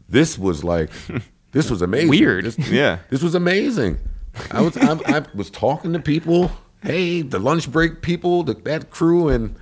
this 0.09 0.39
was 0.39 0.63
like 0.63 0.91
this 1.53 1.69
was 1.71 1.83
amazing 1.83 2.09
Weird. 2.11 2.45
this, 2.45 2.59
Yeah. 2.71 2.99
this 3.11 3.23
was 3.23 3.35
amazing 3.35 3.99
i 4.53 4.61
was 4.61 4.77
I, 4.77 4.93
I 5.17 5.25
was 5.35 5.51
talking 5.51 5.93
to 5.95 5.99
people 5.99 6.53
hey 6.83 7.23
the 7.23 7.39
lunch 7.41 7.73
break 7.73 8.03
people 8.03 8.45
the, 8.45 8.55
that 8.55 8.91
crew 8.91 9.29
and 9.29 9.57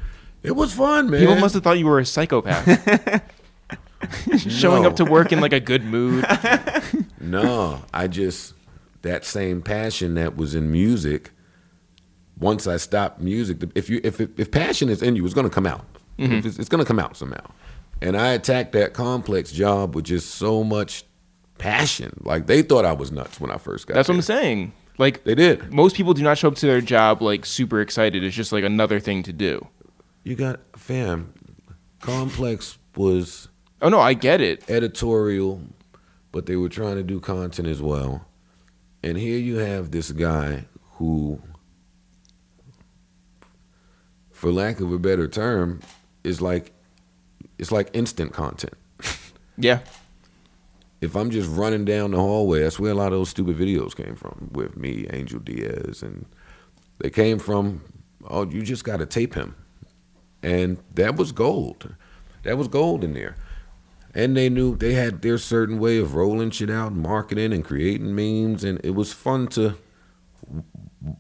it 0.47 0.57
was 0.57 0.73
fun 0.73 1.11
man 1.11 1.21
People 1.21 1.37
must 1.37 1.55
have 1.55 1.63
thought 1.65 1.79
you 1.79 1.87
were 1.87 1.99
a 1.99 2.07
psychopath. 2.07 2.65
Showing 4.39 4.83
No. 4.83 4.89
up 4.91 4.97
to 4.97 5.05
work 5.05 5.33
in 5.33 5.41
like 5.41 5.53
a 5.53 5.61
good 5.61 5.85
mood. 5.85 6.25
no 7.21 7.83
i 7.93 8.07
just 8.07 8.55
that 9.03 9.25
same 9.25 9.61
passion 9.63 10.15
that 10.15 10.37
was 10.37 10.55
in 10.55 10.71
music 10.71 11.31
once 12.39 12.67
i 12.67 12.77
stopped 12.77 13.21
music 13.21 13.59
if 13.75 13.89
you 13.91 14.01
if 14.05 14.21
if 14.21 14.51
passion 14.51 14.89
is 14.89 15.03
in 15.03 15.17
you 15.17 15.25
it's 15.25 15.35
going 15.35 15.49
to 15.49 15.53
come 15.55 15.67
out 15.67 15.85
If 16.19 16.31
mm-hmm. 16.31 16.47
it's, 16.47 16.59
it's 16.59 16.69
going 16.69 16.85
to 16.85 16.87
come 16.87 16.99
out 17.01 17.17
somehow 17.17 17.45
and 18.01 18.17
i 18.17 18.29
attacked 18.33 18.73
that 18.73 18.93
complex 18.95 19.51
job 19.51 19.95
with 19.97 20.05
just 20.05 20.35
so 20.37 20.63
much 20.63 21.05
passion 21.59 22.13
like 22.23 22.47
they 22.47 22.63
thought 22.63 22.85
i 22.85 22.93
was 22.93 23.11
nuts 23.11 23.41
when 23.41 23.51
i 23.51 23.57
first 23.57 23.87
got 23.87 23.95
That's 23.95 24.09
what. 24.09 24.15
I'm 24.17 24.23
saying. 24.23 24.73
Like 24.99 25.25
they 25.25 25.35
did 25.35 25.73
most 25.73 25.97
people 25.97 26.15
do 26.15 26.23
not 26.23 26.39
show 26.39 26.49
up 26.49 26.55
to 26.57 26.67
their 26.67 26.81
job 26.81 27.21
like 27.23 27.45
super 27.45 27.81
excited. 27.81 28.23
It's 28.25 28.37
just 28.37 28.51
like 28.53 28.65
another 28.65 28.99
thing 29.01 29.23
to 29.25 29.33
do. 29.33 29.67
You 30.27 30.35
got 30.35 30.59
fam. 30.77 31.33
Complex 32.01 32.79
was 32.97 33.47
Oh 33.81 33.89
no, 33.89 34.01
I 34.01 34.13
get 34.15 34.41
it. 34.41 34.69
editorial, 34.69 35.63
but 36.33 36.47
they 36.47 36.57
were 36.57 36.69
trying 36.69 36.97
to 36.97 37.05
do 37.05 37.21
content 37.21 37.69
as 37.69 37.81
well. 37.81 38.27
And 39.05 39.17
here 39.17 39.39
you 39.39 39.59
have 39.59 39.93
this 39.93 40.11
guy 40.11 40.65
who, 40.95 41.41
for 44.33 44.51
lack 44.51 44.81
of 44.81 44.93
a 44.93 44.99
better 44.99 45.29
term, 45.29 45.79
is 46.25 46.41
like 46.41 46.73
it's 47.57 47.71
like 47.71 47.89
instant 47.93 48.33
content. 48.33 48.75
Yeah. 49.59 49.79
If 51.01 51.17
I'm 51.17 51.31
just 51.31 51.49
running 51.49 51.87
down 51.87 52.11
the 52.11 52.19
hallway, 52.19 52.61
that's 52.61 52.79
where 52.79 52.91
a 52.91 52.95
lot 52.95 53.07
of 53.07 53.13
those 53.13 53.31
stupid 53.31 53.57
videos 53.57 53.97
came 53.97 54.17
from 54.17 54.51
with 54.53 54.77
me, 54.77 55.07
Angel 55.15 55.39
Diaz, 55.41 56.03
and 56.03 56.27
they 56.99 57.09
came 57.09 57.39
from, 57.39 57.81
oh, 58.29 58.45
you 58.51 58.61
just 58.63 58.85
got 58.85 58.99
to 58.99 59.07
tape 59.07 59.33
him. 59.33 59.55
And 60.47 60.79
that 60.95 61.17
was 61.17 61.33
gold. 61.33 61.97
That 62.45 62.57
was 62.57 62.69
gold 62.69 63.03
in 63.03 63.15
there. 63.15 63.35
And 64.15 64.37
they 64.37 64.49
knew 64.49 64.77
they 64.77 64.95
had 64.95 65.21
their 65.21 65.39
certain 65.39 65.81
way 65.81 65.99
of 65.99 66.15
rolling 66.15 66.53
shit 66.53 66.71
out, 66.71 66.93
and 66.93 67.03
marketing 67.03 67.53
and 67.53 67.65
creating 67.65 68.15
memes, 68.15 68.63
and 68.63 68.81
it 68.85 68.93
was 68.93 69.13
fun 69.13 69.49
to 69.49 69.75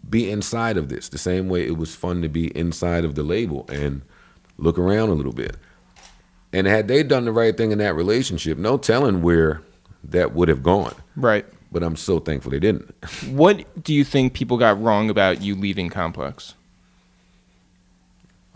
be 0.08 0.30
inside 0.30 0.76
of 0.76 0.90
this. 0.90 1.08
The 1.08 1.18
same 1.18 1.48
way 1.48 1.66
it 1.66 1.76
was 1.76 1.92
fun 1.92 2.22
to 2.22 2.28
be 2.28 2.56
inside 2.56 3.04
of 3.04 3.16
the 3.16 3.24
label 3.24 3.66
and 3.68 4.02
look 4.58 4.78
around 4.78 5.08
a 5.08 5.14
little 5.14 5.32
bit. 5.32 5.56
And 6.52 6.68
had 6.68 6.86
they 6.86 7.02
done 7.02 7.24
the 7.24 7.32
right 7.32 7.56
thing 7.56 7.72
in 7.72 7.78
that 7.78 7.96
relationship, 7.96 8.58
no 8.58 8.78
telling 8.78 9.22
where 9.22 9.60
that 10.04 10.34
would 10.34 10.48
have 10.48 10.62
gone. 10.62 10.94
Right. 11.16 11.44
But 11.72 11.82
I'm 11.82 11.96
so 11.96 12.20
thankful 12.20 12.52
they 12.52 12.60
didn't. 12.60 12.94
What 13.28 13.82
do 13.82 13.92
you 13.92 14.04
think 14.04 14.34
people 14.34 14.56
got 14.56 14.80
wrong 14.80 15.10
about 15.10 15.42
you 15.42 15.56
leaving 15.56 15.90
Complex? 15.90 16.54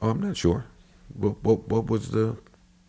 Oh, 0.01 0.11
I'm 0.11 0.20
not 0.20 0.36
sure. 0.36 0.66
What, 1.14 1.42
what 1.42 1.68
what 1.68 1.86
was 1.90 2.11
the 2.11 2.36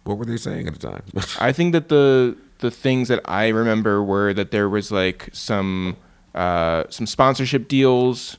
what 0.04 0.18
were 0.18 0.26
they 0.26 0.38
saying 0.38 0.68
at 0.68 0.80
the 0.80 0.88
time? 0.92 1.04
I 1.40 1.52
think 1.52 1.74
that 1.74 1.90
the 1.90 2.38
the 2.60 2.72
things 2.72 3.08
that 3.10 3.20
I 3.26 3.50
remember 3.50 4.04
were 4.04 4.34
that 4.34 4.52
there 4.52 4.70
was 4.70 4.92
like 4.92 5.30
some 5.34 5.98
uh, 6.34 6.86
some 6.90 7.06
sponsorship 7.08 7.68
deals 7.68 8.38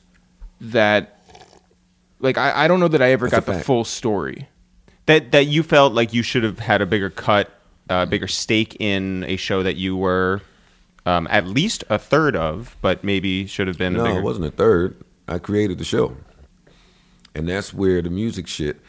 that 0.61 1.19
like 2.19 2.37
I, 2.37 2.65
I 2.65 2.67
don't 2.67 2.79
know 2.79 2.87
that 2.87 3.01
I 3.01 3.11
ever 3.11 3.29
That's 3.29 3.45
a 3.45 3.51
got 3.51 3.57
the 3.57 3.63
full 3.63 3.83
story. 3.83 4.47
that 5.05 5.31
that 5.31 5.45
you 5.45 5.61
felt 5.63 5.93
like 5.93 6.13
you 6.13 6.23
should 6.23 6.43
have 6.43 6.59
had 6.59 6.81
a 6.81 6.85
bigger 6.85 7.09
cut, 7.09 7.51
a 7.89 8.05
bigger 8.05 8.27
stake 8.27 8.77
in 8.79 9.25
a 9.27 9.35
show 9.35 9.61
that 9.61 9.75
you 9.75 9.95
were 9.95 10.41
um, 11.05 11.27
at 11.29 11.45
least 11.45 11.83
a 11.89 11.99
third 11.99 12.35
of, 12.35 12.77
but 12.81 13.03
maybe 13.03 13.45
should 13.45 13.67
have 13.67 13.77
been. 13.77 13.95
a 13.95 13.97
no, 13.97 14.03
bigger, 14.05 14.19
it 14.19 14.23
wasn't 14.23 14.45
a 14.45 14.51
third. 14.51 14.95
I 15.27 15.37
created 15.37 15.77
the 15.77 15.85
show, 15.85 16.15
and 17.35 17.47
that's 17.47 17.73
where 17.73 18.01
the 18.01 18.09
music 18.09 18.47
shit. 18.47 18.79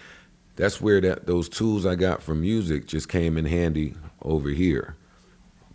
That's 0.56 0.80
where 0.80 1.00
that 1.00 1.26
those 1.26 1.48
tools 1.48 1.84
I 1.84 1.94
got 1.96 2.22
from 2.22 2.40
music 2.40 2.86
just 2.86 3.08
came 3.08 3.36
in 3.36 3.44
handy 3.44 3.94
over 4.22 4.50
here, 4.50 4.96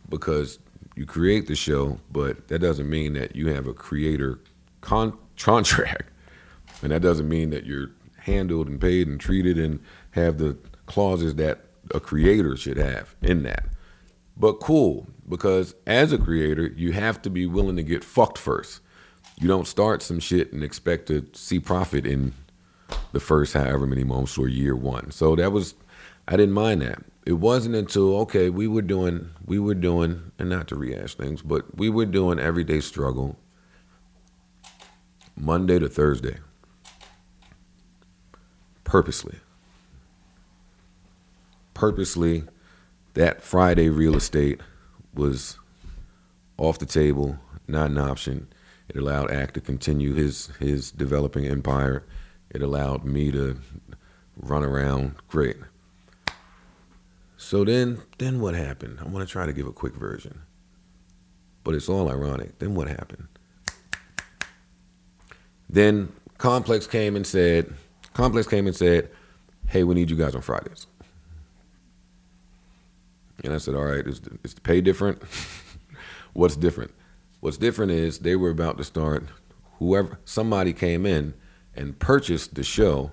because 0.08 0.60
you 0.96 1.06
create 1.06 1.48
the 1.48 1.56
show, 1.56 2.00
but 2.12 2.48
that 2.48 2.60
doesn't 2.60 2.90
mean 2.90 3.14
that 3.14 3.36
you 3.36 3.48
have 3.54 3.68
a 3.68 3.74
creator 3.74 4.40
con- 4.82 5.18
contract, 5.38 6.10
and 6.82 6.92
that 6.92 7.02
doesn't 7.02 7.28
mean 7.28 7.50
that 7.50 7.66
you're 7.66 7.92
handled 8.18 8.68
and 8.68 8.80
paid 8.80 9.08
and 9.08 9.20
treated 9.20 9.58
and 9.58 9.80
have 10.12 10.38
the 10.38 10.58
clauses 10.86 11.36
that 11.36 11.66
a 11.94 12.00
creator 12.00 12.56
should 12.56 12.78
have 12.78 13.16
in 13.22 13.44
that. 13.44 13.66
But 14.38 14.54
cool, 14.54 15.08
because 15.28 15.76
as 15.86 16.14
a 16.14 16.18
creator, 16.18 16.68
you 16.68 16.94
have 16.94 17.22
to 17.24 17.30
be 17.30 17.46
willing 17.46 17.76
to 17.76 17.84
get 17.84 18.04
fucked 18.04 18.38
first. 18.38 18.82
You 19.40 19.48
don't 19.48 19.68
start 19.68 20.02
some 20.02 20.20
shit 20.20 20.54
and 20.54 20.64
expect 20.64 21.08
to 21.08 21.26
see 21.34 21.60
profit 21.60 22.06
in 22.06 22.34
the 23.12 23.20
first 23.20 23.54
however 23.54 23.86
many 23.86 24.04
months 24.04 24.38
or 24.38 24.48
year 24.48 24.76
one. 24.76 25.12
So 25.12 25.36
that 25.36 25.52
was 25.52 25.76
I 26.28 26.38
didn't 26.38 26.54
mind 26.54 26.82
that. 26.82 27.04
It 27.26 27.34
wasn't 27.34 27.76
until 27.76 28.16
okay, 28.22 28.50
we 28.50 28.68
were 28.68 28.82
doing 28.82 29.32
we 29.46 29.60
were 29.60 29.76
doing 29.76 30.32
and 30.38 30.50
not 30.50 30.68
to 30.70 30.76
rehash 30.76 31.16
things, 31.16 31.42
but 31.42 31.78
we 31.78 31.90
were 31.90 32.06
doing 32.06 32.40
everyday 32.40 32.80
struggle 32.80 33.38
Monday 35.36 35.80
to 35.80 35.90
Thursday. 35.90 36.38
Purposely. 38.84 39.38
Purposely 41.74 42.44
that 43.14 43.42
Friday 43.42 43.90
real 43.90 44.16
estate 44.16 44.62
was 45.14 45.58
off 46.58 46.80
the 46.80 46.86
table, 46.86 47.38
not 47.68 47.92
an 47.92 47.98
option. 47.98 48.48
It 48.88 48.98
allowed 48.98 49.32
Act 49.32 49.54
to 49.54 49.62
continue 49.62 50.14
his 50.14 50.48
his 50.60 50.92
developing 50.92 51.46
empire. 51.46 52.04
It 52.52 52.62
allowed 52.62 53.06
me 53.06 53.32
to 53.32 53.60
run 54.36 54.64
around 54.64 55.16
great. 55.28 55.58
So 57.38 57.64
then 57.64 58.02
then 58.18 58.40
what 58.40 58.56
happened? 58.56 59.00
I 59.00 59.08
want 59.08 59.28
to 59.28 59.32
try 59.32 59.46
to 59.46 59.54
give 59.54 59.68
a 59.68 59.72
quick 59.72 59.96
version. 59.96 60.42
But 61.64 61.76
it's 61.76 61.90
all 61.90 62.10
ironic. 62.10 62.60
Then 62.60 62.74
what 62.76 62.88
happened? 62.88 63.28
Then 65.70 66.12
Complex 66.38 66.88
came 66.88 67.16
and 67.16 67.28
said, 67.28 67.74
Complex 68.14 68.48
came 68.48 68.66
and 68.66 68.76
said, 68.76 69.10
"Hey, 69.68 69.84
we 69.84 69.94
need 69.96 70.10
you 70.10 70.16
guys 70.16 70.36
on 70.36 70.42
Fridays." 70.42 70.88
And 73.44 73.54
I 73.54 73.58
said, 73.58 73.76
"All 73.76 73.86
right, 73.86 74.06
is 74.06 74.22
the, 74.22 74.38
is 74.44 74.54
the 74.56 74.62
pay 74.62 74.82
different? 74.82 75.22
What's 76.34 76.56
different? 76.56 76.92
What's 77.40 77.58
different 77.58 77.92
is 77.92 78.20
they 78.20 78.36
were 78.36 78.50
about 78.50 78.78
to 78.80 78.84
start. 78.84 79.26
Whoever 79.78 80.20
somebody 80.26 80.74
came 80.74 81.06
in 81.06 81.34
and 81.80 81.98
purchased 81.98 82.56
the 82.56 82.64
show 82.64 83.12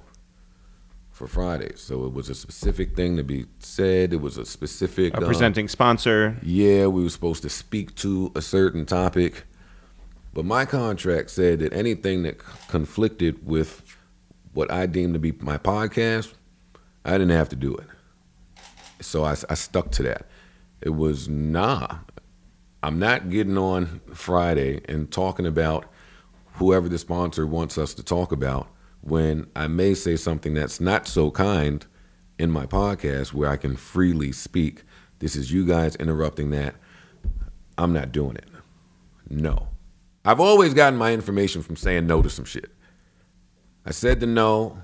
for 1.12 1.26
Fridays, 1.26 1.80
so 1.80 2.04
it 2.04 2.12
was 2.12 2.28
a 2.28 2.34
specific 2.34 2.94
thing 2.94 3.16
to 3.16 3.22
be 3.22 3.46
said. 3.60 4.12
It 4.12 4.20
was 4.20 4.36
a 4.36 4.44
specific 4.44 5.14
a 5.14 5.18
um, 5.18 5.24
presenting 5.24 5.68
sponsor. 5.68 6.36
yeah, 6.42 6.86
we 6.88 7.02
were 7.02 7.08
supposed 7.08 7.42
to 7.44 7.48
speak 7.48 7.94
to 7.96 8.32
a 8.34 8.42
certain 8.42 8.84
topic, 8.84 9.44
but 10.34 10.44
my 10.44 10.66
contract 10.66 11.30
said 11.30 11.60
that 11.60 11.72
anything 11.72 12.24
that 12.24 12.38
conflicted 12.68 13.46
with 13.46 13.82
what 14.52 14.70
I 14.70 14.86
deemed 14.86 15.14
to 15.14 15.20
be 15.20 15.32
my 15.32 15.56
podcast, 15.56 16.34
I 17.04 17.12
didn't 17.12 17.30
have 17.30 17.48
to 17.50 17.56
do 17.56 17.74
it. 17.74 17.86
So 19.00 19.24
I, 19.24 19.36
I 19.48 19.54
stuck 19.54 19.92
to 19.92 20.02
that. 20.02 20.26
It 20.82 20.90
was 20.90 21.28
nah, 21.28 21.98
I'm 22.82 22.98
not 22.98 23.30
getting 23.30 23.56
on 23.56 24.00
Friday 24.12 24.80
and 24.86 25.10
talking 25.10 25.46
about 25.46 25.86
whoever 26.56 26.88
the 26.88 26.98
sponsor 26.98 27.46
wants 27.46 27.78
us 27.78 27.94
to 27.94 28.02
talk 28.02 28.32
about 28.32 28.68
when 29.00 29.46
I 29.54 29.68
may 29.68 29.94
say 29.94 30.16
something 30.16 30.54
that's 30.54 30.80
not 30.80 31.06
so 31.06 31.30
kind 31.30 31.84
in 32.38 32.50
my 32.50 32.66
podcast 32.66 33.32
where 33.32 33.48
I 33.48 33.56
can 33.56 33.76
freely 33.76 34.32
speak. 34.32 34.82
This 35.18 35.36
is 35.36 35.52
you 35.52 35.66
guys 35.66 35.96
interrupting 35.96 36.50
that. 36.50 36.74
I'm 37.78 37.92
not 37.92 38.12
doing 38.12 38.36
it. 38.36 38.48
No. 39.28 39.68
I've 40.24 40.40
always 40.40 40.74
gotten 40.74 40.98
my 40.98 41.12
information 41.12 41.62
from 41.62 41.76
saying 41.76 42.06
no 42.06 42.22
to 42.22 42.30
some 42.30 42.44
shit. 42.44 42.70
I 43.84 43.92
said 43.92 44.18
the 44.20 44.26
no, 44.26 44.82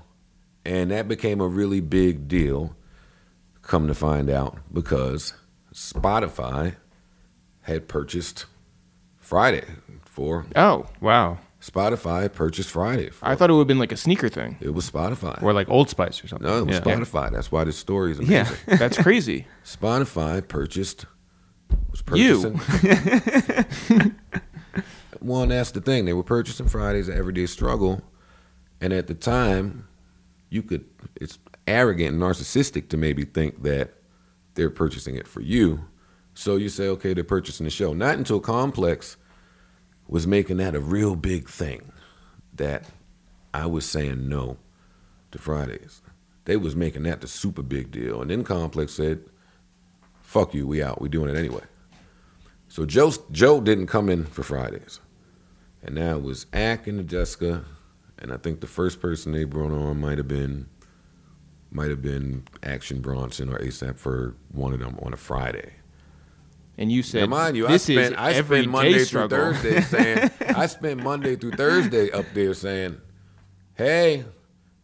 and 0.63 0.91
that 0.91 1.07
became 1.07 1.41
a 1.41 1.47
really 1.47 1.81
big 1.81 2.27
deal, 2.27 2.75
come 3.61 3.87
to 3.87 3.93
find 3.93 4.29
out, 4.29 4.57
because 4.71 5.33
Spotify 5.73 6.75
had 7.61 7.87
purchased 7.87 8.45
Friday 9.17 9.65
for 10.05 10.45
Oh, 10.55 10.85
Wow. 11.01 11.39
Spotify 11.63 12.31
purchased 12.31 12.69
Friday. 12.69 13.09
I 13.21 13.35
thought 13.35 13.49
it 13.49 13.53
would 13.53 13.59
have 13.61 13.67
been 13.67 13.79
like 13.79 13.93
a 13.93 13.97
sneaker 13.97 14.27
thing. 14.27 14.57
it 14.59 14.73
was 14.73 14.89
Spotify. 14.89 15.41
Or 15.41 15.53
like 15.53 15.69
Old 15.69 15.89
Spice 15.89 16.21
or 16.23 16.27
something. 16.27 16.45
no, 16.45 16.59
it 16.59 16.67
was 16.67 16.75
yeah. 16.75 16.81
Spotify. 16.81 17.31
That's 17.31 17.51
why 17.51 17.63
this 17.63 17.77
story 17.77 18.11
is 18.11 18.19
amazing. 18.19 18.57
Yeah. 18.67 18.75
That's 18.77 19.01
crazy. 19.01 19.47
Spotify 19.65 20.45
purchased 20.45 21.05
was 21.89 22.03
You. 22.13 22.51
purchasing. 22.57 24.15
well, 25.21 25.43
and 25.43 25.51
that's 25.51 25.71
the 25.71 25.81
thing. 25.81 26.05
They 26.05 26.13
were 26.13 26.23
purchasing 26.23 26.67
Fridays 26.67 27.07
at 27.09 27.17
Everyday 27.17 27.45
Struggle, 27.45 28.01
and 28.81 28.91
at 28.93 29.07
the 29.07 29.13
time, 29.15 29.87
you 30.49 30.61
could. 30.63 30.85
It's 31.19 31.39
arrogant 31.65 32.13
and 32.13 32.21
narcissistic 32.21 32.89
to 32.89 32.97
maybe 32.97 33.23
think 33.23 33.63
that 33.63 33.93
they're 34.55 34.69
purchasing 34.69 35.15
it 35.15 35.27
for 35.27 35.41
you. 35.41 35.85
So 36.35 36.57
you 36.57 36.69
say, 36.69 36.87
okay, 36.89 37.13
they're 37.13 37.23
purchasing 37.23 37.63
the 37.63 37.69
show. 37.69 37.93
Not 37.93 38.17
until 38.17 38.39
Complex 38.39 39.17
was 40.07 40.27
making 40.27 40.57
that 40.57 40.75
a 40.75 40.79
real 40.79 41.15
big 41.15 41.49
thing 41.49 41.91
that 42.53 42.85
I 43.53 43.65
was 43.65 43.85
saying 43.85 44.27
no 44.27 44.57
to 45.31 45.37
Fridays. 45.37 46.01
They 46.45 46.57
was 46.57 46.75
making 46.75 47.03
that 47.03 47.21
the 47.21 47.27
super 47.27 47.61
big 47.61 47.91
deal, 47.91 48.21
and 48.21 48.29
then 48.29 48.43
Complex 48.43 48.93
said, 48.93 49.23
"Fuck 50.21 50.53
you, 50.53 50.67
we 50.67 50.83
out. 50.83 51.01
We 51.01 51.09
doing 51.09 51.29
it 51.29 51.37
anyway." 51.37 51.63
So 52.67 52.85
Joe 52.85 53.11
Joe 53.31 53.61
didn't 53.61 53.87
come 53.87 54.09
in 54.09 54.25
for 54.25 54.43
Fridays, 54.43 54.99
and 55.81 55.95
now 55.95 56.17
it 56.17 56.23
was 56.23 56.47
Ak 56.53 56.87
and 56.87 56.99
Nadeska, 56.99 57.63
and 58.19 58.33
I 58.33 58.37
think 58.37 58.59
the 58.59 58.67
first 58.67 58.99
person 58.99 59.31
they 59.31 59.45
brought 59.45 59.71
on 59.71 59.99
might 59.99 60.17
have 60.17 60.27
been 60.27 60.67
might 61.71 61.89
have 61.89 62.01
been 62.01 62.43
Action 62.61 63.01
Bronson 63.01 63.49
or 63.49 63.57
ASAP 63.59 63.97
for 63.97 64.35
one 64.51 64.73
of 64.73 64.79
them 64.79 64.97
on 65.01 65.13
a 65.13 65.17
Friday. 65.17 65.73
And 66.77 66.91
you 66.91 67.03
said, 67.03 67.21
Now, 67.29 67.35
mind 67.37 67.55
you, 67.57 67.67
this 67.67 67.87
I 67.89 67.93
is 67.93 67.99
spent 68.07 68.19
I 68.19 68.31
every 68.33 68.59
spent 68.61 68.71
Monday 68.71 68.93
day 68.93 69.03
through. 69.05 69.27
Thursday 69.29 69.81
saying 69.81 70.31
I 70.55 70.65
spent 70.65 71.03
Monday 71.03 71.35
through 71.35 71.51
Thursday 71.51 72.09
up 72.11 72.25
there 72.33 72.53
saying, 72.55 72.99
"Hey, 73.75 74.25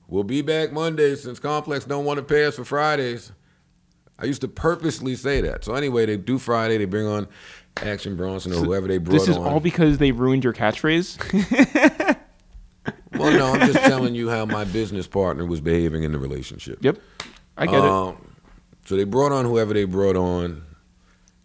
we'll 0.08 0.24
be 0.24 0.42
back 0.44 0.72
Monday 0.72 1.16
since 1.16 1.40
Complex 1.40 1.86
don't 1.86 2.06
want 2.06 2.18
to 2.20 2.24
pay 2.24 2.46
us 2.46 2.56
for 2.58 2.64
Fridays." 2.66 3.32
I 4.20 4.26
used 4.26 4.42
to 4.42 4.48
purposely 4.48 5.16
say 5.16 5.42
that. 5.42 5.64
So 5.64 5.74
anyway, 5.74 6.06
they 6.06 6.18
do 6.18 6.38
Friday. 6.38 6.78
They 6.78 6.86
bring 6.86 7.08
on 7.08 7.28
Action 7.78 8.16
Bronson 8.18 8.52
or 8.54 8.58
whoever 8.58 8.88
they 8.88 8.98
brought 8.98 9.14
This 9.14 9.28
is 9.30 9.38
on. 9.38 9.48
all 9.48 9.60
because 9.62 9.98
they 9.98 10.12
ruined 10.12 10.44
your 10.44 10.54
catchphrase. 10.54 11.18
well, 13.14 13.32
no, 13.32 13.54
I'm 13.54 13.72
just 13.72 13.80
telling 13.86 14.16
you 14.16 14.30
how 14.30 14.46
my 14.46 14.66
business 14.66 15.08
partner 15.08 15.46
was 15.46 15.62
behaving 15.62 16.04
in 16.04 16.12
the 16.12 16.20
relationship. 16.20 16.80
yep, 16.82 16.98
I 17.58 17.66
get 17.66 17.76
it. 17.76 17.82
Um, 17.82 18.18
so 18.86 18.96
they 18.96 19.06
brought 19.06 19.32
on 19.32 19.46
whoever 19.46 19.74
they 19.74 19.86
brought 19.86 20.16
on. 20.18 20.64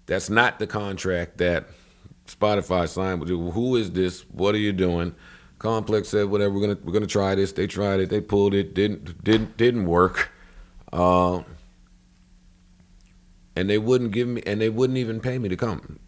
That's 0.07 0.29
not 0.29 0.59
the 0.59 0.67
contract 0.67 1.39
that 1.39 1.67
Spotify 2.27 2.89
signed 2.89 3.21
with 3.21 3.29
you. 3.29 3.51
Who 3.51 3.77
is 3.77 3.93
this? 3.93 4.23
What 4.31 4.55
are 4.55 4.59
you 4.59 4.73
doing? 4.73 5.15
Complex 5.59 6.09
said, 6.09 6.27
"Whatever. 6.29 6.55
We're 6.55 6.61
gonna 6.61 6.79
we're 6.85 6.93
gonna 6.93 7.07
try 7.07 7.35
this." 7.35 7.53
They 7.53 7.67
tried 7.67 8.01
it. 8.01 8.11
They 8.11 8.21
pulled 8.21 8.55
it. 8.55 8.75
Didn't 8.75 9.25
didn't 9.25 9.57
didn't 9.57 9.87
work. 9.87 10.31
Um, 10.93 11.45
and 13.57 13.71
they 13.71 13.79
wouldn't 13.79 14.13
give 14.13 14.29
me, 14.29 14.43
and 14.47 14.61
they 14.61 14.69
wouldn't 14.69 14.99
even 14.99 15.21
pay 15.21 15.39
me 15.39 15.49
to 15.49 15.57
come. 15.57 15.99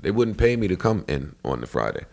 They 0.00 0.10
wouldn't 0.10 0.38
pay 0.38 0.56
me 0.56 0.68
to 0.68 0.76
come 0.76 1.04
in 1.08 1.36
on 1.44 1.60
the 1.60 1.66
Friday. 1.66 2.06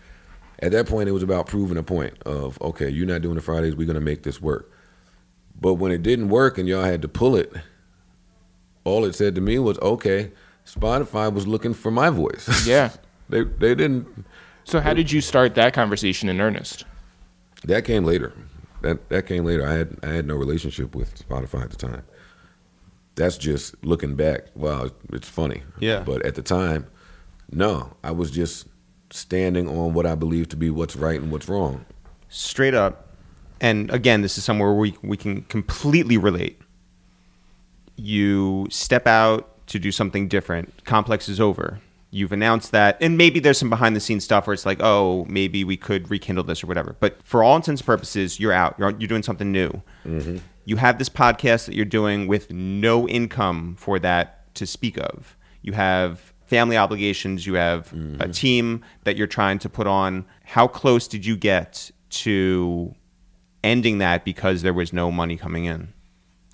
At 0.61 0.71
that 0.73 0.87
point, 0.87 1.07
it 1.07 1.13
was 1.13 1.23
about 1.23 1.47
proving 1.47 1.77
a 1.77 1.83
point 1.83 2.21
of, 2.23 2.61
okay, 2.61 2.89
you're 2.89 3.07
not 3.07 3.21
doing 3.21 3.35
the 3.35 3.41
Fridays. 3.41 3.75
We're 3.75 3.87
gonna 3.87 4.01
make 4.01 4.23
this 4.23 4.41
work. 4.41 4.71
But 5.59 5.75
when 5.75 5.91
it 5.91 6.03
didn't 6.03 6.29
work 6.29 6.57
and 6.57 6.67
y'all 6.67 6.83
had 6.83 7.01
to 7.01 7.07
pull 7.07 7.35
it, 7.35 7.51
all 8.83 9.05
it 9.05 9.15
said 9.15 9.35
to 9.35 9.41
me 9.41 9.59
was, 9.59 9.79
okay, 9.79 10.31
Spotify 10.69 11.33
was 11.33 11.47
looking 11.47 11.73
for 11.73 11.91
my 11.91 12.09
voice. 12.09 12.65
yeah. 12.67 12.91
they 13.29 13.43
they 13.43 13.75
didn't. 13.75 14.25
So 14.63 14.79
how 14.79 14.93
did 14.93 15.11
you 15.11 15.21
start 15.21 15.55
that 15.55 15.73
conversation 15.73 16.29
in 16.29 16.39
earnest? 16.39 16.85
That 17.63 17.85
came 17.85 18.03
later. 18.03 18.33
That 18.81 19.09
that 19.09 19.25
came 19.25 19.45
later. 19.45 19.67
I 19.67 19.73
had 19.73 19.97
I 20.03 20.07
had 20.07 20.27
no 20.27 20.35
relationship 20.35 20.95
with 20.95 21.27
Spotify 21.27 21.63
at 21.63 21.71
the 21.71 21.75
time. 21.75 22.03
That's 23.15 23.37
just 23.37 23.75
looking 23.83 24.15
back. 24.15 24.47
Wow, 24.55 24.89
it's 25.11 25.27
funny. 25.27 25.63
Yeah. 25.79 26.03
But 26.03 26.25
at 26.25 26.35
the 26.35 26.41
time, 26.41 26.87
no, 27.51 27.97
I 28.03 28.11
was 28.11 28.31
just 28.31 28.67
standing 29.09 29.67
on 29.67 29.93
what 29.93 30.05
I 30.05 30.15
believe 30.15 30.47
to 30.49 30.55
be 30.55 30.69
what's 30.69 30.95
right 30.95 31.19
and 31.19 31.31
what's 31.31 31.49
wrong. 31.49 31.85
straight 32.29 32.75
up, 32.75 33.07
and 33.59 33.91
again, 33.91 34.21
this 34.21 34.37
is 34.37 34.43
somewhere 34.43 34.73
we 34.73 34.95
we 35.01 35.17
can 35.17 35.41
completely 35.43 36.17
relate. 36.17 36.61
You 37.97 38.67
step 38.69 39.07
out 39.07 39.48
to 39.69 39.79
do 39.79 39.91
something 39.91 40.27
different. 40.27 40.83
Complex 40.85 41.29
is 41.29 41.39
over. 41.39 41.79
You've 42.11 42.31
announced 42.31 42.71
that, 42.71 42.97
and 43.01 43.17
maybe 43.17 43.39
there's 43.39 43.59
some 43.59 43.69
behind 43.69 43.95
the 43.95 43.99
scenes 43.99 44.23
stuff 44.23 44.47
where 44.47 44.53
it's 44.55 44.65
like, 44.65 44.79
oh, 44.81 45.25
maybe 45.29 45.63
we 45.63 45.77
could 45.77 46.09
rekindle 46.09 46.43
this 46.43 46.63
or 46.63 46.67
whatever. 46.67 46.95
But 46.99 47.21
for 47.23 47.43
all 47.43 47.55
intents 47.55 47.81
and 47.81 47.85
purposes, 47.85 48.39
you're 48.39 48.51
out. 48.51 48.75
You're, 48.79 48.91
you're 48.91 49.07
doing 49.07 49.21
something 49.21 49.51
new. 49.51 49.69
Mm-hmm. 50.05 50.37
You 50.65 50.77
have 50.77 50.97
this 50.97 51.09
podcast 51.09 51.67
that 51.67 51.75
you're 51.75 51.85
doing 51.85 52.27
with 52.27 52.51
no 52.51 53.07
income 53.07 53.75
for 53.77 53.99
that 53.99 54.53
to 54.55 54.65
speak 54.65 54.97
of. 54.97 55.37
You 55.61 55.73
have 55.73 56.33
family 56.45 56.77
obligations. 56.77 57.45
You 57.45 57.53
have 57.55 57.91
a 57.93 57.95
mm-hmm. 57.95 58.31
team 58.31 58.83
that 59.03 59.15
you're 59.15 59.27
trying 59.27 59.59
to 59.59 59.69
put 59.69 59.85
on. 59.85 60.25
How 60.45 60.67
close 60.67 61.07
did 61.07 61.27
you 61.27 61.37
get 61.37 61.91
to 62.09 62.95
ending 63.63 63.99
that 63.99 64.25
because 64.25 64.63
there 64.63 64.73
was 64.73 64.91
no 64.91 65.11
money 65.11 65.37
coming 65.37 65.65
in? 65.65 65.93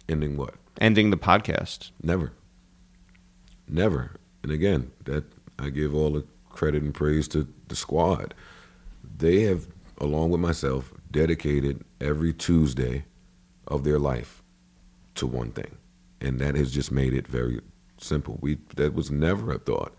Ending 0.10 0.36
what? 0.36 0.56
Ending 0.82 1.12
the 1.12 1.18
podcast. 1.18 1.92
Never. 2.04 2.34
Never. 3.68 4.12
And 4.44 4.52
again, 4.52 4.92
that 5.06 5.24
I 5.60 5.70
give 5.70 5.96
all 5.96 6.12
the 6.12 6.26
credit 6.50 6.84
and 6.84 6.94
praise 6.94 7.28
to 7.30 7.48
the 7.68 7.76
squad. 7.76 8.34
They 9.18 9.42
have, 9.44 9.68
along 10.00 10.32
with 10.32 10.42
myself, 10.42 10.94
dedicated 11.12 11.84
every 12.02 12.34
Tuesday 12.34 13.06
of 13.68 13.84
their 13.84 14.00
life 14.00 14.44
to 15.16 15.28
one 15.28 15.52
thing. 15.52 15.78
And 16.22 16.40
that 16.40 16.56
has 16.56 16.72
just 16.72 16.92
made 16.92 17.14
it 17.14 17.28
very 17.28 17.62
simple. 17.98 18.38
We 18.42 18.58
that 18.76 18.94
was 18.94 19.12
never 19.12 19.52
a 19.52 19.60
thought. 19.60 19.96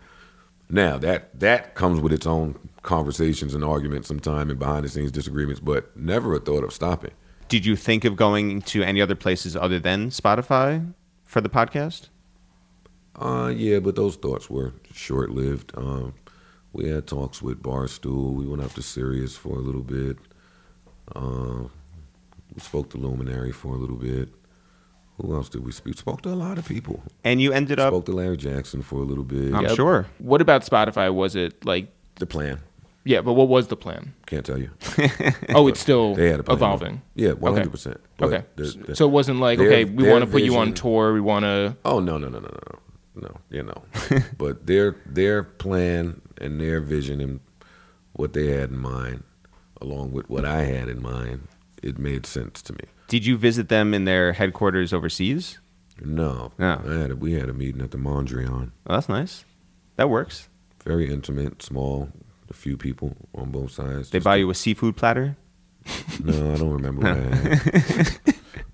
Now 0.69 0.97
that 0.97 1.39
that 1.39 1.75
comes 1.75 1.99
with 1.99 2.11
its 2.11 2.27
own 2.27 2.57
conversations 2.83 3.53
and 3.53 3.63
arguments 3.63 4.07
sometime 4.07 4.49
and 4.49 4.59
behind 4.59 4.85
the 4.85 4.89
scenes 4.89 5.11
disagreements, 5.11 5.59
but 5.59 5.95
never 5.95 6.35
a 6.35 6.39
thought 6.39 6.63
of 6.63 6.73
stopping. 6.73 7.11
Did 7.47 7.65
you 7.65 7.75
think 7.75 8.03
of 8.03 8.15
going 8.15 8.61
to 8.63 8.83
any 8.83 9.01
other 9.01 9.15
places 9.15 9.55
other 9.55 9.79
than 9.79 10.09
Spotify 10.09 10.93
for 11.23 11.39
the 11.39 11.49
podcast? 11.49 12.09
Uh, 13.17 13.51
yeah, 13.55 13.79
but 13.79 13.95
those 13.95 14.15
thoughts 14.15 14.49
were 14.49 14.73
short 14.93 15.31
lived. 15.31 15.71
Um, 15.75 16.13
we 16.73 16.89
had 16.89 17.07
talks 17.07 17.41
with 17.41 17.61
Barstool. 17.63 18.33
We 18.33 18.45
went 18.45 18.61
up 18.61 18.73
to 18.73 18.81
Sirius 18.81 19.35
for 19.35 19.55
a 19.57 19.61
little 19.61 19.81
bit. 19.81 20.17
Uh, 21.15 21.63
we 22.53 22.59
spoke 22.61 22.89
to 22.91 22.97
Luminary 22.97 23.51
for 23.51 23.73
a 23.73 23.77
little 23.77 23.95
bit. 23.95 24.29
Who 25.19 25.33
else 25.33 25.49
did 25.49 25.65
we 25.65 25.71
speak? 25.71 25.97
Spoke 25.97 26.21
to 26.23 26.29
a 26.29 26.35
lot 26.35 26.59
of 26.59 26.67
people. 26.67 27.01
And 27.23 27.41
you 27.41 27.51
ended 27.51 27.79
up. 27.79 27.89
Spoke 27.91 28.05
to 28.05 28.11
Larry 28.11 28.37
Jackson 28.37 28.83
for 28.83 28.97
a 28.97 29.03
little 29.03 29.23
bit. 29.23 29.51
I'm 29.53 29.63
Yep. 29.63 29.75
sure. 29.75 30.05
What 30.19 30.41
about 30.41 30.63
Spotify? 30.63 31.11
Was 31.11 31.35
it 31.35 31.65
like 31.65 31.91
The 32.19 32.27
plan. 32.27 32.59
yeah, 33.03 33.21
but 33.21 33.33
what 33.33 33.47
was 33.47 33.67
the 33.67 33.75
plan? 33.77 34.13
Can't 34.27 34.45
tell 34.45 34.59
you. 34.59 34.69
Oh, 35.55 35.67
it's 35.67 35.79
still 35.79 36.13
They 36.13 36.29
had 36.29 36.41
a 36.41 36.43
plan. 36.43 36.57
evolving. 36.57 37.01
Yeah, 37.15 37.31
one 37.31 37.53
hundred 37.53 37.71
percent. 37.71 37.99
Okay. 38.21 38.43
so 38.93 39.07
it 39.07 39.11
wasn't 39.11 39.39
like 39.39 39.57
okay, 39.59 39.85
we 39.85 40.07
want 40.07 40.23
to 40.23 40.29
put 40.29 40.43
you 40.43 40.55
on 40.57 40.73
tour. 40.73 41.13
We 41.13 41.21
want 41.21 41.43
to. 41.45 41.75
Oh 41.83 41.99
no 41.99 42.19
no 42.19 42.27
no 42.29 42.37
no 42.39 42.47
no 42.49 42.79
no 43.21 43.37
you 43.49 43.63
know, 43.63 43.83
but 44.37 44.65
their 44.67 44.95
their 45.05 45.43
plan 45.43 46.21
and 46.39 46.59
their 46.61 46.79
vision 46.79 47.19
and 47.21 47.39
what 48.13 48.33
they 48.33 48.47
had 48.47 48.69
in 48.71 48.77
mind, 48.79 49.23
along 49.81 50.11
with 50.11 50.29
what 50.29 50.43
I 50.45 50.63
had 50.63 50.89
in 50.89 51.01
mind, 51.01 51.47
it 51.83 51.97
made 51.99 52.25
sense 52.25 52.61
to 52.63 52.73
me. 52.73 52.79
Did 53.07 53.25
you 53.25 53.37
visit 53.37 53.69
them 53.69 53.93
in 53.93 54.05
their 54.05 54.33
headquarters 54.33 54.91
overseas? 54.93 55.59
No, 56.01 56.51
No. 56.57 56.81
I 56.87 56.93
had 56.93 57.11
a, 57.11 57.15
we 57.15 57.33
had 57.33 57.47
a 57.49 57.53
meeting 57.53 57.81
at 57.81 57.91
the 57.91 57.97
Mondrian, 57.97 58.71
Oh, 58.87 58.93
that's 58.95 59.07
nice. 59.09 59.45
That 59.95 60.09
works. 60.09 60.47
very 60.83 61.09
intimate, 61.11 61.61
small, 61.63 62.09
a 62.49 62.53
few 62.53 62.77
people 62.77 63.15
on 63.35 63.51
both 63.51 63.71
sides. 63.71 64.09
They 64.11 64.19
buy 64.19 64.35
a- 64.35 64.39
you 64.39 64.49
a 64.49 64.55
seafood 64.55 64.95
platter. 64.95 65.37
No, 66.23 66.53
I 66.53 66.57
don't 66.57 66.71
remember 66.71 67.01
what 67.01 67.11
I 67.11 67.35
had, 67.35 68.19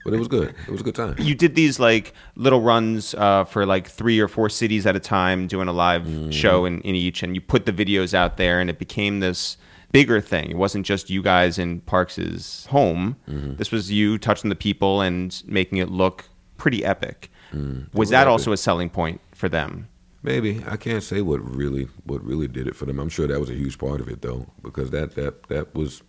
but 0.04 0.14
it 0.14 0.20
was 0.20 0.28
good. 0.28 0.54
It 0.68 0.72
was 0.72 0.82
a 0.82 0.84
good 0.84 0.96
time. 0.96 1.16
You 1.18 1.36
did 1.36 1.56
these 1.56 1.80
like 1.80 2.14
little 2.36 2.62
runs 2.62 3.14
uh, 3.16 3.46
for 3.46 3.66
like 3.66 3.88
three 3.88 4.20
or 4.20 4.28
four 4.28 4.50
cities 4.50 4.86
at 4.86 4.96
a 4.96 5.00
time, 5.00 5.48
doing 5.48 5.68
a 5.68 5.74
live 5.74 6.04
mm. 6.04 6.32
show 6.32 6.66
in, 6.66 6.82
in 6.82 6.96
each, 6.96 7.24
and 7.24 7.36
you 7.36 7.42
put 7.42 7.66
the 7.66 7.74
videos 7.74 8.14
out 8.14 8.38
there, 8.38 8.60
and 8.60 8.70
it 8.70 8.80
became 8.80 9.20
this 9.20 9.58
bigger 9.92 10.20
thing. 10.20 10.52
It 10.52 10.58
wasn't 10.58 10.86
just 10.86 11.10
you 11.10 11.22
guys 11.22 11.58
in 11.58 11.82
Parks's 11.82 12.66
home. 12.68 13.16
Mm-hmm. 13.30 13.56
This 13.56 13.72
was 13.72 13.92
you 13.92 14.18
touching 14.18 14.50
the 14.50 14.56
people 14.56 15.02
and 15.02 15.42
making 15.46 15.78
it 15.78 15.90
look 15.90 16.26
pretty 16.58 16.84
epic. 16.84 17.32
Mm. 17.54 17.94
Was 17.94 18.10
that 18.10 18.22
epic. 18.22 18.32
also 18.32 18.52
a 18.52 18.58
selling 18.58 18.90
point 18.90 19.22
for 19.34 19.48
them? 19.48 19.88
Maybe 20.24 20.64
I 20.68 20.78
can't 20.78 21.04
say 21.04 21.22
what 21.22 21.40
really 21.42 21.90
what 22.06 22.24
really 22.24 22.48
did 22.48 22.68
it 22.68 22.76
for 22.76 22.86
them. 22.86 22.98
I'm 23.00 23.10
sure 23.10 23.28
that 23.28 23.40
was 23.40 23.50
a 23.50 23.56
huge 23.56 23.78
part 23.78 24.00
of 24.00 24.08
it 24.08 24.22
though, 24.22 24.48
because 24.62 24.90
that 24.92 25.16
that 25.16 25.48
that 25.50 25.76
was 25.76 26.02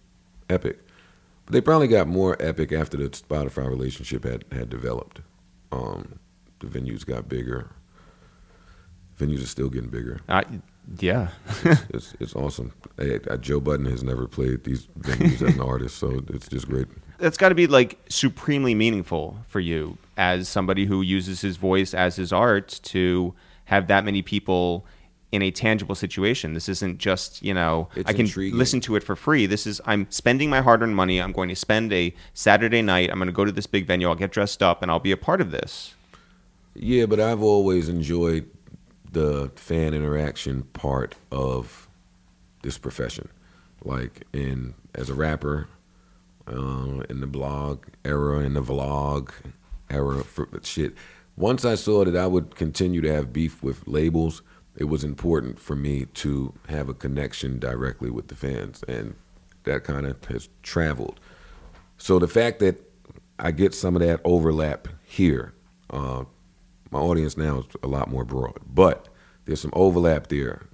epic. 0.49 0.79
They 1.51 1.61
probably 1.61 1.89
got 1.89 2.09
more 2.09 2.37
epic 2.41 2.73
after 2.73 2.97
the 2.97 3.09
Spotify 3.11 3.69
relationship 3.69 4.25
had 4.25 4.45
had 4.51 4.71
developed. 4.71 5.21
Um, 5.73 6.19
the 6.61 6.67
venues 6.67 7.05
got 7.05 7.29
bigger. 7.29 7.71
Venues 9.19 9.43
are 9.43 9.47
still 9.47 9.69
getting 9.69 9.91
bigger. 9.91 10.21
Uh, 10.29 10.43
yeah. 10.99 11.29
It's 11.91 12.15
it's 12.21 12.35
awesome. 12.35 12.73
Hey, 12.99 13.21
uh, 13.31 13.37
Joe 13.37 13.61
Budden 13.61 13.87
has 13.87 14.03
never 14.03 14.27
played 14.27 14.65
these 14.65 14.87
venues 14.99 15.43
as 15.43 15.55
an 15.55 15.61
artist, 15.73 15.99
so 15.99 16.23
it's 16.29 16.49
just 16.49 16.69
great. 16.69 16.87
that's 17.19 17.37
got 17.37 17.51
to 17.51 17.55
be 17.55 17.67
like 17.67 17.99
supremely 18.09 18.75
meaningful 18.75 19.39
for 19.47 19.61
you 19.61 19.97
as 20.17 20.49
somebody 20.49 20.87
who 20.87 21.01
uses 21.03 21.41
his 21.43 21.57
voice 21.57 21.95
as 21.95 22.17
his 22.17 22.33
art 22.33 22.81
to 22.85 23.35
have 23.67 23.87
that 23.89 24.05
many 24.05 24.23
people 24.23 24.85
in 25.35 25.43
a 25.43 25.51
tangible 25.51 25.95
situation. 25.95 26.55
This 26.55 26.69
isn't 26.69 26.99
just, 26.99 27.43
you 27.43 27.53
know, 27.53 27.89
It's 27.97 28.09
I 28.09 28.13
can 28.13 28.23
intriguing. 28.27 28.57
listen 28.59 28.81
to 28.83 28.95
it 28.97 29.03
for 29.03 29.17
free. 29.17 29.47
This 29.47 29.67
is 29.67 29.81
I'm 29.85 30.07
spending 30.11 30.49
my 30.49 30.61
hard-earned 30.61 30.95
money. 30.95 31.21
I'm 31.21 31.33
going 31.33 31.49
to 31.49 31.57
spend 31.57 31.93
a 31.93 32.15
Saturday 32.35 32.83
night. 32.83 33.11
I'm 33.11 33.19
going 33.19 33.27
to 33.27 33.33
go 33.33 33.45
to 33.45 33.53
this 33.53 33.67
big 33.67 33.87
venue. 33.87 34.09
I'll 34.09 34.15
get 34.15 34.31
dressed 34.33 34.63
up 34.63 34.81
and 34.83 34.91
I'll 34.91 35.01
be 35.01 35.13
a 35.13 35.17
part 35.17 35.41
of 35.41 35.51
this. 35.51 35.95
Yeah, 36.75 37.07
but 37.07 37.19
I've 37.21 37.43
always 37.43 37.89
enjoyed 37.89 38.49
the 39.11 39.51
fan 39.57 39.95
interaction 39.95 40.63
part 40.73 41.15
of 41.31 41.89
this 42.63 42.79
profession. 42.79 43.29
Like 43.85 44.25
in 44.33 44.75
as 44.95 45.11
a 45.11 45.15
rapper, 45.15 45.69
uh, 46.47 47.03
in 47.11 47.21
the 47.21 47.27
blog 47.27 47.87
era, 48.05 48.39
in 48.41 48.55
the 48.55 48.63
vlog 48.63 49.31
era, 49.91 50.23
for 50.25 50.49
shit. 50.63 50.95
Once 51.37 51.65
I 51.65 51.75
saw 51.75 52.05
that 52.05 52.17
I 52.17 52.27
would 52.29 52.55
continue 52.55 53.01
to 53.01 53.13
have 53.13 53.33
beef 53.33 53.63
with 53.63 53.87
labels, 53.89 54.41
it 54.77 54.85
was 54.85 55.05
important 55.05 55.59
for 55.59 55.77
me 55.77 56.07
to 56.07 56.53
have 56.69 56.89
a 56.89 56.95
connection 56.95 57.59
directly 57.59 58.11
with 58.11 58.29
the 58.29 58.35
fans, 58.35 58.83
and 58.89 59.15
that 59.65 59.85
kind 59.85 60.07
of 60.07 60.23
has 60.27 60.49
traveled. 60.63 61.21
So 61.97 62.19
the 62.19 62.29
fact 62.29 62.59
that 62.59 62.81
I 63.39 63.51
get 63.51 63.75
some 63.75 63.95
of 63.97 64.03
that 64.03 64.21
overlap 64.25 64.89
here, 65.05 65.55
uh, 65.91 66.25
my 66.91 66.99
audience 66.99 67.37
now 67.37 67.61
is 67.61 67.67
a 67.83 67.87
lot 67.89 68.11
more 68.11 68.25
broad, 68.25 68.59
but 68.67 69.09
there's 69.45 69.61
some 69.61 69.73
overlap 69.75 70.27
there. 70.29 70.67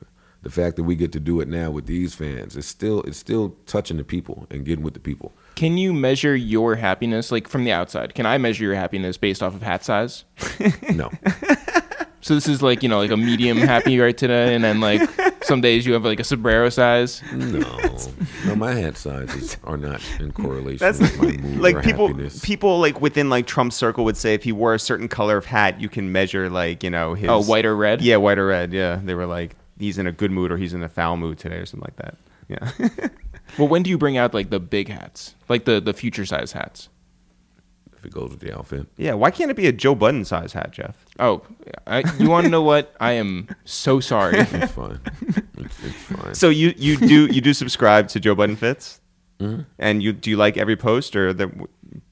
the 0.42 0.50
fact 0.50 0.76
that 0.76 0.84
we 0.84 0.94
get 0.94 1.12
to 1.12 1.20
do 1.20 1.40
it 1.40 1.48
now 1.48 1.70
with 1.70 1.84
these 1.86 2.14
fans, 2.14 2.56
it's 2.56 2.66
still 2.66 3.02
it's 3.02 3.18
still 3.18 3.56
touching 3.66 3.98
the 3.98 4.04
people 4.04 4.46
and 4.50 4.64
getting 4.64 4.82
with 4.82 4.94
the 4.94 5.00
people. 5.00 5.32
Can 5.54 5.76
you 5.76 5.92
measure 5.92 6.34
your 6.34 6.76
happiness 6.76 7.30
like 7.30 7.46
from 7.48 7.64
the 7.64 7.72
outside? 7.72 8.14
Can 8.14 8.24
I 8.24 8.38
measure 8.38 8.64
your 8.64 8.74
happiness 8.74 9.18
based 9.18 9.42
off 9.42 9.54
of 9.54 9.62
hat 9.62 9.84
size? 9.84 10.24
No, 10.94 11.10
So 12.22 12.34
this 12.34 12.46
is 12.48 12.62
like 12.62 12.82
you 12.82 12.88
know 12.88 12.98
like 12.98 13.10
a 13.10 13.16
medium 13.16 13.56
happy 13.72 13.98
right 13.98 14.16
today, 14.16 14.54
and 14.54 14.62
then 14.62 14.80
like 14.80 15.00
some 15.44 15.60
days 15.60 15.86
you 15.86 15.92
have 15.94 16.04
like 16.04 16.20
a 16.20 16.24
sombrero 16.24 16.68
size. 16.68 17.22
no, 17.32 17.60
no. 18.46 18.54
My 18.56 18.72
hat 18.74 18.96
sizes 18.98 19.56
are 19.64 19.76
not 19.76 20.02
in 20.18 20.32
correlation 20.32 20.78
That's 20.78 20.98
with 20.98 21.18
my 21.18 21.30
mood 21.36 21.60
like 21.60 21.76
or 21.76 21.82
people 21.82 22.08
happiness. 22.08 22.40
people 22.44 22.78
like 22.80 23.00
within 23.00 23.30
like 23.30 23.46
Trump's 23.46 23.76
circle 23.76 24.04
would 24.04 24.16
say 24.18 24.34
if 24.34 24.44
he 24.44 24.52
wore 24.52 24.74
a 24.74 24.78
certain 24.78 25.08
color 25.08 25.36
of 25.38 25.46
hat, 25.46 25.80
you 25.80 25.88
can 25.88 26.12
measure 26.12 26.50
like 26.50 26.82
you 26.82 26.90
know 26.90 27.14
his 27.14 27.28
Oh, 27.30 27.40
white 27.42 27.64
or 27.64 27.74
red? 27.76 28.02
Yeah, 28.02 28.16
white 28.16 28.38
or 28.38 28.46
red. 28.46 28.72
Yeah, 28.72 29.00
they 29.02 29.14
were 29.14 29.26
like 29.26 29.56
he's 29.78 29.96
in 29.96 30.06
a 30.06 30.12
good 30.12 30.30
mood 30.30 30.52
or 30.52 30.58
he's 30.58 30.74
in 30.74 30.82
a 30.82 30.88
foul 30.90 31.16
mood 31.16 31.38
today 31.38 31.56
or 31.56 31.64
something 31.66 31.86
like 31.88 31.96
that. 31.96 32.16
Yeah. 32.48 33.08
Well, 33.58 33.66
when 33.66 33.82
do 33.82 33.90
you 33.90 33.98
bring 33.98 34.16
out 34.16 34.32
like 34.32 34.50
the 34.50 34.60
big 34.60 34.86
hats, 34.88 35.34
like 35.48 35.64
the 35.64 35.80
the 35.80 35.92
future 35.92 36.24
size 36.24 36.52
hats? 36.52 36.88
If 38.00 38.06
it 38.06 38.12
goes 38.12 38.30
with 38.30 38.40
the 38.40 38.56
outfit. 38.56 38.86
yeah. 38.96 39.12
Why 39.12 39.30
can't 39.30 39.50
it 39.50 39.56
be 39.58 39.66
a 39.66 39.72
Joe 39.72 39.94
Budden 39.94 40.24
size 40.24 40.54
hat, 40.54 40.70
Jeff? 40.72 40.96
Oh, 41.18 41.42
I, 41.86 42.02
you 42.18 42.30
want 42.30 42.44
to 42.46 42.50
know 42.50 42.62
what? 42.62 42.94
I 42.98 43.12
am 43.12 43.48
so 43.66 44.00
sorry. 44.00 44.38
It's 44.38 44.72
fine. 44.72 44.98
It's, 45.58 45.84
it's 45.84 45.94
fine. 45.94 46.34
So 46.34 46.48
you 46.48 46.72
you 46.78 46.96
do 46.96 47.26
you 47.26 47.42
do 47.42 47.52
subscribe 47.52 48.08
to 48.08 48.20
Joe 48.20 48.34
Budden 48.34 48.56
fits, 48.56 49.00
mm-hmm. 49.38 49.62
and 49.78 50.02
you 50.02 50.14
do 50.14 50.30
you 50.30 50.38
like 50.38 50.56
every 50.56 50.76
post 50.76 51.14
or 51.14 51.34
the, 51.34 51.50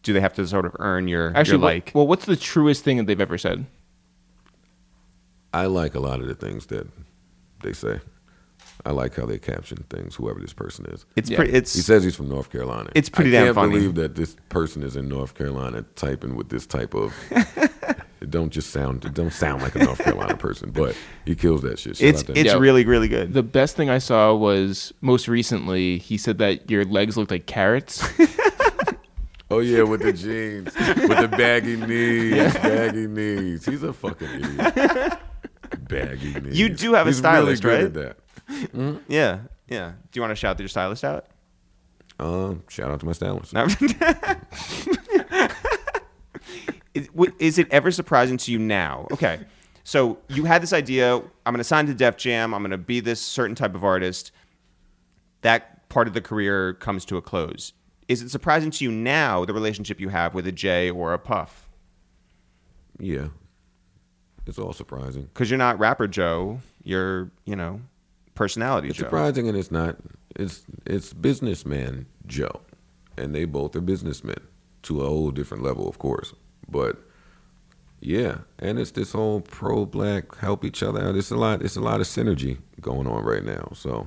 do 0.03 0.13
they 0.13 0.21
have 0.21 0.35
to 0.35 0.47
sort 0.47 0.67
of 0.67 0.77
earn 0.79 1.09
your 1.09 1.35
Actually, 1.35 1.53
your 1.53 1.61
what- 1.61 1.75
like? 1.75 1.93
well, 1.95 2.07
what's 2.07 2.27
the 2.27 2.37
truest 2.37 2.85
thing 2.85 2.99
that 2.99 3.07
they've 3.07 3.21
ever 3.21 3.39
said? 3.39 3.65
I 5.55 5.65
like 5.67 5.95
a 5.95 6.01
lot 6.01 6.21
of 6.21 6.27
the 6.29 6.35
things 6.35 6.67
that 6.67 6.87
they 7.63 7.73
say. 7.73 8.01
I 8.87 8.93
like 8.93 9.15
how 9.17 9.27
they 9.27 9.39
caption 9.39 9.85
things. 9.91 10.15
Whoever 10.15 10.41
this 10.41 10.53
person 10.53 10.87
is. 10.87 11.05
it's 11.17 11.31
yeah. 11.31 11.37
pretty. 11.37 11.53
It's 11.53 11.75
He 11.75 11.81
says 11.81 12.05
he's 12.05 12.17
from 12.17 12.29
North 12.29 12.51
Carolina. 12.51 12.91
It's 12.95 13.09
pretty 13.09 13.37
I 13.37 13.45
damn 13.45 13.55
can't 13.55 13.73
believe 13.73 13.95
that 13.97 14.15
this 14.15 14.37
person 14.49 14.83
is 14.83 14.97
in 14.97 15.09
North 15.09 15.35
Carolina 15.35 15.85
typing 15.97 16.37
with 16.37 16.49
this 16.49 16.67
type 16.67 16.95
of. 16.95 17.15
it 18.21 18.31
don't 18.31 18.51
just 18.51 18.71
sound. 18.71 19.05
It 19.05 19.15
don't 19.15 19.33
sound 19.33 19.63
like 19.63 19.75
a 19.75 19.81
North 19.81 19.99
Carolina 19.99 20.37
person, 20.37 20.71
but 20.71 20.97
he 21.25 21.35
kills 21.35 21.63
that 21.63 21.79
shit. 21.79 21.97
Shout 21.97 22.09
it's 22.09 22.21
out 22.21 22.27
to 22.27 22.33
him. 22.33 22.39
it's 22.39 22.55
Yeah. 22.55 22.59
really 22.61 22.85
really 22.85 23.09
good. 23.09 23.33
The 23.33 23.43
best 23.43 23.77
thing 23.77 23.91
I 23.91 23.99
saw 23.99 24.35
was 24.35 24.93
most 25.01 25.29
recently 25.29 25.99
he 25.99 26.17
said 26.17 26.39
that 26.39 26.71
your 26.71 26.85
legs 26.85 27.17
looked 27.17 27.31
like 27.31 27.47
carrots. 27.47 28.07
oh 29.51 29.59
yeah, 29.61 29.83
with 29.83 30.03
the 30.03 30.13
jeans, 30.13 30.75
with 30.77 31.19
the 31.19 31.29
baggy 31.29 31.77
knees, 31.77 32.55
baggy 32.55 33.07
knees. 33.07 33.65
He's 33.65 33.83
a 33.83 33.93
fucking 33.93 34.29
idiot. 34.29 35.19
baggy 35.89 36.41
knees. 36.41 36.59
You 36.59 36.69
do 36.69 36.95
have 36.95 37.07
a 37.07 37.11
He's 37.11 37.19
stylist, 37.19 37.65
really 37.65 37.85
right? 37.89 38.15
That. 38.49 39.01
yeah, 39.09 39.41
yeah. 39.69 39.93
Do 40.11 40.19
you 40.19 40.23
want 40.23 40.31
to 40.33 40.37
shout 40.37 40.57
to 40.57 40.63
your 40.63 40.69
stylist 40.69 41.05
out? 41.05 41.27
Um, 42.19 42.65
shout 42.69 42.91
out 42.91 43.01
to 43.01 43.07
my 43.07 43.13
stylist. 43.13 43.53
No. 43.53 43.67
is, 46.95 47.09
is 47.39 47.59
it 47.59 47.69
ever 47.71 47.91
surprising 47.91 48.37
to 48.39 48.53
you 48.53 48.59
now? 48.59 49.07
Okay, 49.13 49.41
so 49.85 50.19
you 50.29 50.45
had 50.45 50.63
this 50.63 50.73
idea. 50.73 51.15
I'm 51.17 51.55
going 51.55 51.59
to 51.59 51.65
sign 51.65 51.87
to 51.87 51.95
Def 51.95 52.17
Jam. 52.17 52.53
I'm 52.55 52.63
going 52.63 52.73
to 52.73 52.79
be 52.79 53.01
this 53.01 53.21
certain 53.21 53.55
type 53.55 53.75
of 53.75 53.85
artist. 53.85 54.33
That 55.43 55.89
part 55.89 56.09
of 56.09 56.15
the 56.15 56.21
career 56.21 56.75
comes 56.75 57.05
to 57.07 57.17
a 57.17 57.23
close. 57.23 57.73
Is 58.09 58.23
it 58.23 58.31
surprising 58.31 58.71
to 58.73 58.85
you 58.85 58.91
now 58.91 59.45
the 59.45 59.53
relationship 59.53 60.01
you 60.01 60.09
have 60.09 60.35
with 60.35 60.47
a 60.47 60.53
Jay 60.53 60.91
or 60.91 61.15
a 61.15 61.19
Puff? 61.19 61.69
Yeah, 62.99 63.29
it's 64.47 64.59
all 64.59 64.73
surprising. 64.73 65.25
Because 65.33 65.51
you're 65.51 65.59
not 65.59 65.79
rapper 65.79 66.09
Joe. 66.09 66.61
You're 66.83 67.31
you 67.45 67.55
know 67.55 67.81
personality 68.39 68.89
It's 68.89 68.97
Joe. 68.99 69.05
surprising, 69.05 69.49
and 69.49 69.59
it's 69.59 69.71
not. 69.71 69.97
It's 70.37 70.65
it's 70.87 71.13
businessman 71.13 72.07
Joe, 72.27 72.61
and 73.17 73.35
they 73.35 73.45
both 73.45 73.75
are 73.77 73.81
businessmen 73.81 74.41
to 74.83 75.03
a 75.03 75.07
whole 75.07 75.31
different 75.33 75.65
level, 75.65 75.89
of 75.89 75.99
course. 75.99 76.33
But 76.71 76.97
yeah, 78.01 78.39
and 78.61 78.79
it's 78.79 78.93
this 78.93 79.13
whole 79.13 79.41
pro 79.41 79.85
black 79.85 80.37
help 80.37 80.65
each 80.65 80.83
other 80.85 81.03
out. 81.03 81.17
It's 81.17 81.33
a 81.33 81.37
lot. 81.37 81.63
It's 81.63 81.77
a 81.77 81.81
lot 81.81 82.01
of 82.01 82.07
synergy 82.07 82.59
going 82.81 83.09
on 83.09 83.25
right 83.25 83.45
now. 83.45 83.71
So 83.75 84.07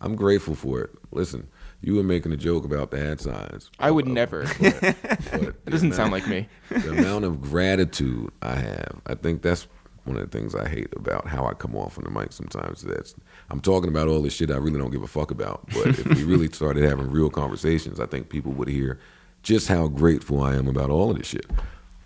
I'm 0.00 0.16
grateful 0.16 0.56
for 0.56 0.80
it. 0.80 0.90
Listen, 1.12 1.46
you 1.82 1.94
were 1.94 2.02
making 2.02 2.32
a 2.32 2.36
joke 2.36 2.64
about 2.64 2.90
the 2.90 2.98
hat 2.98 3.20
size. 3.20 3.70
I 3.78 3.92
would 3.92 4.08
Uh, 4.08 4.12
never. 4.12 4.42
but- 4.60 4.96
but 5.30 5.42
It 5.66 5.70
doesn't 5.70 5.92
sound 5.92 6.10
like 6.10 6.26
me. 6.26 6.48
the 6.70 6.90
amount 6.90 7.24
of 7.26 7.40
gratitude 7.40 8.30
I 8.42 8.56
have, 8.56 9.00
I 9.06 9.14
think 9.14 9.42
that's 9.42 9.68
one 10.10 10.20
of 10.20 10.30
the 10.30 10.38
things 10.38 10.54
I 10.54 10.68
hate 10.68 10.92
about 10.96 11.26
how 11.28 11.46
I 11.46 11.54
come 11.54 11.76
off 11.76 11.96
on 11.96 12.04
the 12.04 12.10
mic 12.10 12.32
sometimes. 12.32 12.82
That's 12.82 13.14
I'm 13.50 13.60
talking 13.60 13.88
about 13.88 14.08
all 14.08 14.20
this 14.20 14.34
shit 14.34 14.50
I 14.50 14.56
really 14.56 14.78
don't 14.78 14.90
give 14.90 15.02
a 15.02 15.08
fuck 15.08 15.30
about. 15.30 15.66
But 15.68 15.88
if 15.88 16.06
we 16.06 16.24
really 16.24 16.48
started 16.52 16.84
having 16.84 17.10
real 17.10 17.30
conversations, 17.30 18.00
I 18.00 18.06
think 18.06 18.28
people 18.28 18.52
would 18.52 18.68
hear 18.68 18.98
just 19.42 19.68
how 19.68 19.86
grateful 19.88 20.42
I 20.42 20.54
am 20.56 20.68
about 20.68 20.90
all 20.90 21.10
of 21.10 21.18
this 21.18 21.28
shit. 21.28 21.46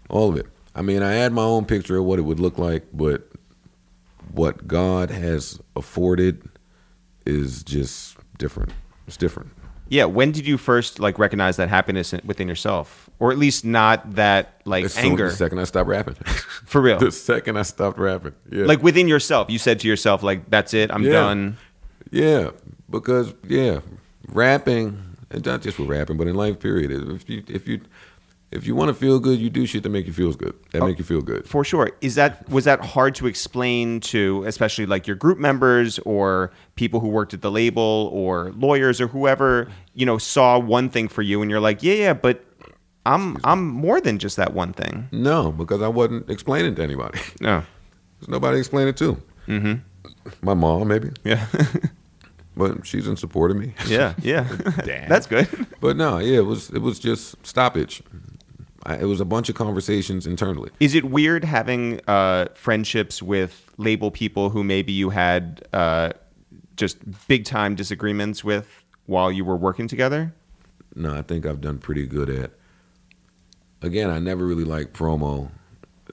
All 0.09 0.29
of 0.29 0.37
it. 0.37 0.47
I 0.75 0.83
mean, 0.83 1.03
I 1.03 1.13
had 1.13 1.33
my 1.33 1.43
own 1.43 1.65
picture 1.65 1.99
of 1.99 2.05
what 2.05 2.19
it 2.19 2.23
would 2.23 2.41
look 2.41 2.59
like, 2.59 2.85
but 2.93 3.29
what 4.33 4.67
God 4.67 5.11
has 5.11 5.61
afforded 5.77 6.49
is 7.25 7.63
just 7.63 8.17
different. 8.39 8.73
It's 9.07 9.17
different. 9.17 9.51
Yeah. 9.89 10.05
When 10.05 10.33
did 10.33 10.47
you 10.47 10.59
first 10.59 10.99
like 10.99 11.19
recognize 11.19 11.57
that 11.57 11.69
happiness 11.69 12.13
within 12.25 12.49
yourself, 12.49 13.04
or 13.19 13.31
at 13.33 13.39
least 13.39 13.65
not 13.65 14.15
that 14.17 14.61
like 14.65 14.85
As 14.85 14.97
anger 14.99 15.29
The 15.31 15.37
second 15.37 15.59
I 15.61 15.65
stopped 15.65 15.89
rapping. 15.89 16.15
for 16.67 16.81
real? 16.81 16.99
the 16.99 17.13
second 17.13 17.57
I 17.59 17.63
stopped 17.63 17.99
rapping. 17.99 18.35
Yeah. 18.51 18.65
like 18.67 18.83
within 18.83 19.09
yourself 19.09 19.51
you 19.51 19.59
said 19.59 19.81
to 19.81 19.89
yourself 19.89 20.23
like 20.23 20.51
that's 20.51 20.75
it 20.75 20.91
i'm 20.91 21.03
Yeah. 21.03 21.13
done 21.13 21.57
Yeah, 22.11 22.51
because 22.91 23.35
yeah, 23.49 23.81
rapping, 24.29 25.17
and 25.31 25.45
not 25.45 25.63
just 25.63 25.79
with 25.79 25.89
rapping, 25.89 26.17
but 26.17 26.29
in 26.29 26.35
life, 26.37 26.61
period. 26.61 26.91
If 26.93 27.29
you 27.29 27.43
if 27.49 27.67
you 27.67 27.81
if 28.53 28.67
you 28.69 28.77
want 28.77 28.89
to 28.89 28.95
feel 28.95 29.19
good, 29.19 29.41
you 29.41 29.51
do 29.51 29.67
shit 29.67 29.83
that 29.83 29.89
make 29.89 30.07
you 30.07 30.13
feel 30.13 30.33
good. 30.33 30.55
That 30.71 30.83
oh, 30.83 30.87
make 30.87 30.99
you 30.99 31.05
feel 31.05 31.23
good. 31.23 31.49
for 31.49 31.65
sure 31.65 31.91
is 32.01 32.15
that 32.15 32.49
was 32.49 32.65
that 32.67 32.81
hard 32.85 33.15
to 33.17 33.27
explain 33.27 33.99
to 34.01 34.45
especially 34.47 34.87
like 34.87 35.07
your 35.09 35.17
group 35.17 35.39
members 35.39 35.99
or 36.01 36.53
people 36.77 37.01
who 37.01 37.09
worked 37.09 37.35
at 37.35 37.43
the 37.43 37.51
label 37.51 38.11
or 38.13 38.53
lawyers 38.53 39.01
or 39.01 39.09
whoever 39.09 39.69
you 39.95 40.07
know 40.07 40.19
saw 40.19 40.57
one 40.59 40.89
thing 40.89 41.09
for 41.09 41.23
you 41.23 41.43
and 41.43 41.51
you're 41.51 41.59
like 41.61 41.83
yeah 41.83 41.95
yeah 41.95 42.13
but 42.13 42.45
i'm 43.07 43.37
i'm 43.45 43.67
more 43.67 44.01
than 44.01 44.19
just 44.19 44.37
that 44.37 44.53
one 44.55 44.73
thing 44.73 45.09
No, 45.13 45.53
because 45.53 45.83
I 45.83 45.89
wasn't 45.89 46.31
explaining 46.31 46.75
to 46.77 46.83
anybody. 46.83 47.19
no 47.41 47.63
There's 48.21 48.29
nobody 48.29 48.57
to 48.57 48.61
explain 48.61 48.89
it 48.89 48.97
to. 48.99 49.21
Mm-hmm. 49.47 49.75
My 50.43 50.55
mom, 50.55 50.89
maybe, 50.89 51.11
yeah 51.25 51.47
but 52.57 52.87
she's 52.87 53.07
in 53.07 53.17
support 53.17 53.51
of 53.51 53.57
me. 53.57 53.75
yeah 53.87 54.15
yeah 54.23 54.45
that's 55.09 55.27
good 55.27 55.49
But 55.81 55.97
no, 55.97 56.19
yeah, 56.19 56.39
it 56.39 56.47
was 56.47 56.71
it 56.71 56.81
was 56.81 56.99
just 56.99 57.45
stoppage. 57.47 58.03
I, 58.87 58.97
it 58.97 59.05
was 59.05 59.21
a 59.21 59.25
bunch 59.25 59.49
of 59.49 59.55
conversations 59.55 60.27
internally. 60.27 60.71
Is 60.81 60.95
it 60.95 61.05
weird 61.05 61.45
having 61.45 62.01
uh, 62.07 62.47
friendships 62.55 63.23
with 63.23 63.71
label 63.79 64.11
people 64.11 64.51
who 64.51 64.63
maybe 64.65 64.93
you 64.93 65.11
had 65.11 65.63
uh, 65.73 66.11
just 66.77 66.97
big 67.29 67.45
time 67.45 67.75
disagreements 67.75 68.45
with 68.45 68.67
while 69.07 69.31
you 69.33 69.45
were 69.45 69.57
working 69.57 69.89
together? 69.89 70.35
No, 70.95 71.15
I 71.15 71.23
think 71.23 71.45
I've 71.47 71.61
done 71.61 71.79
pretty 71.79 72.07
good 72.07 72.29
at. 72.31 72.51
Again, 73.83 74.11
I 74.11 74.19
never 74.19 74.47
really 74.47 74.65
liked 74.65 74.95
promo, 74.95 75.51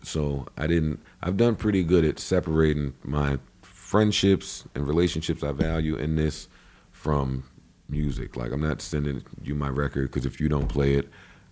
so 0.04 0.46
I 0.58 0.68
didn't. 0.68 1.00
I've 1.22 1.38
done 1.38 1.56
pretty 1.56 1.84
good 1.84 2.04
at 2.04 2.20
separating 2.20 2.94
my 3.04 3.40
friendships 3.62 4.66
and 4.76 4.88
relationships 4.88 5.44
I 5.44 5.52
value 5.52 5.96
in 5.96 6.16
this 6.16 6.48
from 6.92 7.44
music. 7.90 8.36
Like 8.36 8.52
I'm 8.52 8.62
not 8.62 8.82
sending 8.82 9.24
you 9.44 9.56
my 9.56 9.70
record 9.70 10.10
because 10.10 10.26
if 10.26 10.40
you 10.40 10.50
don't 10.50 10.68
play 10.68 10.96
it, 10.96 11.10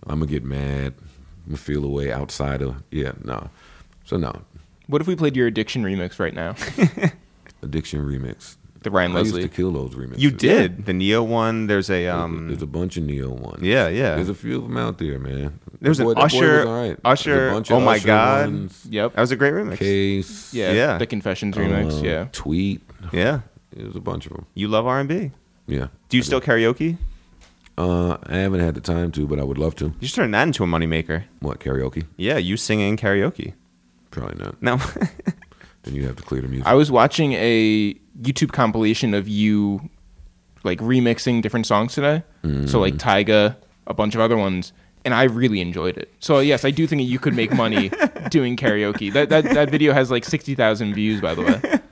I'm 0.07 0.19
gonna 0.19 0.31
get 0.31 0.43
mad. 0.43 0.93
I'm 0.99 1.45
gonna 1.47 1.57
feel 1.57 1.83
away 1.85 2.11
outside 2.11 2.61
of 2.61 2.83
yeah 2.91 3.13
no. 3.23 3.49
So 4.05 4.17
no, 4.17 4.41
What 4.87 5.01
if 5.01 5.07
we 5.07 5.15
played 5.15 5.35
your 5.35 5.47
addiction 5.47 5.83
remix 5.83 6.19
right 6.19 6.33
now? 6.33 6.55
addiction 7.61 8.01
remix. 8.01 8.55
The 8.81 8.91
Ryan 8.91 9.15
I 9.15 9.19
used 9.19 9.35
to 9.35 9.47
kill 9.49 9.71
those 9.73 9.91
remixes. 9.93 10.19
You 10.19 10.31
did 10.31 10.85
the 10.85 10.93
Ne-Yo 10.93 11.21
one. 11.23 11.67
There's 11.67 11.89
a 11.89 11.93
There's, 12.05 12.13
um. 12.15 12.47
there's 12.47 12.61
a 12.61 12.65
bunch 12.67 12.95
of 12.95 13.03
Ne-Yo 13.03 13.29
ones. 13.29 13.61
Yeah, 13.61 13.89
yeah. 13.89 14.15
There's 14.15 14.29
a 14.29 14.33
few 14.33 14.55
of 14.57 14.63
them 14.63 14.77
out 14.77 14.97
there, 14.99 15.19
man. 15.19 15.59
There's 15.81 15.97
That 15.97 16.03
an 16.03 16.07
boy- 16.07 16.21
that 16.21 16.31
boy 16.31 16.37
Usher- 16.37 16.57
was 16.59 16.65
all 16.65 16.73
right. 16.81 16.85
There's 16.87 16.97
a 17.03 17.07
Usher, 17.09 17.51
bunch 17.51 17.69
of 17.71 17.77
Oh 17.77 17.79
My 17.81 17.95
Usher 17.97 18.07
God. 18.07 18.45
ones. 18.51 18.87
Yep. 18.89 19.13
That 19.15 19.21
was 19.21 19.31
a 19.31 19.35
great 19.35 19.53
remix. 19.53 19.77
Case. 19.77 20.53
Yeah. 20.53 20.71
Yeah. 20.71 20.97
The 20.97 21.05
Confessions 21.07 21.55
remix. 21.57 21.99
uh, 21.99 22.03
yeah. 22.05 22.27
Tweet. 22.31 22.81
Yeah, 23.11 23.41
There's 23.75 23.95
a 23.95 24.01
bunch 24.01 24.25
of 24.27 24.33
them. 24.33 24.45
you 24.55 24.67
love 24.69 24.85
R 24.87 24.99
and 24.99 25.09
B. 25.09 25.31
Yeah. 25.67 25.87
Do 26.09 26.17
you 26.17 26.23
still 26.23 26.39
karaoke? 26.41 26.97
Uh, 27.77 28.17
I 28.23 28.37
haven't 28.37 28.59
had 28.61 28.75
the 28.75 28.81
time 28.81 29.11
to, 29.13 29.25
but 29.27 29.39
I 29.39 29.43
would 29.43 29.57
love 29.57 29.75
to. 29.77 29.93
You 29.99 30.07
should 30.07 30.15
turn 30.15 30.31
that 30.31 30.43
into 30.43 30.63
a 30.63 30.67
moneymaker. 30.67 31.23
What 31.39 31.59
karaoke? 31.59 32.05
Yeah, 32.17 32.37
you 32.37 32.57
singing 32.57 32.97
karaoke. 32.97 33.53
Probably 34.11 34.43
not. 34.43 34.61
No, 34.61 34.79
Then 35.83 35.95
you 35.95 36.05
have 36.05 36.15
to 36.17 36.23
clear 36.23 36.41
the 36.41 36.47
music. 36.47 36.67
I 36.67 36.73
was 36.73 36.91
watching 36.91 37.33
a 37.33 37.93
YouTube 38.21 38.51
compilation 38.51 39.13
of 39.13 39.27
you 39.27 39.89
like 40.63 40.79
remixing 40.79 41.41
different 41.41 41.65
songs 41.65 41.93
today. 41.93 42.23
So 42.67 42.79
like 42.79 42.95
mm. 42.95 42.99
Tyga, 42.99 43.55
a 43.87 43.93
bunch 43.93 44.15
of 44.15 44.21
other 44.21 44.37
ones, 44.37 44.73
and 45.05 45.13
I 45.13 45.23
really 45.23 45.61
enjoyed 45.61 45.97
it. 45.97 46.13
So 46.19 46.39
yes, 46.39 46.65
I 46.65 46.71
do 46.71 46.85
think 46.87 47.01
that 47.01 47.05
you 47.05 47.19
could 47.19 47.33
make 47.33 47.53
money 47.53 47.91
doing 48.29 48.55
karaoke. 48.55 49.11
That 49.11 49.29
that 49.29 49.43
that 49.45 49.69
video 49.69 49.93
has 49.93 50.11
like 50.11 50.25
sixty 50.25 50.55
thousand 50.55 50.93
views, 50.93 51.21
by 51.21 51.35
the 51.35 51.41
way. 51.43 51.79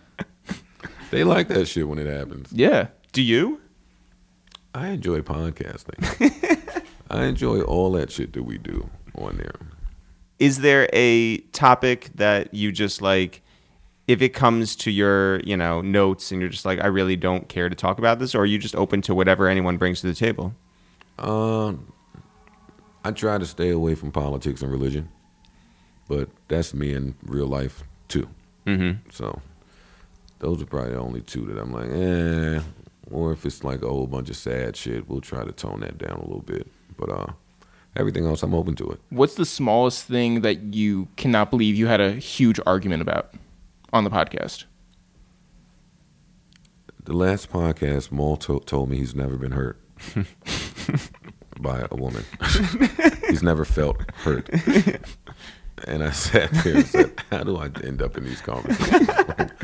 They 1.10 1.24
like 1.24 1.48
that 1.48 1.68
shit 1.68 1.88
when 1.88 2.00
it 2.00 2.08
happens. 2.08 2.52
Yeah. 2.52 2.88
Do 3.14 3.22
you? 3.22 3.62
I 4.76 4.90
enjoy 4.90 5.22
podcasting. 5.22 6.84
I 7.10 7.26
enjoy 7.26 7.62
all 7.62 7.94
that 7.94 8.12
shit 8.12 8.34
that 8.34 8.44
we 8.44 8.58
do 8.58 8.90
on 9.16 9.38
there. 9.38 9.56
Is 10.40 10.60
there 10.60 10.90
a 10.92 11.38
topic 11.54 12.12
that 12.16 12.54
you 12.54 12.72
just 12.72 13.02
like? 13.02 13.42
If 14.08 14.22
it 14.22 14.30
comes 14.30 14.76
to 14.78 14.92
your, 14.92 15.42
you 15.42 15.58
know, 15.58 15.82
notes, 15.82 16.32
and 16.32 16.40
you're 16.40 16.50
just 16.50 16.66
like, 16.66 16.82
I 16.82 16.88
really 16.88 17.18
don't 17.18 17.50
care 17.50 17.68
to 17.68 17.76
talk 17.76 18.00
about 18.00 18.20
this, 18.20 18.34
or 18.34 18.40
are 18.40 18.46
you 18.46 18.58
just 18.58 18.76
open 18.76 19.02
to 19.04 19.14
whatever 19.14 19.48
anyone 19.48 19.78
brings 19.78 20.02
to 20.02 20.08
the 20.08 20.14
table? 20.14 20.54
Um, 21.20 21.92
I 23.04 23.12
try 23.12 23.38
to 23.38 23.46
stay 23.46 23.70
away 23.70 23.96
from 23.96 24.12
politics 24.12 24.62
and 24.62 24.72
religion, 24.72 25.10
but 26.08 26.30
that's 26.48 26.74
me 26.74 26.94
in 26.94 27.16
real 27.24 27.48
life 27.48 27.84
too. 28.08 28.30
Mm-hmm. 28.66 29.10
So 29.12 29.42
those 30.40 30.62
are 30.62 30.66
probably 30.66 30.92
the 30.92 31.00
only 31.00 31.22
two 31.22 31.46
that 31.46 31.58
I'm 31.58 31.72
like, 31.72 31.90
eh. 31.90 32.62
Or 33.10 33.32
if 33.32 33.46
it's 33.46 33.64
like 33.64 33.82
a 33.82 33.88
whole 33.88 34.08
bunch 34.08 34.30
of 34.30 34.36
sad 34.36 34.76
shit, 34.76 35.08
we'll 35.10 35.22
try 35.22 35.44
to 35.44 35.52
tone 35.52 35.80
that 35.80 35.98
down 35.98 36.18
a 36.18 36.26
little 36.26 36.42
bit. 36.42 36.68
But 36.98 37.10
uh, 37.10 37.28
everything 37.96 38.26
else, 38.26 38.44
I'm 38.44 38.54
open 38.54 38.76
to 38.76 38.92
it. 38.92 39.00
What's 39.10 39.36
the 39.36 39.46
smallest 39.46 40.06
thing 40.06 40.42
that 40.42 40.74
you 40.74 41.08
cannot 41.16 41.50
believe 41.50 41.76
you 41.76 41.88
had 41.88 42.02
a 42.02 42.14
huge 42.14 42.60
argument 42.66 43.02
about 43.02 43.34
on 43.94 44.04
the 44.04 44.10
podcast? 44.10 44.66
The 47.04 47.14
last 47.14 47.52
podcast, 47.52 48.12
Mal 48.12 48.36
to- 48.38 48.60
told 48.62 48.90
me 48.90 48.98
he's 48.98 49.16
never 49.16 49.38
been 49.38 49.52
hurt 49.54 49.80
by 51.62 51.86
a 51.90 51.96
woman. 51.96 52.26
he's 53.30 53.42
never 53.42 53.64
felt 53.64 53.98
hurt. 54.12 54.50
And 55.86 56.04
I 56.04 56.10
sat 56.12 56.52
there 56.64 56.78
and 56.78 56.86
said, 56.86 57.14
"How 57.32 57.44
do 57.44 57.56
I 57.58 57.70
end 57.84 58.02
up 58.02 58.18
in 58.18 58.26
these 58.26 58.42
conversations 58.42 59.10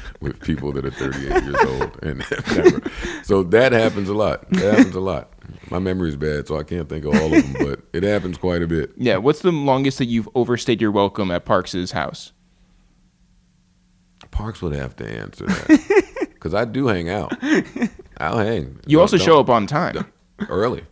with 0.21 0.39
people 0.41 0.71
that 0.73 0.85
are 0.85 0.91
38 0.91 1.43
years 1.43 1.55
old 1.65 1.99
and 2.03 2.23
never?" 2.51 2.81
So 3.23 3.41
that 3.43 3.71
happens 3.71 4.09
a 4.09 4.13
lot. 4.13 4.47
That 4.51 4.77
happens 4.77 4.95
a 4.95 4.99
lot. 4.99 5.33
My 5.71 5.79
memory 5.79 6.09
is 6.09 6.15
bad, 6.15 6.47
so 6.47 6.57
I 6.57 6.63
can't 6.63 6.87
think 6.87 7.03
of 7.05 7.15
all 7.15 7.33
of 7.33 7.53
them, 7.53 7.53
but 7.67 7.79
it 7.93 8.03
happens 8.03 8.37
quite 8.37 8.61
a 8.61 8.67
bit. 8.67 8.91
Yeah. 8.95 9.17
What's 9.17 9.41
the 9.41 9.51
longest 9.51 9.97
that 9.97 10.05
you've 10.05 10.29
overstayed 10.35 10.81
your 10.81 10.91
welcome 10.91 11.31
at 11.31 11.45
Parks's 11.45 11.91
house? 11.91 12.31
Parks 14.33 14.61
would 14.61 14.73
have 14.73 14.95
to 14.97 15.07
answer 15.07 15.45
that 15.45 16.27
because 16.33 16.53
I 16.53 16.65
do 16.65 16.87
hang 16.87 17.09
out. 17.09 17.31
I'll 18.17 18.37
hang. 18.39 18.79
You 18.87 18.99
also 18.99 19.17
show 19.17 19.39
up 19.39 19.49
on 19.49 19.67
time. 19.67 20.05
early. 20.49 20.83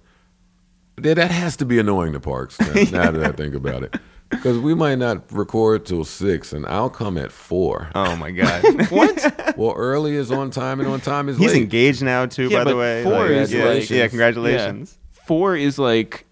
Yeah, 1.03 1.15
that 1.15 1.31
has 1.31 1.57
to 1.57 1.65
be 1.65 1.79
annoying 1.79 2.13
to 2.13 2.19
Parks. 2.19 2.59
Now, 2.59 2.67
now 3.05 3.11
that 3.11 3.23
I 3.23 3.31
think 3.31 3.55
about 3.55 3.83
it, 3.83 3.95
because 4.29 4.59
we 4.59 4.75
might 4.75 4.99
not 4.99 5.31
record 5.31 5.85
till 5.85 6.05
six, 6.05 6.53
and 6.53 6.65
I'll 6.67 6.89
come 6.91 7.17
at 7.17 7.31
four. 7.31 7.89
Oh 7.95 8.15
my 8.15 8.29
god. 8.31 8.63
What? 8.91 9.57
Well, 9.57 9.73
early 9.75 10.15
is 10.15 10.31
on 10.31 10.51
time, 10.51 10.79
and 10.79 10.87
on 10.87 11.01
time 11.01 11.27
is 11.27 11.37
He's 11.37 11.53
late. 11.53 11.63
engaged 11.63 12.03
now 12.03 12.27
too, 12.27 12.47
Yeah, 12.49 12.63
by 12.63 12.69
the 12.71 12.77
way. 12.77 13.03
four 13.03 13.13
Like, 13.23 13.31
is 13.31 13.51
yeah, 13.53 13.65
like- 13.65 13.89
yeah, 13.89 14.07
congratulations. 14.07 14.97
Four 15.25 15.55
is 15.55 15.79
like, 15.79 16.25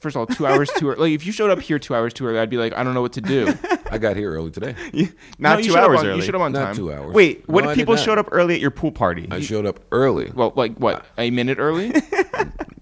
first 0.00 0.16
of 0.16 0.20
all, 0.20 0.26
two 0.26 0.46
hours 0.46 0.68
too 0.76 0.90
early. 0.90 1.00
Like, 1.00 1.12
if 1.12 1.24
you 1.26 1.32
showed 1.32 1.50
up 1.50 1.60
here 1.60 1.78
two 1.78 1.94
hours 1.94 2.12
too 2.12 2.26
early, 2.26 2.38
I'd 2.38 2.50
be 2.50 2.58
like, 2.58 2.74
I 2.74 2.82
don't 2.82 2.92
know 2.94 3.02
what 3.02 3.12
to 3.14 3.20
do. 3.22 3.54
I 3.92 3.98
got 3.98 4.16
here 4.16 4.32
early 4.32 4.50
today. 4.50 4.74
You- 4.92 5.06
No, 5.38 5.50
not 5.50 5.58
you 5.58 5.64
two 5.64 5.70
showed 5.72 5.78
up 5.78 5.84
hours 5.90 6.00
on- 6.00 6.06
early. 6.06 6.16
You 6.16 6.22
showed 6.22 6.34
up 6.34 6.40
on 6.40 6.52
Not 6.52 6.64
time. 6.66 6.76
two 6.76 6.92
hours. 6.92 7.14
Wait, 7.14 7.48
what 7.48 7.64
No, 7.64 7.68
I 7.70 7.72
if 7.72 7.76
did 7.76 7.82
people 7.82 7.94
not. 7.96 8.04
showed 8.04 8.18
up 8.18 8.28
early 8.32 8.54
at 8.54 8.60
your 8.60 8.70
pool 8.70 8.90
party? 8.92 9.28
I 9.30 9.40
showed 9.40 9.66
up 9.66 9.80
early. 9.92 10.30
Well, 10.34 10.52
like 10.56 10.76
what? 10.78 11.04
A 11.18 11.30
minute 11.30 11.58
early? 11.58 11.92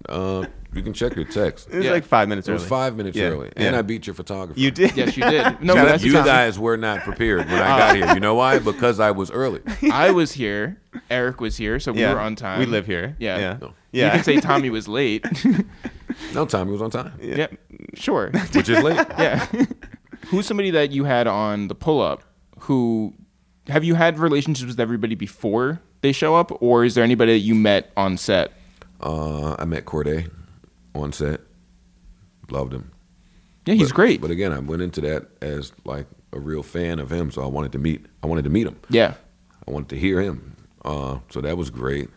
Uh, 0.09 0.45
you 0.73 0.81
can 0.81 0.91
check 0.91 1.15
your 1.15 1.23
text. 1.23 1.69
it 1.69 1.75
was 1.77 1.85
yeah. 1.85 1.91
like 1.91 2.03
five 2.03 2.27
minutes 2.27 2.45
It 2.47 2.51
early. 2.51 2.59
was 2.59 2.67
five 2.67 2.97
minutes 2.97 3.15
Yeah, 3.15 3.27
early, 3.29 3.49
and 3.55 3.73
yeah. 3.73 3.79
I 3.79 3.81
beat 3.81 4.05
your 4.07 4.13
photographer. 4.13 4.59
You 4.59 4.69
did. 4.69 4.97
yes, 4.97 5.15
you 5.15 5.23
did. 5.23 5.43
No, 5.61 5.73
Shout 5.73 5.85
but 5.85 5.89
that's 5.91 6.03
you 6.03 6.11
guys 6.13 6.59
were 6.59 6.75
not 6.75 7.01
prepared 7.01 7.45
when 7.45 7.55
I 7.61 7.77
got 7.77 7.95
here. 7.95 8.13
You 8.15 8.19
know 8.19 8.35
why? 8.35 8.59
Because 8.59 8.99
I 8.99 9.11
was 9.11 9.31
early. 9.31 9.61
I 9.89 10.11
was 10.11 10.33
here. 10.33 10.81
Eric 11.09 11.39
was 11.39 11.55
here, 11.55 11.79
so 11.79 11.93
we 11.93 12.01
were 12.03 12.19
on 12.19 12.35
time. 12.35 12.59
We 12.59 12.65
live 12.65 12.85
here. 12.87 13.15
Yeah. 13.19 13.37
Yeah. 13.37 13.57
No. 13.61 13.73
You 13.93 14.09
can 14.09 14.23
say 14.25 14.41
Tommy 14.41 14.69
was 14.69 14.89
late. 14.89 15.25
No, 16.33 16.45
Tommy 16.45 16.71
was 16.73 16.81
on 16.81 16.89
time, 16.91 17.13
yeah. 17.21 17.47
Sure. 17.93 18.31
which 18.53 18.67
is 18.67 18.83
late. 18.83 18.97
Yeah. 19.17 19.47
Who's 20.31 20.45
somebody 20.47 20.71
that 20.71 20.91
you 20.91 21.03
had 21.03 21.27
on 21.27 21.67
the 21.67 21.75
pull 21.75 22.01
up 22.01 22.23
who 22.61 23.13
have 23.67 23.83
you 23.83 23.95
had 23.95 24.17
relationships 24.19 24.67
with 24.69 24.79
everybody 24.79 25.15
before 25.15 25.81
they 26.01 26.11
show 26.11 26.35
up, 26.35 26.51
or 26.61 26.83
is 26.83 26.95
there 26.95 27.03
anybody 27.03 27.33
that 27.33 27.39
you 27.39 27.53
met 27.55 27.91
on 27.95 28.17
set? 28.17 28.51
Uh, 29.01 29.55
I 29.59 29.65
met 29.65 29.85
Cordae 29.85 30.29
on 30.95 31.11
set. 31.11 31.41
Loved 32.49 32.73
him. 32.73 32.91
Yeah, 33.65 33.75
he's 33.75 33.89
But- 33.89 33.95
great. 33.95 34.21
But 34.21 34.31
again, 34.31 34.51
I 34.51 34.59
went 34.59 34.81
into 34.81 35.01
that 35.01 35.27
as 35.41 35.71
like 35.85 36.07
a 36.33 36.39
real 36.39 36.63
fan 36.63 36.99
of 36.99 37.11
him, 37.11 37.29
so 37.31 37.43
I 37.43 37.47
wanted 37.47 37.71
to 37.73 37.77
meet. 37.79 38.05
I 38.23 38.27
wanted 38.27 38.43
to 38.45 38.49
meet 38.49 38.67
him. 38.67 38.77
yeah. 38.89 39.13
I 39.67 39.71
wanted 39.71 39.89
to 39.89 39.97
hear 39.99 40.21
him. 40.21 40.55
Uh, 40.83 41.19
so 41.29 41.39
that 41.41 41.55
was 41.55 41.69
great. 41.69 42.09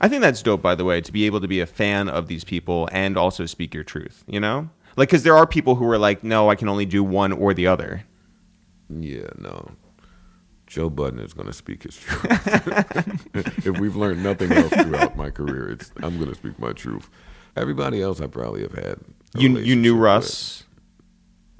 I 0.00 0.08
think 0.08 0.20
that's 0.20 0.42
dope, 0.42 0.62
by 0.62 0.74
the 0.74 0.84
way, 0.84 1.00
to 1.00 1.12
be 1.12 1.24
able 1.24 1.40
to 1.40 1.46
be 1.48 1.60
a 1.60 1.66
fan 1.66 2.08
of 2.08 2.26
these 2.26 2.42
people 2.42 2.88
and 2.90 3.16
also 3.16 3.46
speak 3.46 3.72
your 3.72 3.84
truth. 3.84 4.24
You 4.26 4.40
know, 4.40 4.68
like 4.96 5.08
because 5.08 5.22
there 5.22 5.36
are 5.36 5.46
people 5.46 5.76
who 5.76 5.88
are 5.88 5.98
like, 5.98 6.24
no, 6.24 6.50
I 6.50 6.54
can 6.54 6.68
only 6.68 6.86
do 6.86 7.04
one 7.04 7.32
or 7.32 7.54
the 7.54 7.66
other. 7.66 8.04
Yeah, 8.88 9.28
no. 9.38 9.70
Joe 10.66 10.90
Budden 10.90 11.20
is 11.20 11.32
going 11.32 11.46
to 11.46 11.52
speak 11.52 11.84
his 11.84 11.96
truth. 11.96 13.28
if 13.66 13.78
we've 13.78 13.94
learned 13.94 14.22
nothing 14.22 14.50
else 14.52 14.72
throughout 14.72 15.16
my 15.16 15.30
career, 15.30 15.70
it's 15.70 15.92
I'm 16.02 16.18
going 16.18 16.28
to 16.28 16.34
speak 16.34 16.58
my 16.58 16.72
truth. 16.72 17.08
Everybody 17.56 18.02
else, 18.02 18.20
I 18.20 18.26
probably 18.26 18.62
have 18.62 18.72
had. 18.72 18.98
You 19.36 19.58
you 19.58 19.76
knew 19.76 19.96
Russ. 19.96 20.64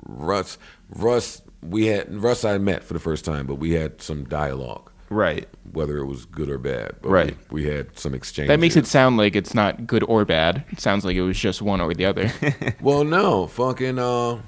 with. 0.06 0.18
Russ, 0.18 0.58
Russ, 0.90 1.42
we 1.62 1.86
had 1.86 2.14
Russ. 2.14 2.44
I 2.44 2.58
met 2.58 2.84
for 2.84 2.94
the 2.94 3.00
first 3.00 3.24
time, 3.24 3.46
but 3.46 3.56
we 3.56 3.72
had 3.72 4.02
some 4.02 4.24
dialogue, 4.24 4.90
Right. 5.08 5.48
whether 5.72 5.98
it 5.98 6.06
was 6.06 6.24
good 6.26 6.48
or 6.50 6.58
bad. 6.58 6.96
But 7.02 7.10
Right. 7.10 7.36
We, 7.50 7.62
we 7.62 7.70
had 7.70 7.96
some 7.98 8.12
exchange. 8.14 8.48
That 8.48 8.58
makes 8.60 8.76
it 8.76 8.86
sound 8.86 9.16
like 9.16 9.36
it's 9.36 9.54
not 9.54 9.86
good 9.86 10.02
or 10.08 10.24
bad. 10.24 10.64
It 10.70 10.80
sounds 10.80 11.04
like 11.04 11.16
it 11.16 11.22
was 11.22 11.38
just 11.38 11.62
one 11.62 11.80
or 11.80 11.92
the 11.94 12.04
other. 12.06 12.32
Well, 12.80 13.04
no, 13.04 13.46
fucking 13.46 13.98
uh, 13.98 14.40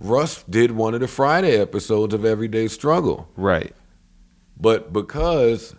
Russ 0.00 0.42
did 0.44 0.72
one 0.72 0.94
of 0.94 1.00
the 1.00 1.08
Friday 1.08 1.56
episodes 1.60 2.14
of 2.14 2.24
Everyday 2.24 2.68
Struggle, 2.68 3.28
Right. 3.36 3.74
but 4.60 4.92
because, 4.92 5.74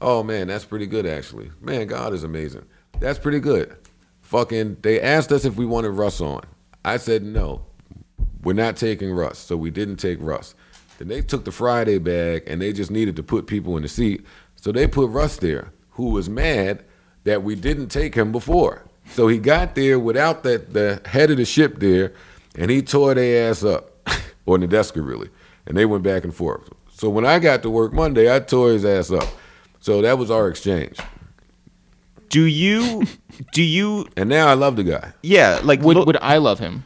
oh 0.00 0.22
man, 0.22 0.48
that's 0.48 0.64
pretty 0.64 0.86
good 0.86 1.06
actually. 1.06 1.50
Man, 1.60 1.86
God 1.86 2.12
is 2.12 2.22
amazing. 2.24 2.66
That's 3.00 3.18
pretty 3.18 3.40
good. 3.40 3.76
Fucking, 4.20 4.78
they 4.82 5.00
asked 5.00 5.32
us 5.32 5.44
if 5.44 5.56
we 5.56 5.66
wanted 5.66 5.90
Russ 5.90 6.20
on. 6.20 6.42
I 6.84 6.96
said 6.98 7.22
no, 7.24 7.64
we're 8.42 8.52
not 8.52 8.76
taking 8.76 9.10
Russ, 9.12 9.38
so 9.38 9.56
we 9.56 9.70
didn't 9.70 9.96
take 9.96 10.18
Russ. 10.20 10.54
Then 10.98 11.08
they 11.08 11.20
took 11.22 11.44
the 11.44 11.52
Friday 11.52 11.98
bag 11.98 12.44
and 12.46 12.60
they 12.62 12.72
just 12.72 12.90
needed 12.90 13.16
to 13.16 13.22
put 13.22 13.46
people 13.46 13.76
in 13.76 13.82
the 13.82 13.88
seat, 13.88 14.24
so 14.56 14.70
they 14.72 14.86
put 14.86 15.10
Russ 15.10 15.36
there, 15.36 15.72
who 15.90 16.10
was 16.10 16.28
mad 16.28 16.84
that 17.24 17.42
we 17.42 17.54
didn't 17.54 17.88
take 17.88 18.14
him 18.14 18.32
before. 18.32 18.84
So 19.10 19.28
he 19.28 19.38
got 19.38 19.74
there 19.74 19.98
without 19.98 20.42
that 20.44 20.72
the 20.72 21.00
head 21.06 21.30
of 21.30 21.36
the 21.36 21.44
ship 21.44 21.78
there, 21.80 22.12
and 22.56 22.70
he 22.70 22.80
tore 22.82 23.14
their 23.14 23.50
ass 23.50 23.62
up, 23.64 23.90
or 24.46 24.56
Nadeska 24.58 25.06
really, 25.06 25.28
and 25.66 25.76
they 25.76 25.84
went 25.84 26.02
back 26.04 26.24
and 26.24 26.34
forth. 26.34 26.68
So 26.92 27.10
when 27.10 27.26
I 27.26 27.38
got 27.40 27.62
to 27.64 27.70
work 27.70 27.92
Monday, 27.92 28.34
I 28.34 28.38
tore 28.40 28.70
his 28.70 28.84
ass 28.84 29.10
up. 29.10 29.28
So 29.80 30.00
that 30.00 30.16
was 30.16 30.30
our 30.30 30.48
exchange, 30.48 30.98
Do 32.30 32.44
you 32.44 33.06
do 33.52 33.62
you 33.62 34.06
and 34.16 34.28
now 34.30 34.46
I 34.48 34.54
love 34.54 34.76
the 34.76 34.84
guy. 34.84 35.12
yeah 35.22 35.60
like 35.62 35.80
would 35.82 35.96
look- 35.96 36.06
would 36.06 36.16
I 36.22 36.38
love 36.38 36.58
him? 36.60 36.84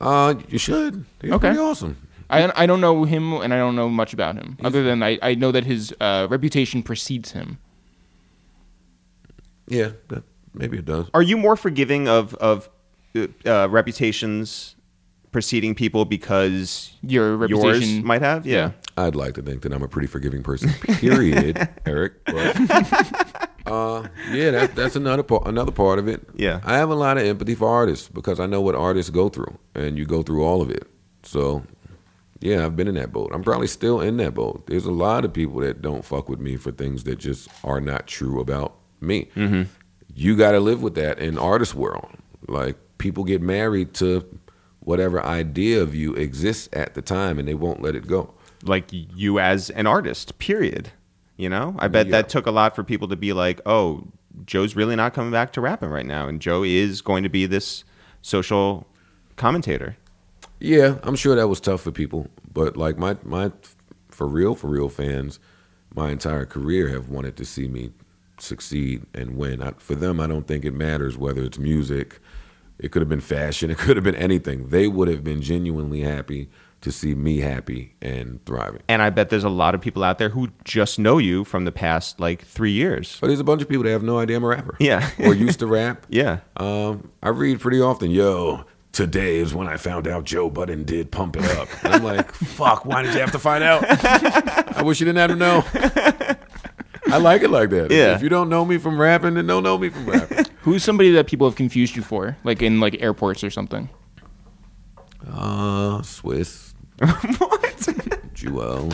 Uh, 0.00 0.34
you 0.48 0.58
should. 0.58 1.04
He's 1.20 1.32
Okay. 1.32 1.48
pretty 1.48 1.58
awesome. 1.58 1.96
I 2.30 2.50
I 2.62 2.66
don't 2.66 2.80
know 2.80 3.04
him 3.04 3.32
and 3.34 3.52
I 3.54 3.58
don't 3.58 3.76
know 3.76 3.88
much 3.88 4.12
about 4.12 4.36
him 4.36 4.56
other 4.62 4.82
than 4.82 5.02
I, 5.02 5.18
I 5.22 5.34
know 5.34 5.52
that 5.52 5.64
his 5.64 5.94
uh, 6.00 6.26
reputation 6.30 6.82
precedes 6.82 7.32
him. 7.32 7.58
Yeah, 9.66 9.90
that, 10.08 10.24
maybe 10.54 10.78
it 10.78 10.86
does. 10.86 11.06
are 11.14 11.22
you 11.22 11.36
more 11.36 11.56
forgiving 11.56 12.08
of 12.08 12.34
of 12.36 12.68
uh, 13.14 13.26
uh, 13.46 13.68
reputations 13.68 14.76
preceding 15.30 15.74
people 15.74 16.04
because 16.04 16.92
Your 17.02 17.46
yours 17.46 17.50
reputation 17.52 18.04
might 18.04 18.22
have 18.22 18.46
yeah. 18.46 18.72
I'd 18.96 19.14
like 19.14 19.34
to 19.34 19.42
think 19.42 19.62
that 19.62 19.72
I'm 19.72 19.82
a 19.82 19.88
pretty 19.88 20.08
forgiving 20.08 20.42
person. 20.42 20.70
Period, 20.98 21.68
Eric. 21.86 22.24
But, 22.24 23.48
uh, 23.64 24.08
yeah, 24.32 24.50
that, 24.50 24.72
that's 24.74 24.96
another 24.96 25.22
part. 25.22 25.46
Another 25.46 25.70
part 25.70 26.00
of 26.00 26.08
it. 26.08 26.26
Yeah. 26.34 26.60
I 26.64 26.76
have 26.78 26.90
a 26.90 26.96
lot 26.96 27.16
of 27.16 27.24
empathy 27.24 27.54
for 27.54 27.68
artists 27.68 28.08
because 28.08 28.40
I 28.40 28.46
know 28.46 28.60
what 28.60 28.74
artists 28.74 29.10
go 29.10 29.28
through, 29.28 29.56
and 29.74 29.96
you 29.96 30.04
go 30.04 30.22
through 30.24 30.42
all 30.42 30.60
of 30.60 30.70
it. 30.70 30.84
So, 31.22 31.62
yeah, 32.40 32.64
I've 32.64 32.76
been 32.76 32.88
in 32.88 32.94
that 32.94 33.12
boat. 33.12 33.30
I'm 33.34 33.42
probably 33.42 33.66
still 33.66 34.00
in 34.00 34.16
that 34.18 34.34
boat. 34.34 34.66
There's 34.66 34.84
a 34.86 34.92
lot 34.92 35.24
of 35.24 35.32
people 35.32 35.60
that 35.60 35.82
don't 35.82 36.04
fuck 36.04 36.28
with 36.28 36.40
me 36.40 36.56
for 36.56 36.70
things 36.70 37.04
that 37.04 37.16
just 37.18 37.48
are 37.64 37.80
not 37.80 38.06
true 38.06 38.40
about 38.40 38.74
me. 39.00 39.28
Mm-hmm. 39.36 39.62
You 40.14 40.36
got 40.36 40.52
to 40.52 40.60
live 40.60 40.82
with 40.82 40.94
that 40.96 41.18
in 41.18 41.38
artist 41.38 41.74
world. 41.74 42.08
Like 42.46 42.76
people 42.98 43.24
get 43.24 43.42
married 43.42 43.94
to 43.94 44.24
whatever 44.80 45.22
idea 45.24 45.82
of 45.82 45.94
you 45.94 46.14
exists 46.14 46.68
at 46.72 46.94
the 46.94 47.02
time, 47.02 47.38
and 47.38 47.46
they 47.46 47.54
won't 47.54 47.82
let 47.82 47.94
it 47.94 48.06
go. 48.06 48.34
like 48.64 48.86
you 48.92 49.38
as 49.38 49.70
an 49.70 49.86
artist 49.86 50.36
period 50.38 50.90
you 51.36 51.48
know 51.48 51.76
i 51.78 51.86
bet 51.86 52.06
Yeah. 52.06 52.10
that 52.12 52.28
took 52.28 52.46
a 52.46 52.50
lot 52.50 52.74
for 52.74 52.82
people 52.82 53.06
to 53.06 53.14
be 53.14 53.32
like 53.32 53.60
oh 53.66 54.02
joe's 54.44 54.74
really 54.74 54.96
not 54.96 55.14
coming 55.14 55.30
back 55.30 55.52
to 55.52 55.60
rapping 55.60 55.90
right 55.90 56.04
now 56.04 56.26
and 56.26 56.40
joe 56.40 56.64
is 56.64 57.00
going 57.00 57.22
to 57.22 57.28
be 57.28 57.46
this 57.46 57.84
social 58.22 58.84
commentator 59.36 59.96
Yeah, 60.60 60.98
I'm 61.02 61.16
sure 61.16 61.36
that 61.36 61.48
was 61.48 61.60
tough 61.60 61.82
for 61.82 61.92
people, 61.92 62.28
but 62.52 62.76
like 62.76 62.98
my 62.98 63.16
my 63.22 63.52
for 64.10 64.26
real 64.26 64.54
for 64.54 64.68
real 64.68 64.88
fans, 64.88 65.38
my 65.94 66.10
entire 66.10 66.44
career 66.46 66.88
have 66.88 67.08
wanted 67.08 67.36
to 67.36 67.44
see 67.44 67.68
me 67.68 67.92
succeed 68.38 69.04
and 69.14 69.36
win. 69.36 69.62
I, 69.62 69.72
for 69.78 69.94
them, 69.94 70.20
I 70.20 70.26
don't 70.26 70.46
think 70.46 70.64
it 70.64 70.74
matters 70.74 71.16
whether 71.16 71.42
it's 71.42 71.58
music. 71.58 72.20
It 72.78 72.92
could 72.92 73.02
have 73.02 73.08
been 73.08 73.20
fashion. 73.20 73.70
It 73.72 73.78
could 73.78 73.96
have 73.96 74.04
been 74.04 74.14
anything. 74.14 74.68
They 74.68 74.88
would 74.88 75.08
have 75.08 75.24
been 75.24 75.42
genuinely 75.42 76.00
happy 76.02 76.48
to 76.80 76.92
see 76.92 77.12
me 77.14 77.38
happy 77.40 77.94
and 78.00 78.44
thriving. 78.46 78.82
And 78.88 79.02
I 79.02 79.10
bet 79.10 79.30
there's 79.30 79.42
a 79.42 79.48
lot 79.48 79.74
of 79.74 79.80
people 79.80 80.04
out 80.04 80.18
there 80.18 80.28
who 80.28 80.48
just 80.64 80.96
know 80.98 81.18
you 81.18 81.42
from 81.44 81.64
the 81.64 81.72
past 81.72 82.20
like 82.20 82.44
three 82.44 82.70
years. 82.70 83.18
But 83.20 83.26
there's 83.28 83.40
a 83.40 83.44
bunch 83.44 83.62
of 83.62 83.68
people 83.68 83.82
that 83.82 83.90
have 83.90 84.04
no 84.04 84.20
idea 84.20 84.36
I'm 84.36 84.44
a 84.44 84.48
rapper. 84.48 84.76
Yeah. 84.78 85.10
or 85.18 85.34
used 85.34 85.58
to 85.58 85.66
rap. 85.66 86.06
Yeah. 86.10 86.38
Um, 86.56 87.10
I 87.20 87.30
read 87.30 87.58
pretty 87.60 87.80
often, 87.80 88.12
yo, 88.12 88.64
today 88.92 89.38
is 89.38 89.54
when 89.54 89.68
I 89.68 89.76
found 89.76 90.06
out 90.08 90.24
Joe 90.24 90.50
Budden 90.50 90.84
did 90.84 91.10
Pump 91.10 91.36
It 91.36 91.44
Up. 91.56 91.68
And 91.84 91.94
I'm 91.94 92.04
like, 92.04 92.32
fuck, 92.32 92.84
why 92.84 93.02
did 93.02 93.14
you 93.14 93.20
have 93.20 93.32
to 93.32 93.38
find 93.38 93.62
out? 93.64 93.84
I 94.76 94.82
wish 94.82 95.00
you 95.00 95.06
didn't 95.06 95.18
have 95.18 95.30
to 95.30 95.36
know. 95.36 95.64
I 97.10 97.18
like 97.18 97.42
it 97.42 97.50
like 97.50 97.70
that. 97.70 97.90
Yeah. 97.90 98.14
If 98.14 98.22
you 98.22 98.28
don't 98.28 98.48
know 98.48 98.64
me 98.64 98.78
from 98.78 99.00
rapping, 99.00 99.34
then 99.34 99.46
don't 99.46 99.62
know 99.62 99.78
me 99.78 99.88
from 99.88 100.06
rapping. 100.06 100.46
Who's 100.60 100.84
somebody 100.84 101.12
that 101.12 101.26
people 101.26 101.48
have 101.48 101.56
confused 101.56 101.96
you 101.96 102.02
for, 102.02 102.36
like 102.44 102.60
in 102.60 102.80
like 102.80 103.00
airports 103.00 103.42
or 103.42 103.50
something? 103.50 103.88
Uh, 105.26 106.02
Swiss. 106.02 106.74
what? 106.98 107.88
Jewel. 108.34 108.90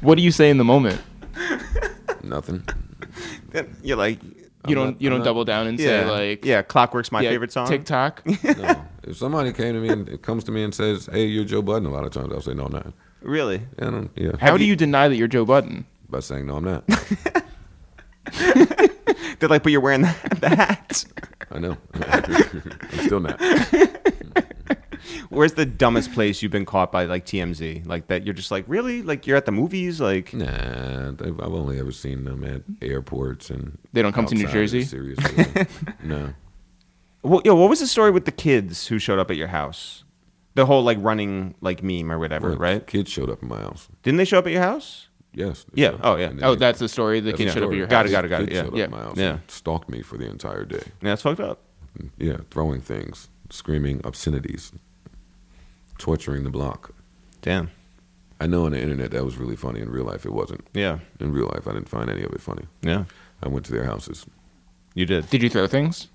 What 0.00 0.16
do 0.16 0.22
you 0.22 0.32
say 0.32 0.50
in 0.50 0.58
the 0.58 0.64
moment? 0.64 1.00
Nothing. 2.24 2.64
You're 3.82 3.96
like, 3.96 4.18
You 4.68 4.74
don't 4.74 4.86
not- 4.92 5.02
you 5.02 5.08
I'm 5.08 5.12
don't 5.12 5.18
not- 5.20 5.24
double 5.24 5.44
down 5.44 5.66
and 5.66 5.78
yeah, 5.78 5.86
say 5.86 6.04
like 6.10 6.44
yeah, 6.44 6.62
Clockwork's 6.62 7.10
my 7.12 7.20
yeah, 7.20 7.30
favorite 7.30 7.52
song. 7.52 7.66
TikTok. 7.66 8.22
No. 8.44 8.86
If 9.04 9.16
somebody 9.16 9.52
came 9.52 9.74
to 9.74 9.80
me 9.80 9.88
and 9.88 10.08
it 10.08 10.22
comes 10.22 10.44
to 10.44 10.52
me 10.52 10.62
and 10.62 10.72
says, 10.72 11.08
"Hey, 11.10 11.24
you're 11.26 11.44
Joe 11.44 11.60
Budden," 11.62 11.86
a 11.88 11.90
lot 11.90 12.04
of 12.04 12.12
times 12.12 12.32
I'll 12.32 12.40
say, 12.40 12.54
"No, 12.54 12.66
I'm 12.66 12.72
not." 12.72 12.92
Really? 13.20 13.62
Yeah, 13.78 13.88
I 13.88 13.90
don't, 13.90 14.10
yeah. 14.14 14.30
How 14.38 14.56
do 14.56 14.64
you 14.64 14.76
deny 14.76 15.08
that 15.08 15.16
you're 15.16 15.26
Joe 15.26 15.44
Budden? 15.44 15.86
By 16.08 16.20
saying, 16.20 16.46
"No, 16.46 16.56
I'm 16.58 16.64
not." 16.64 16.86
They're 19.40 19.48
like, 19.48 19.64
but 19.64 19.72
you're 19.72 19.80
wearing 19.80 20.02
the, 20.02 20.14
the 20.40 20.48
hat. 20.50 21.04
I 21.50 21.58
know. 21.58 21.76
I'm 21.94 23.06
still 23.06 23.18
not. 23.20 23.40
Where's 25.30 25.54
the 25.54 25.66
dumbest 25.66 26.12
place 26.12 26.42
you've 26.42 26.52
been 26.52 26.64
caught 26.64 26.92
by 26.92 27.04
like 27.04 27.24
TMZ? 27.26 27.86
Like 27.86 28.06
that 28.08 28.24
you're 28.24 28.34
just 28.34 28.50
like, 28.50 28.64
really? 28.68 29.02
Like 29.02 29.26
you're 29.26 29.36
at 29.36 29.46
the 29.46 29.52
movies? 29.52 30.00
Like 30.00 30.32
Nah, 30.34 31.08
I've 31.10 31.20
I've 31.40 31.52
only 31.54 31.78
ever 31.80 31.92
seen 31.92 32.24
them 32.24 32.44
at 32.44 32.62
airports 32.80 33.50
and. 33.50 33.78
They 33.92 34.02
don't 34.02 34.12
come 34.12 34.26
to 34.26 34.34
New 34.34 34.48
Jersey? 34.48 34.84
Serious 34.84 35.18
business. 35.18 35.68
no. 36.02 36.34
Well, 37.22 37.40
yo, 37.44 37.54
what 37.54 37.70
was 37.70 37.80
the 37.80 37.86
story 37.86 38.10
with 38.10 38.24
the 38.24 38.32
kids 38.32 38.86
who 38.88 38.98
showed 38.98 39.18
up 39.18 39.30
at 39.30 39.36
your 39.36 39.48
house? 39.48 40.04
The 40.54 40.66
whole 40.66 40.82
like 40.82 40.98
running 41.00 41.54
like 41.60 41.82
meme 41.82 42.10
or 42.12 42.18
whatever, 42.18 42.50
Well, 42.50 42.58
right? 42.58 42.86
Kids 42.86 43.10
showed 43.10 43.30
up 43.30 43.42
in 43.42 43.48
my 43.48 43.60
house. 43.60 43.88
Didn't 44.02 44.18
they 44.18 44.24
show 44.24 44.38
up 44.38 44.46
at 44.46 44.52
your 44.52 44.62
house? 44.62 45.08
Yes. 45.34 45.64
they 45.72 45.82
Yeah. 45.82 45.90
showed 45.92 46.00
Oh, 46.04 46.16
yeah. 46.16 46.26
And 46.26 46.38
then 46.40 46.44
Oh, 46.48 46.54
that's 46.56 46.78
the 46.78 46.88
story. 46.88 47.20
The 47.20 47.30
that's 47.30 47.38
kid 47.38 47.48
the 47.48 47.52
showed 47.52 47.58
up 47.58 47.62
at 47.62 47.66
story. 47.68 47.78
your 47.78 47.86
Got 47.86 47.96
house. 48.04 48.08
it, 48.08 48.12
got 48.12 48.24
it, 48.24 48.28
got 48.28 48.40
it. 48.42 48.44
Kids 48.48 48.54
Yeah. 48.56 48.62
showed 48.64 48.72
up 48.72 48.76
Yeah. 48.76 48.84
at 48.84 48.90
my 48.90 48.98
house 49.00 49.16
Yeah. 49.16 49.30
and 49.30 49.40
stalked 49.48 49.88
me 49.88 50.02
for 50.02 50.18
the 50.18 50.28
entire 50.28 50.64
day. 50.66 50.82
Yeah, 50.84 50.90
that's 51.00 51.22
fucked 51.22 51.40
up. 51.40 51.60
Yeah, 52.18 52.38
throwing 52.50 52.80
things, 52.82 53.28
screaming 53.50 54.00
obscenities, 54.04 54.72
torturing 56.02 56.42
the 56.44 56.50
block. 56.50 56.94
Damn. 57.40 57.70
I 58.40 58.46
know 58.48 58.66
on 58.66 58.72
the 58.72 58.80
internet 58.82 59.12
that 59.12 59.24
was 59.24 59.36
really 59.36 59.54
funny. 59.56 59.80
In 59.80 59.88
real 59.88 60.04
life, 60.04 60.26
it 60.26 60.32
wasn't. 60.32 60.66
Yeah. 60.74 60.98
In 61.20 61.32
real 61.32 61.46
life, 61.54 61.68
I 61.68 61.72
didn't 61.72 61.88
find 61.88 62.10
any 62.10 62.24
of 62.24 62.32
it 62.32 62.40
funny. 62.40 62.64
Yeah. 62.82 63.04
I 63.42 63.48
went 63.48 63.64
to 63.66 63.72
their 63.72 63.84
houses. 63.84 64.26
You 64.94 65.06
did. 65.06 65.30
Did 65.30 65.42
you 65.42 65.48
throw 65.48 65.66
things? 65.68 66.08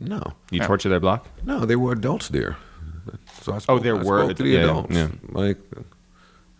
No, 0.00 0.20
You 0.50 0.60
Yeah. 0.60 0.66
torture 0.66 0.88
their 0.88 0.98
block? 1.00 1.28
no, 1.44 1.64
there 1.66 1.78
were 1.78 1.92
adults 1.92 2.28
there. 2.28 2.56
So 3.42 3.52
I 3.52 3.56
Oh, 3.56 3.58
spoke, 3.58 3.82
there 3.82 3.94
I 3.96 4.02
were 4.02 4.24
spoke 4.24 4.36
to 4.38 4.42
the 4.42 4.48
yeah, 4.48 4.60
adults. 4.64 4.94
yeah. 4.96 5.08
Like, 5.30 5.58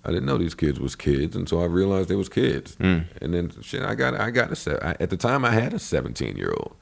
I 0.04 0.08
didn't 0.10 0.26
know 0.26 0.36
these 0.38 0.54
kids 0.54 0.78
was 0.78 0.94
kids, 0.94 1.34
and 1.34 1.48
so 1.48 1.60
I 1.62 1.64
realized 1.64 2.08
they 2.10 2.16
was 2.16 2.28
kids. 2.28 2.76
Mm. 2.76 3.06
And 3.22 3.32
then 3.34 3.50
shit, 3.62 3.82
I 3.82 3.94
got 3.94 4.14
I 4.14 4.30
got 4.30 4.52
a 4.52 4.56
se- 4.56 4.78
I, 4.82 4.90
at 5.00 5.08
the 5.10 5.16
time 5.16 5.44
I 5.44 5.50
had 5.52 5.72
a 5.72 5.78
17 5.78 6.36
year 6.36 6.52
old. 6.58 6.76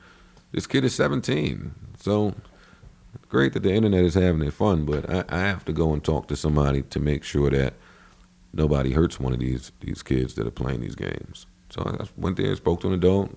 This 0.50 0.66
kid 0.66 0.84
is 0.84 0.94
17, 0.94 1.72
so 1.98 2.34
great 3.28 3.52
that 3.54 3.62
the 3.62 3.72
internet 3.72 4.04
is 4.04 4.14
having 4.14 4.40
their 4.40 4.50
fun, 4.50 4.84
but 4.84 5.08
I, 5.08 5.24
I 5.28 5.40
have 5.40 5.64
to 5.66 5.72
go 5.72 5.92
and 5.92 6.02
talk 6.02 6.28
to 6.28 6.36
somebody 6.36 6.82
to 6.82 7.00
make 7.00 7.24
sure 7.24 7.50
that 7.50 7.74
nobody 8.52 8.92
hurts 8.92 9.18
one 9.18 9.32
of 9.32 9.38
these 9.38 9.72
these 9.80 10.02
kids 10.02 10.34
that 10.34 10.46
are 10.46 10.50
playing 10.52 10.80
these 10.80 10.94
games. 10.94 11.46
So 11.70 11.82
I 11.82 12.04
went 12.16 12.36
there, 12.36 12.54
spoke 12.56 12.80
to 12.82 12.88
an 12.88 12.94
adult. 12.94 13.30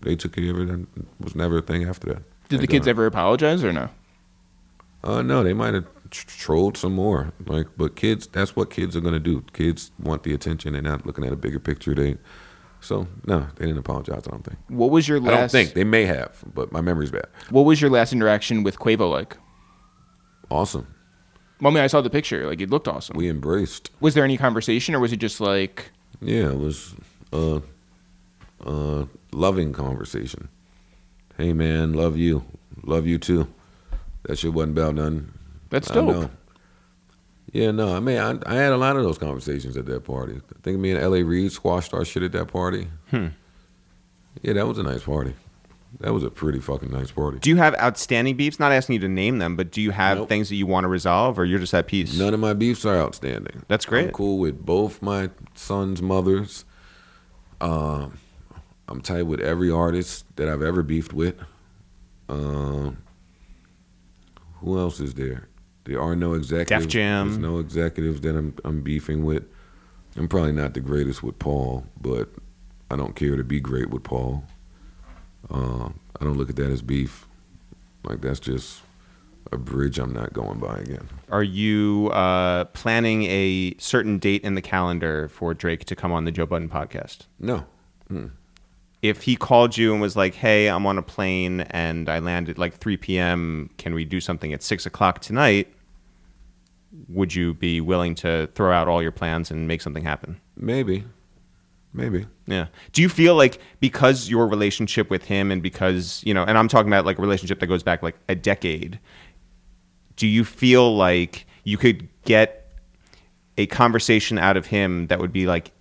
They 0.00 0.16
took 0.16 0.32
care 0.32 0.50
of 0.50 0.58
it, 0.60 0.68
and 0.70 0.86
it 0.96 1.06
was 1.20 1.34
never 1.34 1.58
a 1.58 1.62
thing 1.62 1.84
after 1.84 2.08
that. 2.14 2.22
Did 2.48 2.60
the 2.60 2.66
kids 2.66 2.86
God. 2.86 2.90
ever 2.90 3.06
apologize 3.06 3.64
or 3.64 3.72
no? 3.72 3.90
Uh, 5.04 5.22
no, 5.22 5.42
they 5.42 5.52
might 5.52 5.74
have 5.74 5.86
tr- 6.10 6.26
trolled 6.26 6.76
some 6.76 6.92
more. 6.92 7.32
Like, 7.44 7.66
but 7.76 7.96
kids, 7.96 8.26
that's 8.26 8.56
what 8.56 8.70
kids 8.70 8.96
are 8.96 9.00
gonna 9.00 9.20
do. 9.20 9.44
Kids 9.52 9.90
want 9.98 10.22
the 10.22 10.32
attention. 10.32 10.72
They're 10.72 10.82
not 10.82 11.06
looking 11.06 11.24
at 11.24 11.32
a 11.32 11.36
bigger 11.36 11.58
picture. 11.58 11.94
They, 11.94 12.16
so 12.80 13.06
no, 13.26 13.46
they 13.56 13.66
didn't 13.66 13.78
apologize. 13.78 14.22
I 14.26 14.30
don't 14.30 14.44
think. 14.44 14.58
What 14.68 14.90
was 14.90 15.08
your 15.08 15.20
last? 15.20 15.32
I 15.32 15.36
don't 15.40 15.50
think 15.50 15.74
they 15.74 15.84
may 15.84 16.04
have, 16.04 16.42
but 16.54 16.72
my 16.72 16.80
memory's 16.80 17.10
bad. 17.10 17.26
What 17.50 17.62
was 17.62 17.80
your 17.80 17.90
last 17.90 18.12
interaction 18.12 18.62
with 18.62 18.78
Quavo 18.78 19.10
like? 19.10 19.36
Awesome. 20.50 20.86
Well, 21.60 21.72
I 21.72 21.74
mean, 21.74 21.82
I 21.82 21.86
saw 21.86 22.00
the 22.02 22.10
picture. 22.10 22.46
Like, 22.46 22.60
it 22.60 22.70
looked 22.70 22.86
awesome. 22.86 23.16
We 23.16 23.28
embraced. 23.30 23.90
was 24.00 24.14
there 24.14 24.24
any 24.24 24.36
conversation, 24.36 24.94
or 24.94 25.00
was 25.00 25.12
it 25.12 25.16
just 25.16 25.40
like, 25.40 25.90
Yeah, 26.20 26.50
it 26.50 26.58
was 26.58 26.94
a, 27.32 27.62
a 28.64 29.08
loving 29.32 29.72
conversation. 29.72 30.48
Hey 31.36 31.52
man, 31.52 31.92
love 31.92 32.16
you, 32.16 32.44
love 32.82 33.06
you 33.06 33.18
too. 33.18 33.48
That 34.24 34.38
shit 34.38 34.52
wasn't 34.54 34.78
about 34.78 34.94
nothing. 34.94 35.32
that's 35.70 35.90
I 35.90 35.94
dope? 35.94 36.30
Yeah, 37.52 37.70
no, 37.70 37.94
I 37.96 38.00
mean, 38.00 38.18
I, 38.18 38.36
I 38.44 38.54
had 38.54 38.72
a 38.72 38.76
lot 38.76 38.96
of 38.96 39.04
those 39.04 39.18
conversations 39.18 39.76
at 39.76 39.86
that 39.86 40.04
party. 40.04 40.34
I 40.36 40.58
think 40.62 40.78
me 40.78 40.90
and 40.90 41.00
L.A. 41.00 41.22
Reid 41.22 41.52
squashed 41.52 41.94
our 41.94 42.04
shit 42.04 42.22
at 42.22 42.32
that 42.32 42.48
party. 42.48 42.88
Hmm. 43.10 43.28
Yeah, 44.42 44.54
that 44.54 44.66
was 44.66 44.78
a 44.78 44.82
nice 44.82 45.04
party. 45.04 45.34
That 46.00 46.12
was 46.12 46.24
a 46.24 46.30
pretty 46.30 46.58
fucking 46.58 46.90
nice 46.90 47.10
party. 47.10 47.38
Do 47.38 47.48
you 47.48 47.56
have 47.56 47.74
outstanding 47.76 48.36
beefs? 48.36 48.58
Not 48.58 48.72
asking 48.72 48.94
you 48.94 48.98
to 49.00 49.08
name 49.08 49.38
them, 49.38 49.56
but 49.56 49.70
do 49.70 49.80
you 49.80 49.92
have 49.92 50.18
Nope. 50.18 50.28
things 50.28 50.48
that 50.50 50.56
you 50.56 50.66
want 50.66 50.84
to 50.84 50.88
resolve 50.88 51.38
or 51.38 51.44
you're 51.46 51.60
just 51.60 51.72
at 51.72 51.86
peace? 51.86 52.18
None 52.18 52.34
of 52.34 52.40
my 52.40 52.52
beefs 52.52 52.84
are 52.84 52.96
outstanding. 52.98 53.62
That's 53.68 53.86
great. 53.86 54.06
I'm 54.08 54.12
cool 54.12 54.38
with 54.38 54.66
both 54.66 55.00
my 55.00 55.30
sons' 55.54 56.02
mothers. 56.02 56.64
Um, 57.62 58.18
I'm 58.88 59.00
tight 59.00 59.22
with 59.22 59.40
every 59.40 59.70
artist 59.70 60.26
that 60.36 60.48
I've 60.48 60.60
ever 60.62 60.82
beefed 60.82 61.14
with. 61.14 61.36
Um, 62.28 62.98
who 64.56 64.78
else 64.78 65.00
is 65.00 65.14
there? 65.14 65.48
There 65.86 66.00
are 66.00 66.16
no 66.16 66.34
executives. 66.34 66.86
Jam. 66.86 67.28
There's 67.28 67.38
no 67.38 67.58
executives 67.58 68.20
that 68.22 68.36
I'm 68.36 68.54
I'm 68.64 68.82
beefing 68.82 69.24
with. 69.24 69.44
I'm 70.16 70.28
probably 70.28 70.52
not 70.52 70.74
the 70.74 70.80
greatest 70.80 71.22
with 71.22 71.38
Paul, 71.38 71.86
but 72.00 72.28
I 72.90 72.96
don't 72.96 73.14
care 73.14 73.36
to 73.36 73.44
be 73.44 73.60
great 73.60 73.90
with 73.90 74.02
Paul. 74.02 74.44
Uh, 75.50 75.90
I 76.20 76.24
don't 76.24 76.36
look 76.36 76.50
at 76.50 76.56
that 76.56 76.70
as 76.70 76.82
beef. 76.82 77.26
Like 78.04 78.20
that's 78.20 78.40
just 78.40 78.82
a 79.52 79.56
bridge 79.56 79.98
I'm 79.98 80.12
not 80.12 80.32
going 80.32 80.58
by 80.58 80.78
again. 80.78 81.08
Are 81.30 81.42
you 81.42 82.10
uh, 82.12 82.64
planning 82.66 83.24
a 83.24 83.74
certain 83.78 84.18
date 84.18 84.42
in 84.42 84.54
the 84.54 84.62
calendar 84.62 85.28
for 85.28 85.54
Drake 85.54 85.84
to 85.84 85.94
come 85.96 86.12
on 86.12 86.24
the 86.24 86.32
Joe 86.32 86.46
Budden 86.46 86.68
podcast? 86.68 87.26
No. 87.38 87.64
If 89.02 89.22
he 89.22 89.36
called 89.36 89.76
you 89.76 89.92
and 89.92 90.00
was 90.00 90.16
like, 90.16 90.34
"Hey, 90.34 90.68
I'm 90.68 90.86
on 90.86 90.98
a 90.98 91.02
plane 91.02 91.60
and 91.60 92.08
I 92.08 92.18
landed 92.18 92.58
like 92.58 92.74
3 92.78 92.96
p.m. 92.96 93.70
Can 93.78 93.94
we 93.94 94.04
do 94.04 94.20
something 94.20 94.52
at 94.52 94.62
six 94.62 94.86
o'clock 94.86 95.20
tonight?" 95.20 95.72
Would 97.08 97.34
you 97.34 97.54
be 97.54 97.80
willing 97.80 98.14
to 98.16 98.48
throw 98.54 98.72
out 98.72 98.88
all 98.88 99.02
your 99.02 99.12
plans 99.12 99.50
and 99.50 99.68
make 99.68 99.80
something 99.82 100.04
happen? 100.04 100.40
Maybe. 100.56 101.04
Maybe. 101.92 102.26
Yeah. 102.46 102.66
Do 102.92 103.00
you 103.00 103.08
feel 103.08 103.34
like 103.36 103.58
because 103.80 104.28
your 104.28 104.46
relationship 104.46 105.08
with 105.08 105.24
him 105.24 105.50
and 105.50 105.62
because, 105.62 106.22
you 106.24 106.34
know, 106.34 106.44
and 106.44 106.58
I'm 106.58 106.68
talking 106.68 106.88
about 106.88 107.06
like 107.06 107.18
a 107.18 107.22
relationship 107.22 107.60
that 107.60 107.66
goes 107.68 107.82
back 107.82 108.02
like 108.02 108.16
a 108.28 108.34
decade, 108.34 108.98
do 110.16 110.26
you 110.26 110.44
feel 110.44 110.94
like 110.94 111.46
you 111.64 111.78
could 111.78 112.08
get 112.24 112.66
a 113.56 113.66
conversation 113.66 114.38
out 114.38 114.56
of 114.56 114.66
him 114.66 115.06
that 115.06 115.18
would 115.18 115.32
be 115.32 115.46
like 115.46 115.72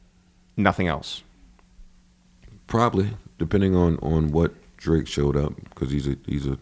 nothing 0.55 0.87
else? 0.87 1.21
Probably, 2.67 3.11
depending 3.37 3.75
on 3.75 3.97
on 3.97 4.31
what 4.31 4.53
Drake 4.77 5.07
showed 5.07 5.35
up, 5.35 5.53
because 5.69 5.91
he's 5.91 6.07
a 6.07 6.17
he's 6.25 6.47
a 6.47 6.57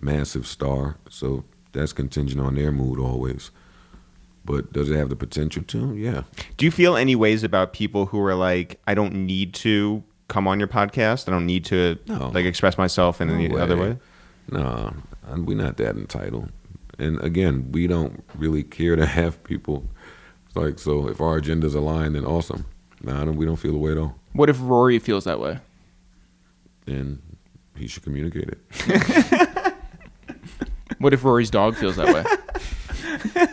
massive 0.00 0.46
star. 0.46 0.96
So 1.08 1.44
that's 1.72 1.92
contingent 1.92 2.40
on 2.40 2.54
their 2.54 2.72
mood 2.72 2.98
always. 2.98 3.50
But 4.44 4.72
does 4.72 4.90
it 4.90 4.96
have 4.96 5.08
the 5.08 5.16
potential 5.16 5.62
to? 5.64 5.94
Yeah. 5.96 6.22
Do 6.56 6.64
you 6.64 6.70
feel 6.72 6.96
any 6.96 7.14
ways 7.14 7.44
about 7.44 7.72
people 7.72 8.06
who 8.06 8.20
are 8.20 8.34
like, 8.34 8.80
I 8.86 8.94
don't 8.94 9.14
need 9.26 9.54
to 9.54 10.02
come 10.28 10.48
on 10.48 10.58
your 10.58 10.68
podcast. 10.68 11.28
I 11.28 11.32
don't 11.32 11.46
need 11.46 11.64
to 11.66 11.98
No. 12.08 12.28
like 12.34 12.44
express 12.46 12.76
myself 12.78 13.20
in 13.20 13.28
No 13.28 13.34
any 13.34 13.56
other 13.56 13.76
way. 13.76 13.98
No, 14.50 14.94
we're 15.36 15.56
not 15.56 15.76
that 15.76 15.96
entitled. 15.96 16.50
And 16.98 17.20
again, 17.22 17.70
we 17.70 17.86
don't 17.86 18.24
really 18.34 18.62
care 18.62 18.96
to 18.96 19.06
have 19.18 19.42
people 19.44 19.84
like 20.54 20.78
so. 20.78 21.06
If 21.08 21.20
our 21.20 21.40
agendas 21.40 21.74
align, 21.74 22.14
then 22.14 22.24
awesome. 22.24 22.64
No, 23.02 23.14
I 23.20 23.24
don't, 23.24 23.36
we 23.36 23.44
don't 23.46 23.56
feel 23.56 23.72
the 23.72 23.78
way 23.78 23.92
at 23.92 23.98
all. 23.98 24.16
What 24.32 24.48
if 24.48 24.56
Rory 24.60 24.98
feels 24.98 25.24
that 25.24 25.38
way? 25.38 25.58
And 26.86 27.20
he 27.76 27.86
should 27.86 28.02
communicate 28.02 28.48
it. 28.48 28.58
What 30.98 31.12
if 31.12 31.24
Rory's 31.24 31.50
dog 31.50 31.74
feels 31.74 31.96
that 31.96 32.14
way? 32.14 33.46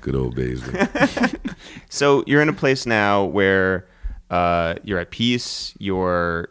Good 0.00 0.14
old 0.14 0.36
Baisley. 0.36 1.38
So 1.88 2.24
you're 2.26 2.42
in 2.42 2.48
a 2.48 2.52
place 2.52 2.84
now 2.84 3.24
where 3.24 3.86
uh, 4.30 4.74
you're 4.82 4.98
at 4.98 5.10
peace. 5.10 5.74
You're 5.78 6.48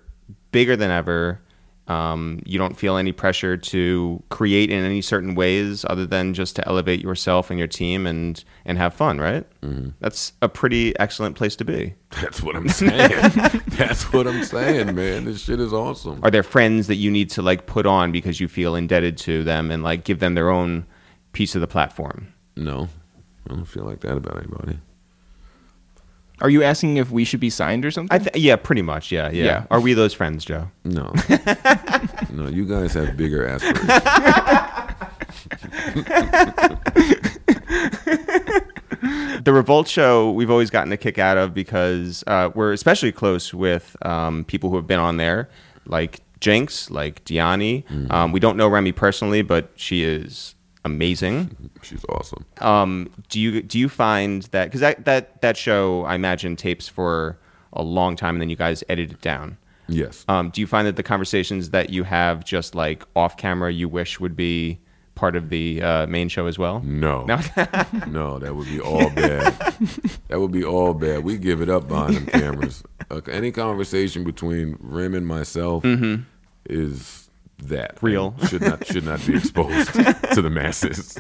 bigger 0.52 0.76
than 0.76 0.92
ever. 0.92 1.40
Um, 1.88 2.42
you 2.46 2.58
don't 2.58 2.76
feel 2.76 2.98
any 2.98 3.12
pressure 3.12 3.58
to 3.58 4.24
create 4.30 4.72
in 4.72 4.84
any 4.84 5.02
certain 5.02 5.36
ways 5.36 5.86
other 5.88 6.08
than 6.08 6.34
just 6.34 6.56
to 6.56 6.68
elevate 6.68 7.00
yourself 7.00 7.52
and 7.52 7.60
your 7.60 7.68
team 7.68 8.08
and 8.08 8.44
and 8.66 8.80
have 8.80 8.96
fun, 8.96 9.20
right? 9.20 9.46
Mm-hmm. 9.62 9.90
That's 10.00 10.34
a 10.42 10.50
pretty 10.50 10.98
excellent 10.98 11.36
place 11.36 11.56
to 11.58 11.66
be. 11.66 11.94
That's 12.22 12.42
what 12.42 12.56
I'm 12.56 12.70
saying. 12.70 13.12
That's 13.68 14.12
what 14.12 14.26
I'm 14.26 14.44
saying, 14.44 14.96
man. 14.96 15.26
This 15.26 15.44
shit 15.44 15.60
is 15.60 15.74
awesome. 15.74 16.22
Are 16.24 16.32
there 16.32 16.42
friends 16.42 16.88
that 16.88 16.96
you 16.96 17.12
need 17.12 17.30
to 17.32 17.44
like 17.44 17.68
put 17.68 17.86
on 17.86 18.12
because 18.12 18.40
you 18.40 18.48
feel 18.48 18.74
indebted 18.74 19.16
to 19.20 19.44
them 19.44 19.70
and 19.70 19.84
like 19.84 20.06
give 20.06 20.20
them 20.20 20.34
their 20.34 20.50
own 20.50 20.88
piece 21.34 21.54
of 21.54 21.62
the 21.62 21.68
platform? 21.68 22.34
No, 22.56 22.90
I 23.50 23.54
don't 23.54 23.66
feel 23.66 23.84
like 23.84 24.02
that 24.02 24.18
about 24.18 24.38
anybody. 24.38 24.80
Are 26.42 26.50
you 26.50 26.64
asking 26.64 26.98
if 26.98 27.12
we 27.12 27.24
should 27.24 27.40
be 27.40 27.50
signed 27.50 27.86
or 27.86 27.92
something? 27.92 28.14
I 28.14 28.20
th- 28.20 28.36
yeah, 28.36 28.58
pretty 28.58 28.82
much. 28.82 29.10
Yeah, 29.12 29.30
yeah, 29.32 29.44
Yeah. 29.46 29.66
Are 29.72 29.80
we 29.80 29.94
those 29.94 30.14
friends, 30.14 30.44
Joe? 30.44 30.70
No, 30.84 31.14
no. 32.34 32.48
You 32.50 32.66
guys 32.66 32.94
have 32.94 33.16
bigger 33.16 33.48
aspirations. 33.48 33.88
the 39.44 39.52
Revolt 39.54 39.88
show 39.88 40.32
we've 40.32 40.50
always 40.52 40.70
gotten 40.70 40.92
a 40.92 40.98
kick 40.98 41.20
out 41.20 41.38
of 41.38 41.54
because 41.54 42.24
uh, 42.28 42.50
we're 42.54 42.74
especially 42.74 43.12
close 43.12 43.54
with 43.54 43.96
um, 44.06 44.44
people 44.46 44.70
who 44.70 44.76
have 44.76 44.88
been 44.88 45.00
on 45.00 45.18
there, 45.18 45.50
like 45.86 46.22
Jinx, 46.40 46.90
like 46.90 47.24
Diani. 47.26 48.12
Um, 48.12 48.32
we 48.32 48.40
don't 48.40 48.58
know 48.58 48.68
Remy 48.68 48.92
personally, 48.92 49.42
but 49.42 49.72
she 49.76 50.04
is 50.04 50.55
amazing. 50.86 51.72
She's 51.82 52.06
awesome. 52.10 52.46
Um, 52.60 53.10
do 53.30 53.40
you 53.40 53.62
do 53.62 53.78
you 53.78 53.90
find 53.90 54.44
that 54.52 54.66
because 54.66 54.82
that, 54.82 55.04
that 55.06 55.42
that 55.42 55.58
show 55.58 56.04
I 56.04 56.16
imagine 56.16 56.56
tapes 56.56 56.88
for 56.88 57.38
a 57.74 57.84
long 57.84 58.16
time 58.16 58.36
and 58.36 58.42
then 58.42 58.50
you 58.50 58.56
guys 58.56 58.84
edit 58.88 59.12
it 59.12 59.22
down? 59.22 59.58
Yes. 59.88 60.26
Um, 60.28 60.50
do 60.50 60.62
you 60.62 60.68
find 60.68 60.88
that 60.88 60.96
the 60.96 61.04
conversations 61.04 61.72
that 61.72 61.90
you 61.90 62.04
have 62.04 62.44
just 62.46 62.74
like 62.74 63.04
off 63.16 63.38
camera 63.38 63.72
you 63.72 63.90
wish 63.90 64.20
would 64.20 64.36
be 64.36 64.80
part 65.14 65.36
of 65.36 65.50
the 65.50 65.82
uh, 65.82 66.08
main 66.08 66.28
show 66.30 66.48
as 66.48 66.58
well? 66.58 66.82
No. 66.82 67.26
No? 67.28 67.40
No, 68.08 68.40
that 68.40 68.56
would 68.56 68.68
be 68.68 68.80
all 68.80 69.10
bad. 69.12 69.54
that 70.30 70.40
would 70.40 70.52
be 70.52 70.64
all 70.64 70.94
bad. 70.94 71.24
We 71.24 71.38
give 71.38 71.62
it 71.62 71.70
up 71.70 71.88
behind 71.88 72.16
them 72.16 72.26
cameras. 72.26 72.84
Uh, 73.12 73.22
any 73.30 73.52
conversation 73.52 74.24
between 74.24 74.78
Rim 74.80 75.14
and 75.14 75.28
myself 75.28 75.86
is 76.68 77.25
that 77.60 77.98
Real. 78.02 78.36
should 78.50 78.62
not 78.62 78.86
should 78.86 79.06
not 79.06 79.26
be 79.26 79.36
exposed 79.38 79.94
to 80.34 80.42
the 80.42 80.50
masses. 80.50 81.18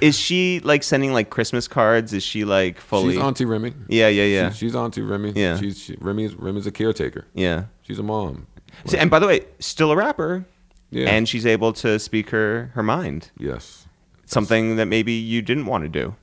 Is 0.00 0.18
she 0.18 0.60
like 0.60 0.82
sending 0.82 1.12
like 1.12 1.30
Christmas 1.30 1.66
cards? 1.66 2.12
Is 2.12 2.22
she 2.22 2.44
like 2.44 2.78
fully? 2.78 3.14
She's 3.14 3.22
Auntie 3.22 3.44
Remy. 3.46 3.72
Yeah, 3.88 4.08
yeah, 4.08 4.24
yeah. 4.24 4.50
She- 4.50 4.58
she's 4.66 4.76
Auntie 4.76 5.00
Remy. 5.02 5.32
Yeah. 5.34 5.58
She's 5.58 5.78
she, 5.80 5.96
Remy's 6.00 6.34
Remy's 6.34 6.66
a 6.66 6.72
caretaker. 6.72 7.26
yeah. 7.34 7.64
She's 7.82 7.98
a 7.98 8.02
mom. 8.02 8.46
So- 8.84 8.98
and 8.98 9.10
by 9.10 9.18
the 9.18 9.26
way, 9.26 9.40
still 9.58 9.90
a 9.92 9.96
rapper. 9.96 10.44
Yeah. 10.90 11.08
And 11.10 11.28
she's 11.28 11.46
able 11.46 11.72
to 11.74 11.98
speak 11.98 12.30
her 12.30 12.70
her 12.74 12.82
mind. 12.82 13.30
Yes. 13.38 13.86
Something 14.26 14.76
that 14.76 14.86
maybe 14.86 15.12
you 15.12 15.40
didn't 15.42 15.66
want 15.66 15.82
to 15.84 15.88
do. 15.88 16.14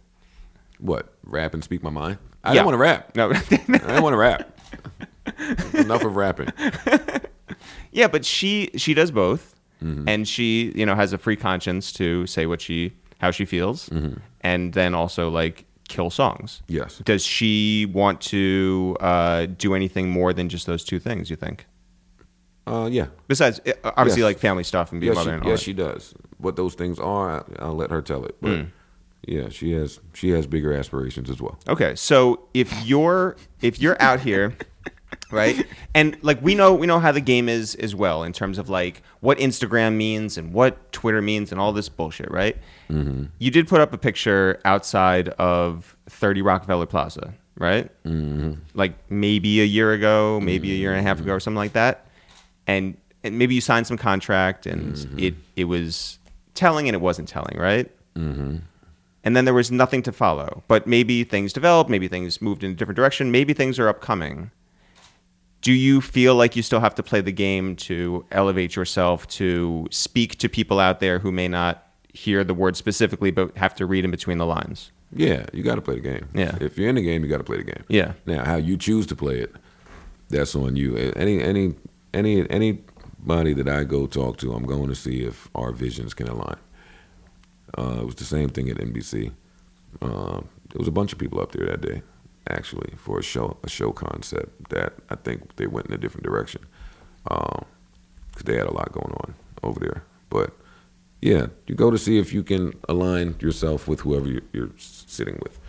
What? 0.80 1.14
Rap 1.24 1.54
and 1.54 1.64
speak 1.64 1.82
my 1.84 1.90
mind? 1.90 2.18
I 2.44 2.50
Yeah. 2.50 2.64
didn't 2.64 2.66
want 2.66 2.74
to 2.76 2.78
rap. 2.80 3.16
No. 3.16 3.30
I 3.32 3.40
didn't 3.42 4.04
want 4.04 4.14
to 4.14 4.18
rap. 4.18 4.60
Enough 5.74 6.04
of 6.04 6.16
rapping. 6.16 6.50
Yeah, 7.94 8.08
but 8.08 8.26
she 8.26 8.70
she 8.76 8.94
does 8.94 9.12
both, 9.12 9.50
Mm-hmm. 9.84 10.08
and 10.08 10.26
she 10.28 10.72
you 10.76 10.86
know 10.86 10.96
has 10.96 11.12
a 11.14 11.18
free 11.18 11.36
conscience 11.36 11.92
to 11.94 12.26
say 12.26 12.46
what 12.46 12.62
she 12.62 12.94
how 13.20 13.32
she 13.32 13.46
feels, 13.46 13.90
Mm-hmm. 13.90 14.20
and 14.42 14.74
then 14.74 14.94
also 14.96 15.30
like 15.30 15.66
kill 15.90 16.10
songs. 16.10 16.62
Yes. 16.68 17.02
Does 17.06 17.24
she 17.26 17.86
want 17.94 18.22
to 18.22 18.96
uh, 19.02 19.46
do 19.58 19.74
anything 19.76 20.10
more 20.10 20.32
than 20.34 20.48
just 20.50 20.66
those 20.66 20.84
two 20.86 21.00
things? 21.00 21.30
You 21.30 21.36
think? 21.36 21.66
Uh, 22.66 22.88
yeah. 22.92 23.08
Besides, 23.28 23.60
uh, 23.68 23.74
obviously, 23.98 24.22
Yes. 24.22 24.28
like 24.30 24.40
family 24.40 24.64
stuff 24.64 24.92
and 24.94 25.02
be 25.02 25.08
a 25.08 25.12
Yes, 25.12 25.16
mother 25.18 25.30
she, 25.32 25.34
and 25.34 25.44
all 25.44 25.50
yes, 25.50 25.60
that. 25.60 25.66
she 25.66 25.74
does. 25.74 26.14
What 26.38 26.56
those 26.56 26.76
things 26.76 26.98
are, 27.00 27.30
I, 27.60 27.64
I'll 27.66 27.76
let 27.76 27.92
her 27.92 28.02
tell 28.02 28.24
it. 28.26 28.36
But 28.42 28.52
Mm. 28.52 28.68
yeah, 29.28 29.50
she 29.50 29.74
has 29.74 30.00
she 30.14 30.30
has 30.30 30.48
bigger 30.48 30.74
aspirations 30.74 31.30
as 31.30 31.42
well. 31.42 31.58
Okay, 31.68 31.94
so 31.96 32.48
if 32.54 32.72
you're 32.86 33.36
if 33.62 33.82
you're 33.82 34.02
out 34.02 34.22
here, 34.22 34.56
right, 35.34 35.66
and 35.96 36.18
like 36.22 36.42
we 36.42 36.56
know 36.56 36.74
we 36.74 36.88
know 36.88 37.00
how 37.00 37.12
the 37.12 37.22
game 37.22 37.50
is 37.50 37.76
as 37.76 37.96
well 37.96 38.24
in 38.24 38.34
terms 38.34 38.58
of 38.58 38.70
like 38.70 39.02
what 39.20 39.38
Instagram 39.38 39.96
means 39.96 40.38
and 40.38 40.54
what 40.54 40.92
Twitter 40.92 41.22
means 41.22 41.52
and 41.52 41.60
all 41.60 41.74
this 41.74 41.90
bullshit, 41.90 42.32
right? 42.32 42.58
Mm-hmm. 42.90 43.26
You 43.40 43.52
did 43.52 43.68
put 43.68 43.82
up 43.82 43.94
a 43.94 43.98
picture 43.98 44.60
outside 44.66 45.30
of 45.30 45.98
30 46.10 46.42
Rockefeller 46.42 46.86
Plaza, 46.86 47.34
right? 47.58 47.90
Mm-hmm. 48.04 48.54
Like 48.74 48.94
maybe 49.10 49.62
a 49.62 49.66
year 49.66 49.94
ago, 49.94 50.40
maybe 50.42 50.72
a 50.72 50.76
year 50.76 50.92
and 50.92 51.00
a 51.00 51.04
half 51.04 51.20
ago, 51.20 51.34
or 51.34 51.40
something 51.40 51.58
like 51.58 51.74
that, 51.74 52.06
and 52.68 52.98
and 53.24 53.38
maybe 53.38 53.56
you 53.56 53.62
signed 53.62 53.88
some 53.88 53.98
contract 53.98 54.66
and 54.66 55.20
it 55.20 55.36
it 55.56 55.66
was 55.66 56.20
telling 56.54 56.88
and 56.88 56.96
it 56.96 57.02
wasn't 57.02 57.28
telling, 57.28 57.58
right? 57.58 57.90
and 59.24 59.36
then 59.36 59.46
there 59.46 59.54
was 59.54 59.72
nothing 59.72 60.04
to 60.04 60.12
follow. 60.12 60.64
But 60.68 60.86
maybe 60.86 61.24
things 61.24 61.54
developed, 61.54 61.90
maybe 61.90 62.08
things 62.08 62.42
moved 62.42 62.64
in 62.64 62.72
a 62.72 62.74
different 62.74 62.96
direction, 62.96 63.32
maybe 63.32 63.54
things 63.54 63.80
are 63.80 63.88
upcoming. 63.88 64.52
Do 65.64 65.74
you 65.74 66.02
feel 66.02 66.36
like 66.36 66.56
you 66.56 66.62
still 66.62 66.82
have 66.82 66.94
to 66.96 67.04
play 67.04 67.22
the 67.22 67.32
game 67.32 67.76
to 67.78 68.26
elevate 68.32 68.76
yourself, 68.76 69.28
to 69.30 69.88
speak 69.92 70.38
to 70.40 70.50
people 70.50 70.80
out 70.80 71.00
there 71.00 71.20
who 71.20 71.32
may 71.32 71.48
not 71.48 71.88
hear 72.14 72.44
the 72.44 72.54
word 72.54 72.78
specifically, 72.78 73.32
but 73.32 73.58
have 73.58 73.74
to 73.76 73.86
read 73.86 74.06
in 74.06 74.12
between 74.12 74.38
the 74.38 74.46
lines? 74.46 74.92
Yeah, 75.16 75.46
you 75.54 75.64
got 75.64 75.76
to 75.76 75.82
play 75.82 75.96
the 75.96 76.02
game. 76.02 76.28
Yeah. 76.34 76.56
If 76.60 76.78
you're 76.78 76.90
in 76.90 76.96
the 76.96 77.02
game, 77.02 77.24
you 77.24 77.30
got 77.30 77.38
to 77.38 77.44
play 77.44 77.58
the 77.58 77.64
game. 77.64 77.84
Yeah. 77.88 78.14
Now, 78.26 78.44
how 78.44 78.56
you 78.58 78.78
choose 78.78 79.08
to 79.08 79.16
play 79.16 79.40
it, 79.40 79.56
that's 80.30 80.56
on 80.56 80.76
you. 80.76 80.96
Any 81.16 81.42
any 81.42 81.76
any 82.14 82.50
anybody 82.50 83.54
that 83.54 83.68
I 83.68 83.84
go 83.84 84.08
talk 84.08 84.38
to, 84.38 84.54
I'm 84.54 84.66
going 84.66 84.90
to 84.90 84.96
see 84.96 85.24
if 85.24 85.50
our 85.56 85.72
visions 85.72 86.14
can 86.14 86.28
align. 86.28 86.58
Uh, 87.78 88.00
it 88.02 88.06
was 88.06 88.16
the 88.16 88.26
same 88.26 88.50
thing 88.50 88.70
at 88.70 88.78
NBC. 88.78 89.32
Uh, 90.02 90.42
there 90.42 90.80
was 90.80 90.88
a 90.88 90.92
bunch 90.92 91.14
of 91.14 91.20
people 91.20 91.40
up 91.40 91.52
there 91.52 91.66
that 91.68 91.82
day, 91.82 92.02
actually, 92.50 92.94
for 92.98 93.20
a 93.20 93.24
show 93.24 93.58
a 93.64 93.70
show 93.70 93.92
concept 93.92 94.70
that 94.70 94.94
I 95.10 95.16
think 95.16 95.56
they 95.56 95.68
went 95.68 95.88
in 95.88 95.94
a 95.94 95.98
different 95.98 96.24
direction 96.26 96.66
because 97.24 98.44
they 98.46 98.56
had 98.58 98.68
a 98.68 98.74
lot 98.74 98.92
going 98.92 99.14
on 99.24 99.34
over 99.64 99.80
there. 99.80 100.04
But 100.30 100.52
yeah, 101.22 101.48
you 101.68 101.76
go 101.76 101.90
to 101.92 101.98
see 101.98 102.18
if 102.18 102.34
you 102.34 102.44
can 102.44 102.74
align 102.90 103.36
yourself 103.40 103.88
with 103.88 104.02
whoever 104.02 104.28
you're, 104.28 104.42
you're 104.52 104.72
sitting 104.78 105.40
with. 105.42 105.60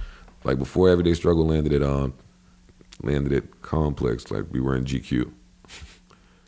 Like 0.42 0.58
before, 0.58 0.88
Everyday 0.90 1.14
Struggle 1.14 1.46
landed 1.46 1.72
at 1.72 1.82
uh, 1.82 2.08
landed 3.02 3.32
at 3.32 3.62
Complex. 3.62 4.30
Like 4.30 4.46
we 4.50 4.60
were 4.60 4.74
in 4.76 4.84
GQ. 4.84 5.30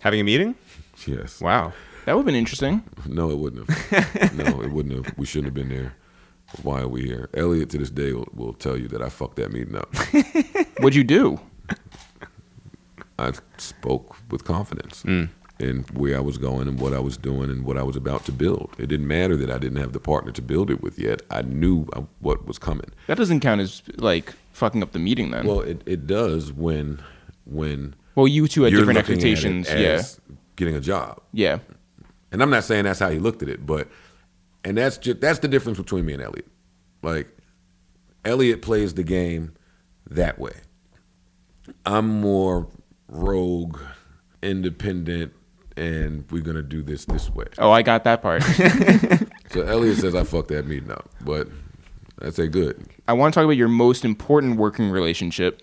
Having 0.01 0.21
a 0.21 0.25
meeting? 0.25 0.55
Yes. 1.07 1.43
Wow. 1.43 1.75
that 2.07 2.15
would 2.15 2.21
have 2.21 2.27
been 2.27 2.35
interesting. 2.35 2.83
No, 3.07 3.31
it 3.31 3.37
wouldn't 3.37 3.69
have. 3.71 4.35
no, 4.35 4.63
it 4.63 4.73
wouldn't 4.73 4.95
have. 5.07 5.19
We 5.19 5.27
shouldn't 5.27 5.45
have 5.49 5.55
been 5.55 5.69
there. 5.69 5.95
Why 6.63 6.81
are 6.81 6.89
we 6.89 7.03
here? 7.05 7.29
Elliot 7.35 7.71
to 7.71 7.79
this 7.79 7.91
day 7.91 8.13
will, 8.13 8.29
will 8.35 8.53
tell 8.55 8.77
you 8.79 8.89
that 8.89 9.03
I 9.03 9.09
fucked 9.09 9.37
that 9.37 9.53
meeting 9.53 9.77
up. 9.77 9.95
What'd 10.81 10.95
you 10.95 11.05
do? 11.05 11.41
I 13.19 13.33
spoke 13.57 14.17
with 14.31 14.45
confidence 14.45 15.05
in 15.05 15.85
where 15.95 16.17
I 16.17 16.21
was 16.21 16.37
going 16.37 16.69
and 16.69 16.79
what 16.79 16.93
I 16.93 16.99
was 17.01 17.17
doing 17.17 17.51
and 17.51 17.65
what 17.65 17.79
I 17.79 17.83
was 17.83 17.97
about 17.97 18.25
to 18.27 18.33
build. 18.33 18.75
It 18.79 18.87
didn't 18.89 19.09
matter 19.09 19.37
that 19.37 19.51
I 19.51 19.59
didn't 19.59 19.79
have 19.79 19.93
the 19.93 20.01
partner 20.01 20.31
to 20.33 20.43
build 20.43 20.71
it 20.71 20.83
with 20.83 20.99
yet. 20.99 21.23
I 21.31 21.43
knew 21.43 21.87
uh, 21.95 22.03
what 22.21 22.47
was 22.47 22.59
coming. 22.59 22.91
That 23.07 23.17
doesn't 23.17 23.41
count 23.41 23.61
as 23.63 23.83
like 23.97 24.35
fucking 24.53 24.83
up 24.83 24.93
the 24.93 24.99
meeting 24.99 25.31
then. 25.31 25.47
Well, 25.47 25.61
it, 25.61 25.83
it 25.87 26.07
does 26.07 26.53
when 26.53 27.03
when 27.47 27.95
Well, 28.15 28.29
you 28.29 28.47
two 28.49 28.63
had 28.65 28.71
different 28.73 28.99
looking 28.99 28.99
at 28.99 29.25
it 29.25 29.33
expectations. 29.33 29.69
Yeah, 29.71 30.03
getting 30.57 30.75
a 30.77 30.81
job. 30.81 31.21
yeah. 31.33 31.59
And 32.33 32.43
I'm 32.43 32.51
not 32.51 32.65
saying 32.65 32.85
that's 32.85 32.99
how 32.99 33.09
he 33.09 33.19
looked 33.21 33.43
at 33.43 33.49
it, 33.49 33.65
but 33.65 33.89
and 34.67 34.77
that's 34.77 34.99
just 34.99 35.21
that's 35.21 35.39
the 35.39 35.49
difference 35.49 35.79
between 35.79 36.05
me 36.05 36.15
and 36.15 36.23
Elliot. 36.23 36.49
Like 37.01 37.29
Elliot 38.25 38.63
plays 38.63 38.95
the 38.95 39.05
game 39.05 39.55
that 40.11 40.41
way. 40.41 40.55
I'm 41.85 42.21
more 42.21 42.67
rogue, 43.07 43.79
independent, 44.43 45.33
and 45.77 46.25
we're 46.33 46.43
gonna 46.43 46.63
do 46.63 46.83
this 46.83 47.05
this 47.05 47.31
way. 47.31 47.47
Oh, 47.59 47.71
I 47.71 47.83
got 47.83 48.05
that 48.05 48.21
part. 48.23 48.43
So 49.53 49.63
Elliot 49.63 49.99
says 49.99 50.15
I 50.17 50.25
fucked 50.25 50.49
that 50.49 50.67
meeting 50.67 50.91
up, 50.91 51.09
but 51.21 51.49
I 52.21 52.31
say 52.31 52.49
good. 52.49 52.85
I 53.07 53.13
want 53.13 53.33
to 53.33 53.39
talk 53.39 53.45
about 53.45 53.57
your 53.57 53.69
most 53.69 54.05
important 54.05 54.57
working 54.57 54.91
relationship. 54.91 55.63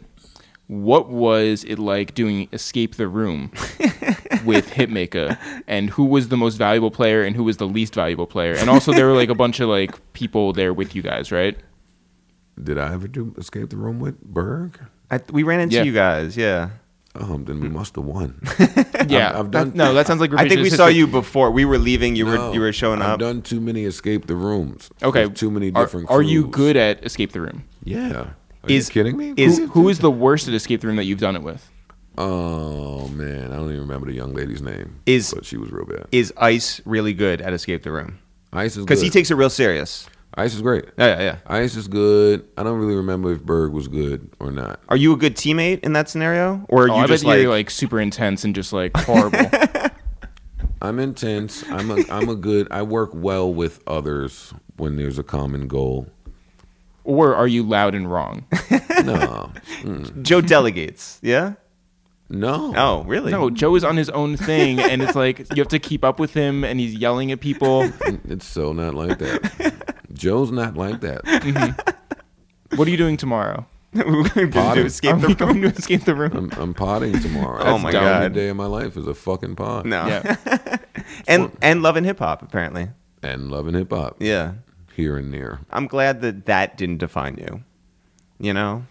What 0.68 1.10
was 1.10 1.66
it 1.66 1.78
like 1.78 2.16
doing 2.16 2.48
Escape 2.54 2.96
the 2.96 3.10
Room 3.10 3.52
with 4.44 4.70
Hitmaker? 4.72 5.38
And 5.68 5.90
who 5.90 6.06
was 6.06 6.30
the 6.30 6.38
most 6.38 6.56
valuable 6.58 6.92
player 6.92 7.24
and 7.24 7.36
who 7.36 7.44
was 7.44 7.58
the 7.58 7.68
least 7.68 7.96
valuable 7.96 8.28
player? 8.28 8.54
And 8.54 8.70
also, 8.70 8.92
there 8.94 9.08
were 9.08 9.14
like 9.16 9.30
a 9.30 9.36
bunch 9.36 9.60
of 9.60 9.70
like 9.70 9.92
people 10.14 10.54
there 10.54 10.74
with 10.74 10.96
you 10.96 11.02
guys, 11.02 11.32
right? 11.32 11.58
Did 12.62 12.78
I 12.78 12.94
ever 12.94 13.08
do 13.08 13.34
escape 13.38 13.70
the 13.72 13.78
room 13.78 14.00
with 14.00 14.22
Berg? 14.22 14.80
I, 15.10 15.20
we 15.32 15.44
ran 15.44 15.60
into 15.60 15.76
Yeah. 15.78 15.84
you 15.84 15.94
guys, 15.94 16.38
yeah. 16.38 16.70
Um, 17.16 17.46
then 17.46 17.60
we 17.60 17.70
must 17.70 17.96
have 17.96 18.06
won. 18.06 18.40
Yeah, 19.08 19.38
I've 19.38 19.52
done- 19.52 19.70
that- 19.72 19.76
no, 19.76 19.94
that 19.94 20.08
sounds 20.08 20.22
like 20.22 20.34
I 20.34 20.48
think 20.48 20.62
we 20.62 20.70
revisionist 20.70 20.78
saw 20.78 20.88
you 20.88 21.08
before. 21.08 21.52
We 21.52 21.66
were 21.66 21.78
leaving. 21.78 22.16
You 22.16 22.26
No, 22.26 22.48
were 22.48 22.54
you 22.54 22.60
were 22.62 22.72
showing 22.72 23.02
up. 23.02 23.10
I've 23.10 23.20
done 23.20 23.42
too 23.42 23.60
many 23.60 23.84
escape 23.84 24.28
the 24.28 24.36
rooms. 24.36 24.90
Okay, 25.04 25.26
With 25.26 25.36
too 25.36 25.52
many 25.52 25.70
different. 25.72 26.10
Are, 26.10 26.22
you 26.22 26.48
good 26.48 26.78
at 26.78 27.04
escape 27.06 27.34
the 27.34 27.42
room? 27.42 27.66
Yeah. 27.84 28.14
Are 28.14 28.36
Is- 28.68 28.88
you 28.90 28.94
kidding 28.94 29.18
me? 29.18 29.34
is- 29.36 29.58
Who, 29.58 29.68
who 29.68 29.90
is 29.90 30.00
the 30.00 30.10
worst 30.10 30.48
at 30.48 30.54
escape 30.54 30.82
the 30.82 30.88
room 30.88 30.96
that 30.96 31.04
you've 31.04 31.20
done 31.20 31.36
it 31.36 31.44
with? 31.44 31.70
Oh 32.18 33.08
man, 33.10 33.52
I 33.52 33.56
don't 33.56 33.70
even 33.70 33.80
remember 33.82 34.08
the 34.08 34.14
young 34.14 34.34
lady's 34.34 34.62
name. 34.62 35.00
Is- 35.06 35.34
but 35.34 35.46
she 35.46 35.58
was 35.58 35.72
real 35.72 35.86
bad. 35.86 36.08
Is 36.12 36.34
Ice 36.38 36.82
really 36.86 37.14
good 37.14 37.42
at 37.42 37.54
escape 37.54 37.84
the 37.84 37.92
room? 37.92 38.20
Ice 38.52 38.78
is 38.78 38.86
Because 38.86 39.02
he 39.02 39.10
takes 39.10 39.32
it 39.32 39.36
real 39.36 39.50
serious. 39.50 40.08
Ice 40.36 40.56
is 40.56 40.62
great. 40.62 40.86
Yeah, 40.98 41.18
yeah, 41.18 41.22
yeah. 41.22 41.38
Ice 41.48 41.76
is 41.76 41.88
good. 41.88 42.48
I 42.58 42.64
don't 42.64 42.80
really 42.80 42.96
remember 42.96 43.32
if 43.34 43.44
Berg 43.44 43.72
was 43.72 43.88
good 43.88 44.30
or 44.40 44.52
not. 44.52 44.80
Are 44.90 44.98
you 44.98 45.14
a 45.14 45.18
good 45.18 45.36
teammate 45.36 45.80
in 45.82 45.94
that 45.94 46.10
scenario, 46.10 46.66
or 46.70 46.86
are 46.86 46.90
Oh, 46.92 46.98
you 46.98 47.04
I 47.04 47.08
just 47.08 47.24
bet 47.24 47.40
like, 47.40 47.48
like 47.48 47.70
super 47.70 48.00
intense 48.00 48.44
and 48.44 48.54
just 48.56 48.74
like 48.74 48.96
horrible. 48.98 49.50
I'm 50.82 51.00
intense. 51.00 51.64
I'm 51.70 51.92
a 51.92 52.04
I'm 52.12 52.30
a 52.30 52.36
good. 52.36 52.68
I 52.72 52.82
work 52.82 53.12
well 53.14 53.52
with 53.54 53.80
others 53.88 54.54
when 54.78 54.96
there's 54.98 55.18
a 55.20 55.24
common 55.24 55.68
goal. 55.68 56.08
or 57.06 57.36
are 57.36 57.48
you 57.48 57.64
loud 57.64 57.96
and 57.96 58.12
wrong? 58.12 58.46
No, 59.04 59.52
mm. 59.82 60.22
Joe 60.24 60.40
delegates? 60.40 61.20
Yeah. 61.22 61.54
No. 62.34 62.74
Oh, 62.76 63.04
really? 63.04 63.32
No, 63.32 63.50
Joe 63.50 63.76
is 63.76 63.84
on 63.84 63.96
his 63.96 64.10
own 64.10 64.38
thing, 64.38 64.80
and 64.80 65.02
it's 65.04 65.16
like 65.16 65.40
you 65.56 65.58
have 65.62 65.68
to 65.70 65.80
keep 65.80 66.04
up 66.04 66.20
with 66.20 66.34
him, 66.34 66.64
and 66.64 66.80
he's 66.80 66.94
yelling 66.96 67.32
at 67.32 67.40
people. 67.40 67.90
It's 68.28 68.46
so 68.46 68.74
not 68.74 68.96
like 68.96 69.20
that. 69.20 69.96
Joe's 70.14 70.52
not 70.52 70.76
like 70.76 71.02
that. 71.02 71.24
Mm-hmm. 71.26 72.76
What 72.78 72.88
are 72.88 72.92
you 72.92 72.98
doing 72.98 73.18
tomorrow? 73.18 73.66
We're 73.94 74.48
going 74.48 74.76
to 74.76 74.86
escape 74.86 75.14
Are 75.16 75.20
the 75.20 75.28
we 75.28 75.34
room. 75.36 75.62
going 75.62 75.62
to 75.62 75.68
escape 75.78 76.06
the 76.06 76.16
room? 76.16 76.32
I'm, 76.36 76.60
I'm 76.60 76.74
podding 76.74 77.20
tomorrow. 77.20 77.62
Oh 77.62 77.74
That's 77.74 77.84
my 77.84 77.92
the 77.92 78.00
only 78.00 78.10
God. 78.30 78.34
day 78.34 78.48
of 78.50 78.58
my 78.58 78.66
life 78.66 78.98
is 78.98 79.06
a 79.06 79.14
fucking 79.14 79.56
pot. 79.56 79.86
No. 79.86 80.08
Yeah. 80.08 80.36
and 81.28 81.56
and 81.62 81.84
love 81.84 81.96
and 81.96 82.06
hip 82.06 82.18
hop 82.18 82.42
apparently. 82.42 82.90
And 83.22 83.52
loving 83.52 83.76
hip 83.76 83.92
hop 83.92 84.16
Yeah. 84.20 84.54
here 84.96 85.18
and 85.18 85.32
there. 85.32 85.60
I'm 85.70 85.86
glad 85.86 86.22
that 86.22 86.48
that 86.48 86.76
didn't 86.78 86.98
define 86.98 87.38
you. 87.38 87.64
You 88.40 88.54
know. 88.54 88.86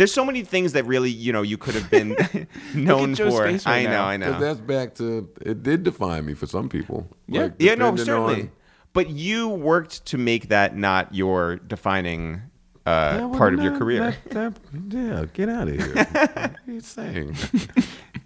There's 0.00 0.14
so 0.14 0.24
many 0.24 0.42
things 0.44 0.72
that 0.72 0.86
really, 0.86 1.10
you 1.10 1.30
know, 1.30 1.42
you 1.42 1.58
could 1.58 1.74
have 1.74 1.90
been 1.90 2.16
known 2.74 3.14
Joe's 3.14 3.34
for. 3.34 3.44
face 3.44 3.66
right 3.66 3.80
I 3.80 3.84
know, 3.84 3.90
now. 3.90 4.04
I 4.06 4.16
know. 4.16 4.32
But 4.32 4.40
that's 4.40 4.58
back 4.60 4.94
to 4.94 5.28
it 5.42 5.62
did 5.62 5.82
define 5.82 6.24
me 6.24 6.32
for 6.32 6.46
some 6.46 6.70
people. 6.70 7.06
Yeah. 7.28 7.42
Like, 7.42 7.52
yeah, 7.58 7.74
no, 7.74 7.90
depending 7.90 8.04
certainly. 8.06 8.40
on- 8.44 8.50
But 8.94 9.10
you 9.10 9.50
worked 9.50 10.06
to 10.06 10.16
make 10.16 10.48
that 10.48 10.74
not 10.74 11.14
your 11.14 11.56
defining 11.56 12.40
uh, 12.86 13.16
Yeah, 13.18 13.26
well, 13.26 13.38
part 13.38 13.52
of 13.52 13.62
your 13.62 13.76
career. 13.76 14.16
that- 14.30 14.56
that- 14.70 14.88
yeah, 14.88 15.24
get 15.34 15.50
out 15.50 15.68
of 15.68 15.74
here. 15.76 15.94
what 15.94 16.36
are 16.38 16.56
you 16.66 16.80
saying? 16.80 17.36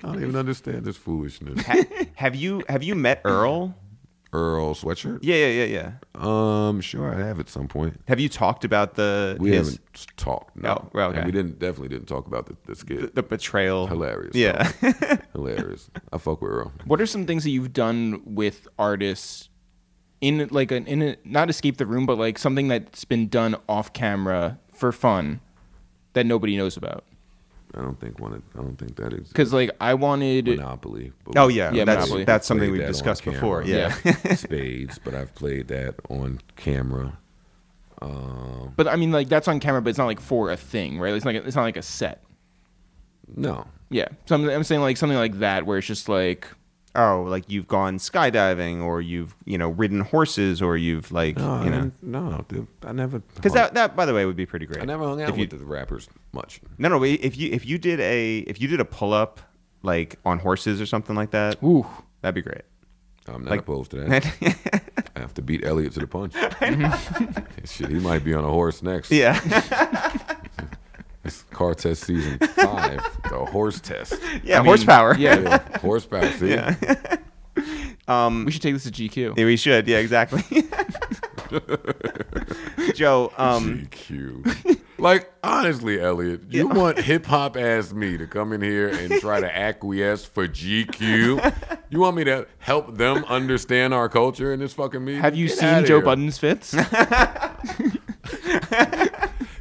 I 0.04 0.06
don't 0.12 0.22
even 0.22 0.36
understand 0.36 0.84
this 0.84 0.96
foolishness. 0.96 1.60
Ha- 1.66 1.82
have 2.14 2.36
you 2.36 2.62
have 2.68 2.84
you 2.84 2.94
met 2.94 3.20
Earl? 3.24 3.74
Earl 4.34 4.74
sweatshirt? 4.74 5.20
Yeah, 5.22 5.36
yeah, 5.36 5.64
yeah, 5.64 5.92
yeah. 6.16 6.68
Um, 6.68 6.80
sure, 6.80 7.14
I 7.14 7.18
have 7.26 7.38
at 7.40 7.48
some 7.48 7.68
point. 7.68 8.00
Have 8.08 8.18
you 8.20 8.28
talked 8.28 8.64
about 8.64 8.94
the 8.96 9.36
We 9.38 9.50
his, 9.50 9.68
haven't 9.78 10.06
talked. 10.16 10.56
No, 10.56 10.90
Oh, 10.94 11.00
okay. 11.00 11.18
and 11.18 11.26
we 11.26 11.32
didn't 11.32 11.58
definitely 11.58 11.88
didn't 11.88 12.06
talk 12.08 12.26
about 12.26 12.46
the, 12.46 12.56
the 12.66 12.74
skit. 12.74 13.14
the 13.14 13.22
betrayal? 13.22 13.86
Hilarious. 13.86 14.34
Yeah. 14.34 14.70
Hilarious. 15.32 15.90
I 16.12 16.18
fuck 16.18 16.42
with 16.42 16.50
Earl. 16.50 16.72
What 16.84 17.00
are 17.00 17.06
some 17.06 17.26
things 17.26 17.44
that 17.44 17.50
you've 17.50 17.72
done 17.72 18.20
with 18.24 18.66
artists 18.78 19.48
in 20.20 20.48
like 20.50 20.70
an 20.72 20.86
in 20.86 21.02
a, 21.02 21.16
not 21.24 21.48
escape 21.50 21.76
the 21.76 21.86
room, 21.86 22.04
but 22.06 22.18
like 22.18 22.38
something 22.38 22.68
that's 22.68 23.04
been 23.04 23.28
done 23.28 23.56
off 23.68 23.92
camera 23.92 24.58
for 24.72 24.90
fun 24.92 25.40
that 26.14 26.26
nobody 26.26 26.56
knows 26.56 26.76
about? 26.76 27.04
I 27.76 27.80
don't 27.82 27.98
think 28.00 28.20
one. 28.20 28.42
I 28.54 28.58
don't 28.58 28.76
think 28.78 28.96
that 28.96 29.12
exists. 29.12 29.32
Because 29.32 29.52
like 29.52 29.70
I 29.80 29.94
wanted 29.94 30.46
Monopoly. 30.46 31.12
but 31.24 31.36
oh 31.38 31.48
yeah, 31.48 31.72
Yeah, 31.72 31.84
that's 31.84 32.02
Monopoly. 32.06 32.24
that's 32.24 32.46
something 32.46 32.70
we've 32.70 32.80
that 32.80 32.86
on 32.86 32.92
discussed 32.92 33.22
camera. 33.22 33.40
before. 33.40 33.62
Yeah. 33.64 33.88
spades, 34.36 34.98
but 34.98 35.14
I've 35.14 35.34
played 35.34 35.68
that 35.68 35.96
on 36.08 36.40
camera. 36.56 37.18
Um, 38.02 38.72
But 38.76 38.88
I 38.88 38.96
mean, 38.96 39.12
like 39.12 39.28
that's 39.28 39.48
on 39.48 39.60
camera, 39.60 39.80
but 39.82 39.90
it's 39.90 39.98
not 39.98 40.06
like 40.06 40.20
for 40.20 40.50
a 40.50 40.56
thing, 40.56 40.98
right? 41.00 41.14
It's 41.14 41.24
like 41.24 41.36
it's 41.36 41.56
not 41.56 41.62
like 41.62 41.76
a 41.76 41.82
set. 41.82 42.22
no, 43.36 43.66
Yeah, 43.90 44.08
so 44.26 44.34
I'm, 44.36 44.48
I'm 44.48 44.64
saying 44.64 44.80
like 44.82 44.96
something 44.96 45.18
like 45.18 45.38
that, 45.38 45.66
where 45.66 45.78
it's 45.78 45.86
just 45.86 46.08
like 46.08 46.48
oh, 46.96 47.22
like 47.28 47.44
you've 47.48 47.66
gone 47.68 47.98
skydiving, 47.98 48.82
or 48.82 49.00
you've 49.00 49.34
you 49.44 49.58
know 49.58 49.68
ridden 49.70 50.00
horses, 50.00 50.60
or 50.62 50.76
you've 50.76 51.10
like 51.12 51.36
no, 51.36 51.42
you 51.42 51.48
I 51.48 51.64
know 51.68 51.70
didn't- 51.82 52.02
no. 52.02 52.44
dude, 52.48 52.66
I 52.84 52.92
never. 52.92 53.18
because 53.20 53.52
that 53.54 53.74
that 53.74 53.94
by 53.96 54.06
the 54.06 54.14
way 54.14 54.24
would 54.26 54.36
be 54.36 54.46
pretty 54.46 54.66
great. 54.66 54.82
I 54.82 54.84
never 54.84 55.04
hung 55.04 55.20
out 55.22 55.28
if 55.30 55.36
you, 55.36 55.42
with 55.48 55.58
the 55.58 55.64
rappers 55.64 56.08
much. 56.32 56.60
No, 56.78 56.88
no. 56.88 57.02
If 57.04 57.36
you 57.36 57.50
if 57.52 57.66
you 57.66 57.78
did 57.78 58.00
a 58.00 58.38
if 58.38 58.60
you 58.60 58.68
did 58.68 58.80
a 58.80 58.84
pull 58.84 59.12
up 59.12 59.40
like 59.82 60.16
on 60.24 60.38
horses 60.38 60.80
or 60.80 60.86
something 60.86 61.14
like 61.16 61.30
that, 61.32 61.62
ooh, 61.62 61.86
that'd 62.22 62.34
be 62.34 62.42
great. 62.42 62.62
I'm 63.26 63.42
not 63.44 63.50
Like- 63.52 63.60
opposed 63.60 63.90
to 63.92 63.96
that. 63.98 64.26
I 65.16 65.20
have 65.20 65.32
to 65.34 65.42
beat 65.42 65.64
Elliot 65.64 65.92
to 65.94 66.00
the 66.00 66.06
punch. 66.06 66.34
Shit, 67.64 67.88
he 67.88 67.94
might 68.00 68.22
be 68.24 68.34
on 68.34 68.44
a 68.44 68.48
horse 68.50 68.82
next. 68.82 69.10
yeah. 69.10 69.38
It's 71.24 71.42
car 71.50 71.74
test 71.74 72.04
season 72.04 72.38
five, 72.54 73.00
the 73.30 73.46
horse 73.50 73.80
test. 73.80 74.14
yeah. 74.42 74.56
I 74.56 74.58
mean, 74.60 74.66
horsepower. 74.66 75.16
yeah. 75.16 75.40
Yeah, 75.40 75.78
horsepower. 75.78 76.30
See, 76.32 76.50
Yeah. 76.50 76.74
um. 78.08 78.44
we 78.44 78.52
should 78.52 78.62
take 78.62 78.74
this 78.74 78.84
to 78.84 78.90
GQ. 78.90 79.36
Yeah, 79.38 79.44
we 79.46 79.56
should. 79.56 79.86
Yeah. 79.88 79.98
Exactly. 79.98 80.42
Joe. 82.94 83.32
Um. 83.38 83.88
GQ. 83.90 84.80
Like 84.98 85.30
honestly, 85.42 86.00
Elliot, 86.00 86.42
you 86.50 86.68
want 86.68 86.98
hip 86.98 87.26
hop 87.26 87.56
ass 87.56 87.92
me 87.92 88.16
to 88.16 88.26
come 88.26 88.52
in 88.52 88.62
here 88.62 88.88
and 88.88 89.20
try 89.20 89.40
to 89.40 89.56
acquiesce 89.56 90.24
for 90.24 90.46
GQ? 90.46 91.52
You 91.90 92.00
want 92.00 92.16
me 92.16 92.24
to 92.24 92.46
help 92.58 92.96
them 92.96 93.24
understand 93.24 93.92
our 93.92 94.08
culture 94.08 94.52
in 94.52 94.60
this 94.60 94.72
fucking 94.72 95.04
meeting? 95.04 95.20
Have 95.20 95.36
you 95.36 95.48
Get 95.48 95.58
seen 95.58 95.84
Joe 95.86 95.96
here. 95.96 96.00
Budden's 96.02 96.38
fits? 96.38 96.74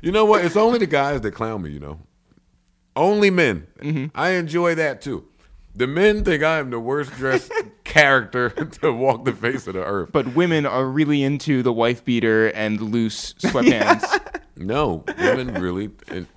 You 0.04 0.12
know 0.12 0.26
what? 0.26 0.44
It's 0.44 0.58
only 0.58 0.80
the 0.80 0.86
guys 0.86 1.22
that 1.22 1.32
clown 1.32 1.62
me. 1.62 1.72
You 1.72 1.80
know, 1.80 2.00
only 2.96 3.30
men. 3.30 3.68
Mm-hmm. 3.80 4.08
I 4.14 4.32
enjoy 4.32 4.76
that 4.76 5.02
too. 5.02 5.26
The 5.76 5.88
men 5.88 6.24
think 6.26 6.44
I 6.44 6.60
am 6.60 6.70
the 6.70 6.80
worst 6.80 7.12
dressed 7.14 7.52
character 7.86 8.50
to 8.82 8.92
walk 8.92 9.24
the 9.24 9.32
face 9.32 9.66
of 9.66 9.74
the 9.76 9.84
earth. 9.84 10.10
but 10.12 10.36
women 10.36 10.66
are 10.66 10.86
really 10.86 11.24
into 11.24 11.64
the 11.64 11.72
wife 11.72 12.04
beater 12.04 12.48
and 12.50 12.82
loose 12.82 13.34
sweatpants. 13.40 14.04
No, 14.58 15.06
women 15.18 15.54
really, 15.56 15.90
and 16.10 16.28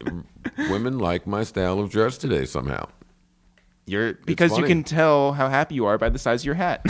women 0.70 0.98
like 0.98 1.26
my 1.26 1.42
style 1.42 1.80
of 1.80 1.90
dress 1.90 2.16
today 2.16 2.46
somehow. 2.46 2.88
You're 3.84 4.14
because 4.14 4.56
you 4.56 4.64
can 4.64 4.84
tell 4.84 5.32
how 5.32 5.48
happy 5.48 5.74
you 5.74 5.86
are 5.86 5.98
by 5.98 6.08
the 6.08 6.18
size 6.18 6.42
of 6.42 6.46
your 6.46 6.54
hat. 6.54 6.82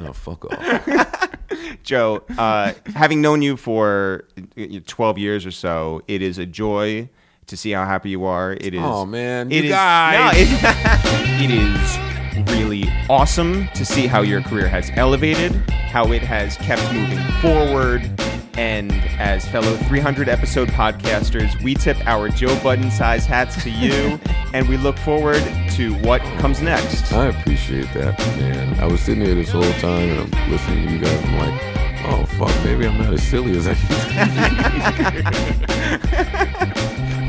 Oh, 0.00 0.12
fuck 0.12 0.44
off. 0.44 1.30
Joe, 1.82 2.22
uh, 2.38 2.72
having 2.94 3.20
known 3.20 3.42
you 3.42 3.56
for 3.56 4.24
uh, 4.58 4.66
12 4.86 5.18
years 5.18 5.46
or 5.46 5.50
so, 5.50 6.02
it 6.08 6.22
is 6.22 6.38
a 6.38 6.46
joy 6.46 7.08
to 7.46 7.56
see 7.56 7.72
how 7.72 7.84
happy 7.84 8.10
you 8.10 8.24
are. 8.24 8.52
It 8.52 8.74
is. 8.74 8.80
Oh, 8.82 9.04
man, 9.04 9.50
it 9.52 9.56
you 9.56 9.62
is- 9.64 9.70
guys. 9.70 10.22
no, 10.22 10.40
it, 10.40 10.48
it 11.42 11.50
is 11.50 12.50
really 12.52 12.90
awesome 13.08 13.68
to 13.74 13.84
see 13.84 14.06
how 14.06 14.22
your 14.22 14.40
career 14.42 14.66
has 14.68 14.90
elevated, 14.94 15.52
how 15.70 16.10
it 16.12 16.22
has 16.22 16.56
kept 16.56 16.82
moving 16.92 17.20
forward. 17.40 18.00
And 18.56 18.92
as 19.18 19.46
fellow 19.48 19.76
300 19.76 20.28
episode 20.28 20.68
podcasters, 20.68 21.60
we 21.62 21.74
tip 21.74 21.96
our 22.06 22.28
Joe 22.28 22.58
Budden 22.62 22.90
size 22.90 23.26
hats 23.26 23.62
to 23.64 23.70
you, 23.70 24.20
and 24.52 24.68
we 24.68 24.76
look 24.76 24.96
forward 24.98 25.42
to 25.70 25.94
what 25.96 26.20
comes 26.38 26.60
next. 26.62 27.12
I 27.12 27.26
appreciate 27.26 27.92
that, 27.94 28.18
man. 28.38 28.78
I 28.80 28.86
was 28.86 29.00
sitting 29.00 29.24
here 29.24 29.34
this 29.34 29.50
whole 29.50 29.62
time 29.74 30.08
and 30.08 30.34
I'm 30.34 30.50
listening 30.50 30.86
to 30.86 30.92
you 30.92 30.98
guys. 31.00 31.24
I'm 31.24 31.38
like, 31.38 31.60
oh 32.06 32.24
fuck, 32.38 32.64
maybe 32.64 32.86
I'm 32.86 32.98
not 32.98 33.12
as 33.14 33.22
silly 33.26 33.56
as 33.56 33.66
I 33.66 33.70
used 33.70 33.88
to 33.88 34.14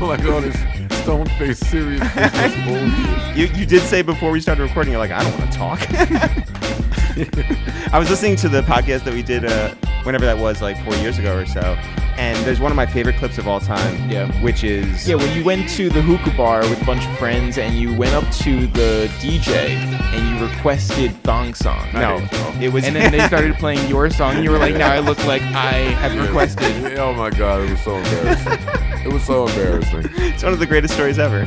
like 0.06 0.24
all 0.24 0.40
this 0.40 0.85
stone 1.06 1.26
faced 1.38 1.64
serious 1.66 2.00
business 2.00 2.54
bullshit. 2.66 3.36
You, 3.36 3.46
you 3.54 3.64
did 3.64 3.82
say 3.82 4.02
before 4.02 4.32
we 4.32 4.40
started 4.40 4.64
recording, 4.64 4.90
you're 4.90 4.98
like, 4.98 5.12
I 5.12 5.22
don't 5.22 5.38
want 5.38 5.52
to 5.52 5.56
talk. 5.56 5.80
I 7.92 7.98
was 8.00 8.10
listening 8.10 8.34
to 8.36 8.48
the 8.48 8.62
podcast 8.62 9.04
that 9.04 9.14
we 9.14 9.22
did, 9.22 9.44
uh, 9.44 9.72
whenever 10.02 10.24
that 10.24 10.36
was, 10.36 10.60
like 10.60 10.84
four 10.84 10.96
years 10.96 11.20
ago 11.20 11.38
or 11.38 11.46
so, 11.46 11.60
and 12.18 12.36
there's 12.44 12.58
one 12.58 12.72
of 12.72 12.76
my 12.76 12.86
favorite 12.86 13.14
clips 13.18 13.38
of 13.38 13.46
all 13.46 13.60
time. 13.60 14.10
Yeah. 14.10 14.32
Which 14.42 14.64
is 14.64 15.08
yeah, 15.08 15.14
when 15.14 15.32
you 15.36 15.44
went 15.44 15.68
to 15.70 15.88
the 15.88 16.02
hookah 16.02 16.36
bar 16.36 16.62
with 16.62 16.82
a 16.82 16.84
bunch 16.84 17.06
of 17.06 17.16
friends 17.18 17.56
and 17.56 17.76
you 17.76 17.94
went 17.94 18.14
up 18.14 18.28
to 18.38 18.66
the 18.66 19.08
DJ 19.20 19.76
and 19.76 20.40
you 20.40 20.44
requested 20.44 21.12
thong 21.22 21.54
song. 21.54 21.88
no, 21.92 22.16
it 22.60 22.72
was 22.72 22.84
And 22.84 22.96
then 22.96 23.12
they 23.12 23.24
started 23.28 23.54
playing 23.60 23.88
your 23.88 24.10
song. 24.10 24.34
And 24.34 24.44
you 24.44 24.50
were 24.50 24.58
like, 24.58 24.74
"Now 24.74 24.90
I 24.90 24.98
look 24.98 25.24
like 25.24 25.42
I 25.42 25.72
have 26.00 26.20
requested." 26.20 26.98
Oh 26.98 27.14
my 27.14 27.30
god, 27.30 27.60
it 27.60 27.70
was 27.70 27.80
so 27.82 27.96
embarrassing. 27.96 28.85
It 29.06 29.12
was 29.12 29.22
so 29.24 29.46
embarrassing. 29.46 30.02
it's 30.16 30.42
one 30.42 30.52
of 30.52 30.58
the 30.58 30.66
greatest 30.66 30.94
stories 30.94 31.18
ever. 31.18 31.44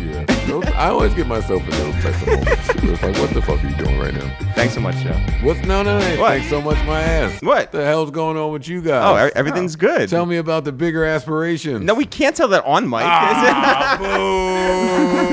Yeah. 0.00 0.24
Those- 0.46 0.66
I 0.66 0.88
always 0.88 1.12
get 1.14 1.26
myself 1.26 1.62
in 1.64 1.70
those 1.70 1.94
types 2.02 2.22
of 2.22 2.28
moments. 2.28 2.68
It's 2.68 3.02
like, 3.02 3.16
what 3.18 3.30
the 3.34 3.42
fuck 3.42 3.62
are 3.62 3.68
you 3.68 3.76
doing 3.76 3.98
right 3.98 4.14
now? 4.14 4.36
Thanks 4.54 4.74
so 4.74 4.80
much, 4.80 4.96
Joe. 4.96 5.12
What's 5.42 5.60
no, 5.66 5.82
no, 5.82 5.98
no. 5.98 6.20
What? 6.20 6.30
Thanks 6.30 6.48
so 6.48 6.60
much, 6.60 6.76
my 6.86 7.00
ass. 7.00 7.42
What? 7.42 7.72
the 7.72 7.84
hell's 7.84 8.10
going 8.10 8.36
on 8.36 8.52
with 8.52 8.68
you 8.68 8.82
guys? 8.82 9.02
Oh, 9.04 9.30
everything's 9.34 9.74
good. 9.76 10.08
Tell 10.08 10.26
me 10.26 10.36
about 10.36 10.64
the 10.64 10.72
bigger 10.72 11.04
aspirations. 11.04 11.84
No, 11.84 11.94
we 11.94 12.04
can't 12.06 12.36
tell 12.36 12.48
that 12.48 12.64
on 12.64 12.88
mic. 12.88 13.02
Ah, 13.02 13.96
boo. 13.98 15.28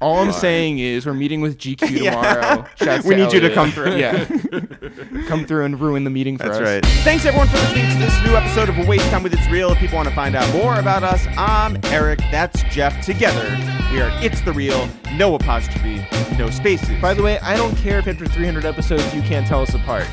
All 0.00 0.18
I'm 0.18 0.32
saying 0.32 0.78
is 0.78 1.04
we're 1.04 1.12
meeting 1.12 1.42
with 1.42 1.58
GQ 1.58 2.04
tomorrow. 2.04 2.64
Shouts 2.76 3.04
We 3.10 3.16
need 3.16 3.32
you 3.34 3.40
to 3.40 3.52
Elliot. 3.52 3.54
come 3.54 3.70
through. 3.70 3.96
Yeah, 3.96 4.24
come 5.28 5.44
through 5.44 5.66
and 5.66 5.78
ruin 5.78 6.04
the 6.04 6.10
meeting 6.10 6.38
for 6.38 6.44
us. 6.44 6.58
That's 6.58 6.60
us. 6.86 6.90
right. 6.92 7.04
Thanks 7.04 7.26
everyone 7.26 7.48
for 7.48 7.56
listening 7.58 7.90
to 7.92 7.98
this 7.98 8.24
new 8.24 8.34
episode 8.34 8.70
of 8.70 8.78
A 8.78 8.86
Waste 8.86 9.08
Time 9.10 9.22
with 9.22 9.34
It's 9.34 9.46
Real. 9.50 9.70
If 9.72 9.78
people 9.78 9.96
want 9.96 10.08
to 10.08 10.14
find 10.14 10.34
out 10.34 10.50
more 10.54 10.78
about 10.78 11.02
us, 11.02 11.26
I'm 11.36 11.76
Eric. 11.86 12.20
That's 12.30 12.62
Jeff. 12.64 13.04
Together, 13.04 13.44
we 13.92 14.00
are 14.00 14.10
It's 14.24 14.40
the 14.40 14.52
Real. 14.52 14.88
No 15.16 15.34
apostrophe, 15.34 16.06
no 16.38 16.48
spaces. 16.48 16.98
By 17.02 17.12
the 17.12 17.22
way, 17.22 17.38
I 17.40 17.56
don't 17.56 17.76
care 17.76 17.98
if 17.98 18.06
after 18.08 18.24
300 18.26 18.64
episodes 18.64 19.14
you 19.14 19.20
can't 19.22 19.46
tell 19.46 19.60
us 19.60 19.74
apart. 19.74 20.06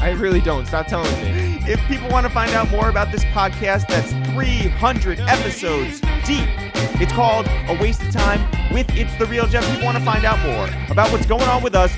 I 0.00 0.12
really 0.18 0.40
don't. 0.40 0.64
Stop 0.66 0.86
telling 0.86 1.12
me. 1.22 1.58
If 1.70 1.78
people 1.88 2.08
want 2.08 2.24
to 2.26 2.32
find 2.32 2.52
out 2.52 2.70
more 2.70 2.88
about 2.88 3.12
this 3.12 3.24
podcast 3.26 3.86
that's 3.88 4.12
300 4.32 5.20
episodes 5.20 6.00
deep, 6.24 6.48
it's 6.94 7.12
called 7.12 7.46
A 7.68 7.78
Waste 7.80 8.02
of 8.02 8.10
Time 8.12 8.40
with 8.72 8.88
It's 8.96 9.14
the 9.16 9.26
Real 9.26 9.46
Jeff. 9.46 9.64
People 9.70 9.84
want 9.84 9.98
to 9.98 10.04
find 10.04 10.24
out 10.24 10.38
more 10.46 10.68
about 10.90 11.10
what's 11.12 11.26
going 11.26 11.48
on 11.48 11.62
with 11.62 11.74
us. 11.74 11.92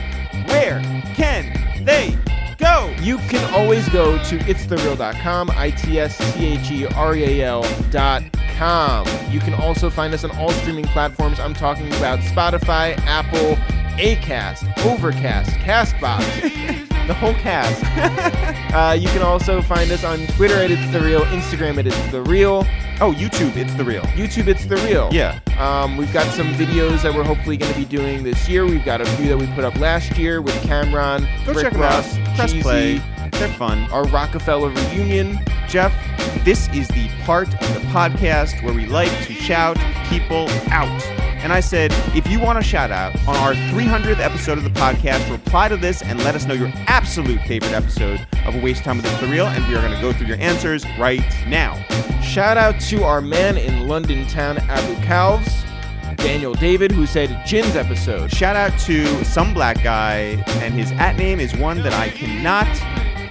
Where 0.48 0.80
can 1.14 1.52
they 1.84 2.16
go? 2.58 2.92
You 3.00 3.18
can 3.28 3.52
always 3.54 3.88
go 3.88 4.16
to 4.24 4.38
itsthereal.com, 4.38 5.50
I-T-S-T-H-E-R-E-A-L 5.50 7.64
dot 7.90 8.22
com. 8.56 9.06
You 9.30 9.40
can 9.40 9.54
also 9.54 9.90
find 9.90 10.14
us 10.14 10.24
on 10.24 10.30
all 10.32 10.50
streaming 10.50 10.84
platforms. 10.86 11.38
I'm 11.40 11.54
talking 11.54 11.88
about 11.94 12.18
Spotify, 12.20 12.96
Apple, 13.06 13.56
Acast, 13.98 14.64
Overcast, 14.86 15.50
Castbox, 15.50 16.88
the 17.06 17.14
whole 17.14 17.34
cast. 17.34 17.82
uh, 18.74 18.92
you 18.92 19.08
can 19.08 19.22
also 19.22 19.60
find 19.62 19.90
us 19.90 20.04
on 20.04 20.26
Twitter 20.28 20.54
at 20.56 20.70
It's 20.70 20.90
The 20.92 21.00
Real, 21.00 21.22
Instagram 21.26 21.78
at 21.78 21.86
It's 21.86 22.06
The 22.12 22.22
Real, 22.22 22.66
Oh, 23.00 23.12
YouTube, 23.12 23.56
It's 23.56 23.74
the 23.74 23.84
Real. 23.84 24.02
YouTube 24.02 24.46
It's 24.46 24.64
The 24.64 24.76
Real. 24.76 25.08
Yeah. 25.12 25.40
Um, 25.58 25.96
we've 25.96 26.12
got 26.12 26.26
some 26.34 26.46
videos 26.54 27.02
that 27.02 27.12
we're 27.12 27.24
hopefully 27.24 27.56
going 27.56 27.72
to 27.72 27.78
be 27.78 27.84
doing 27.84 28.22
this 28.22 28.48
year. 28.48 28.64
We've 28.64 28.84
got 28.84 29.00
a 29.00 29.06
few 29.16 29.28
that 29.28 29.36
we 29.36 29.46
put 29.54 29.64
up 29.64 29.76
last 29.80 30.16
year 30.16 30.40
with 30.40 30.54
Cam'ron, 30.62 31.26
Go 31.44 31.52
Rick 31.52 31.62
check 31.64 31.72
them 31.72 31.82
Ross, 31.82 32.16
out. 32.16 32.36
Press 32.36 32.52
Cheesy, 32.52 32.62
play. 32.62 33.02
They're 33.32 33.48
fun. 33.54 33.90
our 33.90 34.04
Rockefeller 34.04 34.68
reunion. 34.70 35.40
Jeff, 35.66 35.92
this 36.44 36.68
is 36.68 36.86
the 36.88 37.08
part 37.24 37.48
of 37.48 37.74
the 37.74 37.80
podcast 37.88 38.62
where 38.62 38.74
we 38.74 38.86
like 38.86 39.10
to 39.26 39.32
shout 39.32 39.76
people 40.08 40.48
out. 40.70 40.88
And 41.42 41.52
I 41.52 41.58
said, 41.58 41.92
if 42.14 42.28
you 42.28 42.38
want 42.38 42.60
a 42.60 42.62
shout 42.62 42.92
out 42.92 43.16
on 43.26 43.34
our 43.36 43.52
300th 43.52 44.20
episode 44.20 44.58
of 44.58 44.64
the 44.64 44.70
podcast, 44.70 45.28
reply 45.28 45.68
to 45.68 45.76
this 45.76 46.00
and 46.00 46.22
let 46.22 46.36
us 46.36 46.46
know 46.46 46.54
your 46.54 46.70
absolute 46.86 47.40
favorite 47.48 47.72
episode 47.72 48.24
of 48.46 48.54
A 48.54 48.62
Waste 48.62 48.84
Time 48.84 48.98
with 48.98 49.20
the 49.20 49.26
Real, 49.26 49.46
and 49.46 49.66
we 49.66 49.74
are 49.74 49.80
going 49.80 49.92
to 49.92 50.00
go 50.00 50.12
through 50.12 50.28
your 50.28 50.38
answers 50.38 50.84
right 51.00 51.24
now. 51.48 51.74
Shout 52.20 52.56
out 52.56 52.80
to 52.82 53.02
our 53.02 53.20
man 53.20 53.58
in 53.58 53.88
London 53.88 54.24
town, 54.28 54.58
Abu 54.58 54.94
Calves, 55.02 55.64
Daniel 56.16 56.54
David, 56.54 56.92
who 56.92 57.06
said 57.06 57.44
Jin's 57.44 57.74
episode. 57.74 58.30
Shout 58.30 58.54
out 58.54 58.78
to 58.82 59.24
some 59.24 59.52
black 59.52 59.82
guy, 59.82 60.42
and 60.62 60.72
his 60.74 60.92
at 60.92 61.16
name 61.16 61.40
is 61.40 61.56
one 61.56 61.82
that 61.82 61.92
I 61.92 62.10
cannot 62.10 62.72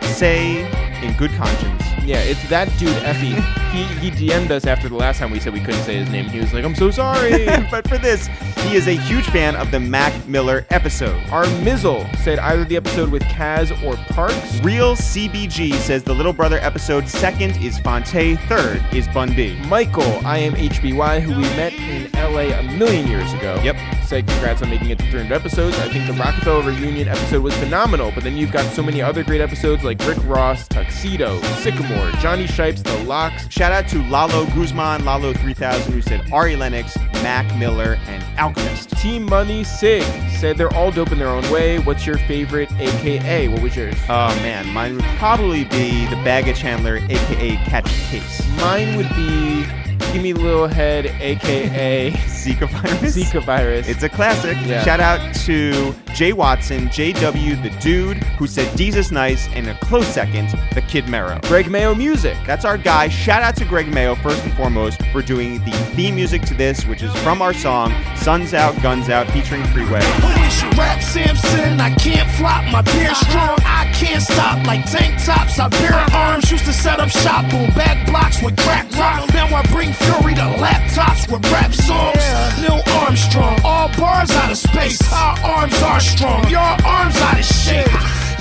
say 0.03 0.65
in 1.01 1.13
good 1.13 1.31
conscience. 1.31 1.83
Yeah, 2.05 2.19
it's 2.19 2.47
that 2.49 2.67
dude 2.79 2.89
Effie. 3.03 3.35
he 3.71 3.83
he 4.09 4.11
DM'd 4.11 4.51
us 4.51 4.65
after 4.65 4.89
the 4.89 4.95
last 4.95 5.19
time 5.19 5.31
we 5.31 5.39
said 5.39 5.53
we 5.53 5.59
couldn't 5.59 5.83
say 5.83 5.95
his 5.95 6.09
name. 6.09 6.25
He 6.25 6.39
was 6.39 6.53
like, 6.53 6.65
"I'm 6.65 6.75
so 6.75 6.91
sorry." 6.91 7.45
but 7.71 7.87
for 7.87 7.97
this, 7.97 8.27
he 8.63 8.75
is 8.75 8.87
a 8.87 8.93
huge 8.93 9.25
fan 9.29 9.55
of 9.55 9.71
the 9.71 9.79
Mac 9.79 10.27
Miller 10.27 10.65
episode. 10.69 11.21
our 11.29 11.45
Mizzle 11.63 12.07
said 12.17 12.39
either 12.39 12.63
the 12.65 12.75
episode 12.77 13.09
with 13.09 13.23
Kaz 13.23 13.71
or 13.83 13.95
Parks. 14.13 14.59
Real 14.61 14.95
CBG 14.95 15.73
says 15.73 16.03
the 16.03 16.13
Little 16.13 16.33
Brother 16.33 16.57
episode 16.57 17.07
second 17.07 17.57
is 17.57 17.77
Phonte, 17.79 18.37
third 18.47 18.83
is 18.93 19.07
Bun 19.09 19.35
B. 19.35 19.59
Michael, 19.67 20.25
I 20.25 20.37
am 20.37 20.53
HBY, 20.53 21.21
who 21.21 21.35
we 21.35 21.43
met 21.55 21.73
in 21.73 22.11
LA 22.13 22.57
a 22.57 22.63
million 22.77 23.07
years 23.07 23.31
ago. 23.33 23.59
Yep. 23.63 23.75
Said 24.05 24.27
congrats 24.27 24.61
on 24.61 24.69
making 24.69 24.89
it 24.89 24.99
to 24.99 25.09
300 25.09 25.33
episodes. 25.33 25.77
I 25.79 25.89
think 25.89 26.07
the 26.07 26.13
Rockefeller 26.13 26.63
reunion 26.63 27.07
episode 27.07 27.43
was 27.43 27.55
phenomenal, 27.57 28.11
but 28.13 28.23
then 28.23 28.35
you've 28.37 28.51
got 28.51 28.65
so 28.73 28.83
many 28.83 29.01
other 29.01 29.23
great 29.23 29.41
episodes 29.41 29.83
like 29.83 29.99
Rick 30.05 30.17
Ross, 30.25 30.67
Tuxedo, 30.67 31.39
Sickamore, 31.63 31.90
Jonny 32.21 32.45
Shipes, 32.45 32.83
The 32.83 33.03
LOX. 33.05 33.49
Shout 33.49 33.71
out 33.71 33.87
to 33.89 34.03
Lalo 34.03 34.45
Guzman, 34.53 35.03
Lalo 35.03 35.33
3000, 35.33 35.91
who 35.91 36.01
said 36.03 36.31
Ari 36.31 36.55
Lennox, 36.55 36.95
Mac 37.15 37.57
Miller, 37.57 37.97
and 38.05 38.23
Alchemist. 38.39 38.91
Team 38.97 39.25
Money 39.25 39.63
Sig 39.63 40.03
said 40.39 40.55
they're 40.55 40.73
all 40.75 40.91
dope 40.91 41.11
in 41.11 41.17
their 41.17 41.29
own 41.29 41.49
way. 41.51 41.79
What's 41.79 42.05
your 42.05 42.19
favorite 42.19 42.71
AKA? 42.73 43.47
What 43.47 43.63
was 43.63 43.75
yours? 43.75 43.95
Oh 44.03 44.27
man, 44.43 44.67
mine 44.67 44.95
would 44.95 45.05
probably 45.17 45.63
be 45.63 46.05
the 46.05 46.15
Baggage 46.17 46.59
Handler, 46.59 46.97
aka 46.97 47.55
Catch 47.65 47.89
Case. 48.11 48.47
Mine 48.57 48.95
would 48.97 49.09
be 49.15 49.65
Gimme 50.11 50.33
Little 50.33 50.67
Head, 50.67 51.05
aka 51.05 52.11
Zika 52.11 52.69
virus. 52.69 53.15
Zika 53.15 53.43
virus. 53.43 53.87
It's 53.87 54.03
a 54.03 54.09
classic. 54.09 54.57
Yeah. 54.65 54.83
Shout 54.83 54.99
out 54.99 55.33
to 55.45 55.93
Jay 56.13 56.33
Watson, 56.33 56.87
JW, 56.89 57.61
the 57.63 57.69
dude, 57.79 58.17
who 58.37 58.47
said 58.47 58.75
Jesus 58.77 59.11
Nice, 59.11 59.47
and 59.49 59.67
a 59.67 59.75
close 59.75 60.07
second, 60.07 60.49
the 60.73 60.81
Kid 60.81 61.07
Mero. 61.07 61.39
Greg 61.43 61.69
Mayo 61.71 61.95
Music. 61.95 62.37
That's 62.45 62.65
our 62.65 62.77
guy. 62.77 63.07
Shout 63.07 63.41
out 63.41 63.55
to 63.57 63.65
Greg 63.65 63.87
Mayo, 63.93 64.15
first 64.15 64.43
and 64.43 64.53
foremost, 64.53 65.01
for 65.13 65.21
doing 65.21 65.63
the 65.63 65.71
theme 65.95 66.15
music 66.15 66.41
to 66.43 66.53
this, 66.53 66.85
which 66.85 67.01
is 67.03 67.13
from 67.17 67.41
our 67.41 67.53
song 67.53 67.93
Suns 68.15 68.53
Out, 68.53 68.79
Guns 68.81 69.09
Out, 69.09 69.27
featuring 69.31 69.63
Freeway. 69.67 70.03
Who 70.03 70.43
is 70.43 70.61
your 70.61 70.71
rap 70.71 71.01
Samson? 71.01 71.79
I 71.79 71.93
can't 71.95 72.29
flop, 72.31 72.65
my 72.71 72.81
beer 72.81 73.13
strong. 73.15 73.57
I 73.63 73.89
can't 73.93 74.21
stop 74.21 74.65
like 74.65 74.85
tank 74.91 75.23
tops. 75.23 75.59
I 75.59 75.69
bear 75.69 75.93
arms, 76.13 76.51
used 76.51 76.65
to 76.65 76.73
set 76.73 76.99
up 76.99 77.09
shop 77.09 77.45
on 77.53 77.69
back 77.75 78.05
blocks 78.07 78.41
with 78.41 78.57
crack 78.57 78.91
rock. 78.97 79.33
Now 79.33 79.55
I 79.55 79.63
bring 79.67 79.93
fury 80.03 80.33
to 80.35 80.47
laptops 80.63 81.29
with 81.31 81.43
rap 81.51 81.73
songs. 81.73 82.23
Neil 82.61 82.81
Armstrong, 83.01 83.59
all 83.63 83.89
bars 83.97 84.31
out 84.31 84.51
of 84.51 84.57
space. 84.57 85.01
Our 85.11 85.37
arms 85.43 85.81
are 85.81 85.99
strong, 85.99 86.47
your 86.49 86.71
arms 86.85 87.17
out 87.17 87.39
of 87.39 87.45
shape. 87.45 87.87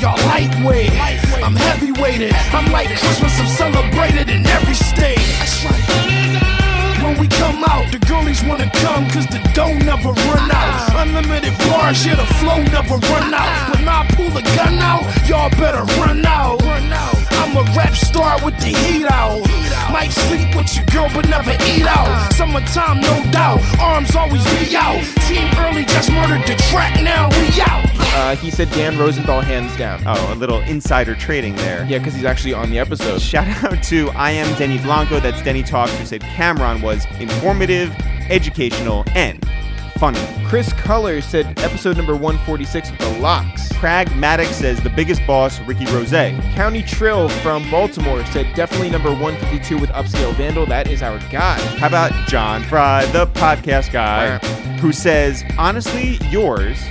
Y'all 0.01 0.17
lightweight, 0.33 0.93
I'm 1.45 1.57
heavyweighted. 1.57 2.33
I'm 2.53 2.73
like 2.73 2.89
Christmas, 2.89 3.39
I'm 3.39 3.47
celebrated 3.47 4.31
in 4.31 4.47
every 4.47 4.75
state. 4.75 5.21
That's 5.39 5.65
right. 5.65 7.05
When 7.05 7.19
we 7.19 7.29
come 7.29 7.65
out, 7.65 7.91
the 7.93 7.99
girlies 8.07 8.43
wanna 8.45 8.71
come 8.71 9.09
cause 9.11 9.27
the 9.27 9.41
dough 9.53 9.77
never 9.91 10.11
run 10.13 10.51
out. 10.51 10.91
Uh-uh. 10.91 11.03
Unlimited 11.03 11.57
bars, 11.69 12.07
yeah, 12.07 12.17
the 12.17 12.29
flow 12.41 12.63
never 12.77 12.97
run 13.13 13.35
out. 13.35 13.49
Uh-uh. 13.49 13.77
When 13.77 13.89
I 13.89 14.07
pull 14.17 14.31
the 14.31 14.43
gun 14.57 14.79
out, 14.79 15.05
y'all 15.29 15.51
better 15.51 15.85
run 16.01 16.25
out. 16.25 16.61
I'm 17.51 17.57
a 17.57 17.73
rap 17.73 17.95
star 17.97 18.39
with 18.45 18.57
the 18.59 18.69
heat 18.69 19.07
out. 19.11 19.41
Might 19.91 20.13
sleep 20.13 20.55
with 20.55 20.73
your 20.77 20.85
girl, 20.87 21.11
but 21.13 21.29
never 21.29 21.51
eat 21.67 21.85
out. 21.85 22.33
Summertime, 22.35 23.01
no 23.01 23.29
doubt. 23.33 23.61
Arms 23.81 24.15
always 24.15 24.45
be 24.55 24.77
out. 24.77 25.03
Team 25.27 25.51
early 25.59 25.85
just 25.85 26.13
murdered 26.13 26.47
the 26.47 26.55
track, 26.71 27.03
now 27.03 27.29
we 27.29 27.61
out. 27.61 27.85
Uh, 28.15 28.37
he 28.37 28.53
said 28.53 28.71
Dan 28.71 28.97
Rosenthal 28.97 29.41
hands 29.41 29.77
down. 29.77 30.01
Oh, 30.07 30.33
a 30.33 30.37
little 30.37 30.61
insider 30.61 31.17
trading 31.17 31.57
there. 31.57 31.85
Yeah, 31.87 31.99
because 31.99 32.15
he's 32.15 32.25
actually 32.25 32.55
on 32.55 32.71
the 32.71 32.79
episode. 32.79 33.21
Shout 33.21 33.49
out 33.65 33.83
to 33.85 34.11
I 34.11 34.31
am 34.31 34.57
Denny 34.57 34.79
Blanco, 34.79 35.19
that's 35.19 35.43
Denny 35.43 35.65
Talks, 35.65 35.97
who 35.99 36.07
said 36.07 36.21
Cam'ron 36.21 36.83
was 36.83 37.05
informative, 37.19 37.91
educational, 38.29 39.03
and 39.17 39.45
funny. 40.01 40.19
Chris 40.47 40.73
Culler 40.73 41.23
said 41.23 41.47
episode 41.61 41.97
number 41.99 42.15
146 42.15 42.91
with 42.91 42.99
the 43.01 43.19
LOX. 43.19 43.71
Pragmatic 43.75 44.49
says 44.49 44.83
the 44.83 44.89
biggest 44.91 45.25
boss, 45.27 45.61
Ricky 45.61 45.85
Rose. 45.87 46.11
County 46.55 46.83
Trill 46.83 47.29
from 47.29 47.71
Baltimore 47.71 48.25
said 48.27 48.53
definitely 48.57 48.89
number 48.91 49.11
152 49.11 49.79
with 49.79 49.91
Upscale 49.91 50.35
Vandal. 50.35 50.65
That 50.67 50.89
is 50.89 51.03
our 51.03 51.19
guy. 51.31 51.61
How 51.77 51.87
about 51.89 52.13
John 52.27 52.63
Fry, 52.65 53.05
the 53.13 53.27
podcast 53.27 53.93
guy, 53.93 54.39
who 54.79 54.91
says, 54.91 55.45
honestly, 55.59 56.17
yours, 56.31 56.83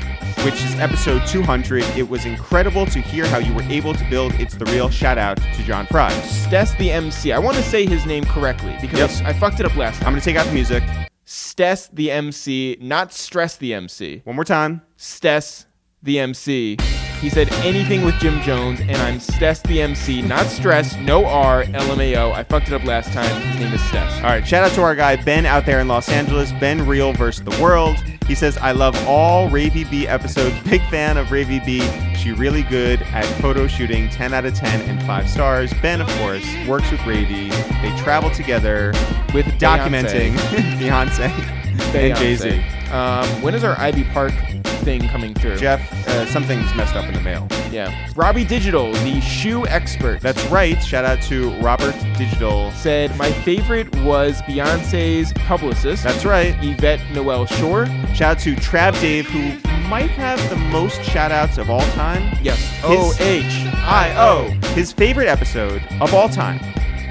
which 0.45 0.63
is 0.63 0.75
episode 0.75 1.25
200, 1.27 1.83
it 1.97 2.07
was 2.07 2.25
incredible 2.25 2.85
to 2.85 3.01
hear 3.01 3.25
how 3.27 3.39
you 3.39 3.53
were 3.55 3.63
able 3.63 3.93
to 3.95 4.09
build 4.09 4.33
It's 4.35 4.53
the 4.53 4.65
Real. 4.65 4.87
Shout 4.89 5.17
out 5.17 5.37
to 5.37 5.63
John 5.63 5.87
Fry. 5.87 6.11
Stess 6.21 6.75
the 6.75 6.91
MC. 6.91 7.33
I 7.33 7.39
want 7.39 7.57
to 7.57 7.63
say 7.63 7.87
his 7.87 8.05
name 8.05 8.23
correctly 8.25 8.77
because 8.79 9.19
Yep. 9.19 9.29
I, 9.29 9.33
fucked 9.33 9.59
it 9.59 9.65
up 9.65 9.75
last 9.75 9.97
time. 9.97 10.07
I'm 10.09 10.13
going 10.13 10.21
to 10.21 10.25
take 10.25 10.37
out 10.37 10.45
the 10.45 10.53
music. 10.53 10.83
Stess 11.31 11.89
the 11.89 12.09
MC, 12.09 12.75
not 12.81 13.13
Stress 13.13 13.55
the 13.55 13.71
MC. 13.71 14.21
One 14.23 14.35
more 14.35 14.43
time. 14.43 14.81
Stess 14.97 15.67
the 16.01 16.17
MC. 16.17 16.75
He 17.19 17.29
said 17.29 17.51
anything 17.65 18.05
with 18.05 18.15
Jim 18.15 18.41
Jones, 18.41 18.79
and 18.79 18.95
I'm 18.97 19.19
Stess 19.19 19.61
the 19.63 19.81
MC, 19.81 20.21
not 20.21 20.45
Stress, 20.45 20.95
no 20.97 21.25
R, 21.25 21.63
LMAO. 21.65 22.31
I 22.31 22.43
fucked 22.43 22.67
it 22.67 22.73
up 22.73 22.85
last 22.85 23.11
time. 23.11 23.29
His 23.41 23.59
name 23.59 23.73
is 23.73 23.83
Stess. 23.89 24.17
All 24.17 24.29
right, 24.29 24.47
shout 24.47 24.63
out 24.63 24.71
to 24.75 24.81
our 24.81 24.95
guy 24.95 25.17
Ben 25.17 25.45
out 25.45 25.65
there 25.65 25.81
in 25.81 25.89
Los 25.89 26.07
Angeles, 26.07 26.53
Ben 26.53 26.87
Real 26.87 27.11
versus 27.11 27.43
the 27.43 27.61
World. 27.61 27.97
He 28.25 28.35
says, 28.35 28.57
I 28.57 28.71
love 28.71 28.95
all 29.07 29.49
Ravy 29.49 29.89
B 29.89 30.07
episodes. 30.07 30.55
Big 30.69 30.81
fan 30.83 31.17
of 31.17 31.27
Ravy 31.27 31.65
B. 31.65 31.81
She 32.15 32.31
really 32.31 32.63
good 32.63 33.01
at 33.01 33.25
photo 33.41 33.67
shooting, 33.67 34.07
10 34.09 34.33
out 34.33 34.45
of 34.45 34.53
10 34.53 34.81
and 34.89 35.01
5 35.03 35.29
stars. 35.29 35.73
Ben, 35.81 35.99
of 35.99 36.07
course, 36.19 36.45
works 36.67 36.89
with 36.91 36.99
Ravy. 37.01 37.49
They 37.81 38.01
travel 38.03 38.29
together 38.29 38.91
With 39.33 39.45
documenting 39.59 40.33
Beyonce, 40.79 41.29
and 41.29 41.79
Beyonce. 41.79 42.17
Jay-Z. 42.17 42.78
Um, 42.91 43.41
when 43.41 43.53
is 43.55 43.63
our 43.63 43.77
Ivy 43.79 44.03
Park 44.05 44.33
thing 44.79 45.07
coming 45.09 45.33
through. 45.33 45.57
Jeff, 45.57 45.81
uh, 46.07 46.25
something's 46.27 46.73
messed 46.75 46.95
up 46.95 47.05
in 47.05 47.13
the 47.13 47.21
mail. 47.21 47.47
Yeah. 47.71 48.07
Robbie 48.15 48.45
Digital, 48.45 48.91
the 48.91 49.21
shoe 49.21 49.67
expert. 49.67 50.21
That's 50.21 50.43
right. 50.47 50.81
Shout 50.83 51.05
out 51.05 51.21
to 51.23 51.51
Robert 51.59 51.95
Digital. 52.17 52.71
said 52.71 53.15
my 53.17 53.31
favorite 53.31 53.93
was 54.03 54.41
Beyonce's 54.43 55.33
publicist. 55.33 56.03
That's 56.03 56.25
right. 56.25 56.55
Yvette 56.63 57.01
Noel 57.13 57.45
Schure. 57.45 57.85
Shout 58.13 58.37
out 58.37 58.39
to 58.39 58.55
Trav 58.55 58.99
Dave, 59.01 59.27
who 59.27 59.51
might 59.89 60.09
have 60.11 60.39
the 60.49 60.55
most 60.55 61.01
shout 61.03 61.31
outs 61.31 61.57
of 61.57 61.69
all 61.69 61.85
time. 61.91 62.37
Yes. 62.41 62.59
O 62.83 63.13
H 63.19 63.43
I 63.85 64.13
O. 64.17 64.49
His 64.73 64.91
favorite 64.91 65.27
episode 65.27 65.81
of 65.99 66.13
all 66.13 66.29
time 66.29 66.59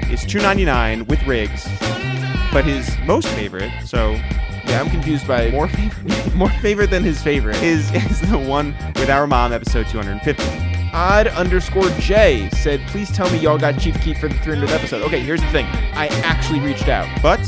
is 0.09 0.25
299 0.25 1.05
with 1.05 1.21
Riggs, 1.27 1.65
but 2.51 2.65
his 2.65 2.97
most 3.05 3.27
favorite, 3.29 3.71
so 3.85 4.17
Yeah, 4.69 4.79
I'm 4.81 4.89
confused 4.89 5.27
by 5.27 5.49
more 5.51 5.67
favorite, 5.67 6.35
more 6.41 6.49
favorite 6.61 6.89
than 6.91 7.03
his 7.03 7.21
favorite. 7.21 7.61
is 7.63 7.91
is 7.93 8.21
the 8.29 8.37
one 8.37 8.73
with 8.95 9.09
our 9.09 9.25
mom, 9.27 9.51
episode 9.51 9.87
250. 9.87 10.43
Odd 10.91 11.27
underscore 11.27 11.87
J 11.99 12.49
said, 12.51 12.79
please 12.87 13.11
tell 13.11 13.29
me 13.31 13.37
y'all 13.37 13.59
got 13.59 13.77
Chief 13.79 13.99
Keef 14.01 14.19
for 14.19 14.27
the 14.27 14.33
300th 14.35 14.69
episode. 14.71 15.03
Okay, 15.03 15.19
here's 15.19 15.39
the 15.41 15.47
thing. 15.51 15.65
I 15.93 16.07
actually 16.23 16.59
reached 16.61 16.87
out. 16.87 17.07
But 17.21 17.39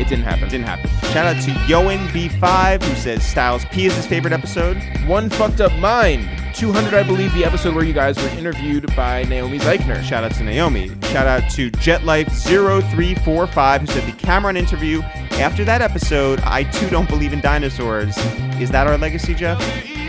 It 0.00 0.08
didn't 0.08 0.24
happen. 0.24 0.48
didn't 0.48 0.64
happen. 0.66 0.88
Shout 1.10 1.26
out 1.26 1.42
to 1.44 1.50
Yoan 1.68 2.08
B5, 2.08 2.82
who 2.82 2.94
says 2.94 3.22
Styles 3.22 3.66
P 3.66 3.84
is 3.86 3.94
his 3.94 4.06
favorite 4.06 4.32
episode. 4.32 4.78
One 5.06 5.28
fucked 5.28 5.60
up 5.60 5.72
mind. 5.78 6.26
200, 6.54 6.94
I 6.94 7.02
believe, 7.02 7.34
the 7.34 7.44
episode 7.44 7.74
where 7.74 7.84
you 7.84 7.92
guys 7.92 8.16
were 8.16 8.28
interviewed 8.30 8.86
by 8.96 9.24
Naomi 9.24 9.58
Zeichner. 9.58 10.02
Shout 10.02 10.24
out 10.24 10.32
to 10.32 10.42
Naomi. 10.42 10.88
Shout 11.12 11.26
out 11.26 11.50
to 11.50 11.70
JetLife0345, 11.72 13.80
who 13.80 13.86
said 13.86 14.06
the 14.06 14.12
Cam'ron 14.12 14.56
interview. 14.56 15.02
After 15.38 15.64
that 15.66 15.82
episode, 15.82 16.40
I 16.40 16.64
too 16.64 16.88
don't 16.88 17.08
believe 17.08 17.32
in 17.34 17.40
dinosaurs. 17.40 18.16
Is 18.58 18.70
that 18.70 18.86
our 18.86 18.96
legacy, 18.96 19.34
Jeff? 19.34 19.58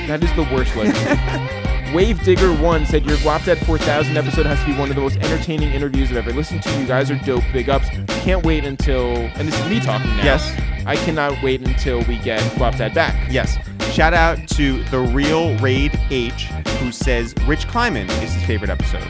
That 0.08 0.24
is 0.24 0.34
the 0.36 0.44
worst 0.44 0.74
legacy. 0.76 1.94
Wave 1.94 2.22
Digger 2.24 2.54
1 2.54 2.86
said 2.86 3.06
your 3.06 3.18
Guapdad 3.18 3.58
4000 3.66 4.16
episode 4.16 4.46
has 4.46 4.60
to 4.62 4.66
be 4.66 4.74
one 4.78 4.90
of 4.90 4.96
the 4.96 5.02
most 5.02 5.18
entertaining 5.18 5.74
interviews 5.74 6.12
I've 6.12 6.18
ever 6.18 6.34
listened 6.34 6.64
to. 6.64 6.80
You 6.80 6.88
guys 6.88 7.12
are 7.12 7.20
dope. 7.20 7.44
Big 7.52 7.70
ups. 7.70 7.90
Can't 8.24 8.46
wait 8.46 8.64
until, 8.64 9.16
and 9.16 9.48
this 9.48 9.60
is 9.60 9.70
me 9.70 9.80
talking 9.82 10.10
now. 10.18 10.24
Yes. 10.24 10.54
I 10.86 10.96
cannot 10.96 11.42
wait 11.44 11.62
until 11.62 12.04
we 12.04 12.18
get 12.20 12.40
Guapdad 12.54 12.94
back. 12.94 13.30
Yes. 13.30 13.58
Shout 13.92 14.14
out 14.14 14.48
to 14.50 14.84
the 14.86 15.00
real 15.00 15.58
Raid 15.58 15.98
H, 16.10 16.46
who 16.80 16.92
says 16.92 17.34
Rich 17.46 17.68
Kleiman 17.68 18.10
is 18.10 18.34
his 18.34 18.44
favorite 18.44 18.70
episode. 18.70 19.08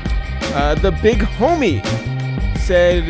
Uh, 0.54 0.76
the 0.76 0.92
big 1.04 1.20
homie 1.20 1.86
said 2.58 3.06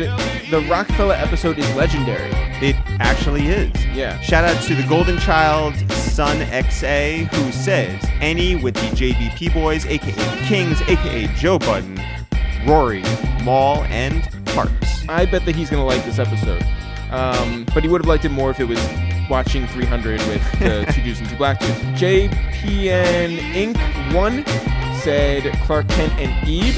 the 0.50 0.60
Rockefeller 0.68 1.14
episode 1.14 1.58
is 1.58 1.74
legendary. 1.74 2.30
It 2.60 2.76
actually 3.00 3.46
is. 3.48 3.86
Yeah. 3.86 4.18
Shout 4.20 4.44
out 4.44 4.62
to 4.64 4.74
the 4.74 4.86
Golden 4.88 5.18
Child, 5.18 5.74
Sun 5.92 6.38
XA, 6.38 7.26
who 7.34 7.52
says 7.52 8.02
any 8.20 8.56
with 8.56 8.74
the 8.74 8.96
JBP 8.96 9.54
boys, 9.54 9.86
aka 9.86 10.12
Kings, 10.46 10.80
aka 10.82 11.26
Joe 11.36 11.58
Budden, 11.58 12.00
Rory, 12.66 13.02
Mal, 13.44 13.84
and 13.84 14.28
Parks. 14.46 15.06
I 15.08 15.26
bet 15.26 15.44
that 15.44 15.54
he's 15.54 15.70
gonna 15.70 15.84
like 15.84 16.04
this 16.04 16.18
episode. 16.18 16.64
Um, 17.10 17.66
but 17.72 17.82
he 17.82 17.88
would 17.88 18.02
have 18.02 18.08
liked 18.08 18.24
it 18.24 18.30
more 18.30 18.50
if 18.50 18.60
it 18.60 18.64
was 18.68 18.80
watching 19.30 19.66
300 19.68 20.20
with 20.26 20.58
the 20.58 20.86
two 20.92 21.02
dudes 21.02 21.20
and 21.20 21.28
two 21.28 21.36
black 21.36 21.58
dudes. 21.60 21.78
JPN 22.00 23.38
Inc. 23.52 24.14
One 24.14 24.44
said 25.00 25.44
Clark 25.64 25.88
Kent 25.88 26.12
and 26.18 26.48
Eve 26.48 26.76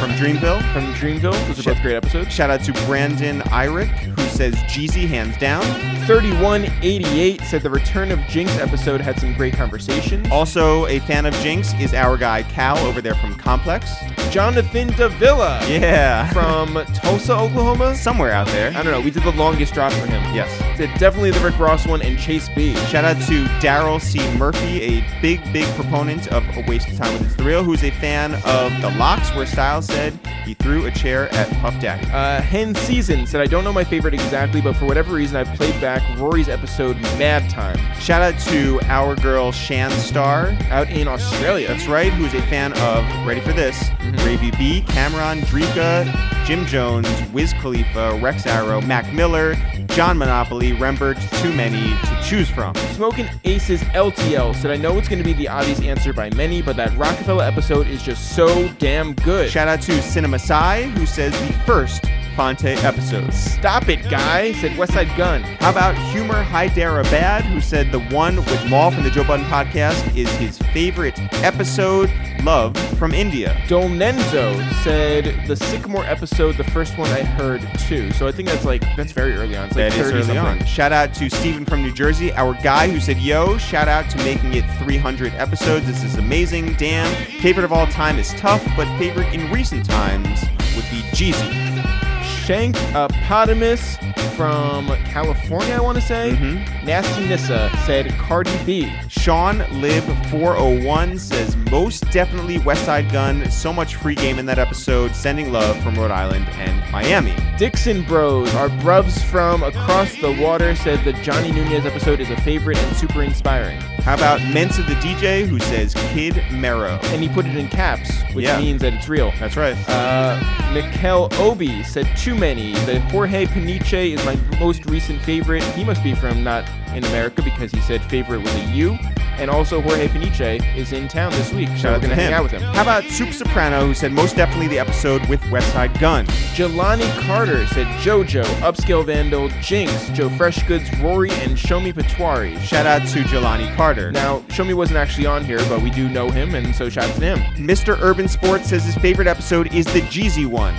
From 0.00 0.10
Dreamville, 0.12 0.60
from 0.72 0.84
Dreamville. 0.94 1.46
Those 1.46 1.66
are 1.66 1.72
both 1.74 1.82
great 1.82 1.94
episodes. 1.96 2.32
shout 2.32 2.50
out 2.50 2.62
to 2.64 2.72
Brandon 2.86 3.40
Irick, 3.52 3.88
who 3.88 4.22
says 4.28 4.54
Jeezy 4.64 5.06
hands 5.08 5.36
down. 5.38 5.62
3188 6.06 7.40
said 7.42 7.62
the 7.62 7.70
Return 7.70 8.10
of 8.12 8.18
Jinx 8.28 8.54
episode 8.58 9.00
had 9.00 9.18
some 9.18 9.32
great 9.34 9.54
conversations. 9.54 10.26
Also, 10.30 10.86
a 10.86 10.98
fan 11.00 11.24
of 11.24 11.32
Jinx 11.36 11.72
is 11.80 11.94
our 11.94 12.16
guy 12.18 12.42
Cal 12.42 12.76
over 12.78 13.00
there 13.00 13.14
from 13.14 13.34
Complex. 13.36 13.90
Jonathan 14.30 14.88
Davila 14.88 15.64
Yeah. 15.68 16.28
from 16.32 16.74
Tulsa, 16.94 17.34
Oklahoma. 17.34 17.94
Somewhere 17.94 18.32
out 18.32 18.46
there. 18.48 18.70
I 18.76 18.82
don't 18.82 18.92
know. 18.92 19.00
We 19.00 19.10
did 19.10 19.22
the 19.22 19.32
longest 19.32 19.72
drop 19.74 19.92
for 19.92 20.06
him. 20.06 20.22
Yes. 20.34 20.50
Definitely 20.98 21.30
the 21.30 21.40
Rick 21.40 21.58
Ross 21.58 21.86
one 21.86 22.02
and 22.02 22.18
Chase 22.18 22.48
B. 22.54 22.74
Shout 22.88 23.04
out 23.04 23.16
to 23.28 23.44
Daryl 23.64 24.00
C. 24.00 24.18
Murphy, 24.36 24.82
a 24.82 25.20
big, 25.22 25.40
big 25.52 25.66
proponent 25.76 26.26
of 26.28 26.42
A 26.56 26.64
Waste 26.68 26.88
of 26.88 26.98
Time 26.98 27.12
with 27.14 27.26
It's 27.26 27.36
the 27.36 27.44
Real, 27.44 27.62
who's 27.62 27.84
a 27.84 27.90
fan 27.92 28.34
of 28.44 28.72
The 28.82 28.90
LOX, 28.98 29.30
where 29.34 29.46
Styles 29.46 29.86
said 29.94 30.18
he 30.44 30.54
threw 30.54 30.86
a 30.86 30.90
chair 30.90 31.32
at 31.32 31.48
Puff 31.60 31.80
Daddy. 31.80 32.06
Uh, 32.10 32.40
Hen 32.42 32.74
Season 32.74 33.26
said, 33.26 33.40
I 33.40 33.46
don't 33.46 33.64
know 33.64 33.72
my 33.72 33.84
favorite 33.84 34.14
exactly, 34.14 34.60
but 34.60 34.74
for 34.74 34.86
whatever 34.86 35.14
reason, 35.14 35.36
I've 35.36 35.54
played 35.56 35.80
back 35.80 36.02
Rory's 36.18 36.48
episode 36.48 37.00
Mad 37.18 37.48
Time 37.48 37.78
Shout 38.00 38.20
out 38.20 38.38
to 38.50 38.80
our 38.82 39.16
girl 39.16 39.50
Shan 39.50 39.90
Star, 39.92 40.48
out 40.68 40.90
in 40.90 41.08
Australia. 41.08 41.68
that's 41.68 41.86
right, 41.86 42.12
who's 42.12 42.34
a 42.34 42.42
fan 42.48 42.72
of, 42.74 43.26
ready 43.26 43.40
for 43.40 43.52
this, 43.52 43.88
Gravy 44.18 44.50
B, 44.50 44.82
Cam'ron, 44.88 45.40
Drika, 45.42 46.04
Jim 46.44 46.66
Jones, 46.66 47.08
Wiz 47.32 47.54
Khalifa, 47.54 48.18
Rex 48.20 48.46
Arrow, 48.46 48.82
Mac 48.82 49.10
Miller, 49.14 49.54
John 49.88 50.18
Monopoly, 50.18 50.72
Rembert, 50.72 51.16
too 51.40 51.52
many 51.54 51.98
to 52.00 52.20
choose 52.22 52.50
from. 52.50 52.74
Smoking 52.92 53.26
Aces 53.44 53.80
LTL 53.94 54.54
said, 54.56 54.70
I 54.70 54.76
know 54.76 54.98
it's 54.98 55.08
going 55.08 55.22
to 55.22 55.24
be 55.24 55.32
the 55.32 55.48
obvious 55.48 55.80
answer 55.80 56.12
by 56.12 56.28
many, 56.30 56.60
but 56.60 56.76
that 56.76 56.94
Rockefeller 56.98 57.44
episode 57.44 57.86
is 57.86 58.02
just 58.02 58.36
so 58.36 58.68
damn 58.78 59.14
good. 59.14 59.50
Shout 59.50 59.68
out 59.68 59.73
to 59.76 60.02
Cinema 60.02 60.38
Sai, 60.38 60.82
who 60.82 61.06
says 61.06 61.32
the 61.32 61.52
first 61.64 62.04
Phonte 62.34 62.64
episode. 62.84 63.32
Stop 63.32 63.88
it, 63.88 64.08
guy, 64.10 64.52
said 64.52 64.72
Westside 64.72 65.14
Gun. 65.16 65.42
How 65.42 65.70
about 65.70 65.94
Humor 66.12 66.42
Hyderabad, 66.42 67.44
who 67.44 67.60
said 67.60 67.92
the 67.92 68.00
one 68.14 68.36
with 68.36 68.68
Mal 68.70 68.90
from 68.90 69.02
the 69.04 69.10
Joe 69.10 69.24
Budden 69.24 69.46
podcast 69.46 70.16
is 70.16 70.28
his 70.36 70.58
favorite 70.72 71.18
episode, 71.44 72.10
Love 72.42 72.76
from 72.98 73.14
India. 73.14 73.54
Dolnenzo 73.68 74.54
said 74.82 75.24
the 75.46 75.54
Sickamore 75.54 76.06
episode, 76.06 76.56
the 76.56 76.64
first 76.64 76.98
one 76.98 77.08
I 77.10 77.22
heard 77.22 77.66
too. 77.78 78.10
So 78.12 78.26
I 78.26 78.32
think 78.32 78.48
that's 78.48 78.64
like, 78.66 78.82
that's 78.96 79.12
very 79.12 79.34
early 79.34 79.56
on. 79.56 79.68
It's 79.68 79.76
like 79.76 79.90
That 79.92 79.98
is 79.98 80.06
30 80.06 80.14
early 80.16 80.22
something. 80.26 80.60
on. 80.62 80.64
Shout 80.66 80.92
out 80.92 81.14
to 81.14 81.30
Stephen 81.30 81.64
from 81.64 81.82
New 81.82 81.92
Jersey, 81.94 82.32
our 82.34 82.52
guy 82.62 82.88
who 82.90 83.00
said, 83.00 83.16
Yo, 83.18 83.56
shout 83.56 83.88
out 83.88 84.10
to 84.10 84.18
making 84.18 84.52
it 84.54 84.64
300 84.78 85.32
episodes. 85.34 85.86
This 85.86 86.02
is 86.04 86.16
amazing. 86.16 86.74
Damn. 86.74 87.10
Favorite 87.40 87.64
of 87.64 87.72
all 87.72 87.86
time 87.86 88.18
is 88.18 88.34
tough, 88.34 88.62
but 88.76 88.86
favorite 88.98 89.32
in 89.32 89.50
recent 89.50 89.84
times 89.88 90.42
would 90.76 90.84
be 90.90 91.00
Jeezy. 91.12 92.03
Shank 92.44 92.76
Apotamus 92.92 93.96
from 94.36 94.88
California, 95.04 95.74
I 95.74 95.80
want 95.80 95.96
to 95.96 96.02
say. 96.02 96.32
Mhm. 96.32 96.84
Nasty 96.84 97.26
Nissa 97.26 97.70
said 97.86 98.12
Cardi 98.18 98.50
B. 98.66 98.92
Sean 99.08 99.64
Lib 99.72 100.04
401 100.30 101.18
says 101.18 101.56
most 101.70 102.10
definitely 102.10 102.58
West 102.58 102.84
Side 102.84 103.10
Gun. 103.10 103.50
So 103.50 103.72
much 103.72 103.94
free 103.96 104.14
game 104.14 104.38
in 104.38 104.44
that 104.46 104.58
episode. 104.58 105.14
Sending 105.14 105.52
love 105.52 105.76
from 105.82 105.94
Rhode 105.94 106.10
Island 106.10 106.46
and 106.58 106.82
Miami. 106.92 107.32
Dixon 107.56 108.02
Bros, 108.02 108.52
our 108.56 108.68
brubs 108.68 109.22
from 109.22 109.62
across 109.62 110.14
the 110.16 110.32
water, 110.32 110.74
said 110.76 111.02
the 111.04 111.12
Johnny 111.14 111.50
Nunez 111.52 111.86
episode 111.86 112.20
is 112.20 112.28
a 112.30 112.36
favorite 112.42 112.76
and 112.76 112.96
super 112.96 113.22
inspiring. 113.22 113.80
How 114.04 114.14
about 114.14 114.42
Mensa 114.52 114.82
the 114.82 114.96
DJ 114.96 115.46
who 115.46 115.58
says 115.60 115.94
Kid 116.12 116.42
Mero? 116.52 116.98
And 117.04 117.22
he 117.22 117.28
put 117.28 117.46
it 117.46 117.56
in 117.56 117.68
caps, 117.68 118.10
which 118.34 118.44
Yeah. 118.44 118.58
means 118.58 118.82
that 118.82 118.92
it's 118.92 119.08
real. 119.08 119.32
That's 119.40 119.56
right. 119.56 119.76
Uh, 119.88 120.38
Mikel 120.74 121.28
Obi 121.38 121.82
said 121.84 122.06
too 122.34 122.40
many. 122.40 122.72
The 122.84 123.00
Jorge 123.00 123.46
Peniche 123.46 124.12
is 124.14 124.24
my 124.24 124.36
most 124.58 124.84
recent 124.86 125.20
favorite. 125.22 125.62
He 125.62 125.84
must 125.84 126.02
be 126.02 126.14
from 126.14 126.42
not 126.42 126.68
in 126.94 127.04
America 127.04 127.42
because 127.42 127.70
he 127.70 127.80
said 127.80 128.02
favorite 128.04 128.38
with 128.38 128.54
a 128.56 128.70
U. 128.72 128.98
And 129.36 129.50
also 129.50 129.80
Jorge 129.80 130.06
Peniche 130.08 130.60
is 130.76 130.92
in 130.92 131.08
town 131.08 131.32
this 131.32 131.52
week, 131.52 131.68
so 131.70 131.74
Shout 131.76 131.84
we're 131.84 131.90
out 131.90 131.94
to 132.02 132.06
gonna 132.08 132.14
hang 132.14 132.28
him. 132.28 132.34
out 132.34 132.42
with 132.44 132.52
him. 132.52 132.62
How 132.62 132.82
about 132.82 133.04
Soup 133.04 133.32
Soprano 133.32 133.84
who 133.86 133.94
said 133.94 134.12
most 134.12 134.36
definitely 134.36 134.68
the 134.68 134.78
episode 134.78 135.26
with 135.28 135.40
West 135.50 135.72
Side 135.72 135.98
Gun? 135.98 136.26
Jelani 136.54 137.08
Carter 137.26 137.66
said 137.68 137.86
JoJo, 137.98 138.44
Upscale 138.60 139.04
Vandal, 139.04 139.48
Jinx, 139.60 140.08
Joe 140.10 140.28
Freshgoods, 140.28 141.02
Rory, 141.02 141.30
and 141.30 141.56
Shomi 141.56 141.92
Patwari. 141.92 142.58
Shout 142.60 142.86
out 142.86 143.06
to 143.08 143.20
Jelani 143.22 143.74
Carter. 143.76 144.12
Now, 144.12 144.40
Shomi 144.48 144.74
wasn't 144.74 144.98
actually 144.98 145.26
on 145.26 145.44
here, 145.44 145.58
but 145.68 145.82
we 145.82 145.90
do 145.90 146.08
know 146.08 146.30
him, 146.30 146.54
and 146.54 146.74
so 146.74 146.88
shout 146.88 147.08
out 147.10 147.14
to 147.16 147.20
him. 147.36 147.38
Mr. 147.56 148.00
Urban 148.00 148.28
Sports 148.28 148.68
says 148.68 148.84
his 148.84 148.94
favorite 148.96 149.26
episode 149.28 149.72
is 149.74 149.84
the 149.86 150.00
Jeezy 150.02 150.46
one. 150.46 150.74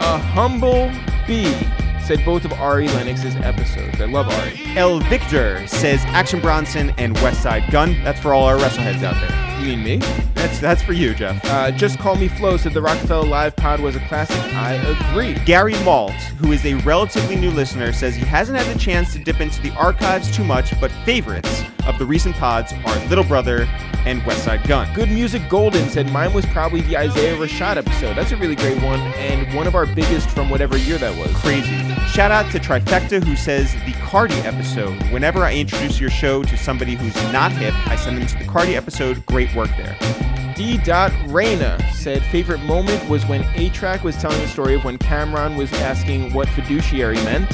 A 0.00 0.18
humble 0.18 0.90
B 1.26 1.52
said 2.06 2.24
both 2.24 2.44
of 2.44 2.52
Ari 2.52 2.86
Lennox's 2.88 3.34
episodes. 3.36 4.00
I 4.00 4.04
love 4.04 4.28
Ari. 4.28 4.60
El 4.76 5.00
Victor 5.00 5.66
says 5.66 6.00
Action 6.06 6.40
Bronson 6.40 6.90
and 6.98 7.14
West 7.18 7.42
Side 7.42 7.70
Gun. 7.72 7.96
That's 8.04 8.20
for 8.20 8.32
all 8.32 8.44
our 8.44 8.56
wrestleheads 8.56 9.02
out 9.02 9.14
there. 9.20 9.60
You 9.60 9.76
mean 9.76 9.82
me? 9.82 9.96
That's 10.34 10.60
that's 10.60 10.82
for 10.82 10.92
you, 10.92 11.14
Jeff. 11.14 11.44
Uh, 11.46 11.72
Just 11.72 11.98
Call 11.98 12.14
Me 12.14 12.28
Flo 12.28 12.56
said 12.56 12.74
the 12.74 12.82
Rockefeller 12.82 13.26
Live 13.26 13.56
Pod 13.56 13.80
was 13.80 13.96
a 13.96 14.00
classic. 14.00 14.36
I 14.54 14.74
agree. 14.74 15.34
Gary 15.44 15.74
Malt, 15.82 16.12
who 16.12 16.52
is 16.52 16.64
a 16.64 16.74
relatively 16.74 17.34
new 17.36 17.50
listener, 17.50 17.92
says 17.92 18.14
he 18.14 18.24
hasn't 18.24 18.56
had 18.56 18.72
the 18.72 18.78
chance 18.78 19.12
to 19.14 19.18
dip 19.18 19.40
into 19.40 19.60
the 19.62 19.72
archives 19.72 20.30
too 20.34 20.44
much, 20.44 20.78
but 20.80 20.92
favorites 21.04 21.64
of 21.86 21.98
the 21.98 22.04
recent 22.04 22.34
pods 22.36 22.72
are 22.84 23.04
Little 23.06 23.24
Brother 23.24 23.68
and 24.04 24.24
West 24.24 24.44
Side 24.44 24.66
Gun. 24.68 24.92
Good 24.94 25.10
Music 25.10 25.42
Golden 25.48 25.88
said 25.88 26.10
mine 26.12 26.32
was 26.32 26.46
probably 26.46 26.80
the 26.82 26.96
Isaiah 26.96 27.36
Rashad 27.36 27.76
episode. 27.76 28.14
That's 28.14 28.32
a 28.32 28.36
really 28.36 28.56
great 28.56 28.80
one, 28.82 29.00
and 29.00 29.52
one 29.54 29.66
of 29.66 29.74
our 29.74 29.86
biggest 29.86 30.30
from 30.30 30.48
whatever 30.48 30.76
year 30.76 30.98
that 30.98 31.16
was. 31.16 31.34
Crazy. 31.36 31.76
Shout 32.08 32.30
out 32.30 32.50
to 32.52 32.58
Trifecta 32.58 33.22
who 33.24 33.36
says 33.36 33.74
the 33.84 33.92
Cardi 33.94 34.36
episode. 34.36 35.02
Whenever 35.12 35.44
I 35.44 35.54
introduce 35.54 35.98
your 36.00 36.10
show 36.10 36.42
to 36.44 36.56
somebody 36.56 36.94
who's 36.94 37.14
not 37.32 37.52
hip, 37.52 37.74
I 37.88 37.96
send 37.96 38.18
them 38.18 38.26
to 38.26 38.38
the 38.38 38.44
Cardi 38.44 38.76
episode. 38.76 39.24
Great 39.26 39.54
work 39.54 39.70
there. 39.76 39.96
D. 40.54 40.80
Reina 41.26 41.78
said 41.92 42.22
favorite 42.24 42.62
moment 42.62 43.06
was 43.10 43.26
when 43.26 43.42
A-Trak 43.56 44.02
was 44.02 44.16
telling 44.16 44.40
the 44.40 44.48
story 44.48 44.74
of 44.74 44.84
when 44.84 44.96
Cam'ron 44.96 45.54
was 45.56 45.70
asking 45.74 46.32
what 46.32 46.48
fiduciary 46.48 47.16
meant, 47.16 47.50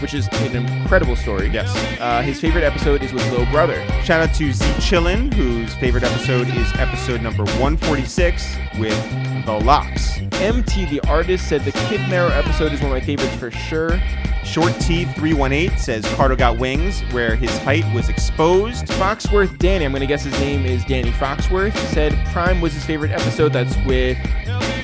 which 0.00 0.14
is 0.14 0.28
an 0.28 0.56
incredible 0.56 1.16
story. 1.16 1.48
Yes. 1.48 1.74
Uh, 2.00 2.22
his 2.22 2.40
favorite 2.40 2.64
episode 2.64 3.02
is 3.02 3.12
with 3.12 3.28
Lil 3.32 3.46
Brother. 3.46 3.84
Shout 4.02 4.28
out 4.28 4.34
to 4.36 4.52
Z 4.52 4.64
Chillin, 4.74 5.32
whose 5.32 5.74
favorite 5.74 6.04
episode 6.04 6.48
is 6.48 6.72
episode 6.74 7.22
number 7.22 7.44
146 7.44 8.56
with 8.78 9.44
The 9.46 9.52
LOX. 9.52 10.18
MT 10.34 10.86
the 10.86 11.00
artist 11.08 11.48
said 11.48 11.64
the 11.64 11.72
Kid 11.72 12.00
Mero 12.08 12.28
episode 12.28 12.72
is 12.72 12.80
one 12.80 12.92
of 12.92 12.96
my 12.98 13.04
favorites 13.04 13.34
for 13.36 13.50
sure. 13.50 14.00
Short 14.44 14.72
T318 14.74 15.78
says 15.78 16.04
Cardo 16.06 16.36
got 16.36 16.58
wings, 16.58 17.02
where 17.12 17.36
his 17.36 17.56
height 17.58 17.84
was 17.94 18.08
exposed. 18.08 18.86
Foxworth 18.86 19.58
Danny, 19.58 19.84
I'm 19.84 19.92
going 19.92 20.00
to 20.00 20.06
guess 20.06 20.24
his 20.24 20.32
name 20.40 20.64
is 20.64 20.84
Danny 20.86 21.12
Foxworth, 21.12 21.76
said 21.92 22.12
Prime 22.32 22.60
was 22.60 22.72
his 22.72 22.84
favorite 22.84 23.10
episode. 23.10 23.52
That's 23.52 23.76
with 23.86 24.16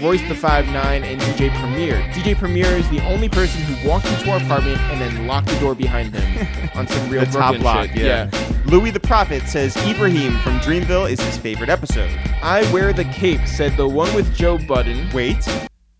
Royce 0.02 0.26
the 0.28 0.34
Five 0.34 0.66
Nine 0.68 1.04
and 1.04 1.20
DJ 1.20 1.50
Premier. 1.58 2.00
DJ 2.12 2.36
Premier 2.36 2.66
is 2.66 2.88
the 2.90 3.00
only 3.06 3.28
person 3.28 3.60
who 3.62 3.88
walked 3.88 4.06
into 4.06 4.30
our 4.30 4.38
apartment 4.38 4.78
and 4.78 5.00
then 5.00 5.26
locked 5.26 5.48
the 5.48 5.58
door 5.58 5.74
behind 5.74 6.14
him 6.14 6.68
on 6.74 6.86
some 6.86 7.08
real 7.08 7.20
the 7.24 7.26
top 7.26 7.52
Brooklyn 7.52 7.60
block, 7.60 7.86
shit. 7.88 7.96
yeah. 7.98 8.30
Louis 8.66 8.90
the 8.90 9.00
Prophet 9.00 9.42
says 9.44 9.76
Ibrahim 9.86 10.38
from 10.40 10.58
Dreamville 10.58 11.10
is 11.10 11.20
his 11.20 11.36
favorite 11.38 11.70
episode. 11.70 12.10
I 12.42 12.70
Wear 12.72 12.92
the 12.92 13.04
Cape 13.04 13.46
said 13.46 13.76
the 13.76 13.88
one 13.88 14.12
with 14.14 14.34
Joe 14.34 14.58
Budden, 14.58 15.08
Wait, 15.12 15.46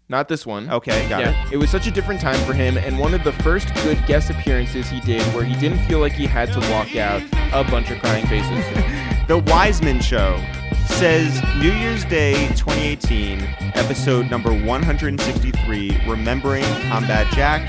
not 0.09 0.28
this 0.28 0.47
one. 0.47 0.70
okay, 0.70 1.09
got 1.09 1.20
yeah, 1.20 1.48
it 1.52 1.56
was 1.56 1.70
such 1.70 1.86
a 1.86 1.90
different 1.90 2.20
time 2.20 2.39
for 2.47 2.52
him, 2.52 2.77
and 2.78 2.98
one 2.98 3.14
of 3.14 3.24
the 3.24 3.32
first 3.32 3.73
good 3.82 3.98
guest 4.06 4.31
appearances 4.31 4.89
he 4.89 5.01
did 5.01 5.23
where 5.35 5.44
he 5.44 5.55
didn't 5.59 5.78
feel 5.86 5.98
like 6.01 6.12
he 6.12 6.27
had 6.27 6.52
to 6.52 6.60
walk 6.70 6.94
out 6.97 7.23
a 7.52 7.68
bunch 7.70 7.90
of 7.90 7.98
crying 8.01 8.27
faces. 8.27 8.64
The 9.27 9.39
Wiseman 9.39 10.01
Show 10.01 10.36
says 10.88 11.42
New 11.58 11.72
Year's 11.72 12.04
Day 12.04 12.48
2018, 12.48 13.40
episode 13.74 14.30
number 14.30 14.50
163, 14.50 16.00
Remembering 16.06 16.64
Combat 16.88 17.26
Jack. 17.32 17.68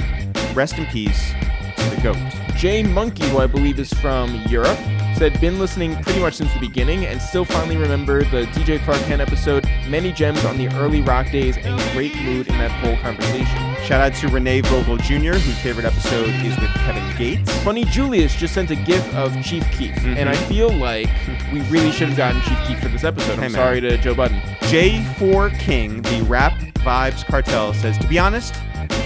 Rest 0.56 0.78
in 0.78 0.86
peace 0.88 1.32
to 1.78 1.90
the 1.96 2.02
GOAT. 2.02 2.56
Jay 2.56 2.84
Monkey, 2.84 3.28
who 3.30 3.40
I 3.40 3.48
believe 3.48 3.80
is 3.80 3.94
from 3.94 4.34
Europe, 4.48 4.80
said 5.18 5.40
been 5.42 5.58
listening 5.58 5.96
pretty 6.04 6.20
much 6.20 6.36
since 6.36 6.54
the 6.54 6.60
beginning 6.60 7.06
and 7.06 7.20
still 7.22 7.44
finally 7.44 7.76
remember 7.76 8.24
the 8.26 8.44
DJ 8.54 8.80
Clark 8.84 9.00
Kent 9.02 9.22
episode. 9.22 9.66
Many 9.90 10.12
gems 10.12 10.44
on 10.46 10.58
the 10.58 10.68
early 10.76 11.02
rock 11.02 11.32
days 11.32 11.58
and 11.58 11.80
great 11.94 12.16
mood 12.22 12.48
in 12.48 12.58
that 12.60 12.70
whole 12.70 12.96
conversation. 12.98 13.76
Shout 13.84 14.02
out 14.02 14.14
to 14.20 14.28
Renee 14.28 14.62
Vogel 14.62 14.98
Jr., 14.98 15.34
whose 15.40 15.58
favorite 15.60 15.86
episode 15.86 16.30
is 16.46 16.56
with 16.60 16.70
Kevin 16.86 17.18
Gates. 17.18 17.52
Funny 17.64 17.84
Julius 17.86 18.36
just 18.36 18.54
sent 18.54 18.70
a 18.70 18.76
gif 18.76 19.04
of 19.16 19.34
Chief 19.44 19.64
Keef, 19.72 19.96
Mm-hmm. 19.96 20.18
and 20.18 20.30
I 20.30 20.36
feel 20.36 20.70
like 20.70 21.10
we 21.52 21.62
really 21.70 21.92
should 21.92 22.10
have 22.10 22.18
gotten 22.18 22.40
Chief 22.42 22.68
Keef 22.68 22.80
for 22.80 22.90
this 22.90 23.04
episode. 23.04 23.34
I'm 23.40 23.44
Hey, 23.44 23.50
sorry 23.50 23.82
to 23.82 23.98
Joe 23.98 24.14
Budden. 24.14 24.40
J4 24.70 25.58
King, 25.58 26.02
the 26.04 26.24
Rap 26.28 26.54
Vibes 26.80 27.26
Cartel, 27.26 27.74
says, 27.74 27.98
To 27.98 28.08
be 28.08 28.20
honest, 28.20 28.54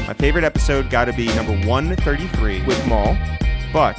my 0.08 0.14
favorite 0.14 0.44
episode 0.44 0.90
got 0.90 1.06
to 1.06 1.14
be 1.14 1.28
number 1.36 1.54
133 1.68 2.66
With 2.66 2.86
Mal. 2.88 3.16
but 3.72 3.96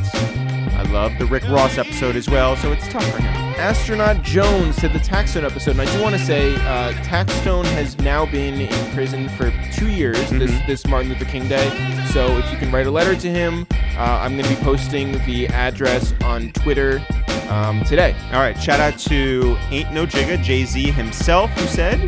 I 0.83 0.91
love 0.91 1.17
the 1.17 1.27
Rick 1.27 1.45
Ross 1.45 1.79
episode 1.79 2.17
as 2.17 2.29
well, 2.29 2.57
so 2.57 2.73
it's 2.73 2.89
tough 2.89 3.05
for 3.13 3.23
him. 3.23 3.33
Astronaut 3.55 4.21
Jones 4.23 4.75
said 4.75 4.93
the 4.93 4.99
Taxstone 4.99 5.45
episode, 5.45 5.73
and 5.73 5.83
I 5.83 5.97
do 5.97 6.03
want 6.03 6.17
to 6.17 6.21
say 6.21 6.57
uh, 6.57 6.93
Taxstone 7.05 7.65
has 7.67 7.97
now 7.99 8.27
been 8.27 8.63
in 8.63 8.93
prison 8.93 9.29
for 9.29 9.53
two 9.73 9.89
years 9.89 10.19
this 10.31 10.51
this 10.67 10.85
Martin 10.89 11.11
Luther 11.11 11.25
King 11.25 11.47
Day. 11.47 11.69
So 12.13 12.37
if 12.39 12.51
you 12.51 12.59
can 12.59 12.73
write 12.73 12.89
a 12.89 12.91
letter 12.91 13.15
to 13.15 13.31
him, 13.31 13.65
uh, 13.97 14.01
I'm 14.23 14.37
going 14.37 14.43
to 14.43 14.57
be 14.57 14.61
posting 14.63 15.13
the 15.25 15.47
address 15.49 16.15
on 16.25 16.51
Twitter 16.51 17.01
um, 17.49 17.85
today. 17.85 18.17
All 18.33 18.41
right, 18.41 18.61
shout 18.61 18.81
out 18.81 18.99
to 19.01 19.57
Ain't 19.71 19.93
No 19.93 20.05
Jigga, 20.05 20.43
Jay 20.43 20.65
Z 20.65 20.91
himself, 20.91 21.51
who 21.53 21.67
said 21.69 22.01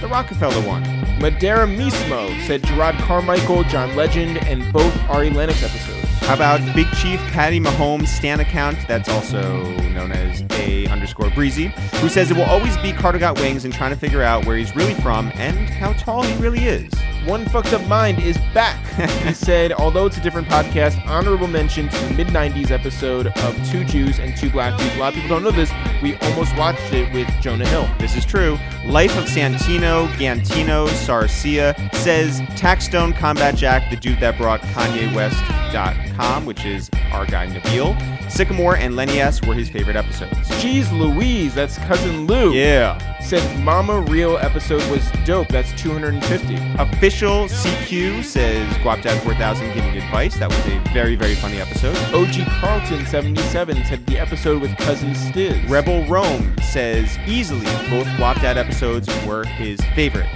the 0.00 0.08
Rockefeller 0.08 0.66
one. 0.66 0.82
Madera 1.20 1.66
Mismo 1.66 2.46
said 2.46 2.62
Jerrod 2.62 2.98
Carmichael, 3.00 3.64
John 3.64 3.94
Legend, 3.94 4.38
and 4.38 4.72
both 4.72 4.96
Ari 5.10 5.28
Lennox 5.28 5.62
episodes. 5.62 6.01
How 6.32 6.36
about 6.36 6.74
Big 6.74 6.90
Chief 6.92 7.20
Patty 7.30 7.60
Mahomes 7.60 8.08
Stan 8.08 8.40
account, 8.40 8.78
that's 8.88 9.06
also 9.06 9.64
known 9.90 10.12
as 10.12 10.42
A 10.52 10.86
underscore 10.86 11.28
Breezy, 11.28 11.66
who 11.96 12.08
says 12.08 12.30
it 12.30 12.36
will 12.38 12.44
always 12.44 12.74
be 12.78 12.90
Carter 12.90 13.18
Got 13.18 13.38
Wings 13.38 13.66
and 13.66 13.74
trying 13.74 13.90
to 13.90 13.98
figure 13.98 14.22
out 14.22 14.46
where 14.46 14.56
he's 14.56 14.74
really 14.74 14.94
from 14.94 15.30
and 15.34 15.68
how 15.68 15.92
tall 15.92 16.22
he 16.22 16.34
really 16.42 16.64
is. 16.64 16.90
One 17.24 17.46
Fucked 17.46 17.72
Up 17.72 17.86
Mind 17.86 18.20
is 18.20 18.36
back. 18.52 18.84
he 19.24 19.32
said, 19.32 19.72
although 19.72 20.06
it's 20.06 20.16
a 20.16 20.20
different 20.20 20.48
podcast, 20.48 21.06
honorable 21.06 21.46
mention 21.46 21.88
to 21.88 21.96
the 22.06 22.14
mid 22.14 22.26
90s 22.28 22.72
episode 22.72 23.28
of 23.28 23.70
Two 23.70 23.84
Jews 23.84 24.18
and 24.18 24.36
Two 24.36 24.50
Black 24.50 24.78
Jews. 24.78 24.94
A 24.96 24.98
lot 24.98 25.08
of 25.10 25.14
people 25.14 25.28
don't 25.28 25.44
know 25.44 25.52
this. 25.52 25.70
We 26.02 26.16
almost 26.16 26.56
watched 26.56 26.92
it 26.92 27.12
with 27.14 27.28
Jonah 27.40 27.66
Hill. 27.66 27.88
This 27.98 28.16
is 28.16 28.24
true. 28.24 28.58
Life 28.84 29.16
of 29.16 29.26
Santino, 29.26 30.08
Gantino, 30.14 30.88
Sarcia 30.88 31.94
says 31.94 32.40
Taxstone 32.58 33.16
Combat 33.16 33.54
Jack, 33.54 33.88
the 33.88 33.96
dude 33.96 34.18
that 34.18 34.36
brought 34.36 34.60
Kanye 34.60 35.14
West.com, 35.14 36.44
which 36.44 36.64
is 36.64 36.90
our 37.12 37.24
guy 37.24 37.46
Nabil. 37.46 37.96
Sickamore 38.32 38.78
and 38.78 38.96
Lenny 38.96 39.20
S 39.20 39.42
were 39.42 39.54
his 39.54 39.68
favorite 39.68 39.94
episodes. 39.94 40.32
Jeez 40.62 40.90
Louise, 40.90 41.54
that's 41.54 41.76
cousin 41.78 42.26
Lou. 42.26 42.52
Yeah. 42.52 42.98
Said 43.20 43.60
Mama 43.60 44.00
Real 44.00 44.38
episode 44.38 44.82
was 44.90 45.08
dope. 45.24 45.48
That's 45.48 45.70
250. 45.80 46.56
Official 46.78 47.11
CQ 47.20 48.24
says 48.24 48.66
Guapdad 48.78 49.22
4000 49.22 49.74
giving 49.74 49.96
advice. 49.96 50.36
That 50.38 50.48
was 50.48 50.66
a 50.66 50.78
very, 50.92 51.14
very 51.14 51.34
funny 51.34 51.60
episode. 51.60 51.96
OG 52.14 52.46
Carlton 52.60 53.04
77 53.06 53.84
said 53.84 54.06
the 54.06 54.18
episode 54.18 54.62
with 54.62 54.76
cousin 54.78 55.10
Stizz. 55.10 55.68
Rebel 55.68 56.06
Rome 56.06 56.56
says 56.62 57.18
easily 57.26 57.66
both 57.90 58.06
Guapdad 58.18 58.56
episodes 58.56 59.08
were 59.26 59.44
his 59.44 59.80
favorite. 59.94 60.28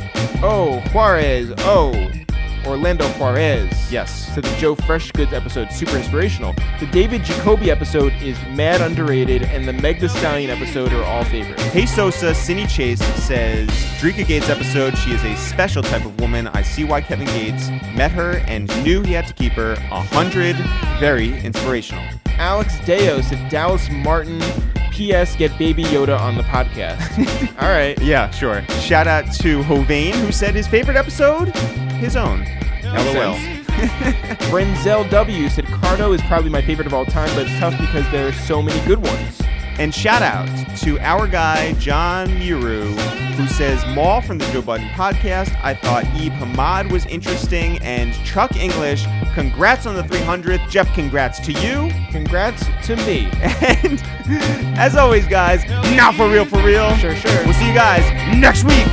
Oh, 0.43 0.82
Juarez. 0.93 1.53
Oh, 1.59 1.93
Orlando 2.67 3.07
Juarez. 3.19 3.71
Yes. 3.91 4.35
So 4.35 4.41
the 4.41 4.55
Joe 4.57 4.75
Freshgoods 4.75 5.33
episode, 5.33 5.71
super 5.73 5.97
inspirational. 5.97 6.55
The 6.81 6.87
David 6.87 7.25
Jacoby 7.25 7.71
episode 7.71 8.13
is 8.15 8.37
mad 8.55 8.81
underrated, 8.81 9.43
and 9.45 9.67
the 9.67 9.73
Meg 9.73 10.01
The 10.01 10.09
Stallion 10.09 10.51
episode 10.51 10.93
are 10.93 11.05
all 11.05 11.25
favorites. 11.25 11.63
Hey 11.65 11.87
Sosa, 11.87 12.35
Cindy 12.35 12.67
Chase 12.67 13.03
says 13.25 13.69
Dreka 14.01 14.27
Gates 14.27 14.49
episode, 14.49 14.97
she 14.99 15.13
is 15.13 15.23
a 15.25 15.37
special 15.37 15.83
type 15.83 16.05
of 16.05 16.21
woman. 16.21 16.49
I 16.49 16.63
see 16.63 16.85
why 16.85 17.01
Kevin 17.01 17.27
Gates 17.29 17.69
met 17.95 18.11
her 18.11 18.39
and 18.47 18.69
knew 18.85 19.03
he 19.03 19.13
had 19.13 19.27
to 19.29 19.35
keep 19.35 19.53
her. 19.53 19.73
A 19.73 20.01
hundred, 20.01 20.57
very 20.99 21.39
inspirational. 21.41 22.05
Alex 22.39 22.79
Deo 22.85 23.21
said 23.23 23.49
Dallas 23.51 23.89
Martin. 23.91 24.41
P.S. 24.97 25.36
Get 25.36 25.59
Baby 25.59 25.85
Yoda 25.85 26.18
on 26.18 26.36
the 26.36 26.43
podcast. 26.43 27.52
all 27.62 27.68
right. 27.68 28.01
Yeah, 28.01 28.31
sure. 28.31 28.62
Shout 28.81 29.06
out 29.06 29.31
to 29.35 29.62
Hovain, 29.64 30.14
who 30.14 30.32
said 30.32 30.55
his 30.55 30.66
favorite 30.66 30.97
episode, 30.97 31.55
his 31.97 32.16
own. 32.16 32.47
LOL. 32.82 33.36
Brenzel 34.48 35.09
W 35.10 35.48
said 35.51 35.66
Cardo 35.66 36.14
is 36.14 36.23
probably 36.23 36.48
my 36.48 36.62
favorite 36.62 36.86
of 36.86 36.94
all 36.94 37.05
time, 37.05 37.28
but 37.36 37.47
it's 37.47 37.59
tough 37.59 37.78
because 37.78 38.10
there 38.10 38.27
are 38.27 38.32
so 38.32 38.62
many 38.62 38.81
good 38.86 39.02
ones. 39.02 39.43
And 39.78 39.94
shout 39.94 40.23
out 40.23 40.47
to 40.78 40.98
our 41.01 41.27
guy, 41.27 41.73
John 41.74 42.32
Muru, 42.39 42.86
who 43.36 43.47
says, 43.47 43.85
Mal 43.94 44.23
from 44.23 44.39
the 44.39 44.47
Joe 44.47 44.62
Budden 44.62 44.89
podcast. 44.89 45.55
I 45.62 45.74
thought 45.74 46.05
Ebe 46.16 46.32
Hamad 46.32 46.90
was 46.90 47.05
interesting. 47.07 47.78
And 47.82 48.15
Chuck 48.24 48.57
English, 48.57 49.05
congrats 49.35 49.85
on 49.85 49.94
the 49.94 50.03
300th. 50.03 50.70
Jeff, 50.70 50.93
congrats 50.94 51.39
to 51.40 51.53
you. 51.53 51.93
Congrats 52.11 52.65
to 52.86 52.97
me. 52.97 53.28
And 53.43 54.03
as 54.78 54.97
always, 54.97 55.27
guys, 55.27 55.65
not 55.94 56.15
for 56.15 56.28
real, 56.28 56.47
for 56.47 56.62
real. 56.62 56.97
Sure, 56.97 57.15
sure. 57.15 57.44
We'll 57.44 57.55
see 57.55 57.69
you 57.69 57.74
guys 57.74 58.03
next 58.35 58.65
week. 58.65 58.86